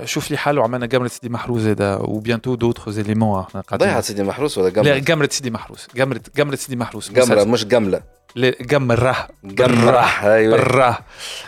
شوف 0.06 0.32
لي 0.32 0.38
حل 0.38 0.60
وعملنا 0.60 0.86
جمرة 0.86 1.08
سيدي 1.08 1.30
محروس 1.30 1.62
هذا 1.62 1.96
وبيانتو 1.96 2.56
دوتر 2.56 2.92
زيليمون 2.92 3.40
احنا 3.40 3.62
قاعدين 3.62 3.88
ضيعة 3.88 4.02
سيدي 4.02 4.24
محروس 4.24 4.58
ولا 4.58 4.70
جمرة؟ 4.70 4.86
لا 4.86 4.98
جمرة 4.98 5.30
سيدي 5.32 5.52
محروس 5.52 5.88
جمرة 5.96 6.22
جمرة 6.36 6.56
سيدي 6.56 6.76
محروس 6.76 7.12
جمرة 7.12 7.44
مش 7.44 7.66
جملة 7.66 8.02
جمرة 8.62 9.28
جمرة 9.44 10.00
ايوه 10.24 10.58
برة 10.58 11.00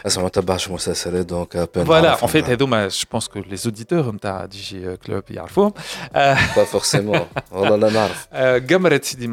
اسمع 0.08 0.24
ما 0.24 0.30
تبعش 0.30 0.70
مسلسلات 0.70 1.26
دونك 1.26 1.70
فوالا 1.76 2.20
اون 2.20 2.28
فيت 2.28 2.50
هذوما 2.50 2.88
جو 2.88 3.04
بونس 3.12 3.28
كو 3.28 3.40
لي 3.40 3.58
اوديتور 3.66 4.12
نتاع 4.12 4.46
دي 4.46 4.58
جي 4.58 4.98
كلوب 4.98 5.24
يعرفوهم 5.30 5.74
با 6.14 6.64
فورسيمون 6.64 7.20
والله 7.52 7.76
لا 7.76 7.90
نعرف 7.90 8.28
جمرة 8.58 9.02
سيدي 9.04 9.28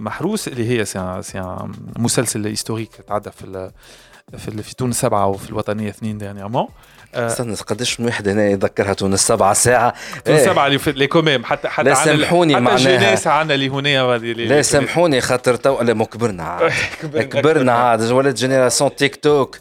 محروس 0.00 0.48
اللي 0.48 0.80
هي 0.80 0.84
سي 0.84 1.64
مسلسل 1.98 2.46
هيستوريك 2.46 2.90
تعدى 3.08 3.30
في 3.30 3.70
في 4.37 4.63
في 4.63 4.75
تونس 4.75 5.01
سبعة 5.01 5.27
وفي 5.27 5.49
الوطنية 5.49 5.89
اثنين 5.89 6.17
دانيامون 6.17 6.67
استنى 7.15 7.55
قداش 7.55 7.99
من 7.99 8.05
واحد 8.05 8.27
هنا 8.27 8.49
يذكرها 8.49 8.93
تونس؟ 8.93 9.27
سبعة 9.27 9.53
ساعة. 9.53 9.93
تونس 10.25 10.39
إيه. 10.39 10.45
سبعة 10.45 10.67
اللي 10.67 10.79
في 10.79 10.91
لي 10.91 11.07
كوميم 11.07 11.45
حتى 11.45 11.67
حتى 11.67 11.89
لا 11.89 11.93
سامحوني 11.95 12.53
معناها. 12.59 13.15
حتى 13.15 13.29
عندنا 13.29 13.55
اللي 13.55 13.69
هنا 13.69 14.17
لا 14.45 14.61
سامحوني 14.61 15.21
خاطر 15.21 15.55
تو 15.55 15.81
لا 15.81 16.03
كبرنا 16.13 16.43
عاد. 16.43 16.71
كبرنا 17.03 17.71
عاد. 17.71 18.11
ولات 18.11 18.35
جينيراسيون 18.35 18.95
تيك 18.95 19.15
توك. 19.15 19.57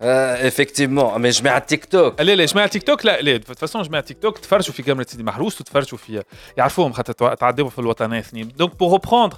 افكتيفمون 0.00 1.22
مي 1.22 1.30
جماعه 1.30 1.58
تيك 1.58 1.84
توك 1.84 2.20
لا 2.20 2.34
لا 2.34 2.44
جماعه 2.44 2.66
تيك 2.68 2.82
توك 2.82 3.06
لا 3.06 3.20
لا 3.20 3.38
de 3.38 3.54
فاسون 3.58 3.82
جماعه 3.82 4.04
تيك 4.04 4.18
توك 4.18 4.38
تفرجوا 4.38 4.74
في 4.74 4.82
كاميرا 4.82 5.08
سيدي 5.08 5.22
محروس 5.22 5.60
وتفرجوا 5.60 5.98
في 5.98 6.22
يعرفوهم 6.56 6.92
خاطر 6.92 7.34
تعدوا 7.34 7.68
في 7.68 7.78
الوطنيه 7.78 8.18
اثنين 8.18 8.48
دونك 8.48 8.78
بور 8.78 8.98
reprendre 8.98 9.34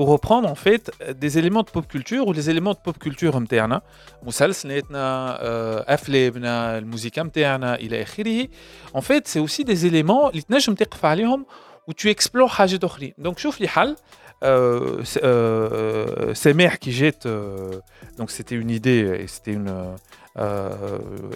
pour 0.00 0.08
reprendre 0.16 0.48
en 0.48 0.54
fait 0.54 0.90
des 1.24 1.38
éléments 1.38 1.62
de 1.66 1.70
pop 1.70 1.86
culture 1.94 2.26
ou 2.28 2.32
les 2.32 2.50
éléments 2.50 2.74
de 2.74 2.90
pop 2.90 2.98
culture 2.98 3.36
نتاعنا 3.36 3.82
مسلسلاتنا 4.22 5.94
افلامنا 5.94 6.78
الموسيقى 6.78 7.22
نتاعنا 7.22 7.74
الى 7.74 8.02
اخره 8.02 8.48
en 8.96 9.00
fait 9.00 9.28
c'est 9.28 9.40
aussi 9.40 9.64
des 9.64 9.84
éléments 9.84 10.28
اللي 10.30 10.42
تنجم 10.48 10.74
تقف 10.74 11.04
عليهم 11.04 11.46
و 11.88 11.92
tu 11.92 12.14
explores 12.14 12.46
حاجات 12.46 12.84
اخرين 12.84 13.12
دونك 13.18 13.38
شوف 13.38 13.60
لي 13.60 13.68
حل 13.68 13.96
euh, 14.44 15.02
euh, 15.22 16.34
Semer 16.34 16.78
qui 16.78 16.92
jette, 16.92 17.24
euh, 17.24 17.80
donc 18.18 18.30
c'était 18.30 18.56
une 18.56 18.70
idée 18.70 19.20
et 19.22 19.26
c'était 19.26 19.52
une 19.52 19.72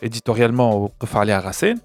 éditorialement 0.02 0.70
au 0.76 0.92
à 1.14 1.40
Racine. 1.40 1.80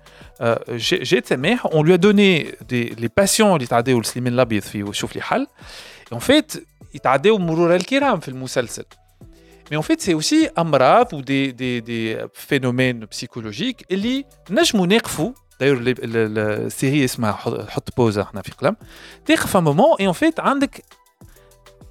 Jette 0.76 1.28
Semer, 1.28 1.58
on 1.72 1.84
lui 1.84 1.94
a 1.94 1.98
donné 1.98 2.56
des, 2.68 2.94
les 2.98 3.10
patients 3.10 3.54
اللي 3.56 3.68
تعداو 3.68 4.00
السليمين 4.00 4.34
الابيض 4.34 4.62
في 4.62 4.84
وشوف 4.84 5.16
لي 5.16 5.22
حل. 5.22 5.48
Et 6.12 6.16
en 6.16 6.20
fait, 6.20 6.60
يتعداو 6.94 7.38
مرور 7.38 7.76
الكرام 7.76 8.20
في 8.20 8.28
المسلسل. 8.28 8.86
Mais 9.72 9.78
en 9.78 9.82
fait, 9.82 10.02
c'est 10.02 10.14
aussi 10.14 10.48
امراض 10.58 11.14
ou 11.14 11.22
des, 11.22 11.54
des, 11.54 11.82
des 11.82 12.18
phénomènes 12.34 13.06
psychologiques 13.08 13.86
اللي 13.92 14.26
نجموا 14.50 14.88
نقفوا 14.88 15.32
d'ailleurs 15.32 15.82
السيري 15.88 17.06
اسمها 17.06 17.32
حط 17.70 17.98
بوزه 17.98 18.22
احنا 18.22 18.42
في 18.42 18.52
قلم 18.52 18.76
تقف 19.26 19.58
un 19.58 19.62
moment 19.62 19.98
et 20.00 20.08
en 20.08 20.14
fait 20.14 20.40
عندك 20.40 20.84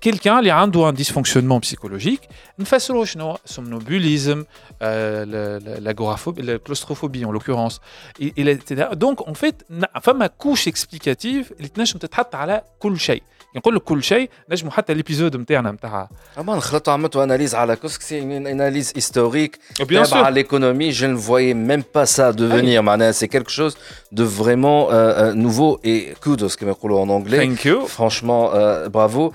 quelqu'un 0.01 0.43
qui 0.43 0.51
a 0.51 0.59
un 0.59 0.93
dysfonctionnement 0.93 1.61
psychologique, 1.61 2.29
une 2.59 2.67
façon 2.67 3.01
le 3.01 3.07
somnambulisme, 3.45 4.45
euh, 4.83 5.61
l'agoraphobie, 5.81 6.43
la 6.43 6.59
claustrophobie 6.59 7.25
en 7.25 7.33
l'occurrence, 7.33 7.81
etc. 8.21 8.89
Donc 8.97 9.27
en 9.29 9.35
fait, 9.35 9.65
ma 9.71 10.29
couche 10.29 10.67
explicative, 10.67 11.53
elle 11.59 11.67
est 11.67 11.75
peut-être 11.75 12.19
à 12.35 12.63
كل 12.81 12.99
شيء. 12.99 13.23
نقول 13.57 13.77
لك 13.77 13.83
كل 13.83 14.03
شيء 14.03 14.31
نجموا 14.51 14.73
حتى 14.73 14.95
ليبيزود 14.95 15.37
نتاعنا 15.37 15.73
نتاع 15.73 16.09
اما 16.39 16.57
نخلطوا 16.57 16.93
عملتوا 16.93 17.25
اناليز 17.25 17.55
على 17.55 17.77
كوسك 17.77 18.03
سي 18.03 18.23
اناليز 18.23 18.93
هيستوريك 18.97 19.59
تابعه 19.79 20.31
l'économie 20.35 20.93
je 20.93 21.07
ne 21.07 21.15
voyais 21.15 21.55
même 21.55 21.83
pas 21.83 22.07
ça 22.07 22.33
devenir 22.33 22.81
معناها 22.81 23.13
c'est 23.13 23.29
quelque 23.29 23.51
chose 23.51 23.77
de 24.13 24.23
vraiment 24.23 24.89
euh, 24.91 25.33
nouveau 25.35 25.81
et 25.85 26.15
kudos 26.25 26.57
كما 26.57 26.71
يقولوا 26.71 27.07
en 27.07 27.09
anglais 27.09 27.47
Thank 27.47 27.65
you. 27.65 27.87
franchement 27.87 28.51
euh, 28.55 28.89
bravo 28.89 29.33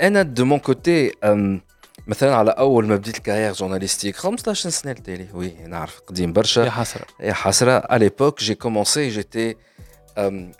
انا 0.00 0.22
دو 0.22 0.44
مون 0.44 0.58
كوتي 0.58 1.12
مثلا 2.06 2.34
على 2.34 2.50
اول 2.50 2.86
ما 2.86 2.96
بديت 2.96 3.16
الكارير 3.16 3.52
جورناليستيك 3.52 4.16
15 4.16 4.70
سنه 4.70 4.92
لتالي 4.92 5.26
وي 5.34 5.54
نعرف 5.66 6.00
قديم 6.06 6.32
برشا 6.32 6.60
يا 6.60 6.70
حسره 6.70 7.04
يا 7.20 7.32
حسره 7.32 7.78
à 7.78 7.98
l'époque 7.98 8.40
j'ai 8.40 8.54
commencé 8.54 9.10
j'étais 9.10 9.56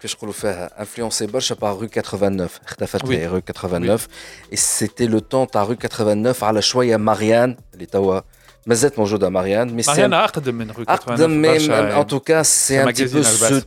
كيفاش 0.01 0.17
نقولوا 0.17 0.33
فيها 0.35 0.81
انفلونسي 0.81 1.27
برشا 1.27 1.55
بار 1.55 1.79
رو 1.79 1.89
89 1.89 2.49
اختفت 2.65 3.05
لي 3.05 3.27
رو 3.27 3.41
89 3.41 4.09
et 4.53 4.57
c'était 4.57 5.09
le 5.09 5.21
temps 5.21 5.51
تاع 5.53 5.63
رو 5.63 5.75
89 5.75 6.35
على 6.43 6.63
شويه 6.63 6.97
ماريان 6.97 7.57
اللي 7.75 7.87
توا 7.87 8.21
مازالت 8.67 8.99
موجوده 8.99 9.29
ماريان 9.29 9.75
مي 9.75 9.83
ماريان 9.87 10.13
اقدم 10.13 10.55
من 10.55 10.71
رو 10.71 10.85
89 10.85 10.89
اقدم 10.89 11.31
مي 11.31 12.01
ان 12.01 12.07
تو 12.07 12.21
كا 12.21 12.43
سي 12.43 12.83
ان 12.83 12.95
تي 12.95 13.05
بو 13.05 13.23
سو 13.23 13.61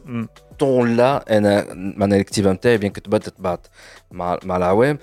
طون 0.60 0.96
لا 0.96 1.38
انا 1.38 1.66
معناها 1.74 2.20
الكتيبه 2.20 2.52
نتاعي 2.52 2.78
بيان 2.78 2.92
كتبدلت 2.92 3.42
بعد 3.42 3.60
مع 4.12 4.40
مع 4.44 4.58
العوام 4.58 5.00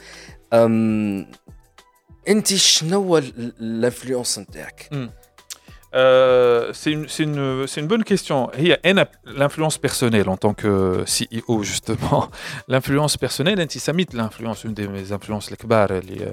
انت 2.28 2.54
شنو 2.54 3.18
الانفلونس 3.18 4.38
نتاعك؟ 4.38 4.90
Euh, 5.92 6.70
c'est 6.72 6.92
une, 6.92 7.06
une, 7.18 7.66
une, 7.76 7.86
bonne 7.86 8.04
question. 8.04 8.50
Il 8.56 8.68
y 8.68 8.72
a 8.72 8.78
l'influence 9.24 9.76
personnelle 9.76 10.28
en 10.28 10.36
tant 10.36 10.54
que 10.54 11.04
CEO, 11.04 11.62
justement. 11.64 12.28
L'influence 12.68 13.16
personnelle, 13.16 13.60
antisémite, 13.60 14.12
l'influence, 14.12 14.62
une 14.62 14.74
de 14.74 14.86
mes 14.86 15.10
influences, 15.10 15.50
les 15.50 15.56
kbar, 15.56 15.88
les, 15.88 16.28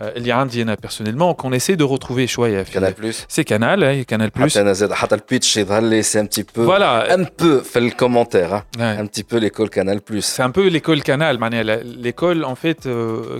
اللي 0.00 0.32
عندي 0.32 0.62
انا 0.62 0.76
personnellement 0.86 1.34
qu'on 1.42 1.52
essaie 1.52 1.76
de 1.76 1.84
retrouver 1.96 2.24
شويه 2.24 2.62
في 2.62 2.72
كانال 2.72 2.92
بلس 2.92 3.26
سي 3.28 3.44
كانال 3.44 3.84
اي 3.84 4.04
كانال 4.04 4.30
بلس 4.30 4.52
حتى 4.52 4.60
انا 4.60 4.72
زاد 4.72 4.92
حتى 4.92 5.14
البيتش 5.14 5.56
يظهر 5.56 5.82
لي 5.82 6.02
سي 6.02 6.20
ان 6.20 6.26
بتي 6.26 6.42
بو 6.42 6.66
فوالا 6.66 7.14
ان 7.14 7.26
بو 7.40 7.60
في 7.60 7.78
الكومنتير 7.78 8.62
ان 8.80 9.06
بتي 9.06 9.24
بو 9.30 9.38
ليكول 9.38 9.68
كانال 9.68 10.00
بلس 10.10 10.36
سي 10.36 10.44
ان 10.44 10.50
بو 10.50 10.62
ليكول 10.62 11.00
كانال 11.00 11.40
معناها 11.40 11.62
ليكول 11.82 12.44
ان 12.44 12.54
فيت 12.54 12.84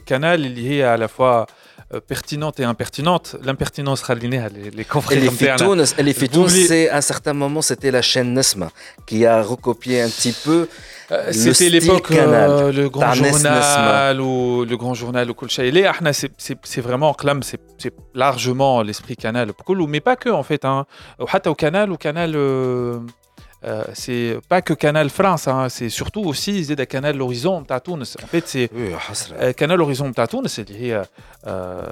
كانال 0.06 0.46
اللي 0.46 0.70
هي 0.70 0.84
على 0.84 1.08
فوا 1.08 1.44
Euh, 1.93 1.99
pertinente 1.99 2.59
et 2.59 2.63
impertinente 2.63 3.35
L'impertinence 3.43 4.01
ralinéa, 4.01 4.49
les, 4.49 4.71
les 4.71 4.85
confrères. 4.85 5.19
c'est 6.49 6.89
à 6.89 6.97
un 6.97 7.01
certain 7.01 7.33
moment, 7.33 7.61
c'était 7.61 7.91
la 7.91 8.01
chaîne 8.01 8.33
Nesma 8.33 8.71
qui 9.05 9.23
a 9.25 9.43
recopié 9.43 10.01
un 10.01 10.09
petit 10.09 10.31
peu. 10.31 10.67
Euh, 11.11 11.31
c'était 11.31 11.69
l'époque, 11.69 12.09
euh, 12.09 12.71
le, 12.71 12.89
grand 12.89 13.13
journal 13.13 14.19
ou 14.19 14.65
le 14.65 14.77
grand 14.77 14.95
journal 14.95 15.29
ou 15.29 15.35
c'est 15.47 16.81
vraiment, 16.81 17.13
clame, 17.13 17.43
c'est 17.43 17.59
largement 18.15 18.81
l'esprit 18.81 19.15
canal, 19.15 19.51
mais 19.87 19.99
pas 19.99 20.15
que 20.15 20.29
en 20.29 20.41
fait. 20.41 20.65
Hein. 20.65 20.85
Au 21.19 21.55
canal, 21.55 21.91
au 21.91 21.97
canal. 21.97 22.33
Euh, 22.35 22.99
euh, 23.65 23.83
c'est 23.93 24.37
pas 24.47 24.61
que 24.61 24.73
Canal 24.73 25.09
France, 25.09 25.47
hein, 25.47 25.69
c'est 25.69 25.89
surtout 25.89 26.21
aussi 26.21 26.67
Canal 26.87 27.19
Horizon 27.19 27.63
Tatoun. 27.63 28.01
En 28.01 28.27
fait, 28.27 28.47
c'est 28.47 28.69
euh, 29.39 29.53
Canal 29.53 29.81
Horizon 29.81 30.11
Tatoun, 30.11 30.47
c'est. 30.47 30.65
Euh, 31.47 31.83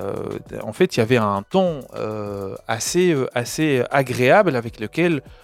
en 0.63 0.73
fait, 0.73 0.95
il 0.95 0.99
y 0.99 1.03
avait 1.03 1.17
un 1.17 1.43
ton 1.49 1.81
assez 2.67 3.15
assez 3.33 3.83
agréable 3.89 4.55
avec 4.55 4.79
lequel 4.79 5.21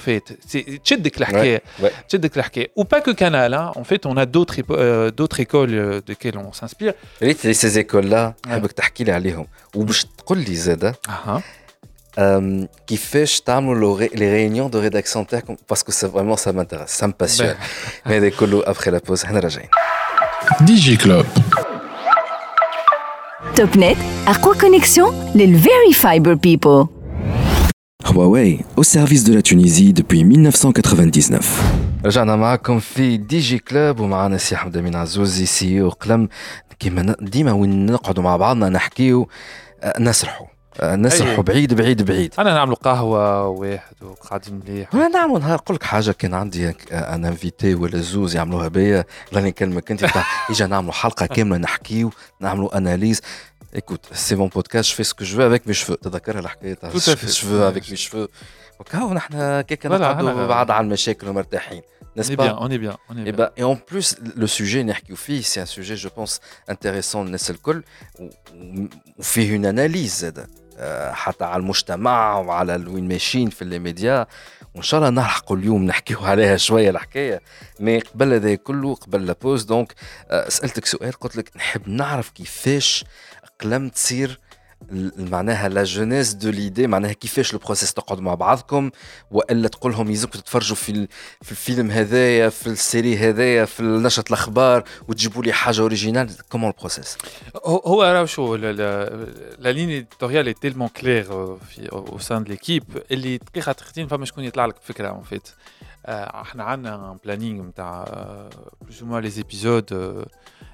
fait. 0.00 0.36
Tchiddik 0.84 1.18
ouais, 1.18 1.62
ouais. 1.80 2.70
Ou 2.76 2.84
pas 2.84 3.00
que 3.00 3.10
Canal, 3.12 3.54
hein. 3.54 3.70
en 3.76 3.84
fait, 3.84 4.06
on 4.06 4.16
a 4.16 4.26
d'autres 4.26 4.56
euh, 4.70 5.10
écoles 5.38 5.74
euh, 5.74 6.00
desquelles 6.04 6.38
on 6.38 6.52
s'inspire. 6.52 6.94
Et 7.20 7.34
ces 7.34 7.78
écoles-là, 7.78 8.34
je 8.48 8.54
vais 8.54 8.60
vous 8.60 8.68
Ou 9.74 9.90
je 9.92 10.02
hein. 10.84 10.92
Ah, 11.08 11.22
hein. 11.26 11.42
Euh, 12.18 12.66
qui 12.86 12.96
fait 12.96 13.24
je 13.24 13.40
les 14.12 14.30
réunions 14.30 14.68
de 14.68 14.78
rédaction 14.78 15.24
terre 15.24 15.42
parce 15.68 15.84
que 15.84 15.92
ça, 15.92 16.08
vraiment 16.08 16.36
ça 16.36 16.52
m'intéresse, 16.52 16.90
ça 16.90 17.06
me 17.06 17.12
passionne. 17.12 17.56
Ben. 18.04 18.10
Mais 18.10 18.20
des 18.20 18.32
colos 18.32 18.64
après 18.66 18.90
la 18.90 19.00
pause, 19.00 19.24
DigiClub. 20.62 21.24
Topnet, 23.54 23.96
à 24.26 24.34
quoi 24.34 24.54
connexion 24.54 25.12
Les 25.34 25.46
Very 25.46 25.92
Fiber 25.92 26.36
People. 26.36 26.99
Huawei, 28.04 28.64
au 28.76 28.82
service 28.82 29.24
de 29.24 29.34
la 29.34 29.42
Tunisie 29.42 29.92
depuis 29.92 30.24
1999. 30.24 31.40
رجعنا 32.04 32.36
معكم 32.36 32.78
في 32.78 33.16
دي 33.16 33.38
جي 33.38 33.58
كلوب 33.58 34.00
ومعنا 34.00 34.38
سي 34.38 34.56
حمد 34.56 34.76
امين 34.76 34.96
عزوزي 34.96 35.46
سي 35.46 35.80
أو 35.80 35.88
قلم 35.88 36.28
كيما 36.78 37.16
ديما 37.20 37.52
وين 37.52 37.86
نقعدوا 37.86 38.22
مع 38.24 38.36
بعضنا 38.36 38.68
نحكيو 38.68 39.28
نسرحوا 40.00 40.46
نسرحوا 40.82 41.42
بعيد 41.44 41.74
بعيد 41.74 42.02
بعيد 42.02 42.34
أنا 42.38 42.54
نعملوا 42.54 42.76
قهوه 42.76 43.46
واحد 43.48 43.94
وقاعدين 44.02 44.60
مليح 44.66 44.94
أنا 44.94 45.08
نعمل 45.08 45.40
نهار 45.40 45.54
نقول 45.54 45.74
لك 45.76 45.82
حاجة 45.82 46.10
كان 46.10 46.34
عندي 46.34 46.74
أنا 46.92 47.28
انفيتي 47.28 47.74
ولا 47.74 47.98
زوز 48.00 48.36
يعملوها 48.36 48.68
بيا 48.68 49.04
راني 49.34 49.48
نكلمك 49.48 49.90
انت 49.90 50.10
اجا 50.50 50.66
نعملوا 50.66 50.92
حلقه 50.92 51.26
كامله 51.26 51.56
نحكيو 51.56 52.10
نعملوا 52.40 52.76
اناليز 52.78 53.20
écoute, 53.73 54.05
c'est 54.11 54.35
mon 54.35 54.49
podcast, 54.49 54.89
je 54.89 54.95
fais 54.95 55.03
ce 55.03 55.13
que 55.13 55.25
je 55.25 55.35
veux 55.37 55.43
avec 55.43 55.65
mes 55.65 55.73
cheveux. 55.73 55.97
تذكر 55.97 56.39
الحكايه 56.39 56.73
تاع 56.73 56.91
cheveux 56.91 57.63
avec 57.63 57.89
mes 57.89 57.95
cheveux. 57.95 58.27
وكاو 58.79 59.13
نحن 59.13 59.61
كيك 59.61 59.85
نقعدوا 59.85 60.47
بعد 60.47 60.71
على 60.71 60.85
المشاكل 60.85 61.27
ومرتاحين. 61.27 61.81
N'est-ce 62.17 62.33
pas 62.35 62.55
On 62.59 62.69
est 62.69 62.77
bien, 62.77 62.97
on 63.09 63.17
est 63.17 63.23
bien. 63.23 63.25
Et, 63.25 63.31
bah, 63.33 63.51
et 63.57 63.63
en 63.63 63.75
plus, 63.75 64.15
le 64.35 64.47
sujet 64.47 64.83
نحكيو 64.83 65.15
فيه, 65.15 65.41
c'est 65.41 65.59
un 65.59 65.65
sujet, 65.65 65.97
je 65.97 66.07
pense, 66.07 66.39
intéressant 66.69 67.15
للناس 67.15 67.49
الكل 67.49 67.83
وفيه 69.19 69.57
une 69.57 69.65
analyse 69.65 70.19
زاد. 70.19 70.47
حتى 71.11 71.45
على 71.45 71.61
المجتمع 71.61 72.37
وعلى 72.37 72.75
وين 72.75 73.07
ماشيين 73.07 73.49
في 73.49 73.61
الميديا 73.61 74.27
وان 74.75 74.83
شاء 74.83 74.99
الله 74.99 75.09
نلحقوا 75.09 75.57
اليوم 75.57 75.85
نحكيو 75.85 76.19
عليها 76.19 76.57
شويه 76.57 76.89
الحكايه 76.89 77.41
مي 77.79 77.99
قبل 77.99 78.33
هذا 78.33 78.55
كله 78.55 78.95
قبل 78.95 79.25
لابوز 79.25 79.63
دونك 79.63 79.93
سالتك 80.47 80.85
سؤال 80.85 81.11
قلت 81.11 81.35
لك 81.35 81.51
نحب 81.55 81.89
نعرف 81.89 82.29
كيفاش 82.29 83.05
قلم 83.62 83.88
تصير 83.88 84.40
معناها 85.16 85.68
لا 85.68 85.84
جونيس 85.84 86.32
دو 86.32 86.50
ليدي 86.50 86.86
معناها 86.86 87.12
كيفاش 87.12 87.52
لو 87.52 87.58
بروسيس 87.58 87.94
تقعدوا 87.94 88.24
مع 88.24 88.34
بعضكم 88.34 88.90
وإلا 89.30 89.68
تقول 89.68 89.92
لهم 89.92 90.10
يلزمكم 90.10 90.38
تتفرجوا 90.38 90.76
في 90.76 91.08
في 91.42 91.52
الفيلم 91.52 91.90
هذايا 91.90 92.48
في 92.48 92.66
السيري 92.66 93.16
هذايا 93.16 93.64
في 93.64 93.82
نشره 93.82 94.24
الأخبار 94.28 94.84
وتجيبوا 95.08 95.42
لي 95.42 95.52
حاجة 95.52 95.80
اوريجينال 95.80 96.30
كومون 96.48 96.70
البروسيس 96.70 97.18
هو 97.64 98.02
راه 98.02 98.24
شو 98.24 98.54
لا 98.56 99.72
لين 99.72 99.90
اديتوريال 99.90 100.46
اي 100.46 100.52
تيلمون 100.52 100.88
كلير 100.88 101.24
في 101.56 101.92
أو 101.92 102.18
سان 102.18 102.42
ليكيب 102.42 102.84
اللي 103.10 103.36
دقيقة 103.36 103.72
تختين 103.72 104.06
فما 104.06 104.24
شكون 104.24 104.44
يطلع 104.44 104.66
لك 104.66 104.76
فكرة 104.82 105.08
اون 105.08 105.22
فيت 105.22 105.48
إحنا 106.06 106.64
عندنا 106.64 107.18
بلانينغ 107.24 107.64
نتاع 107.64 108.04
بلوز 108.80 109.02
موا 109.02 109.20
لي 109.20 109.30
زيبيزود 109.30 110.24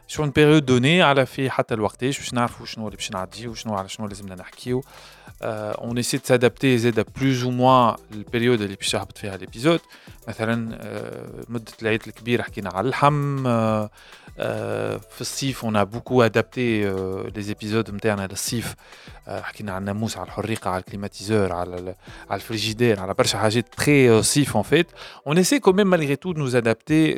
sur 0.09 0.25
une 0.25 0.33
période 0.33 0.65
donnée 0.65 1.01
على 1.01 1.27
في 1.27 1.51
حتى 1.51 1.75
الوقتاش 1.75 2.19
باش 2.19 2.35
نعرفوا 2.35 2.67
شنو 2.67 2.87
اللي 2.87 2.97
باش 2.97 3.11
نعديو 3.11 3.51
وشنو 3.51 3.75
على 3.75 3.89
شنو 3.89 4.07
لازمنا 4.07 4.35
نحكيو 4.35 4.85
اون 5.43 5.97
ايسي 5.97 6.19
s'adapter 6.19 6.67
زاد 6.67 7.07
بلوز 7.17 7.45
أو 7.45 7.51
موان 7.51 7.97
البيريود 8.13 8.61
اللي 8.61 8.77
باش 8.77 8.95
يهبط 8.95 9.19
فيها 9.19 9.35
الابيزود 9.35 9.81
مثلا 10.29 10.79
مدة 11.49 11.73
العيد 11.83 12.03
الكبير 12.07 12.43
حكينا 12.43 12.71
على 12.71 12.87
اللحم 12.87 13.47
Euh, 13.47 13.89
في 15.10 15.22
الصيف 15.22 15.66
اون 15.66 15.84
بوكو 15.84 16.24
ادابتي 16.24 16.84
لي 17.36 17.42
زيبيزود 17.42 17.92
نتاعنا 17.92 18.28
للصيف 18.28 18.76
حكينا 19.28 19.72
على 19.72 19.80
الناموس 19.80 20.18
على 20.18 20.28
الحريقه 20.28 20.70
على 20.70 20.80
الكليماتيزور 20.80 21.54
على 21.54 21.96
على 22.30 22.42
الفريجيدير 22.42 23.00
على 23.00 23.14
برشا 23.14 23.38
حاجات 23.38 23.76
تري 23.76 24.24
صيف 24.24 24.58
ان 24.58 24.64
فيت 24.64 24.88
اون 25.28 25.38
اسي 25.38 25.60
كو 25.60 25.72
ميم 25.72 25.90
مالغري 25.90 26.16
تو 26.16 26.32
نوز 26.32 26.56
ادابتي 26.56 27.14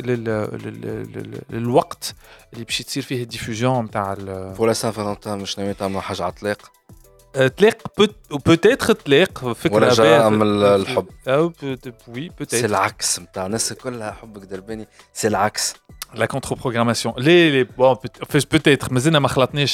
للوقت 1.50 2.16
اللي 2.54 2.66
باش 2.66 2.78
تصير 2.78 3.04
فيه 3.04 3.24
الديفوجن 3.24 3.82
نتاع 3.82 4.16
بور 4.58 4.68
لا 4.68 4.74
سان 4.74 4.92
فالنتان 4.92 5.40
مش 5.40 5.60
ناوي 5.60 5.74
تعملوا 5.74 6.02
حاجه 6.02 6.24
على 6.24 6.32
الطلاق 6.32 6.72
تلاق 7.34 7.78
بوتيتر 8.46 8.94
تلاق 8.94 9.54
فكره 9.54 9.76
ولا 9.76 9.94
جاء 9.94 10.30
من 10.30 10.64
الحب 10.64 11.08
او 11.28 11.54
وي 12.08 12.30
بوتيتر 12.30 12.58
سي 12.58 12.66
العكس 12.66 13.20
نتاع 13.20 13.46
الناس 13.46 13.74
كلها 13.74 14.12
حبك 14.12 14.42
درباني 14.42 14.88
سي 15.14 15.28
العكس 15.28 15.76
La 16.15 16.27
contre-programmation. 16.27 17.15
Les, 17.19 17.51
les, 17.51 17.65
bon, 17.65 17.97
peut-être, 17.97 18.91
mais 18.91 19.07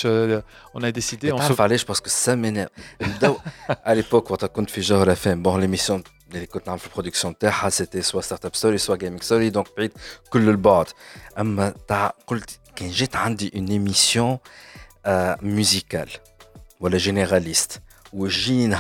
euh, 0.05 0.41
on 0.75 0.83
a 0.83 0.91
décidé. 0.91 1.31
On 1.33 1.41
se 1.41 1.53
parce 1.85 2.01
que 2.01 2.11
ça 2.11 2.35
m'énerve. 2.35 2.71
à 3.85 3.95
l'époque, 3.95 4.27
quand 4.29 4.59
on 4.59 4.67
fait 4.67 4.83
genre 4.83 5.09
FM, 5.09 5.43
bon, 5.43 5.57
l'émission, 5.57 6.03
les 6.33 6.49
la 6.67 6.77
production 6.91 7.35
c'était 7.71 8.03
soit 8.03 8.23
Startup 8.23 8.55
Story, 8.55 8.79
soit 8.79 8.97
Gaming 8.97 9.23
Story, 9.23 9.53
donc 9.53 9.69
tout 10.31 10.39
le 10.39 10.57
bord. 10.57 10.87
Mais 11.43 11.73
quand 12.27 12.37
j'ai 12.91 13.07
une 13.55 13.71
émission 13.71 14.41
euh, 15.07 15.37
musicale, 15.41 16.09
ou 16.81 16.89
généraliste, 16.99 17.81
où 18.13 18.27
j'ai 18.29 18.65
une 18.65 18.75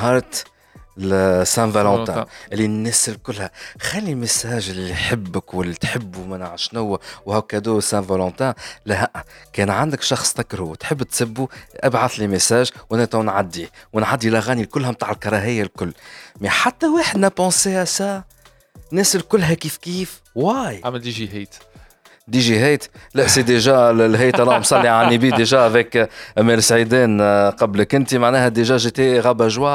لسان 0.97 1.73
فالنتين 1.73 2.25
اللي 2.53 2.65
الناس 2.65 3.09
الكلها 3.09 3.51
خلي 3.81 4.15
مساج 4.15 4.71
اللي 4.71 4.91
يحبك 4.91 5.55
واللي 5.55 5.75
تحبه 5.75 6.21
ما 6.21 6.37
نعرف 6.37 6.61
شنو 6.61 6.99
وهكذا 7.27 7.81
سان 7.81 8.03
فالنتين 8.03 8.53
لا 8.87 9.25
كان 9.53 9.71
عندك 9.71 10.03
شخص 10.03 10.33
تكره 10.33 10.63
وتحب 10.63 11.03
تسبه 11.03 11.49
ابعث 11.77 12.15
لي 12.15 12.27
مساج 12.27 12.71
وأنا 12.91 13.05
تو 13.05 13.23
نعدي. 13.23 13.69
ونعدي 13.93 14.29
الاغاني 14.29 14.67
كلها 14.67 14.91
نتاع 14.91 15.11
الكراهية 15.11 15.63
الكل. 15.63 15.93
مي 16.41 16.49
حتى 16.49 16.87
واحد 16.87 17.19
نا 17.19 17.29
بونسي 17.29 17.87
سا 17.87 18.25
الناس 18.93 19.17
الكلها 19.17 19.55
كيف 19.55 19.77
كيف. 19.77 20.23
واي 20.35 20.81
عمل 20.85 20.99
دي 20.99 21.11
جي 21.11 21.33
هيت. 21.33 21.55
دي 22.28 22.40
جي 22.40 22.60
هيت 22.60 22.88
لا 23.14 23.28
سي 23.28 23.42
ديجا 23.42 23.92
الهيت 23.92 24.40
اللهم 24.40 24.64
صلي 24.64 24.88
على 24.88 25.08
النبي 25.08 25.32
ديجا 25.32 25.68
افيك 25.68 26.10
امير 26.40 26.60
سعيدان 26.60 27.22
قبلك 27.52 27.96
انت 27.96 28.16
معناها 28.16 28.48
ديجا 28.48 28.78
جيتي 28.78 29.20
غابا 29.20 29.48
جوا 29.48 29.70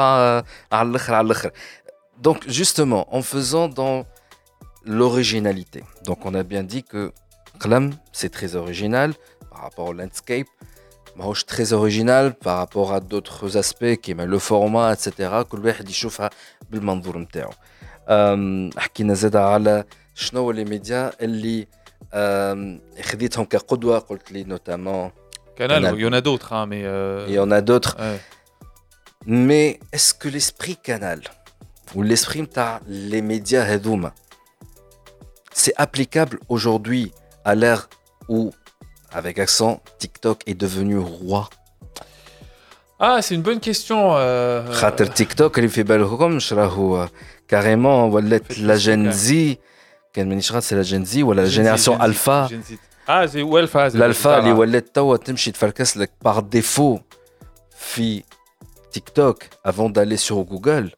على 0.71 0.89
الاخر 0.89 1.13
على 1.13 1.25
الاخر 1.25 1.51
دونك 2.17 2.49
جوستومون 2.49 3.03
اون 3.13 3.21
فيزون 3.21 3.69
دون 3.69 4.05
l'originalité. 4.87 5.81
Donc 6.07 6.19
on 6.25 6.33
a 6.35 6.43
bien 6.43 6.63
dit 6.73 6.83
que 6.83 7.11
Klam, 7.59 7.85
c'est 8.11 8.31
très 8.37 8.55
original 8.55 9.09
par 9.49 9.61
rapport 9.61 9.87
au 9.87 9.93
landscape. 9.93 10.47
ماهوش 11.15 11.45
très 11.45 11.73
original 11.73 12.33
par 12.33 12.57
rapport 12.57 12.93
à 12.93 12.99
d'autres 12.99 13.57
aspects 13.57 13.93
كيما 14.01 14.25
le 14.25 14.39
format 14.39 14.93
etc. 14.93 15.41
كل 15.41 15.65
واحد 15.65 15.89
يشوفها 15.89 16.29
بالمنظور 16.69 17.17
نتاعو. 17.17 17.51
حكينا 18.77 19.13
زاد 19.13 19.35
على 19.35 19.83
شنو 20.15 20.51
لي 20.51 20.65
ميديا 20.65 21.11
اللي 21.21 21.67
خديتهم 23.01 23.45
كقدوه 23.45 23.99
قلت 23.99 24.31
لي 24.31 24.43
نوتامون 24.43 25.11
Canal, 25.57 25.93
il 25.95 26.01
y 26.01 26.05
en 26.05 26.11
a 26.11 26.21
d'autres, 26.21 26.51
hein, 26.53 26.65
mais. 26.65 26.81
Euh... 26.83 27.25
Il 27.29 27.33
y 27.33 27.39
en 27.39 27.49
a 27.49 27.61
d'autres. 27.61 27.95
Ouais. 27.97 28.19
Mais 29.25 29.79
est-ce 29.93 30.13
que 30.13 30.27
l'esprit 30.27 30.75
Canal 30.75 31.21
ou 31.95 32.03
l'esprit 32.03 32.43
les 32.87 33.21
médias 33.21 33.63
Hadouma, 33.63 34.13
c'est 35.53 35.73
applicable 35.77 36.39
aujourd'hui 36.49 37.13
à 37.45 37.55
l'ère 37.55 37.89
où, 38.27 38.51
avec 39.13 39.39
accent, 39.39 39.81
TikTok 39.97 40.41
est 40.45 40.55
devenu 40.55 40.97
roi 40.97 41.49
Ah, 42.99 43.21
c'est 43.21 43.35
une 43.35 43.41
bonne 43.41 43.59
question. 43.59 44.13
خاطر 44.71 45.05
TikTok 45.05 45.57
اللي 45.57 45.67
في 45.69 45.83
بالكمش 45.83 46.53
راهو 46.53 47.07
carrément 47.53 48.13
ولات 48.13 48.53
la 48.53 48.77
Gen 48.77 49.11
Z 49.11 49.57
كان 50.13 50.29
مانيش 50.29 50.51
غلط 50.51 50.63
سي 50.63 50.75
لا 50.75 50.81
جين 50.81 51.05
زي 51.05 51.23
ولا 51.23 51.41
لا 51.41 51.47
جينيراسيون 51.47 52.01
الفا 52.01 52.49
اه 53.09 53.25
زي 53.25 53.41
والفا 53.43 53.87
الالفا 53.87 54.39
اللي 54.39 54.51
ولات 54.51 54.95
توا 54.95 55.17
تمشي 55.17 55.51
تفركس 55.51 55.97
لك 55.97 56.11
باغ 56.21 56.39
ديفو 56.39 56.99
في 57.77 58.23
تيك 58.91 59.09
توك 59.09 59.43
افون 59.65 59.93
دالي 59.93 60.17
سور 60.17 60.43
جوجل 60.43 60.91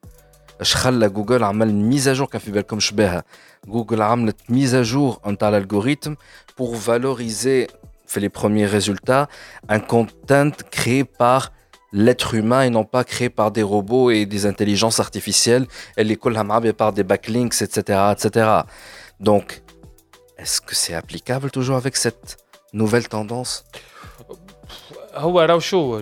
اش 0.62 0.76
خلى 0.76 1.10
جوجل 1.10 1.44
عمل 1.44 1.74
ميزاجور 1.74 2.28
كان 2.28 2.42
في 2.42 2.52
بالكمش 2.52 2.92
بها 2.92 3.24
جوجل 3.68 4.02
عملت 4.02 4.38
ميزاجور 4.50 5.20
نتاع 5.28 5.50
الالغوريثم 5.50 6.14
بور 6.58 6.76
فالوريزي 6.76 7.68
في 8.08 8.20
لي 8.20 8.28
بروميير 8.28 8.72
ريزولتا 8.72 9.28
ان 9.72 9.80
كونتنت 9.80 10.62
كري 10.62 11.06
بار 11.20 11.52
l'être 11.94 12.34
humain 12.36 12.64
et 12.64 12.70
non 12.70 12.84
pas 12.84 13.04
créé 13.04 13.30
par 13.30 13.50
des 13.52 13.64
robots 13.64 14.12
et 14.12 14.26
des 14.26 14.46
intelligences 14.46 15.00
artificielles 15.00 15.68
et 15.96 16.04
les 16.04 16.18
par 16.82 16.92
des 16.94 17.04
backlinks 17.04 17.62
etc 17.62 18.12
etc 18.12 18.62
donc, 19.22 19.62
est-ce 20.38 20.62
que 20.62 20.76
c'est 20.76 20.94
applicable 20.94 21.50
toujours 21.52 21.78
avec 21.78 21.96
cette 21.98 22.38
nouvelle 22.74 23.08
tendance 23.08 23.64
هو 25.14 25.42
راهو 25.42 25.60
شو 25.60 26.02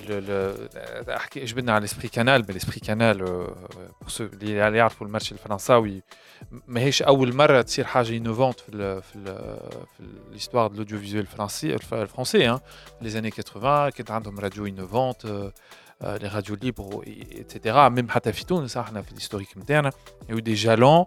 احكي 1.09 1.45
جبنا 1.45 1.71
على 1.71 1.79
الاسبري 1.79 2.07
كانال 2.07 2.41
بالاسبري 2.41 2.79
كانال 2.79 3.47
اللي 4.21 4.77
يعرفوا 4.77 5.07
المارشي 5.07 5.31
الفرنساوي 5.31 6.01
ماهيش 6.67 7.01
اول 7.01 7.35
مره 7.35 7.61
تصير 7.61 7.85
حاجه 7.85 8.17
انوفونت 8.17 8.59
في 8.59 8.69
ال 8.69 9.01
في 9.01 9.15
ال 9.15 9.25
في 9.97 10.03
ليستوار 10.31 10.67
دو 10.67 10.77
لوديو 10.77 10.99
فيزيوال 10.99 11.25
الفرنسي 11.25 11.73
الفرنسي 11.73 12.59
لي 13.01 13.09
زاني 13.09 13.31
80 13.31 13.89
كانت 13.89 14.11
عندهم 14.11 14.39
راديو 14.39 14.65
انوفونت 14.65 15.51
لي 16.01 16.27
راديو 16.27 16.57
ليبر 16.61 17.03
ايتترا 17.07 17.89
ميم 17.89 18.09
حتى 18.09 18.33
في 18.33 18.45
تونس 18.45 18.77
احنا 18.77 19.01
في 19.01 19.11
الهيستوريك 19.11 19.57
نتاعنا 19.57 19.91
يو 20.29 20.39
دي 20.39 20.53
جالون 20.53 21.05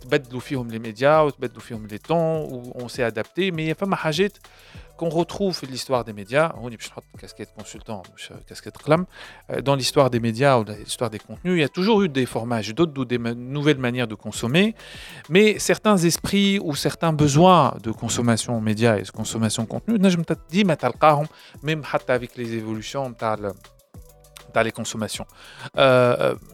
تبدلوا 0.00 0.40
فيهم 0.40 0.68
لي 0.68 0.78
ميديا 0.78 1.18
وتبدلوا 1.20 1.60
فيهم 1.60 1.86
لي 1.86 1.98
طون 1.98 2.18
اون 2.80 2.88
سي 2.88 3.06
ادابتي 3.06 3.50
مي 3.50 3.74
فما 3.74 3.96
حاجات 3.96 4.38
qu'on 4.98 5.08
retrouve 5.08 5.52
في 5.52 5.66
l'histoire 5.66 6.04
des 6.04 6.12
médias, 6.12 6.52
on 6.60 6.68
باش 6.68 6.88
نحط 6.88 7.04
casquette 7.18 7.62
consultant 7.62 8.14
مش 8.16 8.32
casquette 8.52 8.82
قلم, 8.82 9.06
dans 9.50 9.76
l'histoire 9.76 10.10
des 10.10 10.20
médias 10.20 10.58
ou 10.58 10.64
l'histoire 10.64 11.10
des 11.10 11.18
contenus, 11.18 11.54
il 11.56 11.60
y 11.60 11.64
a 11.64 11.68
toujours 11.68 12.02
eu 12.02 12.08
des 12.08 12.26
formages, 12.26 12.74
d'autres 12.74 13.00
ou 13.00 13.04
des 13.04 13.18
nouvelles 13.18 13.78
manières 13.78 14.08
de 14.08 14.16
consommer, 14.16 14.74
mais 15.30 15.58
certains 15.58 15.98
esprits 16.10 16.58
ou 16.58 16.74
certains 16.74 17.12
besoins 17.12 17.74
de 17.86 17.92
consommation 17.92 18.60
médias 18.60 18.96
et 18.98 19.02
de 19.02 19.10
consommation 19.10 19.64
contenu, 19.66 19.98
نجم 19.98 20.22
ديما 20.50 20.74
تلقاهم 20.74 21.26
même 21.64 21.84
حتى 21.84 22.18
avec 22.18 22.36
les 22.36 22.54
évolutions 22.54 23.08
نتاع 23.08 23.52
تاع 24.54 24.62
لي 24.62 24.70
كونسوماسيون 24.70 25.28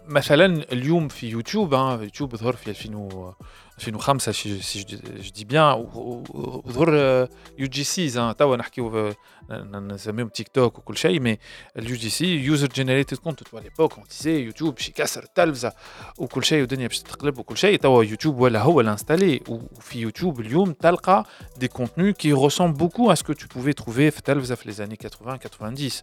مثلا 0.07 0.73
اليوم 0.73 1.09
في 1.09 1.28
يوتيوب 1.28 1.74
يوتيوب 2.03 2.36
ظهر 2.36 2.53
في 2.53 2.70
2000 2.70 3.35
2005 3.78 4.32
si 4.32 4.61
je 4.81 5.32
dis 5.32 5.45
bien 5.45 5.74
وظهر 5.74 6.95
يو 7.59 7.66
جي 7.66 7.85
سيز 7.85 8.20
توا 8.39 8.57
نحكيو 8.57 9.12
نسميهم 9.51 10.28
تيك 10.28 10.49
توك 10.49 10.78
وكل 10.78 10.97
شيء 10.97 11.20
مي 11.20 11.39
اليو 11.78 11.97
جي 11.97 12.11
سي 12.11 12.27
يوزر 12.27 12.69
جينيريتد 12.69 13.16
كونتنت 13.16 13.49
توا 13.49 13.61
ليبوك 13.61 13.93
اون 13.93 14.05
ديزي 14.11 14.41
يوتيوب 14.41 14.74
باش 14.74 14.89
يكسر 14.89 15.23
التلفزه 15.23 15.73
وكل 16.19 16.45
شيء 16.45 16.61
والدنيا 16.61 16.86
باش 16.86 16.99
تقلب 16.99 17.39
وكل 17.39 17.57
شيء 17.57 17.78
توا 17.78 18.05
يوتيوب 18.05 18.41
ولا 18.41 18.61
هو 18.62 18.81
الانستالي 18.81 19.41
وفي 19.49 20.01
يوتيوب 20.01 20.41
اليوم 20.41 20.73
تلقى 20.73 21.24
دي 21.57 21.69
كونتنو 21.69 22.12
كي 22.12 22.35
ressemblent 22.35 22.78
beaucoup 22.78 23.11
à 23.11 23.16
ce 23.16 23.23
que 23.24 23.32
tu 23.32 23.49
pouvais 23.49 23.74
trouver 23.82 24.11
في 24.11 24.19
التلفزه 24.19 24.55
في 24.55 24.73
les 24.73 24.77
années 24.77 24.97
80 24.97 25.36
90 25.36 26.03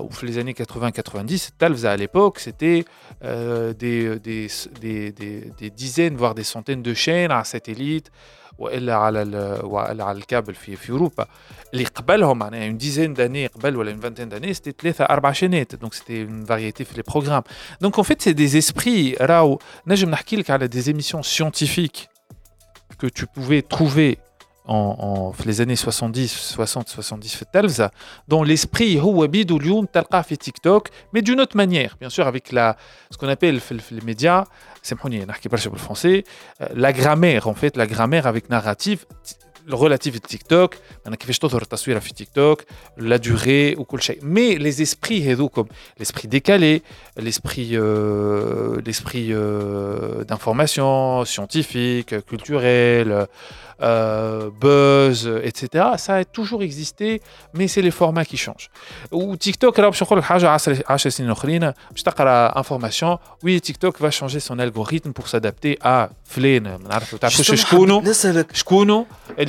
ou 0.00 0.10
في 0.10 0.26
les 0.26 0.38
années 0.38 0.54
80 0.54 0.90
90 0.90 1.48
التلفزه 1.48 1.96
à 1.96 1.96
l'époque 1.96 2.38
c'était 2.38 2.84
des, 3.82 4.18
des, 4.18 4.48
des, 4.80 5.12
des, 5.12 5.50
des 5.60 5.70
dizaines 5.70 6.16
voire 6.16 6.34
des 6.34 6.44
centaines 6.44 6.82
de 6.82 6.94
chaînes 6.98 7.30
à 7.32 7.44
satellite 7.44 8.08
والا 8.58 8.94
على 8.94 9.22
ال- 9.22 9.64
والا 9.64 10.04
على 10.04 10.18
الكابل 10.18 10.54
في 10.54 10.76
في 10.76 10.90
اوروبا 10.92 11.26
اللي 11.72 11.84
قبلهم 11.84 12.38
معناها 12.38 12.66
اون 12.66 12.78
ديزين 12.78 13.14
داني 13.14 13.46
قبل 13.46 13.76
ولا 13.76 13.90
اون 13.90 14.00
فانتين 14.00 14.28
داني 14.28 14.54
سيتي 14.54 14.72
ثلاثه 14.82 15.04
اربع 15.04 15.32
شينات 15.32 15.74
دونك 15.74 15.94
سيتي 15.94 16.22
اون 16.22 16.44
فاريتي 16.44 16.84
في 16.84 16.94
لي 16.96 17.02
بروغرام 17.02 17.42
دونك 17.80 17.94
اون 17.94 18.02
فيت 18.04 18.22
سي 18.22 18.32
دي 18.32 18.58
اسبري 18.58 19.14
راهو 19.20 19.58
نجم 19.86 20.10
نحكي 20.10 20.36
لك 20.36 20.50
على 20.50 20.66
دي 20.66 20.82
émissions 20.94 21.22
scientifiques 21.36 22.06
que 23.02 23.06
tu 23.18 23.26
pouvais 23.26 23.62
trouver 23.76 24.18
en, 24.68 24.96
en 25.08 25.32
في 25.32 25.52
les 25.52 25.60
années 25.60 25.76
70 25.76 26.26
60 26.26 26.88
70 26.88 27.28
في 27.28 27.42
التلفزه 27.42 27.90
dont 28.34 28.44
l'esprit 28.44 28.96
هو 28.96 29.26
بيدو 29.26 29.56
اليوم 29.56 29.84
تلقاه 29.84 30.20
في 30.22 30.36
تيك 30.36 30.58
توك 30.58 30.88
mais 30.88 31.20
d'une 31.20 31.40
autre 31.40 31.56
manière 31.56 31.96
bien 32.00 32.08
sûr 32.08 32.26
avec 32.26 32.52
la 32.52 32.76
ce 33.14 33.18
qu'on 33.18 33.28
appelle 33.28 33.60
في, 33.60 33.72
ال- 33.72 33.80
في 33.80 34.00
les 34.00 34.04
médias 34.04 34.44
سامحوني 34.82 35.24
نحكي 35.24 35.48
برشا 35.48 35.70
بالفرنسي 35.70 36.22
euh, 36.22 36.64
la 36.74 36.92
grammaire 36.92 37.48
en 37.48 37.54
fait 37.54 37.76
la 37.76 37.86
grammaire 37.86 38.26
avec 38.26 38.50
narrative 38.50 39.04
relative 39.69 40.15
à 40.15 40.27
TikTok, 40.27 40.79
TikTok, 42.13 42.65
la 42.97 43.17
durée 43.17 43.75
ou 43.77 43.85
Mais 44.21 44.57
les 44.57 44.81
esprits 44.81 45.21
comme 45.49 45.67
l'esprit 45.97 46.27
décalé, 46.27 46.83
l'esprit 47.17 47.71
euh, 47.73 48.81
l'esprit 48.85 49.29
euh, 49.31 50.23
d'information 50.23 51.25
scientifique, 51.25 52.25
culturelle, 52.25 53.27
euh, 53.81 54.49
buzz, 54.59 55.31
etc. 55.43 55.85
Ça 55.97 56.15
a 56.15 56.25
toujours 56.25 56.63
existé, 56.63 57.21
mais 57.53 57.69
c'est 57.69 57.81
les 57.81 57.91
formats 57.91 58.25
qui 58.25 58.35
changent. 58.35 58.69
Ou 59.11 59.37
TikTok, 59.37 59.79
alors 59.79 59.93
je 59.93 60.03
crois 60.03 60.17
que 60.17 60.21
la 60.21 60.27
information, 62.57 63.19
oui, 63.43 63.61
TikTok 63.61 63.99
va 64.01 64.11
changer 64.11 64.41
son 64.41 64.59
algorithme 64.59 65.13
pour 65.13 65.29
s'adapter 65.29 65.77
à 65.81 66.09
Flynn. 66.25 66.77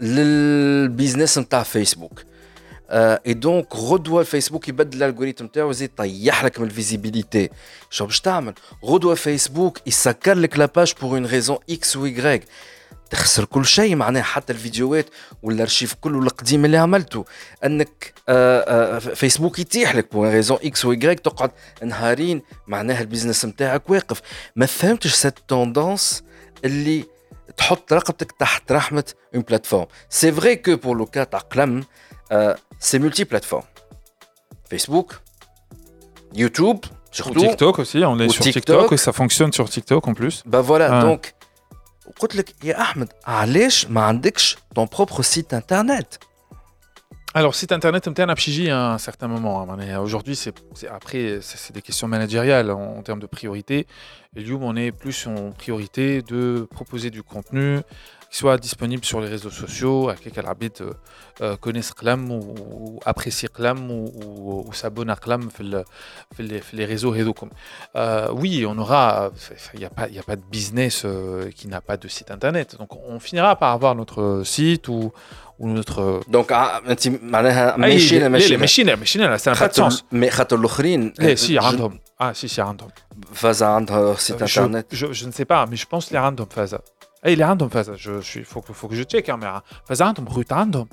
للبيزنس 0.00 1.38
نتاع 1.38 1.62
فيسبوك. 1.62 2.22
اي 2.90 3.34
دونك 3.34 3.76
غدوه 3.76 4.22
فيسبوك 4.22 4.68
يبدل 4.68 5.02
الالغوريثم 5.02 5.44
نتاعو 5.44 5.70
يزيد 5.70 5.90
يطيح 6.00 6.44
لك 6.44 6.60
من 6.60 6.66
الفيزيبيليتي. 6.66 7.50
شو 7.90 8.06
باش 8.06 8.20
تعمل؟ 8.20 8.54
غدوه 8.84 9.14
فيسبوك 9.14 9.78
يسكر 9.86 10.34
لك 10.34 10.58
لاباج 10.58 10.94
بور 11.00 11.10
اون 11.10 11.26
ريزون 11.26 11.58
إكس 11.70 11.96
و 11.96 12.08
Y. 12.08 12.40
تخسر 13.10 13.44
كل 13.44 13.66
شيء 13.66 13.96
معناها 13.96 14.22
حتى 14.22 14.52
الفيديوهات 14.52 15.06
والأرشيف 15.42 15.94
كله 15.94 16.18
القديم 16.18 16.64
اللي 16.64 16.76
عملته. 16.76 17.24
أنك 17.64 18.12
آه، 18.28 18.96
آه، 18.96 18.98
فيسبوك 18.98 19.58
يتيح 19.58 19.94
لك 19.94 20.12
بور 20.12 20.28
ريزون 20.28 20.58
إكس 20.64 20.84
و 20.84 20.94
Y 20.94 21.20
تقعد 21.24 21.50
نهارين 21.82 22.42
معناها 22.66 23.00
البيزنس 23.00 23.44
نتاعك 23.44 23.90
واقف. 23.90 24.22
ما 24.56 24.66
فهمتش 24.66 25.14
سيت 25.14 25.34
توندونس 25.48 26.22
اللي 26.64 27.04
تحط 27.57 27.93
رقبتك 27.93 28.31
تحت 28.31 28.71
رحمه 28.71 29.13
اون 29.35 29.43
بلاتفورم 29.43 29.87
سي 30.09 30.31
فري 30.31 30.55
كو 30.55 30.75
بور 30.75 30.97
لو 30.97 31.05
كا 31.05 31.23
تاع 31.23 31.39
قلم 31.39 31.83
سي 32.79 32.99
مولتي 32.99 33.23
بلاتفورم 33.23 33.63
فيسبوك 34.69 35.15
يوتيوب 36.35 36.85
Ou 36.85 37.17
surtout 37.17 37.39
TikTok 37.47 37.79
aussi, 37.79 37.99
on 38.13 38.19
est 38.19 38.27
Ou 38.29 38.33
sur 38.33 38.43
TikTok. 38.43 38.63
TikTok 38.65 38.91
et 38.91 38.97
ça 38.97 39.13
fonctionne 39.13 39.53
sur 39.53 39.69
TikTok 39.69 40.07
en 40.07 40.13
plus. 40.13 40.43
با 40.45 40.61
فوالا 40.61 40.97
آه. 40.97 41.01
دونك 41.01 41.33
قلت 42.19 42.35
لك 42.35 42.63
يا 42.63 42.81
احمد 42.81 43.13
علاش 43.25 43.87
ما 43.87 44.01
عندكش 44.01 44.57
ton 44.79 44.83
propre 44.97 45.21
site 45.23 45.53
internet 45.57 46.17
alors, 47.32 47.54
site 47.54 47.70
internet, 47.70 48.08
on 48.08 48.28
a 48.28 48.34
pigé 48.34 48.70
hein, 48.70 48.90
à 48.90 48.94
un 48.94 48.98
certain 48.98 49.28
moment. 49.28 49.62
Hein, 49.62 50.00
aujourd'hui, 50.00 50.34
c'est 50.34 50.52
après, 50.90 51.38
c'est 51.42 51.72
des 51.72 51.80
questions 51.80 52.08
managériales 52.08 52.70
hein, 52.70 52.74
en, 52.74 53.02
termes 53.02 53.20
de 53.20 53.26
priorité. 53.26 53.86
Et 54.34 54.42
Lyoum, 54.42 54.64
on 54.64 54.74
est 54.74 54.90
plus 54.90 55.28
en 55.28 55.52
priorité 55.52 56.22
de 56.22 56.66
proposer 56.68 57.10
du 57.10 57.22
contenu 57.22 57.78
qui 58.30 58.38
soit 58.38 58.58
disponible 58.58 59.04
sur 59.04 59.20
les 59.20 59.28
réseaux 59.28 59.50
sociaux, 59.50 60.08
à 60.08 60.14
quelqu'un 60.14 60.44
habite 60.44 60.82
euh, 60.82 60.92
euh, 61.40 61.56
connaisse 61.56 61.92
Clam 61.92 62.30
ou, 62.30 63.00
apprécie 63.04 63.48
Clam 63.48 63.90
ou, 63.90 64.68
s'abonne 64.72 65.10
à 65.10 65.16
Clam 65.16 65.50
les 66.38 66.84
réseaux 66.84 67.12
Hedokum. 67.14 67.50
Euh, 67.96 68.28
oui, 68.32 68.64
on 68.66 68.78
aura, 68.78 69.30
il 69.74 69.80
n'y 69.80 69.84
a, 69.84 69.90
pas, 69.90 70.04
a 70.04 70.22
pas 70.22 70.36
de 70.36 70.44
business 70.50 71.04
qui 71.56 71.66
n'a 71.66 71.80
pas 71.80 71.96
de 71.96 72.06
site 72.06 72.30
internet. 72.30 72.76
Donc, 72.76 72.96
on 72.96 73.18
finira 73.18 73.56
par 73.56 73.72
avoir 73.72 73.94
notre 73.96 74.42
site 74.44 74.88
ou 74.88 75.12
ou 75.61 75.65
notre 75.67 76.29
دونك 76.29 76.51
ع- 76.51 76.77
انت 76.77 77.07
معناها 77.07 77.75
أي- 77.75 77.79
ماشينا 77.79 78.19
لا 78.19 78.23
لا 78.23 78.29
ماشينا 78.29 78.57
ماشينا 78.57 78.95
ماشينا 78.95 79.37
ça 79.37 79.41
n'a 79.41 79.43
pas 79.43 79.57
de 79.57 79.59
خاطر 79.59 79.89
sens 79.89 80.03
مي 80.11 80.29
خاطر 80.29 80.55
الاخرين 80.59 81.13
لا 81.19 81.35
سي 81.35 81.53
جو- 81.55 81.61
عندهم 81.65 81.99
اه 82.21 82.33
سي 82.33 82.47
سي 82.47 82.61
عندهم 82.61 82.89
فازا 83.33 83.65
عندها 83.65 84.15
سيت 84.15 84.37
je, 84.37 84.41
انترنت 84.41 84.95
je, 84.95 84.97
je 84.97 85.25
ne 85.25 85.31
sais 85.31 85.45
pas 85.45 85.65
mais 85.71 85.75
je 85.81 85.85
pense 85.95 86.07
اللي 86.07 86.19
عندهم 86.19 86.47
فازا 86.55 86.79
اي 87.25 87.33
اللي 87.33 87.43
عندهم 87.43 87.69
فازا 87.69 87.95
je 87.95 88.23
suis 88.25 88.43
faut 88.53 88.59
que 88.61 88.73
faut 88.73 88.87
que 88.91 88.95
je 88.95 89.03
check 89.15 89.29
hein, 89.29 89.39
mais 89.43 89.61
فازا 89.89 90.05
عندهم 90.05 90.27
روت 90.27 90.53
عندهم 90.53 90.87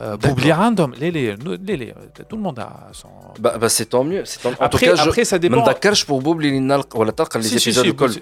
آه، 0.00 0.14
بوبلي 0.14 0.52
عندهم 0.52 0.94
لا 0.94 1.06
لا 1.10 1.34
لا 1.36 1.74
لا 1.74 1.94
tout 2.20 2.36
le 2.36 2.40
monde 2.46 2.58
a 2.60 2.96
son 3.02 3.40
با 3.40 3.68
سي 3.68 3.84
طون 3.84 4.06
ميو 4.08 4.24
سي 4.24 4.40
طون 4.42 4.54
ان 4.60 4.68
après 4.68 4.70
توكا 4.70 4.96
après 5.12 5.24
ça 5.28 5.32
ما 5.34 5.38
dépend 5.64 5.68
نذكرش 5.68 6.04
بور 6.04 6.22
بوبلي 6.22 6.48
اللي 6.48 6.60
نلقى 6.60 6.98
ولا 7.00 7.10
تلقى 7.10 7.38
لي 7.40 7.44
سي- 7.48 7.58
سي- 7.58 7.70
زيبيزود 7.72 7.84
سي، 7.84 7.90
الكل 7.90 8.12
سي. 8.14 8.20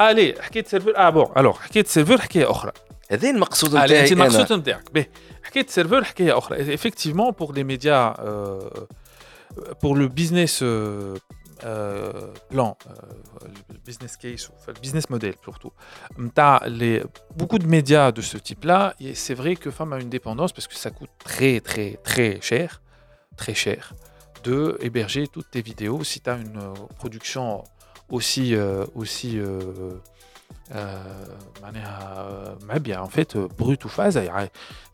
اما 0.00 0.12
سي 0.12 0.14
ليبيزود 0.14 0.14
عند 0.14 0.18
يوتيوب 0.18 0.18
مش 0.18 0.24
على 0.24 0.24
السيرفر 0.24 0.34
اه 0.34 0.36
ليه 0.36 0.40
حكيت 0.42 0.68
سيرفر 0.68 0.96
اه 0.96 1.10
بون 1.10 1.26
الوغ 1.36 1.58
حكيت 1.58 1.86
سيرفر 1.86 2.20
حكايه 2.20 2.50
اخرى 2.50 2.72
هذا 3.10 3.30
المقصود 3.30 3.70
Ah, 3.70 3.84
نتاعي 3.84 4.02
انت 4.02 4.12
انا 4.12 4.26
المقصود 4.26 4.58
نتاعك 4.58 4.92
باهي 4.94 5.06
حكيت 5.42 5.70
سيرفر 5.70 6.04
حكايه 6.04 6.38
اخرى 6.38 6.76
effectivement 6.76 7.32
pour 7.32 7.52
les 7.52 7.64
médias 7.64 8.14
euh, 8.18 8.86
pour 9.82 9.94
le 9.96 10.08
business 10.08 10.62
euh, 10.62 11.16
euh, 11.64 12.32
plan 12.50 12.76
euh, 12.86 12.92
le 13.72 13.78
business 13.88 14.16
case 14.16 14.48
ou 14.48 14.52
enfin, 14.58 14.72
le 14.76 14.80
business 14.80 15.10
model 15.10 15.34
surtout 15.44 15.72
نتاع 16.18 16.58
les 16.66 17.02
beaucoup 17.38 17.58
de 17.58 17.66
médias 17.66 18.10
de 18.12 18.20
ce 18.22 18.36
type 18.38 18.64
là 18.64 18.94
et 19.00 19.14
c'est 19.14 19.34
vrai 19.42 19.54
que 19.56 19.70
femme 19.70 19.92
a 19.92 19.98
une 20.00 20.10
dépendance 20.18 20.52
parce 20.52 20.66
que 20.66 20.74
ça 20.84 20.90
coûte 20.90 21.10
très 21.24 21.60
très 21.60 21.90
très 22.08 22.40
cher 22.40 22.68
très 23.36 23.54
cher 23.64 23.92
de 24.44 24.76
héberger 24.86 25.24
toutes 25.34 25.50
tes 25.50 25.62
vidéos 25.70 26.00
si 26.10 26.18
tu 26.20 26.30
as 26.30 26.36
une 26.46 26.58
euh, 26.58 26.74
production 27.00 27.46
aussi 28.10 28.54
euh, 28.54 28.84
aussi 29.00 29.38
euh, 29.38 29.94
آه، 30.72 31.26
معناها 31.62 32.56
معبية 32.62 33.04
en 33.04 33.08
fait 33.08 33.36
brut 33.58 33.84
ou 33.84 33.88
phase 33.88 34.16
يعني 34.16 34.50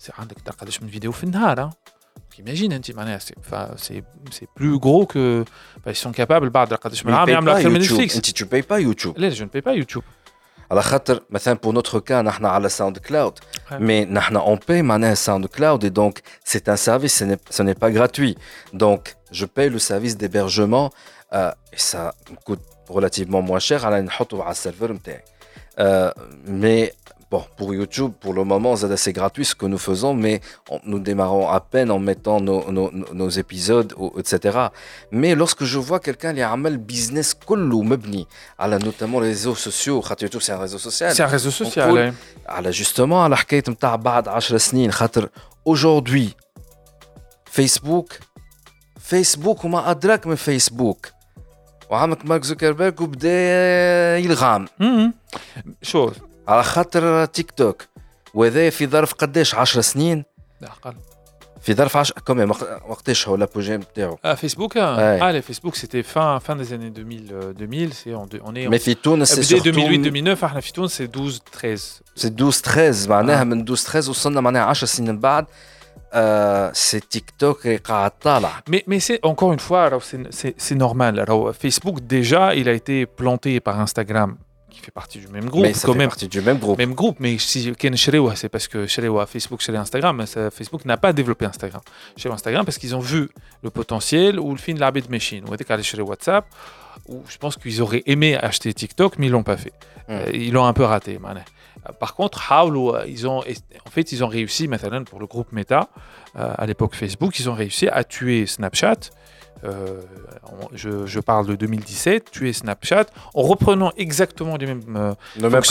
c'est 0.07 0.11
عندك 0.19 0.36
تلقى 0.40 0.57
قداش 0.61 0.82
من 0.82 0.89
فيديو 0.89 1.12
في 1.12 1.24
النهار 1.24 1.61
ها 1.61 1.70
imagine 2.43 2.73
انت 2.73 2.90
معناها 2.90 3.19
c'est 3.19 3.35
enfin, 3.40 3.69
c'est 3.77 4.02
c'est 4.35 4.47
plus 4.61 4.78
gros 4.78 5.07
que 5.07 5.44
bah, 5.85 5.90
ils 5.90 5.97
sont 6.09 6.12
capables 6.12 6.48
بعد 6.48 6.74
قداش 6.74 7.07
من 7.07 7.15
عام 7.15 7.28
يعملوا 7.28 7.57
اكثر 7.57 7.69
من 7.69 7.81
نتفليكس 7.81 8.16
انت 8.16 8.31
تو 8.31 8.47
باي 8.47 8.61
با 8.62 8.77
يوتيوب 8.78 9.19
لا 9.19 9.31
je 9.35 9.39
ne 9.43 9.47
paye 9.47 9.62
pas 9.65 9.85
YouTube 9.85 10.02
على 10.70 10.82
خاطر 10.82 11.23
مثلا 11.31 11.55
بور 11.55 11.74
نوتر 11.74 11.98
كا 11.98 12.23
نحن 12.23 12.44
على 12.47 12.69
ساوند 12.69 12.98
كلاود 12.98 13.39
Ouais. 13.39 13.73
مي 13.73 14.05
نحن 14.05 14.36
اون 14.36 14.59
باي 14.69 14.82
معناها 14.82 15.15
ساوند 15.15 15.47
كلاود 15.47 15.85
et 15.86 15.90
donc 15.90 16.19
c'est 16.44 16.69
un 16.69 16.77
service 16.77 17.15
ce 17.19 17.24
n'est- 17.24 17.55
ce 17.57 17.62
n'est 17.62 17.78
pas 17.85 17.90
gratuit 17.90 18.36
donc 18.74 19.15
je 19.32 19.44
paye 19.47 19.69
le 19.70 19.78
service 19.78 20.16
d'hébergement 20.16 20.90
euh, 21.32 21.52
et 21.73 21.78
ça 21.78 22.12
me 22.31 22.36
coûte 22.47 22.61
relativement 22.89 23.43
moins 23.43 23.59
cher 23.69 23.85
على 23.85 24.01
نحطه 24.02 24.43
على 24.43 24.51
السيرفر 24.52 24.93
نتاعي 24.93 25.23
Euh, 25.81 26.11
mais 26.62 26.85
bon 27.32 27.43
pour 27.57 27.69
YouTube 27.78 28.12
pour 28.23 28.32
le 28.39 28.44
moment 28.52 28.73
Zada, 28.81 28.97
c'est 29.05 29.15
gratuit 29.20 29.47
ce 29.51 29.55
que 29.61 29.66
nous 29.73 29.82
faisons 29.89 30.12
mais 30.24 30.36
on- 30.74 30.81
nous 30.93 30.98
démarrons 31.11 31.47
à 31.48 31.61
peine 31.73 31.90
en 31.97 32.01
mettant 32.11 32.39
nos, 32.48 32.61
nos, 32.77 32.89
nos- 32.98 33.12
nos 33.20 33.31
épisodes 33.44 33.90
ou- 34.01 34.12
etc 34.20 34.31
mais 35.20 35.31
lorsque 35.40 35.65
je 35.73 35.78
vois 35.89 36.01
quelqu'un 36.07 36.32
qui 36.36 36.43
a 36.43 36.51
un 36.52 36.77
business 36.93 37.28
كله 37.47 37.82
مبني 37.82 38.27
على 38.59 38.78
notamment 38.78 39.20
les 39.24 39.31
réseaux 39.35 39.55
sociaux 39.69 40.01
خاطر 40.02 40.27
YouTube 40.27 40.43
c'est 40.47 40.52
un 40.52 40.59
réseau 40.66 40.78
social 40.78 41.11
c'est 41.15 41.23
un 41.23 41.32
réseau 41.36 41.51
social 41.62 41.89
cool. 41.90 41.98
ouais. 41.98 42.12
على 42.48 42.70
جوستومون 42.70 43.19
على 43.23 43.36
حكايه 43.36 43.62
نتاع 43.69 43.97
بعد 43.97 44.28
10 44.28 44.59
سنين 44.59 44.93
خاطر 44.93 45.28
اaujourd'hui 45.69 46.28
فيسبوك 47.44 48.12
فيسبوك 49.01 49.65
وما 49.65 49.90
ادراك 49.90 50.27
من 50.27 50.35
فيسبوك 50.35 51.07
وعمك 51.90 52.26
مارك 52.26 52.44
زوكربيرج 52.44 53.02
وبدا 53.02 54.18
يلغام. 54.18 54.68
شو؟ 55.82 56.12
على 56.48 56.64
خاطر 56.64 57.26
تيك 57.26 57.52
توك. 57.52 57.86
وهذا 58.34 58.70
في 58.70 58.88
ظرف 58.88 59.14
قداش؟ 59.14 59.56
10 59.56 59.82
سنين؟ 59.82 60.24
لا 60.62 60.68
أقل. 60.68 60.94
في 61.62 61.74
ظرف 61.74 61.98
10 61.98 62.16
كوميم 62.20 62.52
وقتاش 62.88 63.28
هو 63.28 63.38
l'apogée 63.38 63.70
نتاعو 63.70 64.16
hein 64.16 64.38
Ouais. 64.38 65.20
Ah, 65.22 65.32
les 65.32 65.41
Facebook, 65.41 65.76
c'était 65.76 66.03
fin, 66.03 66.40
fin 66.40 66.56
des 66.56 66.74
années 66.74 66.91
2000. 66.91 67.32
euh, 67.32 67.53
2000 67.53 67.91
c'est 67.94 68.14
en 68.14 68.26
deux- 68.28 68.41
on 68.45 68.56
est 68.56 68.68
en 68.68 68.70
مي 68.70 68.80
في 68.80 68.94
تونس 68.94 69.34
سي 69.34 69.56
بداية 69.56 69.72
2008 69.72 70.03
سورتو 70.03 70.10
2009 70.10 70.45
إحنا 70.48 70.60
في 70.60 70.74
تونس 70.74 70.98
c'est 71.02 71.06
12 71.06 71.40
13 71.52 72.02
سي 72.16 72.28
12 72.28 72.62
13 72.62 73.10
معناها. 73.10 73.44
من 73.44 73.62
12 73.62 73.84
13 73.84 74.10
وصلنا 74.10 74.41
معناها 74.41 74.64
10 74.64 74.88
سنين 74.88 75.10
من 75.12 75.20
بعد. 75.20 75.45
Euh, 76.16 76.70
c'est 76.74 77.10
TikTok 77.10 77.66
et 77.66 77.82
Mais, 78.70 78.84
mais 78.88 79.00
c'est 79.00 79.20
encore 79.24 79.52
une 79.52 79.60
fois, 79.60 79.90
c'est 80.30 80.76
normal. 80.76 81.20
Alors, 81.20 81.54
Facebook, 81.54 82.06
déjà, 82.06 82.56
il 82.56 82.70
a 82.70 82.74
été 82.74 83.06
planté 83.06 83.60
par 83.60 83.80
Instagram 83.80 84.38
qui 84.76 84.82
fait 84.82 84.92
partie 84.92 85.20
du 85.20 85.28
même 85.28 85.50
groupe. 85.50 85.64
Mais 85.64 85.74
ça 85.74 85.88
quand 85.88 85.94
fait 85.94 86.00
même. 86.00 86.10
partie 86.10 86.28
du 86.28 86.42
même 86.42 86.58
groupe. 86.58 86.78
Même 86.78 86.94
groupe, 86.94 87.18
mais 87.20 87.38
si 87.38 87.74
Ken 87.74 87.96
Sherewa, 87.96 88.36
c'est 88.36 88.50
parce 88.50 88.68
que 88.68 88.88
Sherewa, 88.88 89.26
Facebook, 89.26 89.62
Sherewa, 89.62 89.82
Instagram, 89.82 90.26
Facebook 90.52 90.86
n'a 90.86 90.98
pas 90.98 91.14
développé 91.14 91.46
Instagram. 91.46 91.82
Chez 92.18 92.30
Instagram, 92.30 92.66
parce 92.66 92.78
qu'ils 92.78 92.96
ont 92.96 93.00
vu 93.00 93.30
le 93.64 93.70
potentiel 93.70 94.40
ou 94.40 94.52
le 94.52 94.58
film 94.58 94.78
L'Arbit 94.78 95.06
Machine, 95.10 95.44
ou 95.50 95.54
était 95.54 95.82
chez 95.82 96.02
WhatsApp, 96.02 96.46
où 97.08 97.24
je 97.30 97.38
pense 97.38 97.56
qu'ils 97.56 97.82
auraient 97.82 98.04
aimé 98.06 98.36
acheter 98.36 98.74
TikTok, 98.74 99.18
mais 99.18 99.28
ils 99.28 99.30
ne 99.30 99.36
l'ont 99.36 99.44
pas 99.44 99.58
fait. 99.58 99.74
Hmm. 100.08 100.12
Euh, 100.12 100.32
ils 100.34 100.52
l'ont 100.52 100.66
un 100.66 100.74
peu 100.74 100.84
raté. 100.84 101.20
Mané. 101.20 101.42
Par 101.99 102.16
contre, 102.16 102.52
Howl, 102.52 102.78
euh, 102.78 103.06
ils 103.07 103.28
ont, 103.28 103.40
en 103.40 103.90
fait, 103.90 104.12
ils 104.12 104.24
ont 104.24 104.28
réussi, 104.28 104.68
maintenant, 104.68 105.03
pour 105.03 105.20
le 105.20 105.28
groupe 105.28 105.52
Meta, 105.52 105.90
euh, 106.38 106.53
à 106.57 106.66
l'époque 106.66 106.95
Facebook, 106.95 107.40
ils 107.40 107.49
ont 107.49 107.53
réussi 107.53 107.88
à 107.88 108.03
tuer 108.03 108.45
Snapchat. 108.45 109.12
Euh, 109.64 110.02
je, 110.74 111.20
parle 111.22 111.48
de 111.48 111.56
2017, 111.56 112.30
tuer 112.30 112.53
Snapchat, 112.53 113.06
en 113.34 113.41
reprenant 113.41 113.91
exactement 113.98 114.57
les 114.57 114.66
mêmes, 114.68 114.82
euh, 114.95 115.14
le 115.38 115.49
même 115.49 115.64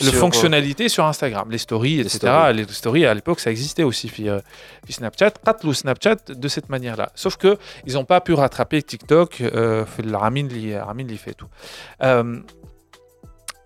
le 0.00 0.10
sur 0.10 0.48
sur 0.88 1.04
Instagram, 1.04 1.50
les 1.50 1.58
stories, 1.58 2.00
etc. 2.00 2.52
Les 2.54 2.64
stories, 2.68 3.04
à 3.04 3.12
l'époque, 3.12 3.40
ça 3.40 3.50
existait 3.50 3.82
aussi, 3.82 4.06
puis, 4.06 4.28
puis 4.84 4.92
Snapchat, 4.94 5.32
le 5.64 5.74
Snapchat 5.74 6.16
de 6.28 6.48
cette 6.48 6.68
manière-là. 6.68 7.10
Sauf 7.14 7.36
que 7.36 7.58
ils 7.84 7.94
n'ont 7.94 8.04
pas 8.04 8.20
pu 8.20 8.32
rattraper 8.32 8.80
TikTok, 8.82 9.42
Ramin 10.04 10.46
l'y 10.48 11.18
fait 11.18 11.34
tout 11.34 11.48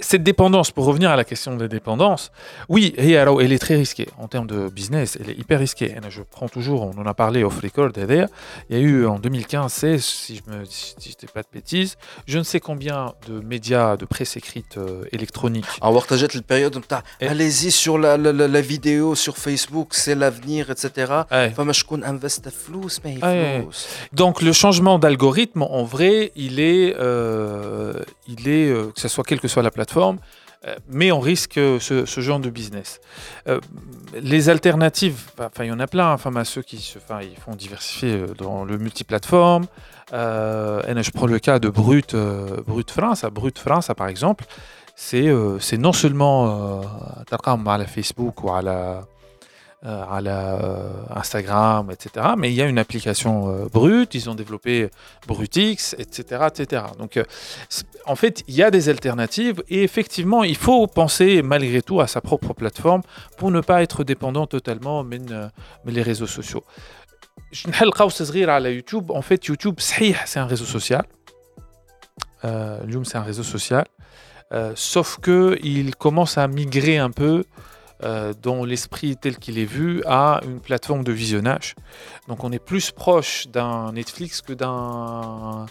cette 0.00 0.22
dépendance, 0.22 0.70
pour 0.70 0.84
revenir 0.84 1.10
à 1.10 1.16
la 1.16 1.24
question 1.24 1.56
des 1.56 1.68
dépendances, 1.68 2.32
oui, 2.68 2.94
et 2.96 3.16
alors, 3.16 3.40
elle 3.40 3.52
est 3.52 3.58
très 3.58 3.76
risquée. 3.76 4.08
En 4.18 4.28
termes 4.28 4.46
de 4.46 4.68
business, 4.68 5.18
elle 5.20 5.30
est 5.30 5.38
hyper 5.38 5.58
risquée. 5.58 5.94
Je 6.08 6.22
prends 6.22 6.48
toujours, 6.48 6.82
on 6.82 7.00
en 7.00 7.06
a 7.06 7.14
parlé 7.14 7.42
off 7.44 7.60
record 7.60 7.90
d'ailleurs, 7.90 8.28
il 8.68 8.76
y 8.76 8.80
a 8.80 8.82
eu 8.82 9.06
en 9.06 9.18
2015-16, 9.18 9.98
si 9.98 10.36
je 10.36 10.52
ne 10.52 10.64
si 10.64 11.16
pas 11.32 11.42
de 11.42 11.48
bêtises, 11.52 11.96
je 12.26 12.38
ne 12.38 12.42
sais 12.42 12.60
combien 12.60 13.14
de 13.28 13.40
médias, 13.40 13.96
de 13.96 14.04
presse 14.04 14.36
écrite 14.36 14.76
euh, 14.78 15.04
électronique. 15.12 15.64
Ah, 15.80 15.88
alors, 15.88 16.06
la 16.10 16.42
période, 16.42 16.80
allez-y 17.20 17.70
sur 17.70 17.98
la, 17.98 18.16
la, 18.16 18.32
la, 18.32 18.60
vidéo 18.60 19.14
sur 19.14 19.36
Facebook, 19.36 19.88
c'est 19.92 20.14
l'avenir, 20.14 20.70
etc. 20.70 21.12
Ouais. 21.30 21.52
Ouais. 23.22 23.66
Donc, 24.12 24.42
le 24.42 24.52
changement 24.52 24.98
d'algorithme, 24.98 25.62
en 25.62 25.84
vrai, 25.84 26.32
il 26.36 26.60
est, 26.60 26.94
euh, 26.98 28.02
il 28.28 28.48
est 28.48 28.70
euh, 28.70 28.90
que 28.94 29.00
ce 29.00 29.08
soit 29.08 29.24
quelle 29.24 29.40
que 29.40 29.48
soit 29.48 29.62
la 29.62 29.70
plateforme, 29.70 29.85
euh, 30.66 30.76
mais 30.88 31.12
on 31.12 31.20
risque 31.20 31.54
ce, 31.54 32.20
genre 32.20 32.40
de 32.40 32.50
business. 32.50 33.00
Euh, 33.48 33.60
les 34.20 34.48
alternatives, 34.48 35.30
enfin 35.38 35.64
il 35.64 35.68
y 35.68 35.72
en 35.72 35.80
a 35.80 35.86
plein, 35.86 36.10
hein. 36.10 36.14
enfin 36.14 36.34
à 36.36 36.44
ceux 36.44 36.62
qui 36.62 36.78
se, 36.78 36.98
enfin, 36.98 37.20
ils 37.22 37.36
font 37.36 37.54
diversifier 37.54 38.14
euh, 38.14 38.26
dans 38.38 38.64
le 38.64 38.78
multiplateforme. 38.78 39.66
Euh, 40.12 41.02
je 41.02 41.10
prends 41.10 41.26
le 41.26 41.38
cas 41.38 41.58
de 41.58 41.68
Brut, 41.68 42.14
France, 42.90 43.24
Brut 43.24 43.58
France 43.58 43.90
par 43.96 44.08
exemple, 44.08 44.44
c'est 44.94 45.28
non 45.78 45.92
seulement 45.92 46.80
à 46.80 47.78
la 47.78 47.86
Facebook 47.86 48.42
ou 48.44 48.50
à 48.50 48.62
la 48.62 49.02
euh, 49.84 50.02
à 50.08 50.20
euh, 50.20 51.04
Instagram, 51.14 51.90
etc. 51.90 52.28
Mais 52.38 52.50
il 52.50 52.54
y 52.54 52.62
a 52.62 52.64
une 52.64 52.78
application 52.78 53.50
euh, 53.50 53.66
brute. 53.66 54.14
ils 54.14 54.30
ont 54.30 54.34
développé 54.34 54.90
Brutix, 55.28 55.94
etc. 55.98 56.46
etc. 56.48 56.84
Donc 56.98 57.20
en 58.06 58.16
fait, 58.16 58.42
il 58.48 58.54
y 58.54 58.62
a 58.62 58.70
des 58.70 58.88
alternatives 58.88 59.62
et 59.68 59.82
effectivement, 59.82 60.44
il 60.44 60.56
faut 60.56 60.86
penser 60.86 61.42
malgré 61.42 61.82
tout 61.82 62.00
à 62.00 62.06
sa 62.06 62.22
propre 62.22 62.54
plateforme 62.54 63.02
pour 63.36 63.50
ne 63.50 63.60
pas 63.60 63.82
être 63.82 64.02
dépendant 64.02 64.46
totalement 64.46 65.04
mais 65.04 65.18
les 65.84 66.02
réseaux 66.02 66.26
sociaux. 66.26 66.64
Je 67.52 67.68
vais 67.68 68.48
à 68.48 68.70
YouTube. 68.70 69.10
En 69.10 69.22
fait, 69.22 69.44
YouTube, 69.44 69.74
c'est 69.78 70.16
un 70.36 70.46
réseau 70.46 70.64
social. 70.64 71.04
Euh, 72.46 72.80
c'est 73.04 73.18
un 73.18 73.22
réseau 73.22 73.42
social. 73.42 73.84
Sauf 74.74 75.18
que 75.20 75.58
il 75.62 75.94
commence 75.96 76.38
à 76.38 76.48
migrer 76.48 76.96
un 76.96 77.10
peu 77.10 77.44
euh, 78.03 78.33
dans 78.47 78.61
l'esprit 78.71 79.11
tel 79.23 79.35
qu'il 79.43 79.57
est 79.63 79.71
vu 79.77 79.89
à 80.21 80.23
une 80.49 80.59
plateforme 80.67 81.03
de 81.09 81.13
visionnage. 81.23 81.67
Donc 82.27 82.39
on 82.47 82.51
est 82.57 82.63
plus 82.71 82.87
proche 83.03 83.33
d'un 83.55 83.91
Netflix 83.99 84.29
que 84.47 84.53
d'un 84.61 85.65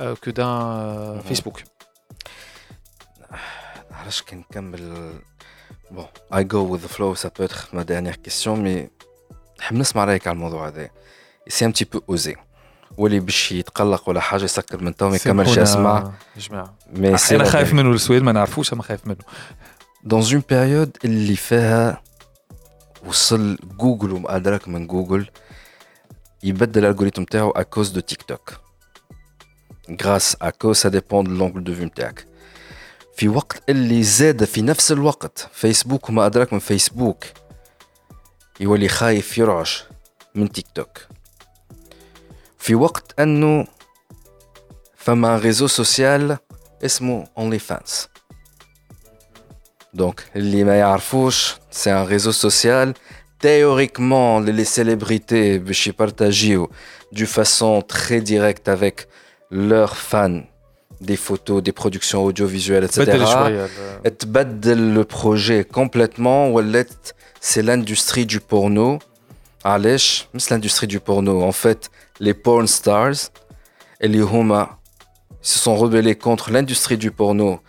euh, 0.00 0.14
que 0.22 0.30
d'un 0.38 0.56
euh, 0.60 1.14
Mhm. 1.16 1.22
Facebook. 1.30 1.58
علاش 3.90 4.22
كان 4.22 4.38
نكمل 4.38 5.12
بون 5.90 6.06
اي 6.34 6.44
جو 6.44 6.72
وذ 6.72 6.86
فلو 6.88 7.14
سا 7.14 7.28
بو 7.38 7.44
اتر 7.44 7.56
ما 7.72 7.82
ديرنيير 7.82 8.16
كيسيون 8.16 8.60
مي 8.62 8.88
نحب 9.58 9.76
نسمع 9.76 10.04
رايك 10.04 10.26
على 10.26 10.34
الموضوع 10.34 10.68
هذا 10.68 10.88
سي 11.48 11.64
ان 11.64 11.72
تي 11.72 11.84
بو 11.84 12.00
اوزي 12.08 12.36
واللي 12.98 13.20
باش 13.20 13.52
يتقلق 13.52 14.08
ولا 14.08 14.20
حاجه 14.20 14.44
يسكر 14.44 14.82
من 14.82 14.96
تو 14.96 15.08
ما 15.08 15.16
يكملش 15.16 15.48
سامحونا 15.54 15.60
يسمع 15.62 16.12
يا 16.36 16.40
جماعة. 16.40 16.74
مي 16.92 17.18
سي 17.18 17.36
انا 17.36 17.42
لا 17.42 17.48
خايف 17.50 17.70
vérité. 17.70 17.74
منه 17.74 17.90
السويد 17.90 18.22
ما 18.22 18.32
نعرفوش 18.32 18.72
اما 18.72 18.82
خايف 18.82 19.06
منه 19.06 19.16
dans 20.04 20.22
une 20.22 20.42
période 20.42 20.90
اللي 21.04 21.36
فيها 21.36 22.02
وصل 23.06 23.58
جوجل 23.78 24.12
وما 24.12 24.36
ادراك 24.36 24.68
من 24.68 24.86
جوجل 24.86 25.28
يبدل 26.42 26.84
الالغوريثم 26.84 27.24
تاعو 27.24 27.52
à 27.52 27.62
cause 27.64 27.92
de 27.92 28.00
TikTok 28.00 28.50
grâce 29.90 30.36
à 30.40 30.52
cause 30.52 30.78
ça 30.78 30.90
dépend 30.90 31.22
de 31.24 31.30
l'angle 31.38 31.62
de 31.62 31.72
vue 31.72 31.84
نتاعك 31.84 32.26
في 33.16 33.28
وقت 33.28 33.62
اللي 33.68 34.02
زاد 34.02 34.44
في 34.44 34.62
نفس 34.62 34.92
الوقت 34.92 35.48
فيسبوك 35.52 36.08
وما 36.08 36.26
ادراك 36.26 36.52
من 36.52 36.58
فيسبوك 36.58 37.24
يولي 38.60 38.88
خايف 38.88 39.38
يرعش 39.38 39.84
من 40.34 40.52
تيك 40.52 40.66
توك 40.74 40.98
في 42.58 42.74
وقت 42.74 43.20
انه 43.20 43.66
فما 44.96 45.36
ريزو 45.38 45.66
سوسيال 45.66 46.38
اسمه 46.84 47.26
اونلي 47.38 47.58
فانس 47.58 48.08
donc, 49.93 50.23
c'est 51.71 51.91
un 51.91 52.03
réseau 52.03 52.31
social. 52.31 52.93
Théoriquement, 53.39 54.39
les 54.39 54.65
célébrités 54.65 55.61
partagent 55.97 56.59
de 57.11 57.25
façon 57.25 57.81
très 57.81 58.21
directe 58.21 58.67
avec 58.67 59.07
leurs 59.49 59.95
fans 59.95 60.41
des 61.01 61.15
photos, 61.15 61.63
des 61.63 61.71
productions 61.71 62.23
audiovisuelles, 62.23 62.83
etc. 62.83 63.03
Et 64.03 64.11
euh. 64.11 64.75
le 64.75 65.03
projet 65.03 65.63
complètement. 65.63 66.53
C'est 67.39 67.61
l'industrie 67.61 68.25
du 68.25 68.41
porno. 68.41 68.99
Alèche, 69.63 70.27
c'est 70.37 70.51
l'industrie 70.51 70.87
du 70.87 70.99
porno. 70.99 71.41
En 71.41 71.51
fait, 71.51 71.89
les 72.19 72.33
porn 72.33 72.67
stars 72.67 73.31
et 74.01 74.07
les 74.07 74.21
Homa 74.21 74.77
se 75.41 75.57
sont 75.57 75.75
rebellés 75.75 76.15
contre 76.15 76.51
l'industrie 76.51 76.97
du 76.97 77.11
porno. 77.11 77.59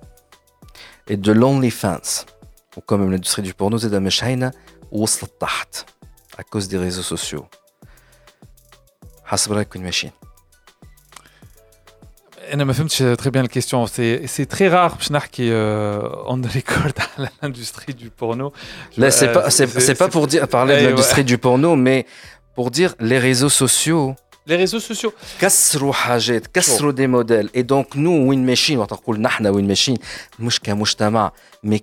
et 1.10 1.16
de 1.16 1.32
l'OnlyFans, 1.32 2.24
ou 2.76 2.80
comme 2.80 3.00
même 3.00 3.12
l'industrie 3.12 3.42
du 3.42 3.54
porno, 3.54 3.78
c'est 3.78 3.92
مش 3.92 4.24
هينة 4.24 4.50
وصلت 4.92 5.30
تحت 5.40 5.76
à 6.38 6.42
cause 6.42 6.68
des 6.68 6.78
réseaux 6.78 7.02
sociaux. 7.16 7.44
حسب 9.24 9.52
رايك 9.52 9.74
وين 9.74 9.84
ماشيين؟ 9.84 10.12
انا 12.52 12.64
ما 12.64 12.72
فهمتش 12.72 13.02
très 13.02 13.30
bien 13.30 13.42
la 13.42 13.48
question 13.48 13.86
c'est 13.86 14.26
c'est 14.26 14.46
très 14.56 14.68
rare 14.68 14.94
باش 14.96 15.12
نحكي 15.12 15.50
euh, 15.50 16.26
on 16.26 16.40
the 16.40 16.52
record 16.54 16.92
على 17.18 17.28
l'industrie 17.42 17.94
du 17.94 18.10
porno 18.10 18.52
Là, 18.96 19.10
c'est 19.10 19.28
Euh, 19.28 19.34
pas, 19.34 19.50
c'est, 19.50 19.66
c'est 19.80 19.94
pas 19.94 20.08
pour 20.08 20.26
dire, 20.26 20.46
parler 20.48 20.74
de 20.76 20.80
Eh, 20.80 20.88
l'industrie 20.90 21.24
du 21.24 21.38
porno, 21.38 21.76
mais 21.76 22.06
pour 22.54 22.70
dire 22.70 22.94
les 23.00 23.18
réseaux 23.18 23.48
sociaux 23.64 24.14
les 24.46 24.56
réseaux 24.56 24.80
sociaux 24.80 25.12
كسروا 25.40 25.92
حاجات 25.92 26.46
كسروا 26.46 26.92
دي 26.92 27.06
موديل 27.06 27.50
اي 27.56 27.62
دونك 27.62 27.96
نو 27.96 28.28
وين 28.28 28.46
ماشيين 28.46 28.78
وقت 28.78 28.92
نقول 28.92 29.20
نحن 29.20 29.46
وين 29.46 29.68
ماشيين 29.68 29.98
مش 30.38 30.60
كمجتمع 30.60 31.32
مي 31.62 31.80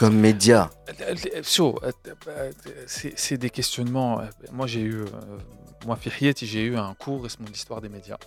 comme 0.00 0.20
média 0.28 0.70
c'est 2.86 3.36
des 3.36 3.50
questionnements. 3.50 4.14
Moi, 4.52 4.66
j'ai 4.66 4.80
eu, 4.80 5.04
moi, 5.86 5.98
j'ai 6.42 6.62
eu 6.62 6.76
un 6.76 6.94
cours, 6.94 7.26
c'est 7.30 7.40
mon 7.40 7.46
histoire 7.46 7.80
des 7.80 7.88
médias. 7.88 8.18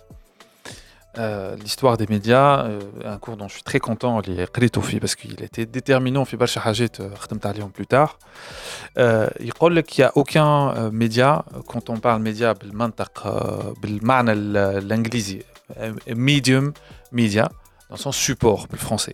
Euh, 1.19 1.57
l'histoire 1.57 1.97
des 1.97 2.07
médias, 2.07 2.65
euh, 2.65 2.79
un 3.03 3.17
cours 3.17 3.35
dont 3.35 3.49
je 3.49 3.55
suis 3.55 3.63
très 3.63 3.79
content, 3.79 4.21
les 4.25 4.47
Kritoufi, 4.47 5.01
parce 5.01 5.15
qu'il 5.15 5.43
était 5.43 5.65
déterminant, 5.65 6.23
fait 6.23 6.37
Bacha 6.37 6.61
Hajit, 6.63 6.91
Khatam 6.91 7.39
plus 7.71 7.87
tard. 7.87 8.17
Euh, 8.97 9.27
il 9.41 9.51
dit 9.51 9.83
qu'il 9.83 10.03
n'y 10.03 10.05
a 10.05 10.13
aucun 10.15 10.73
euh, 10.75 10.91
média, 10.91 11.43
quand 11.67 11.89
on 11.89 11.97
parle 11.97 12.21
média, 12.21 12.53
l'anglais, 14.33 15.45
medium, 16.15 16.71
média, 17.11 17.51
dans 17.89 17.97
son 17.97 18.13
support, 18.13 18.67
le 18.71 18.77
français. 18.77 19.13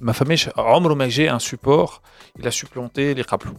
Ma 0.00 0.12
famille, 0.14 0.38
j'ai 0.38 1.28
un 1.28 1.38
support, 1.38 2.00
il 2.38 2.46
a 2.46 2.50
supplanté 2.50 3.12
les 3.14 3.24
caplous. 3.24 3.58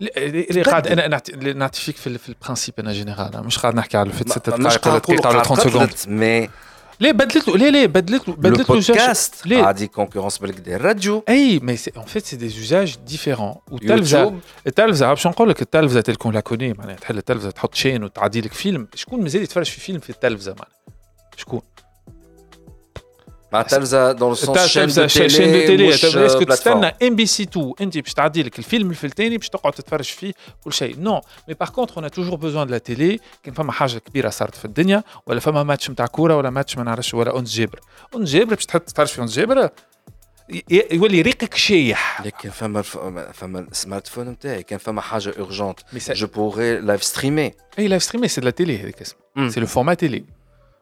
اللي 0.00 0.62
قاعد 0.62 0.86
أنا 0.86 1.20
نعطي 1.52 1.80
فيك 1.80 1.96
في 1.96 2.28
البرانسيب 2.28 2.74
أنا 2.78 2.92
جينيرال. 2.92 3.46
مش 3.46 3.58
قاعد 3.58 3.74
نحكي 3.74 3.96
على 3.96 4.12
في 4.12 4.24
ست 4.28 4.50
دقائق 4.50 4.88
ولا 4.88 4.98
دقيقه 4.98 5.28
ولا 5.28 5.42
30 5.42 5.56
سكوند 5.56 5.90
مي 6.06 6.48
ليه 7.00 7.12
بدلت 7.12 7.48
له 7.48 7.56
ليه 7.56 7.70
ليه 7.70 7.86
بدلت 7.86 8.28
له 8.28 8.34
بدلت 8.34 8.70
له 8.70 8.76
بودكاست 8.76 9.52
عادي 9.52 9.86
كونكورونس 9.86 10.38
بالكدا 10.38 10.76
الراديو 10.76 11.24
أي 11.28 11.58
مي 11.58 11.78
ان 11.96 12.02
فيت 12.02 12.26
سي 12.26 12.36
دي 12.36 12.48
زوجاج 12.48 12.96
ديفيرون 13.06 13.54
والتلفزه 13.70 14.34
التلفزه 14.66 15.08
باش 15.08 15.26
نقول 15.26 15.48
لك 15.48 15.62
التلفزه 15.62 16.00
تلكون 16.00 16.34
لا 16.34 16.40
كوني 16.40 16.72
معناها 16.72 16.96
تحل 16.96 17.18
التلفزه 17.18 17.50
تحط 17.50 17.74
شين 17.74 18.04
وتعدي 18.04 18.40
لك 18.40 18.52
فيلم 18.52 18.88
شكون 18.94 19.22
مازال 19.22 19.42
يتفرج 19.42 19.66
في 19.66 19.80
فيلم 19.80 20.00
في 20.00 20.10
التلفزه 20.10 20.52
معناها 20.52 20.76
شكون 21.36 21.60
تلفزه 23.62 24.12
دون 24.12 24.34
سونس 24.34 24.66
شين 24.66 24.86
دو 24.86 25.06
تيلي 25.06 25.28
شين 25.28 25.52
دو 25.52 25.66
تيلي 25.66 26.26
اسكو 26.26 26.44
تستنى 26.44 26.86
ام 27.02 27.16
بي 27.16 27.26
سي 27.26 27.42
2 27.42 27.72
انت 27.80 27.98
باش 27.98 28.14
تعدي 28.14 28.42
لك 28.42 28.58
الفيلم 28.58 28.90
الفلتاني 28.90 29.38
باش 29.38 29.48
تقعد 29.48 29.72
تتفرج 29.72 30.04
فيه 30.04 30.32
كل 30.64 30.72
شيء 30.72 31.00
نو 31.00 31.20
مي 31.48 31.54
باغ 31.54 31.68
كونتر 31.68 31.96
اون 31.96 32.10
توجور 32.10 32.34
بوزوان 32.34 32.68
لا 32.68 32.78
تيلي 32.78 33.20
كان 33.42 33.54
فما 33.54 33.72
حاجة 33.72 33.98
كبيره 33.98 34.28
صارت 34.28 34.54
في 34.54 34.64
الدنيا 34.64 35.02
ولا 35.26 35.40
فما 35.40 35.62
ماتش 35.62 35.90
نتاع 35.90 36.06
كوره 36.06 36.36
ولا 36.36 36.50
ماتش 36.50 36.76
ما 36.78 36.84
نعرفش 36.84 37.14
ولا 37.14 37.30
اونز 37.30 37.56
جابر 37.56 37.80
اونز 38.14 38.32
جابر 38.32 38.54
باش 38.54 38.66
تحط 38.66 38.82
تتفرج 38.82 39.06
في 39.06 39.18
اونز 39.18 39.38
جابر 39.38 39.70
يولي 40.70 41.22
ريقك 41.22 41.54
شايح 41.54 42.22
لكن 42.26 42.50
فما 42.50 42.82
فما 43.32 43.60
السمارت 43.60 44.06
فون 44.06 44.28
نتاعي 44.28 44.62
كان 44.62 44.78
فما 44.78 45.00
حاجة 45.00 45.34
اورجونت 45.38 45.80
جو 45.94 46.26
بوغي 46.26 46.80
لايف 46.80 47.04
ستريمي 47.04 47.52
اي 47.78 47.88
لايف 47.88 48.02
ستريمي 48.02 48.28
سي 48.28 48.40
لا 48.40 48.50
تيلي 48.50 48.78
هذيك 48.78 49.00
اسمها 49.00 49.50
سي 49.50 49.60
لو 49.60 49.66
فورما 49.66 49.94
تيلي 49.94 50.24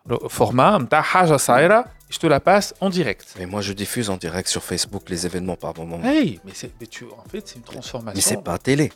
le 0.09 0.19
format, 0.29 0.79
Haja 0.91 1.39
Saira, 1.39 1.87
je 2.11 2.19
te 2.19 2.27
la 2.27 2.41
passe 2.41 2.75
en 2.81 2.91
direct. 2.91 3.35
Mais 3.39 3.47
moi, 3.47 3.61
je 3.61 3.73
diffuse 3.73 4.11
en 4.11 4.17
direct 4.17 4.49
sur 4.49 4.63
Facebook 4.63 5.09
les 5.09 5.27
événements 5.27 5.57
par 5.57 5.77
moment. 5.79 6.05
Hey, 6.05 6.41
mais, 6.45 6.53
tu, 6.87 7.05
en 7.05 7.29
fait, 7.29 7.49
c'est 7.49 7.57
une 7.57 7.63
transformation. 7.63 8.15
Mais 8.15 8.21
c'est 8.21 8.43
pas 8.43 8.59
télé. 8.59 8.93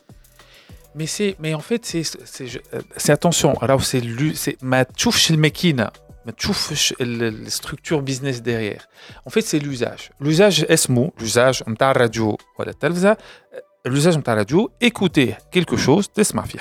Mais, 0.95 1.07
c'est, 1.07 1.37
mais 1.39 1.55
en 1.55 1.61
fait, 1.61 1.85
c'est, 1.85 2.03
euh, 2.75 2.81
attention. 3.09 3.55
Alors, 3.61 3.83
c'est, 3.83 4.03
c'est 4.35 4.61
ma 4.63 4.85
tchouf 4.85 5.17
chez 5.17 5.33
le 5.33 5.39
mekina. 5.39 5.93
Ma 6.27 6.33
tchouf 6.33 6.93
la 7.01 7.31
structure 7.49 8.03
business 8.03 8.43
derrière. 8.43 8.87
En 9.25 9.31
fait, 9.31 9.41
c'est 9.41 9.59
l'usage. 9.59 10.11
L'usage 10.21 10.67
esmo, 10.69 11.15
l'usage 11.19 11.65
la 11.81 11.93
radio 11.93 12.37
ou 12.59 12.63
la 12.63 12.75
telvza, 12.75 13.17
euh, 13.55 13.61
l'usage 13.87 14.19
la 14.25 14.35
radio, 14.35 14.71
écouter 14.81 15.37
quelque 15.51 15.77
chose, 15.77 16.13
tesma 16.13 16.45
fi 16.45 16.59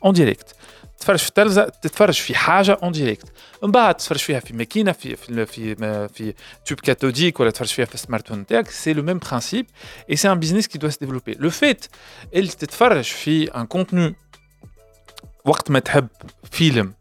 en 0.00 0.12
direct. 0.12 0.54
تتفرج 1.01 1.19
في 1.19 1.29
التلفزه 1.29 1.69
تتفرج 1.81 2.13
في 2.13 2.35
حاجه 2.35 2.77
اون 2.83 2.91
ديريكت 2.91 3.25
من 3.63 3.71
بعد 3.71 3.95
تتفرج 3.95 4.19
فيها 4.19 4.39
في 4.39 4.53
ماكينه 4.53 4.91
في 4.91 5.15
في 5.15 5.45
في, 5.45 5.75
في 6.07 6.33
توب 6.65 6.79
كاثوديك 6.79 7.39
ولا 7.39 7.49
تتفرج 7.49 7.67
فيها 7.67 7.85
في 7.85 7.95
السمارت 7.95 8.27
فون 8.27 8.39
نتاعك 8.39 8.69
سي 8.69 8.93
لو 8.93 9.03
ميم 9.03 9.17
برانسيب 9.17 9.65
اي 10.09 10.15
سي 10.15 10.31
ان 10.31 10.39
بيزنس 10.39 10.67
كي 10.67 10.77
دوا 10.77 10.89
سي 10.89 10.97
ديفلوبي 11.01 11.33
لو 11.39 11.49
فيت 11.49 11.85
اللي 12.33 12.47
تتفرج 12.47 13.03
في 13.03 13.43
ان 13.55 13.65
كونتوني 13.65 14.15
وقت 15.45 15.71
ما 15.71 15.79
تحب 15.79 16.07
فيلم 16.51 16.93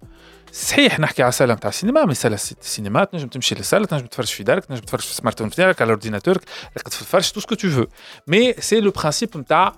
صحيح 0.53 1.01
نحكي 1.01 1.23
على 1.23 1.33
ساله 1.33 1.55
نتاع 1.55 1.69
السينما 1.69 2.05
مي 2.05 2.15
ساله 2.15 2.35
السينما 2.35 3.05
تنجم 3.05 3.29
تمشي 3.29 3.55
للساله 3.55 3.87
تنجم 3.87 4.07
تتفرج 4.07 4.27
في 4.27 4.43
دارك 4.43 4.65
تنجم 4.65 4.81
تتفرج 4.81 5.01
في 5.01 5.11
السمارت 5.11 5.39
فون 5.39 5.47
نتاعك 5.47 5.83
على 5.83 5.87
الاورديناتور 5.87 6.39
تتفرج 6.75 7.31
تو 7.31 7.41
سكو 7.41 7.55
تو 7.55 7.71
فو 7.71 7.85
مي 8.27 8.53
سي 8.53 8.81
لو 8.81 8.91
برانسيب 8.91 9.37
نتاع 9.37 9.77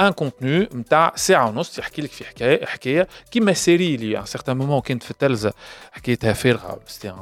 ان 0.00 0.10
كونتوني 0.10 0.68
نتاع 0.74 1.12
ساعه 1.16 1.48
ونص 1.48 1.78
يحكي 1.78 2.02
لك 2.02 2.10
في 2.10 2.24
حكايه 2.24 2.66
حكايه 2.66 3.08
كيما 3.30 3.52
سيري 3.52 3.94
اللي 3.94 4.18
ان 4.18 4.26
سيغتان 4.26 4.56
مومون 4.56 4.80
كانت 4.80 5.02
في 5.02 5.10
التلفزه 5.10 5.52
حكايتها 5.92 6.32
فارغه 6.32 6.80
سي 6.86 7.12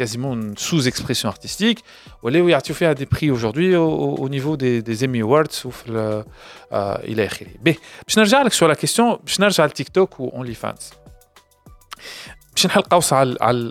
quasiment 0.00 0.32
une 0.32 0.56
sous-expression 0.56 1.28
artistique 1.28 1.80
ولاو 2.22 2.48
يعطيو 2.48 2.74
فيها 2.74 2.92
دي 2.92 3.04
بري 3.04 3.36
aujourd'hui 3.36 3.74
au, 3.76 4.20
au 4.22 4.28
niveau 4.28 4.56
des, 4.56 4.82
des 4.82 5.04
Emmy 5.04 5.20
Awards 5.22 5.66
وفي 5.66 6.24
الى 6.72 7.26
اخره 7.26 7.48
باهي 7.62 7.76
باش 8.06 8.18
نرجع 8.18 8.42
لك 8.42 8.52
سو 8.52 8.66
لا 8.66 8.74
كيستيون 8.74 9.16
باش 9.16 9.40
نرجع 9.40 9.64
لتيك 9.64 9.88
توك 9.88 10.20
واونلي 10.20 10.54
فانز 10.54 10.90
باش 12.56 12.66
نحل 12.66 12.82
sur 13.00 13.16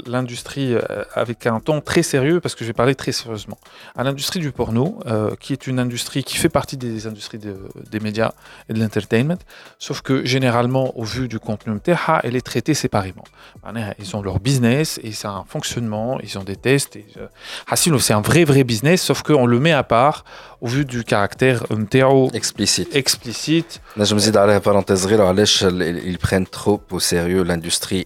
l'industrie 0.07 0.73
euh, 0.73 0.81
avec 1.13 1.45
un 1.45 1.59
ton 1.59 1.81
très 1.81 2.03
sérieux 2.03 2.39
parce 2.39 2.55
que 2.55 2.63
je 2.63 2.69
vais 2.69 2.73
parler 2.81 2.95
très 2.95 3.11
sérieusement. 3.11 3.57
À 3.95 4.03
l'industrie 4.03 4.39
du 4.39 4.51
porno, 4.51 4.85
euh, 5.05 5.35
qui 5.39 5.53
est 5.53 5.67
une 5.67 5.79
industrie 5.79 6.23
qui 6.23 6.37
fait 6.37 6.49
partie 6.59 6.77
des 6.77 7.05
industries 7.05 7.39
des 7.93 7.99
médias 7.99 8.31
et 8.67 8.73
de 8.73 8.79
l'entertainment, 8.79 9.41
sauf 9.77 10.01
que 10.01 10.25
généralement, 10.25 10.97
au 10.97 11.03
vu 11.03 11.27
du 11.27 11.39
contenu 11.39 11.73
MTH, 11.73 12.21
elle 12.23 12.35
est 12.35 12.45
traitée 12.51 12.73
séparément. 12.73 13.25
Ils 13.99 14.15
ont 14.15 14.21
leur 14.21 14.39
business 14.39 14.99
et 15.03 15.11
c'est 15.11 15.27
un 15.27 15.43
fonctionnement, 15.47 16.19
ils 16.27 16.37
ont 16.39 16.45
des 16.51 16.55
tests. 16.55 16.95
Et, 16.95 17.05
euh, 17.17 17.27
c'est 17.99 18.13
un 18.13 18.21
vrai, 18.21 18.43
vrai 18.51 18.63
business, 18.63 19.01
sauf 19.01 19.21
qu'on 19.21 19.45
le 19.45 19.59
met 19.59 19.73
à 19.73 19.83
part 19.83 20.23
au 20.61 20.67
vu 20.67 20.85
du 20.85 21.03
caractère 21.03 21.65
MTO 21.69 22.29
explicite. 22.33 22.93
explicite. 22.95 23.81
Ils 26.11 26.17
prennent 26.27 26.47
trop 26.47 26.81
au 26.91 26.99
sérieux 26.99 27.43
l'industrie 27.43 28.05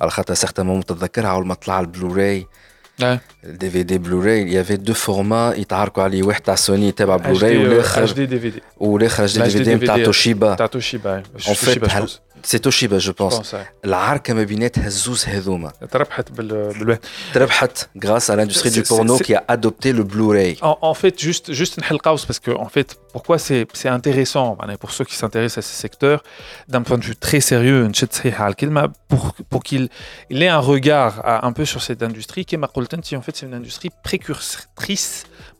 على 0.00 0.10
خاطر 0.10 0.34
سيغتان 0.34 0.66
مومون 0.66 0.84
تتذكرها 0.84 1.30
أول 1.30 1.46
ما 1.46 1.54
طلع 1.54 1.80
البلوراي. 1.80 2.46
الدي 3.44 3.70
في 3.70 3.82
دي 3.82 3.98
بلوراي 3.98 4.50
il 4.50 4.54
y 4.54 4.66
avait 4.66 4.78
deux 4.90 4.96
formats 5.06 5.58
يتعاركوا 5.58 6.02
عليه 6.02 6.22
واحد 6.22 6.40
تاع 6.40 6.54
سوني 6.54 6.92
تابع 6.92 7.16
بلوراي 7.16 7.56
والآخر 7.58 8.04
اتش 8.04 8.12
دي 8.12 8.26
دي 8.26 8.40
في 8.40 8.50
دي 8.50 8.62
والاخر 8.76 9.24
اتش 9.24 9.38
دي 9.38 9.42
دي 9.42 9.50
في 9.50 9.58
دي 9.64 9.74
نتاع 9.74 10.04
توشيبا. 10.04 10.54
تاع 10.54 10.66
توشيبا 10.66 11.22
سي 12.43 12.59
توشيبا 12.59 12.97
جو 12.97 13.13
بونس 13.13 13.55
العركه 13.85 14.33
ما 14.33 14.43
بيناتها 14.43 14.87
الزوز 14.87 15.25
هذوما 15.25 15.71
تربحت 15.91 16.31
بالواحد 16.31 16.99
تربحت 17.33 17.89
غراس 18.05 18.31
à 18.31 18.35
l'industrie 18.35 18.71
du 18.71 18.83
porno 18.83 19.17
qui 19.17 19.33
a 19.35 19.43
adopté 19.47 19.93
le 19.93 20.03
Blu-ray. 20.03 20.57
En, 20.61 20.77
en 20.81 20.93
fait, 20.93 21.19
juste, 21.19 21.53
juste 21.53 21.77
une 21.77 21.99
parce 22.03 22.39
que 22.39 22.51
en 22.51 22.69
fait, 22.75 22.89
pourquoi 23.13 23.37
c'est 23.39 23.89
intéressant 23.99 24.57
pour 24.79 24.91
ceux 24.91 25.05
qui 25.05 25.15
s'intéressent 25.15 25.63
à 25.63 25.67
ces 25.69 25.77
secteurs, 25.85 26.23
d'un 26.67 26.81
point 26.81 26.97
de 26.97 27.05
vue 27.09 27.15
très 27.15 27.39
sérieux, 27.39 27.89
pour, 29.07 29.35
pour 29.51 29.63
qu'il 29.63 29.89
il 30.29 30.43
ait 30.43 30.53
un 30.59 30.63
regard 30.73 31.13
un 31.49 31.53
peu 31.53 31.65
sur 31.65 31.81
cette 31.81 32.03
industrie, 32.03 32.45
qui 32.45 32.57
en 32.57 33.21
fait 33.21 33.35
c'est 33.35 33.47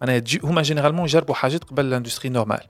une 0.01 0.09
industrie 0.09 0.39
précursatrice. 0.39 0.67
Généralement, 0.67 1.05
ils 1.05 1.89
l'industrie 1.89 2.29
normale. 2.29 2.65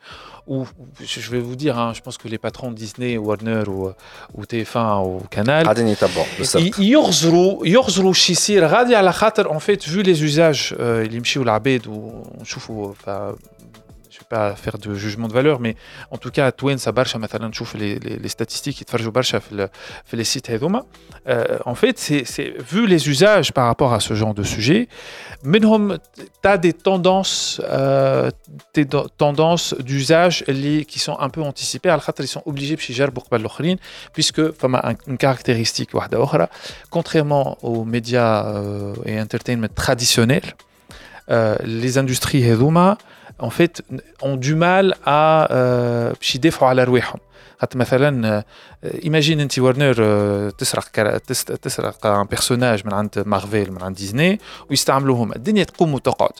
Ou, 0.45 0.67
je 0.99 1.31
vais 1.31 1.39
vous 1.39 1.55
dire, 1.55 1.79
hein, 1.79 1.93
je 1.95 2.01
pense 2.01 2.17
que 2.17 2.27
les 2.27 2.37
patrons 2.37 2.69
de 2.71 2.75
Disney, 2.75 3.17
Warner 3.17 3.63
ou, 3.67 3.91
ou 4.33 4.43
TF1 4.43 5.05
ou 5.05 5.21
Canal, 5.29 5.63
يغزروا 7.65 8.13
شي 8.13 8.31
يصير 8.31 8.65
غادي 8.65 8.95
على 8.95 9.13
خاطر 9.13 9.49
en 9.49 9.59
fait 9.59 9.83
vu 9.87 10.03
les 10.03 10.21
usages 10.21 10.73
اللي 10.79 11.17
يمشيو 11.17 11.43
العباد 11.43 11.87
ونشوفوا 11.87 12.93
pas 14.29 14.55
faire 14.55 14.77
de 14.77 14.93
jugement 14.95 15.27
de 15.27 15.33
valeur, 15.33 15.59
mais 15.59 15.75
en 16.11 16.17
tout 16.17 16.31
cas, 16.31 16.51
Twin, 16.51 16.77
ça 16.77 16.91
barche, 16.91 17.15
مثلا 17.15 17.47
نشوف 17.47 17.75
les, 17.75 17.99
les, 17.99 18.17
les 18.17 18.29
statistiques 18.29 18.81
يتفرجوا 18.81 19.11
برشا 19.11 19.39
في, 19.39 19.69
في 20.05 20.23
les 20.23 20.27
sites 20.27 20.49
هذوما. 20.49 20.85
Euh, 21.27 21.57
en 21.65 21.75
fait, 21.75 21.97
c'est 21.99 22.53
vu 22.71 22.85
les 22.87 23.09
usages 23.09 23.53
par 23.53 23.65
rapport 23.67 23.93
à 23.93 23.99
ce 23.99 24.13
genre 24.13 24.33
de 24.33 24.43
sujet, 24.43 24.87
منهم 25.43 25.97
tu 25.97 26.49
as 26.49 26.57
des 26.57 26.73
tendances 26.73 27.61
euh, 27.63 28.29
des 28.73 28.85
tendances 29.17 29.73
d'usage 29.79 30.43
qui 30.87 30.99
sont 30.99 31.17
un 31.19 31.29
peu 31.29 31.41
anticipées 31.41 31.89
على 31.89 32.01
خاطر 32.01 32.23
ils 32.23 32.27
sont 32.27 32.43
obligés 32.45 32.75
باش 32.75 32.89
يجربوا 32.89 33.23
قبل 33.23 33.39
الاخرين 33.41 33.77
puisque 34.13 34.51
فما 34.51 34.95
une 35.07 35.17
caractéristique 35.17 35.95
واحده 35.95 36.23
اخرى 36.23 36.47
contrairement 36.89 37.57
aux 37.61 37.83
médias 37.85 38.45
euh, 38.45 38.93
et 39.05 39.19
entertainment 39.21 39.67
traditionnels 39.75 40.53
euh, 41.29 41.55
les 41.63 41.97
industries 41.97 42.43
هذوما 42.43 42.97
en 43.39 43.49
fait, 43.49 43.81
ont 44.21 44.37
du 44.37 44.55
mal 44.55 44.95
à 45.05 45.47
باش 46.19 46.35
يدافعوا 46.35 46.69
على 46.69 46.83
رواحهم. 46.83 47.19
خاطر 47.63 47.77
مثلا 47.77 48.43
ايماجين 49.03 49.39
انت 49.39 49.59
ورنر 49.59 50.49
تسرق 50.49 51.17
تسرق 51.61 52.05
ان 52.05 52.25
بيرسوناج 52.25 52.85
من 52.85 52.93
عند 52.93 53.23
مارفل 53.25 53.71
من 53.71 53.83
عند 53.83 53.95
ديزني 53.95 54.39
ويستعملوهم 54.69 55.31
الدنيا 55.31 55.63
تقوم 55.63 55.93
وتقعد 55.93 56.31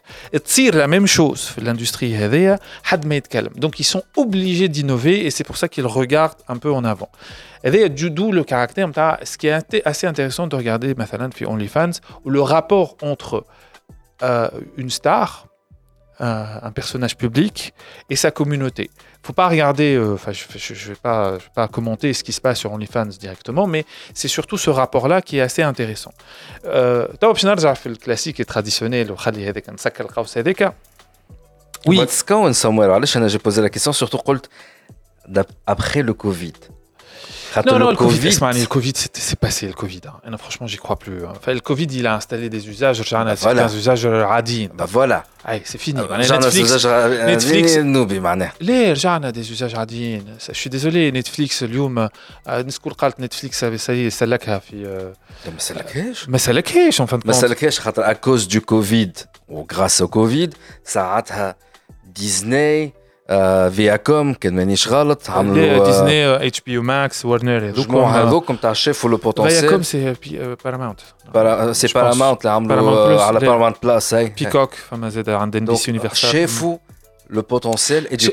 تصير 0.45 0.75
لا 0.75 0.87
ميم 0.87 1.05
شوز 1.05 1.41
في 1.41 1.57
الاندستري 1.57 2.15
هذيا 2.15 2.59
حد 2.83 3.05
ما 3.05 3.15
يتكلم 3.15 3.51
دونك 3.55 3.81
ils 3.81 3.85
sont 3.85 4.03
obligés 4.17 4.67
d'innover 4.67 5.25
et 5.25 5.31
c'est 5.31 5.47
pour 5.47 5.57
ça 5.57 5.67
qu'ils 5.67 5.87
regardent 5.87 6.41
un 6.49 6.57
peu 6.57 6.71
en 6.73 6.83
avant 6.83 7.11
هذايا 7.65 7.87
d'où 7.87 8.31
le 8.31 8.43
caractère 8.43 8.87
نتاع 8.87 9.19
ce 9.23 9.37
qui 9.37 9.47
est 9.47 9.87
assez 9.87 10.07
intéressant 10.07 10.47
de 10.47 10.55
regarder 10.55 10.99
مثلا 10.99 11.29
في 11.29 11.45
OnlyFans 11.45 11.99
où 12.25 12.29
le 12.29 12.41
rapport 12.41 12.97
entre 13.01 13.45
euh, 14.23 14.49
une 14.77 14.89
star 14.89 15.46
un, 16.20 16.70
personnage 16.72 17.16
public 17.16 17.72
et 18.10 18.16
sa 18.16 18.30
communauté. 18.30 18.90
Faut 19.22 19.32
pas 19.32 19.48
regarder, 19.48 19.94
euh, 19.94 20.14
enfin, 20.14 20.32
je, 20.32 20.44
ne 20.72 20.78
vais 20.88 20.94
pas, 20.94 21.38
pas 21.54 21.68
commenter 21.68 22.12
ce 22.12 22.24
qui 22.24 22.32
se 22.32 22.40
passe 22.40 22.58
sur 22.58 22.72
OnlyFans 22.72 23.06
directement, 23.06 23.66
mais 23.66 23.84
c'est 24.14 24.28
surtout 24.28 24.58
ce 24.58 24.70
rapport-là 24.70 25.22
qui 25.22 25.38
est 25.38 25.40
assez 25.40 25.62
intéressant. 25.62 26.12
Euh, 26.66 27.06
le 27.88 27.96
classique 27.96 28.40
et 28.40 28.44
traditionnel, 28.44 29.10
oui. 31.86 32.00
J'ai 33.28 33.38
posé 33.38 33.62
la 33.62 33.70
question 33.70 33.92
surtout 33.92 34.18
après 35.66 36.02
le 36.02 36.14
Covid 36.14 36.54
Non, 37.65 37.79
non, 37.79 37.89
le 37.91 37.95
Covid, 37.95 38.29
le 38.29 38.65
Covid 38.65 38.93
c'est 39.13 39.39
passé, 39.39 39.67
le 39.67 39.73
Covid. 39.73 40.01
Hein. 40.07 40.29
Non, 40.29 40.37
franchement, 40.37 40.67
j'y 40.67 40.77
crois 40.77 40.97
plus. 40.97 41.25
Hein. 41.25 41.33
Enfin, 41.37 41.53
le 41.53 41.59
Covid, 41.59 41.87
il 41.91 42.07
a 42.07 42.15
installé 42.15 42.49
des 42.49 42.67
usages, 42.67 43.03
bah 43.11 43.35
voilà. 43.35 43.65
des 43.65 43.77
usages 43.77 44.05
radins. 44.05 44.67
Bah 44.73 44.85
voilà. 44.89 45.23
Allez, 45.45 45.61
c'est 45.65 45.77
fini. 45.77 45.99
Euh, 45.99 46.17
Netflix, 46.17 46.85
Netflix, 47.75 47.77
Les 48.59 48.95
gens 48.95 49.19
des 49.19 49.51
usages 49.51 49.73
radins. 49.75 50.19
Je 50.47 50.53
suis 50.53 50.69
désolé, 50.69 51.11
Netflix, 51.11 51.63
اليوم 51.63 52.09
نسكول 52.49 52.93
قالت 52.93 53.19
نتفليكس 53.19 53.65
ça 53.65 53.93
y 53.93 54.07
est 54.07 54.09
سلكها 54.09 54.59
في 54.59 55.11
ما 55.45 55.59
سلكهاش 55.59 56.29
ما 56.29 56.37
سلكهاش 56.37 57.01
en 57.01 57.05
fin 57.05 57.17
de 57.17 57.21
compte. 57.21 57.25
ما 57.25 57.33
سلكهاش 57.33 57.79
خاطر 57.79 58.03
à 58.03 58.15
cause 58.15 58.47
du 58.47 58.61
Covid 58.61 59.11
ou 59.49 59.63
grâce 59.63 60.01
au 60.01 60.07
Covid 60.07 60.49
ساعتها 60.85 61.55
Disney 62.19 62.93
فياكوم 63.69 64.33
كان 64.33 64.55
مانيش 64.55 64.87
غلط 64.87 65.29
عملوا 65.29 65.85
ديزني 65.85 66.47
اتش 66.47 66.61
بي 66.61 66.71
يو 66.71 66.81
ماكس 66.81 67.25
ورنر 67.25 67.69
هذوك 67.69 67.89
هذوك 67.91 68.51
نتاع 68.51 68.73
شافوا 68.73 69.09
لو 69.09 69.17
بوتونسيال 69.17 69.61
فياكوم 69.61 69.83
سي 69.83 70.15
باراماونت 70.65 70.99
سي 71.71 71.87
باراماونت 71.93 72.41
اللي 72.41 72.51
عملوا 72.51 73.21
على 73.21 73.39
باراماونت 73.39 73.77
بلاس 73.83 74.13
هاي 74.13 74.29
بيكوك 74.29 74.73
فما 74.73 75.09
زاد 75.09 75.29
عندنا 75.29 75.73
دي 75.73 75.79
يونيفرسال 75.87 76.29
شافوا 76.29 76.77
لو 77.29 77.41
بوتونسيال 77.41 78.07
اي 78.07 78.15
دي 78.15 78.31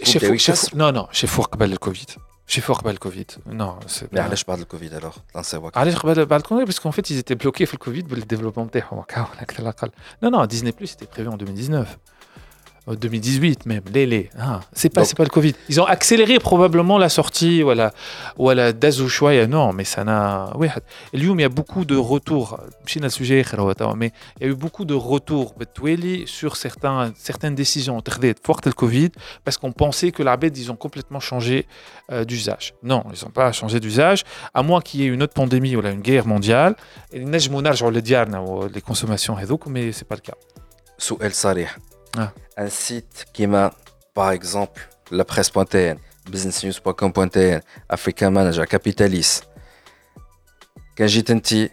نو 0.75 0.91
نو 0.91 1.07
شافوا 1.13 1.45
قبل 1.45 1.73
الكوفيد 1.73 2.11
شافوا 2.47 2.75
قبل 2.75 2.91
الكوفيد 2.91 3.31
نو 3.47 3.81
mais 3.81 4.19
علاش 4.19 4.45
بعد 4.45 4.59
الكوفيد 4.59 4.95
الوغ 4.95 5.17
علاش 5.77 5.97
قبل 5.97 6.27
بعد 6.27 6.41
الكوفيد 6.41 6.67
باسكو 6.67 6.89
ان 6.89 6.93
فيت 6.93 7.07
ils 7.07 7.25
étaient 7.25 7.47
bloqués 7.47 7.65
في 7.65 7.75
الكوفيد 7.75 8.09
بالديفلوبمون 8.09 8.71
تاعهم 8.71 8.99
هكا 8.99 9.27
اكثر 9.41 9.63
الاقل 9.63 9.91
نو 10.23 10.31
نو 10.31 10.45
ديزني 10.45 10.71
بلس 10.71 10.93
c'était 10.93 11.17
prévu 11.17 11.29
en 11.29 11.37
2019 11.37 11.87
2018 12.88 13.66
même, 13.66 13.82
les, 13.94 14.06
les. 14.06 14.30
Ah, 14.38 14.62
c'est 14.74 14.90
pas, 14.90 15.04
pas 15.18 15.24
le 15.24 15.30
Covid. 15.30 15.56
Ils 15.70 15.82
ont 15.82 15.86
accéléré 15.86 16.38
probablement 16.38 16.98
la 16.98 17.10
sortie, 17.10 17.64
voilà, 17.64 17.92
voilà, 18.38 18.74
d'Azouchoua, 18.74 19.48
non, 19.48 19.74
mais 19.74 19.84
ça 19.84 20.04
n'a. 20.04 20.52
Oui, 20.56 20.68
et 21.14 21.18
il 21.40 21.44
y 21.44 21.46
a 21.46 21.50
beaucoup 21.50 21.86
de 21.86 21.96
retours. 21.96 22.60
sujet, 23.10 23.44
mais 23.96 24.12
il 24.40 24.46
y 24.46 24.50
a 24.50 24.52
eu 24.52 24.56
beaucoup 24.56 24.86
de 24.86 24.94
retours 24.94 25.54
sur 26.28 26.58
certains, 26.58 27.12
certaines 27.18 27.56
décisions 27.56 28.02
fortes 28.44 28.68
le 28.68 28.74
Covid, 28.74 29.10
parce 29.44 29.58
qu'on 29.58 29.72
pensait 29.72 30.12
que 30.12 30.22
l'Arbed, 30.22 30.56
ils 30.56 30.72
ont 30.72 30.76
complètement 30.76 31.20
changé 31.20 31.68
euh, 32.12 32.24
d'usage. 32.24 32.76
Non, 32.84 33.04
ils 33.14 33.24
n'ont 33.26 33.32
pas 33.32 33.52
changé 33.52 33.80
d'usage, 33.80 34.24
à 34.54 34.62
moins 34.62 34.82
qu'il 34.82 35.02
y 35.02 35.04
ait 35.06 35.08
une 35.08 35.24
autre 35.24 35.34
pandémie 35.34 35.76
ou 35.76 35.82
là, 35.82 35.92
une 35.92 36.02
guerre 36.02 36.28
mondiale. 36.28 36.76
Et 37.12 37.20
les 38.74 38.82
consommations, 38.82 39.36
mais 39.70 39.92
c'est 39.92 40.08
pas 40.08 40.16
le 40.16 40.22
cas. 40.22 40.36
Ah. 42.18 42.32
Un 42.58 42.70
site 42.70 43.26
qui 43.34 43.48
m'a, 43.48 43.74
par 44.14 44.32
exemple, 44.32 44.88
la 45.12 45.26
presse.tn, 45.26 45.98
businessnews.com.tn, 46.30 47.60
Africa 47.90 48.30
Manager, 48.30 48.66
Capitalis. 48.66 49.42
Kanjitenti, 50.98 51.70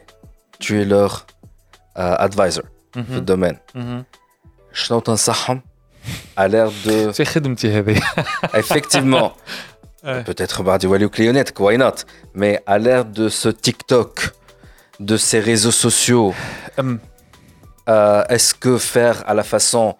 tu 0.59 0.81
es 0.81 0.85
leur 0.85 1.27
euh, 1.97 2.16
advisor 2.19 2.64
mm 2.97 3.01
-hmm. 3.02 3.14
le 3.14 3.20
domaine. 3.20 3.59
Je 4.73 4.85
-hmm. 4.85 5.60
à 6.36 6.48
l'air 6.48 6.69
de. 6.85 7.12
Effectivement. 8.55 9.32
Peut-être 10.02 10.64
Bardi 10.64 10.86
Wally 10.89 11.05
ou 11.05 11.10
Clionnette, 11.10 11.52
why 11.60 11.78
not? 11.78 12.05
Mais 12.35 12.60
à 12.66 12.77
l'ère 12.78 13.05
de 13.05 13.28
ce 13.28 13.48
TikTok, 13.48 14.32
de 14.98 15.16
ces 15.16 15.39
réseaux 15.39 15.70
sociaux, 15.70 16.35
um. 16.77 16.98
euh, 17.89 18.24
est-ce 18.28 18.52
que 18.55 18.78
faire 18.78 19.23
à 19.28 19.35
la 19.35 19.44
façon 19.44 19.97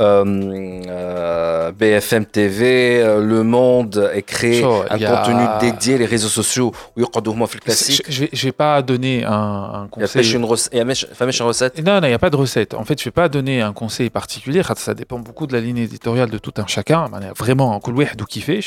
euh, 0.00 0.82
euh, 0.86 1.72
BFM 1.72 2.24
TV, 2.24 3.00
euh, 3.00 3.20
Le 3.20 3.42
Monde 3.42 4.10
et 4.14 4.22
créer 4.22 4.64
un 4.64 4.98
contenu 4.98 5.44
dédié, 5.60 5.98
les 5.98 6.06
réseaux 6.06 6.28
sociaux 6.28 6.72
où 6.96 7.00
il 7.00 7.60
classique. 7.60 8.02
Je 8.08 8.24
ne 8.24 8.28
vais 8.28 8.52
pas 8.52 8.80
donner 8.82 9.24
un, 9.24 9.88
conseil. 9.90 10.22
Il 10.24 10.30
y 10.30 10.34
a 10.34 10.36
une 10.36 10.44
recette. 10.44 11.84
Non, 11.84 12.00
il 12.02 12.08
n'y 12.08 12.14
a 12.14 12.18
pas 12.18 12.30
de 12.30 12.36
recette. 12.36 12.74
En 12.74 12.84
fait, 12.84 12.98
je 12.98 13.04
vais 13.04 13.10
pas 13.10 13.28
donner 13.28 13.60
un 13.60 13.72
conseil 13.72 14.10
particulier. 14.10 14.62
Ça 14.76 14.94
dépend 14.94 15.18
beaucoup 15.18 15.46
de 15.46 15.52
la 15.52 15.60
ligne 15.60 15.78
éditoriale 15.78 16.30
de 16.30 16.38
tout 16.38 16.54
un 16.56 16.66
chacun. 16.66 17.08
Vraiment, 17.36 17.74
un 17.74 17.80
d'où 18.16 18.24
qui 18.24 18.40
fait. 18.40 18.60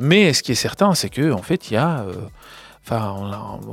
Mais 0.00 0.32
ce 0.32 0.42
qui 0.42 0.52
est 0.52 0.56
certain, 0.56 0.94
c'est 0.94 1.10
que 1.10 1.32
en 1.32 1.42
fait, 1.42 1.70
il 1.70 1.74
y 1.74 1.76
a 1.76 2.04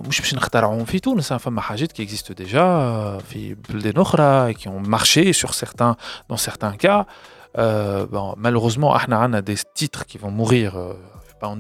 مش 0.08 0.20
باش 0.20 0.34
نخترعوهم 0.34 0.84
في 0.84 0.98
تونس 0.98 1.32
فما 1.32 1.60
حاجات 1.60 1.92
qui 1.92 2.00
existent 2.00 2.34
déjà 2.34 3.22
في 3.32 3.56
بلدان 3.68 4.02
اخرى 4.02 4.54
qui 4.54 4.68
ont 4.68 4.80
marché 4.80 5.32
sur 5.32 5.54
certains 5.54 5.96
dans 6.28 6.36
certains 6.36 6.76
cas 6.76 7.06
euh, 7.58 8.06
bon, 8.06 8.34
malheureusement 8.36 8.96
احنا 8.96 9.16
عندنا 9.16 9.40
des 9.40 9.58
titres 9.74 10.04
qui 10.06 10.18
vont 10.18 10.30
mourir 10.30 10.76
euh, 10.76 10.92
pas 11.40 11.48
en 11.48 11.56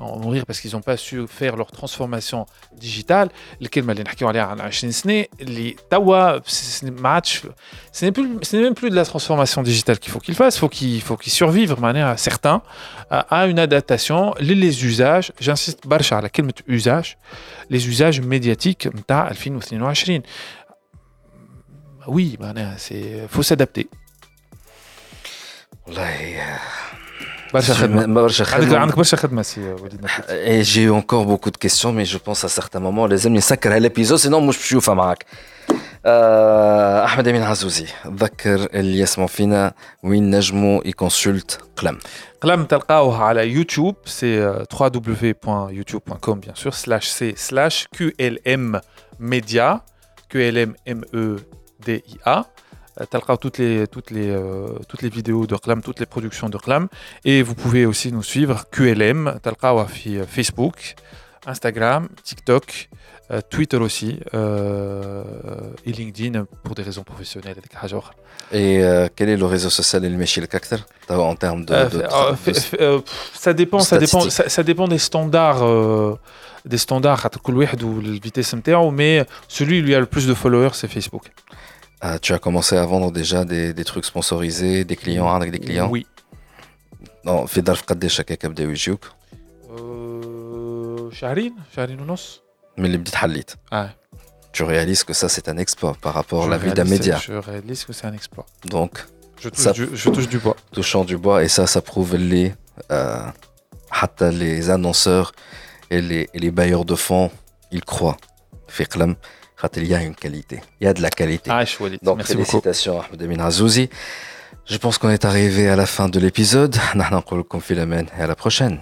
nommer 0.00 0.06
parce 0.06 0.10
que 0.10 0.16
en 0.16 0.18
mourir 0.18 0.46
parce 0.46 0.60
qu'ils 0.60 0.72
n'ont 0.72 0.80
pas 0.80 0.96
su 0.96 1.26
faire 1.26 1.56
leur 1.56 1.70
transformation 1.70 2.46
digitale 2.72 3.28
الكلمه 3.62 3.92
اللي 3.92 4.02
نحكيو 4.02 4.28
عليها 4.28 4.42
عن 4.44 4.60
20 4.60 4.92
سنه 4.92 5.24
اللي 5.40 5.76
توا 5.90 6.40
ما 6.82 7.08
عادش 7.08 7.42
ce 7.92 8.04
n'est 8.04 8.12
plus 8.12 8.28
ce 8.42 8.56
n'est 8.56 8.62
même 8.62 8.74
plus 8.74 8.90
de 8.90 8.96
la 8.96 9.04
transformation 9.04 9.62
digitale 9.62 9.98
qu'il 9.98 10.12
faut 10.12 10.20
qu'ils 10.20 10.34
fassent 10.34 10.58
faut 10.58 10.68
qu'ils 10.68 11.02
faut 11.02 11.16
qu'ils 11.16 11.32
survivent 11.32 11.80
manière 11.80 12.18
certains 12.18 12.62
à 13.10 13.46
une 13.46 13.58
adaptation 13.58 14.34
les 14.40 14.84
usages 14.84 15.32
j'insiste 15.40 15.86
برشا 15.86 16.16
على 16.16 16.28
كلمه 16.28 16.54
usage 16.68 17.16
les 17.70 17.88
usages 17.88 18.20
médiatiques 18.20 18.86
نتاع 18.86 19.32
2022 19.32 20.22
oui 22.08 22.38
معناها 22.40 22.76
c'est 22.78 23.28
faut 23.36 23.42
s'adapter 23.42 23.86
والله 25.86 26.58
Et 30.50 30.62
j'ai 30.70 30.82
eu 30.82 30.90
encore 30.90 31.24
beaucoup 31.24 31.50
de 31.50 31.56
questions, 31.56 31.92
mais 31.92 32.04
je 32.04 32.18
pense 32.18 32.44
à 32.44 32.48
certains 32.48 32.80
moments, 32.80 33.06
les 33.06 33.26
amis, 33.26 33.40
ça 33.40 33.56
l'épisode, 33.78 34.18
sinon 34.18 34.40
moi 34.40 34.52
je 34.52 34.58
suis 34.58 34.76
au 34.76 34.94
معك. 34.94 35.24
احمد 37.04 37.28
امين 37.28 37.42
عزوزي 37.42 37.86
ذكر 38.06 38.68
اللي 38.74 38.98
يسمعوا 38.98 39.28
فينا 39.28 39.74
وين 40.02 40.36
نجموا 40.36 40.80
يكونسلت 40.84 41.60
قلم 41.76 41.98
قلم 42.40 42.64
تلقاوه 42.64 43.22
على 43.22 43.48
يوتيوب 43.48 43.96
سي 44.04 44.62
www.youtube.com 44.74 46.40
bien 46.40 46.54
sûr 46.54 46.74
slash 46.74 47.08
c 47.08 47.34
slash 47.36 47.86
qlm 47.96 48.80
media 49.18 49.80
qlm 50.32 50.70
m 50.86 51.00
e 51.14 51.24
d 51.86 52.02
i 52.14 52.16
a 52.24 52.44
Talqa 53.09 53.37
toutes 53.37 53.57
les, 53.57 53.87
toutes, 53.87 54.11
les, 54.11 54.29
euh, 54.29 54.67
toutes 54.87 55.01
les 55.01 55.09
vidéos 55.09 55.47
de 55.47 55.55
Qlam, 55.55 55.81
toutes 55.81 55.99
les 55.99 56.05
productions 56.05 56.49
de 56.49 56.57
Qlam. 56.57 56.87
Et 57.23 57.41
vous 57.41 57.55
pouvez 57.55 57.85
aussi 57.85 58.11
nous 58.11 58.23
suivre 58.23 58.65
QLM, 58.69 59.39
Talqa 59.41 59.73
euh, 60.17 60.25
Facebook, 60.27 60.95
Instagram, 61.45 62.09
TikTok, 62.23 62.89
euh, 63.31 63.41
Twitter 63.49 63.77
aussi, 63.77 64.19
et 64.33 65.91
LinkedIn 65.91 66.45
pour 66.63 66.75
des 66.75 66.83
raisons 66.83 67.03
professionnelles. 67.03 67.55
Et 68.51 68.81
quel 69.15 69.29
est 69.29 69.37
le 69.37 69.45
réseau 69.45 69.69
social 69.69 70.03
le 70.03 70.17
en 71.09 71.35
termes 71.35 71.63
de, 71.63 71.73
ça 73.33 73.53
dépend, 73.53 73.79
ça 73.79 73.97
dépend, 73.97 74.29
ça, 74.29 74.63
dépend 74.63 74.87
des 74.89 74.97
standards, 74.97 76.17
des 76.65 76.77
standards 76.77 77.29
ou 77.83 78.01
vitesse 78.19 78.53
mais 78.91 79.25
celui 79.47 79.83
qui 79.85 79.95
a 79.95 79.99
le 79.99 80.05
plus 80.05 80.27
de 80.27 80.33
followers 80.33 80.71
c'est 80.73 80.89
Facebook. 80.89 81.31
Ah, 82.00 82.18
tu 82.18 82.32
as 82.32 82.38
commencé 82.38 82.76
à 82.76 82.84
vendre 82.84 83.10
déjà 83.10 83.44
des, 83.44 83.72
des 83.72 83.84
trucs 83.84 84.04
sponsorisés, 84.04 84.84
des 84.84 84.96
clients 84.96 85.32
avec 85.34 85.50
des 85.50 85.58
clients 85.58 85.88
Oui. 85.90 86.06
Non, 87.24 87.46
في 87.46 87.60
ظرف 87.60 87.82
قداش 87.82 88.20
هكاك 88.20 88.46
بداو 88.46 88.70
يجيوك؟ 88.70 89.12
شهرين 91.12 91.54
شهرين 91.76 92.00
ونص 92.00 92.40
من 92.78 92.84
اللي 92.84 92.96
بديت 92.96 93.14
حليت. 93.14 93.50
Ah. 93.72 93.76
Tu 94.52 94.62
réalises 94.62 95.04
que 95.04 95.12
ça 95.12 95.28
c'est 95.28 95.48
un 95.48 95.58
exploit 95.58 95.96
par 96.00 96.14
rapport 96.14 96.42
je 96.42 96.48
à 96.48 96.50
la 96.50 96.58
vie 96.58 96.72
d'un 96.72 96.84
média. 96.84 97.16
Je 97.16 97.32
réalise 97.32 97.84
que 97.84 97.92
c'est 97.92 98.06
un 98.06 98.14
exploit. 98.14 98.46
Donc 98.64 99.06
Je 99.38 99.48
touche, 99.48 99.72
du, 99.72 99.88
je 99.92 100.10
touche 100.10 100.28
du 100.28 100.38
bois. 100.38 100.56
Touchant 100.72 101.04
du 101.04 101.16
bois, 101.16 101.44
et 101.44 101.48
ça, 101.48 101.66
ça 101.66 101.82
prouve 101.82 102.16
les, 102.16 102.54
euh, 102.90 103.26
les 104.32 104.70
annonceurs 104.70 105.32
et 105.90 106.00
les, 106.00 106.28
et 106.32 106.38
les 106.38 106.50
bailleurs 106.50 106.84
de 106.84 106.94
fonds, 106.94 107.30
ils 107.70 107.84
croient. 107.84 108.16
Fiqlam, 109.60 109.84
il 109.84 109.88
y 109.88 109.94
a 109.94 110.02
une 110.02 110.14
qualité. 110.14 110.60
Il 110.80 110.84
y 110.84 110.88
a 110.88 110.92
de 110.92 111.02
la 111.02 111.10
qualité. 111.10 111.50
Ah, 111.52 111.64
Donc, 112.02 112.18
Merci 112.18 112.32
félicitations 112.32 113.00
à 113.00 113.04
Ahmed 113.06 113.22
Amin 113.22 113.44
Azouzi. 113.44 113.88
Je 114.66 114.76
pense 114.76 114.98
qu'on 114.98 115.10
est 115.10 115.24
arrivé 115.24 115.68
à 115.68 115.76
la 115.76 115.86
fin 115.86 116.08
de 116.08 116.18
l'épisode. 116.20 116.76
et 116.94 118.22
à 118.22 118.26
la 118.26 118.34
prochaine. 118.34 118.80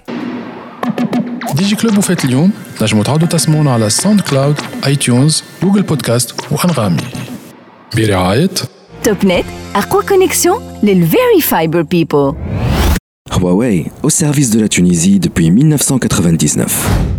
ديجي 1.54 1.76
كلوب 1.76 1.98
وفات 1.98 2.24
اليوم 2.24 2.50
نجموا 2.82 3.04
تعودوا 3.04 3.28
تسمعونا 3.28 3.72
على 3.72 3.90
ساوند 3.90 4.20
كلاود 4.20 4.60
اي 4.86 4.96
تيونز 4.96 5.44
جوجل 5.62 5.82
بودكاست 5.82 6.34
وانغامي 6.52 7.02
برعايه 7.96 8.50
توب 9.02 9.26
نت 9.26 9.44
اقوى 9.74 10.02
كونيكسيون 10.02 10.78
للفيري 10.82 11.40
فايبر 11.42 11.82
بيبل 11.82 12.34
Huawei, 13.30 13.90
au 14.02 14.10
service 14.10 14.50
de 14.50 14.60
la 14.60 14.68
Tunisie 14.68 15.18
depuis 15.18 15.50
1999. 15.50 17.17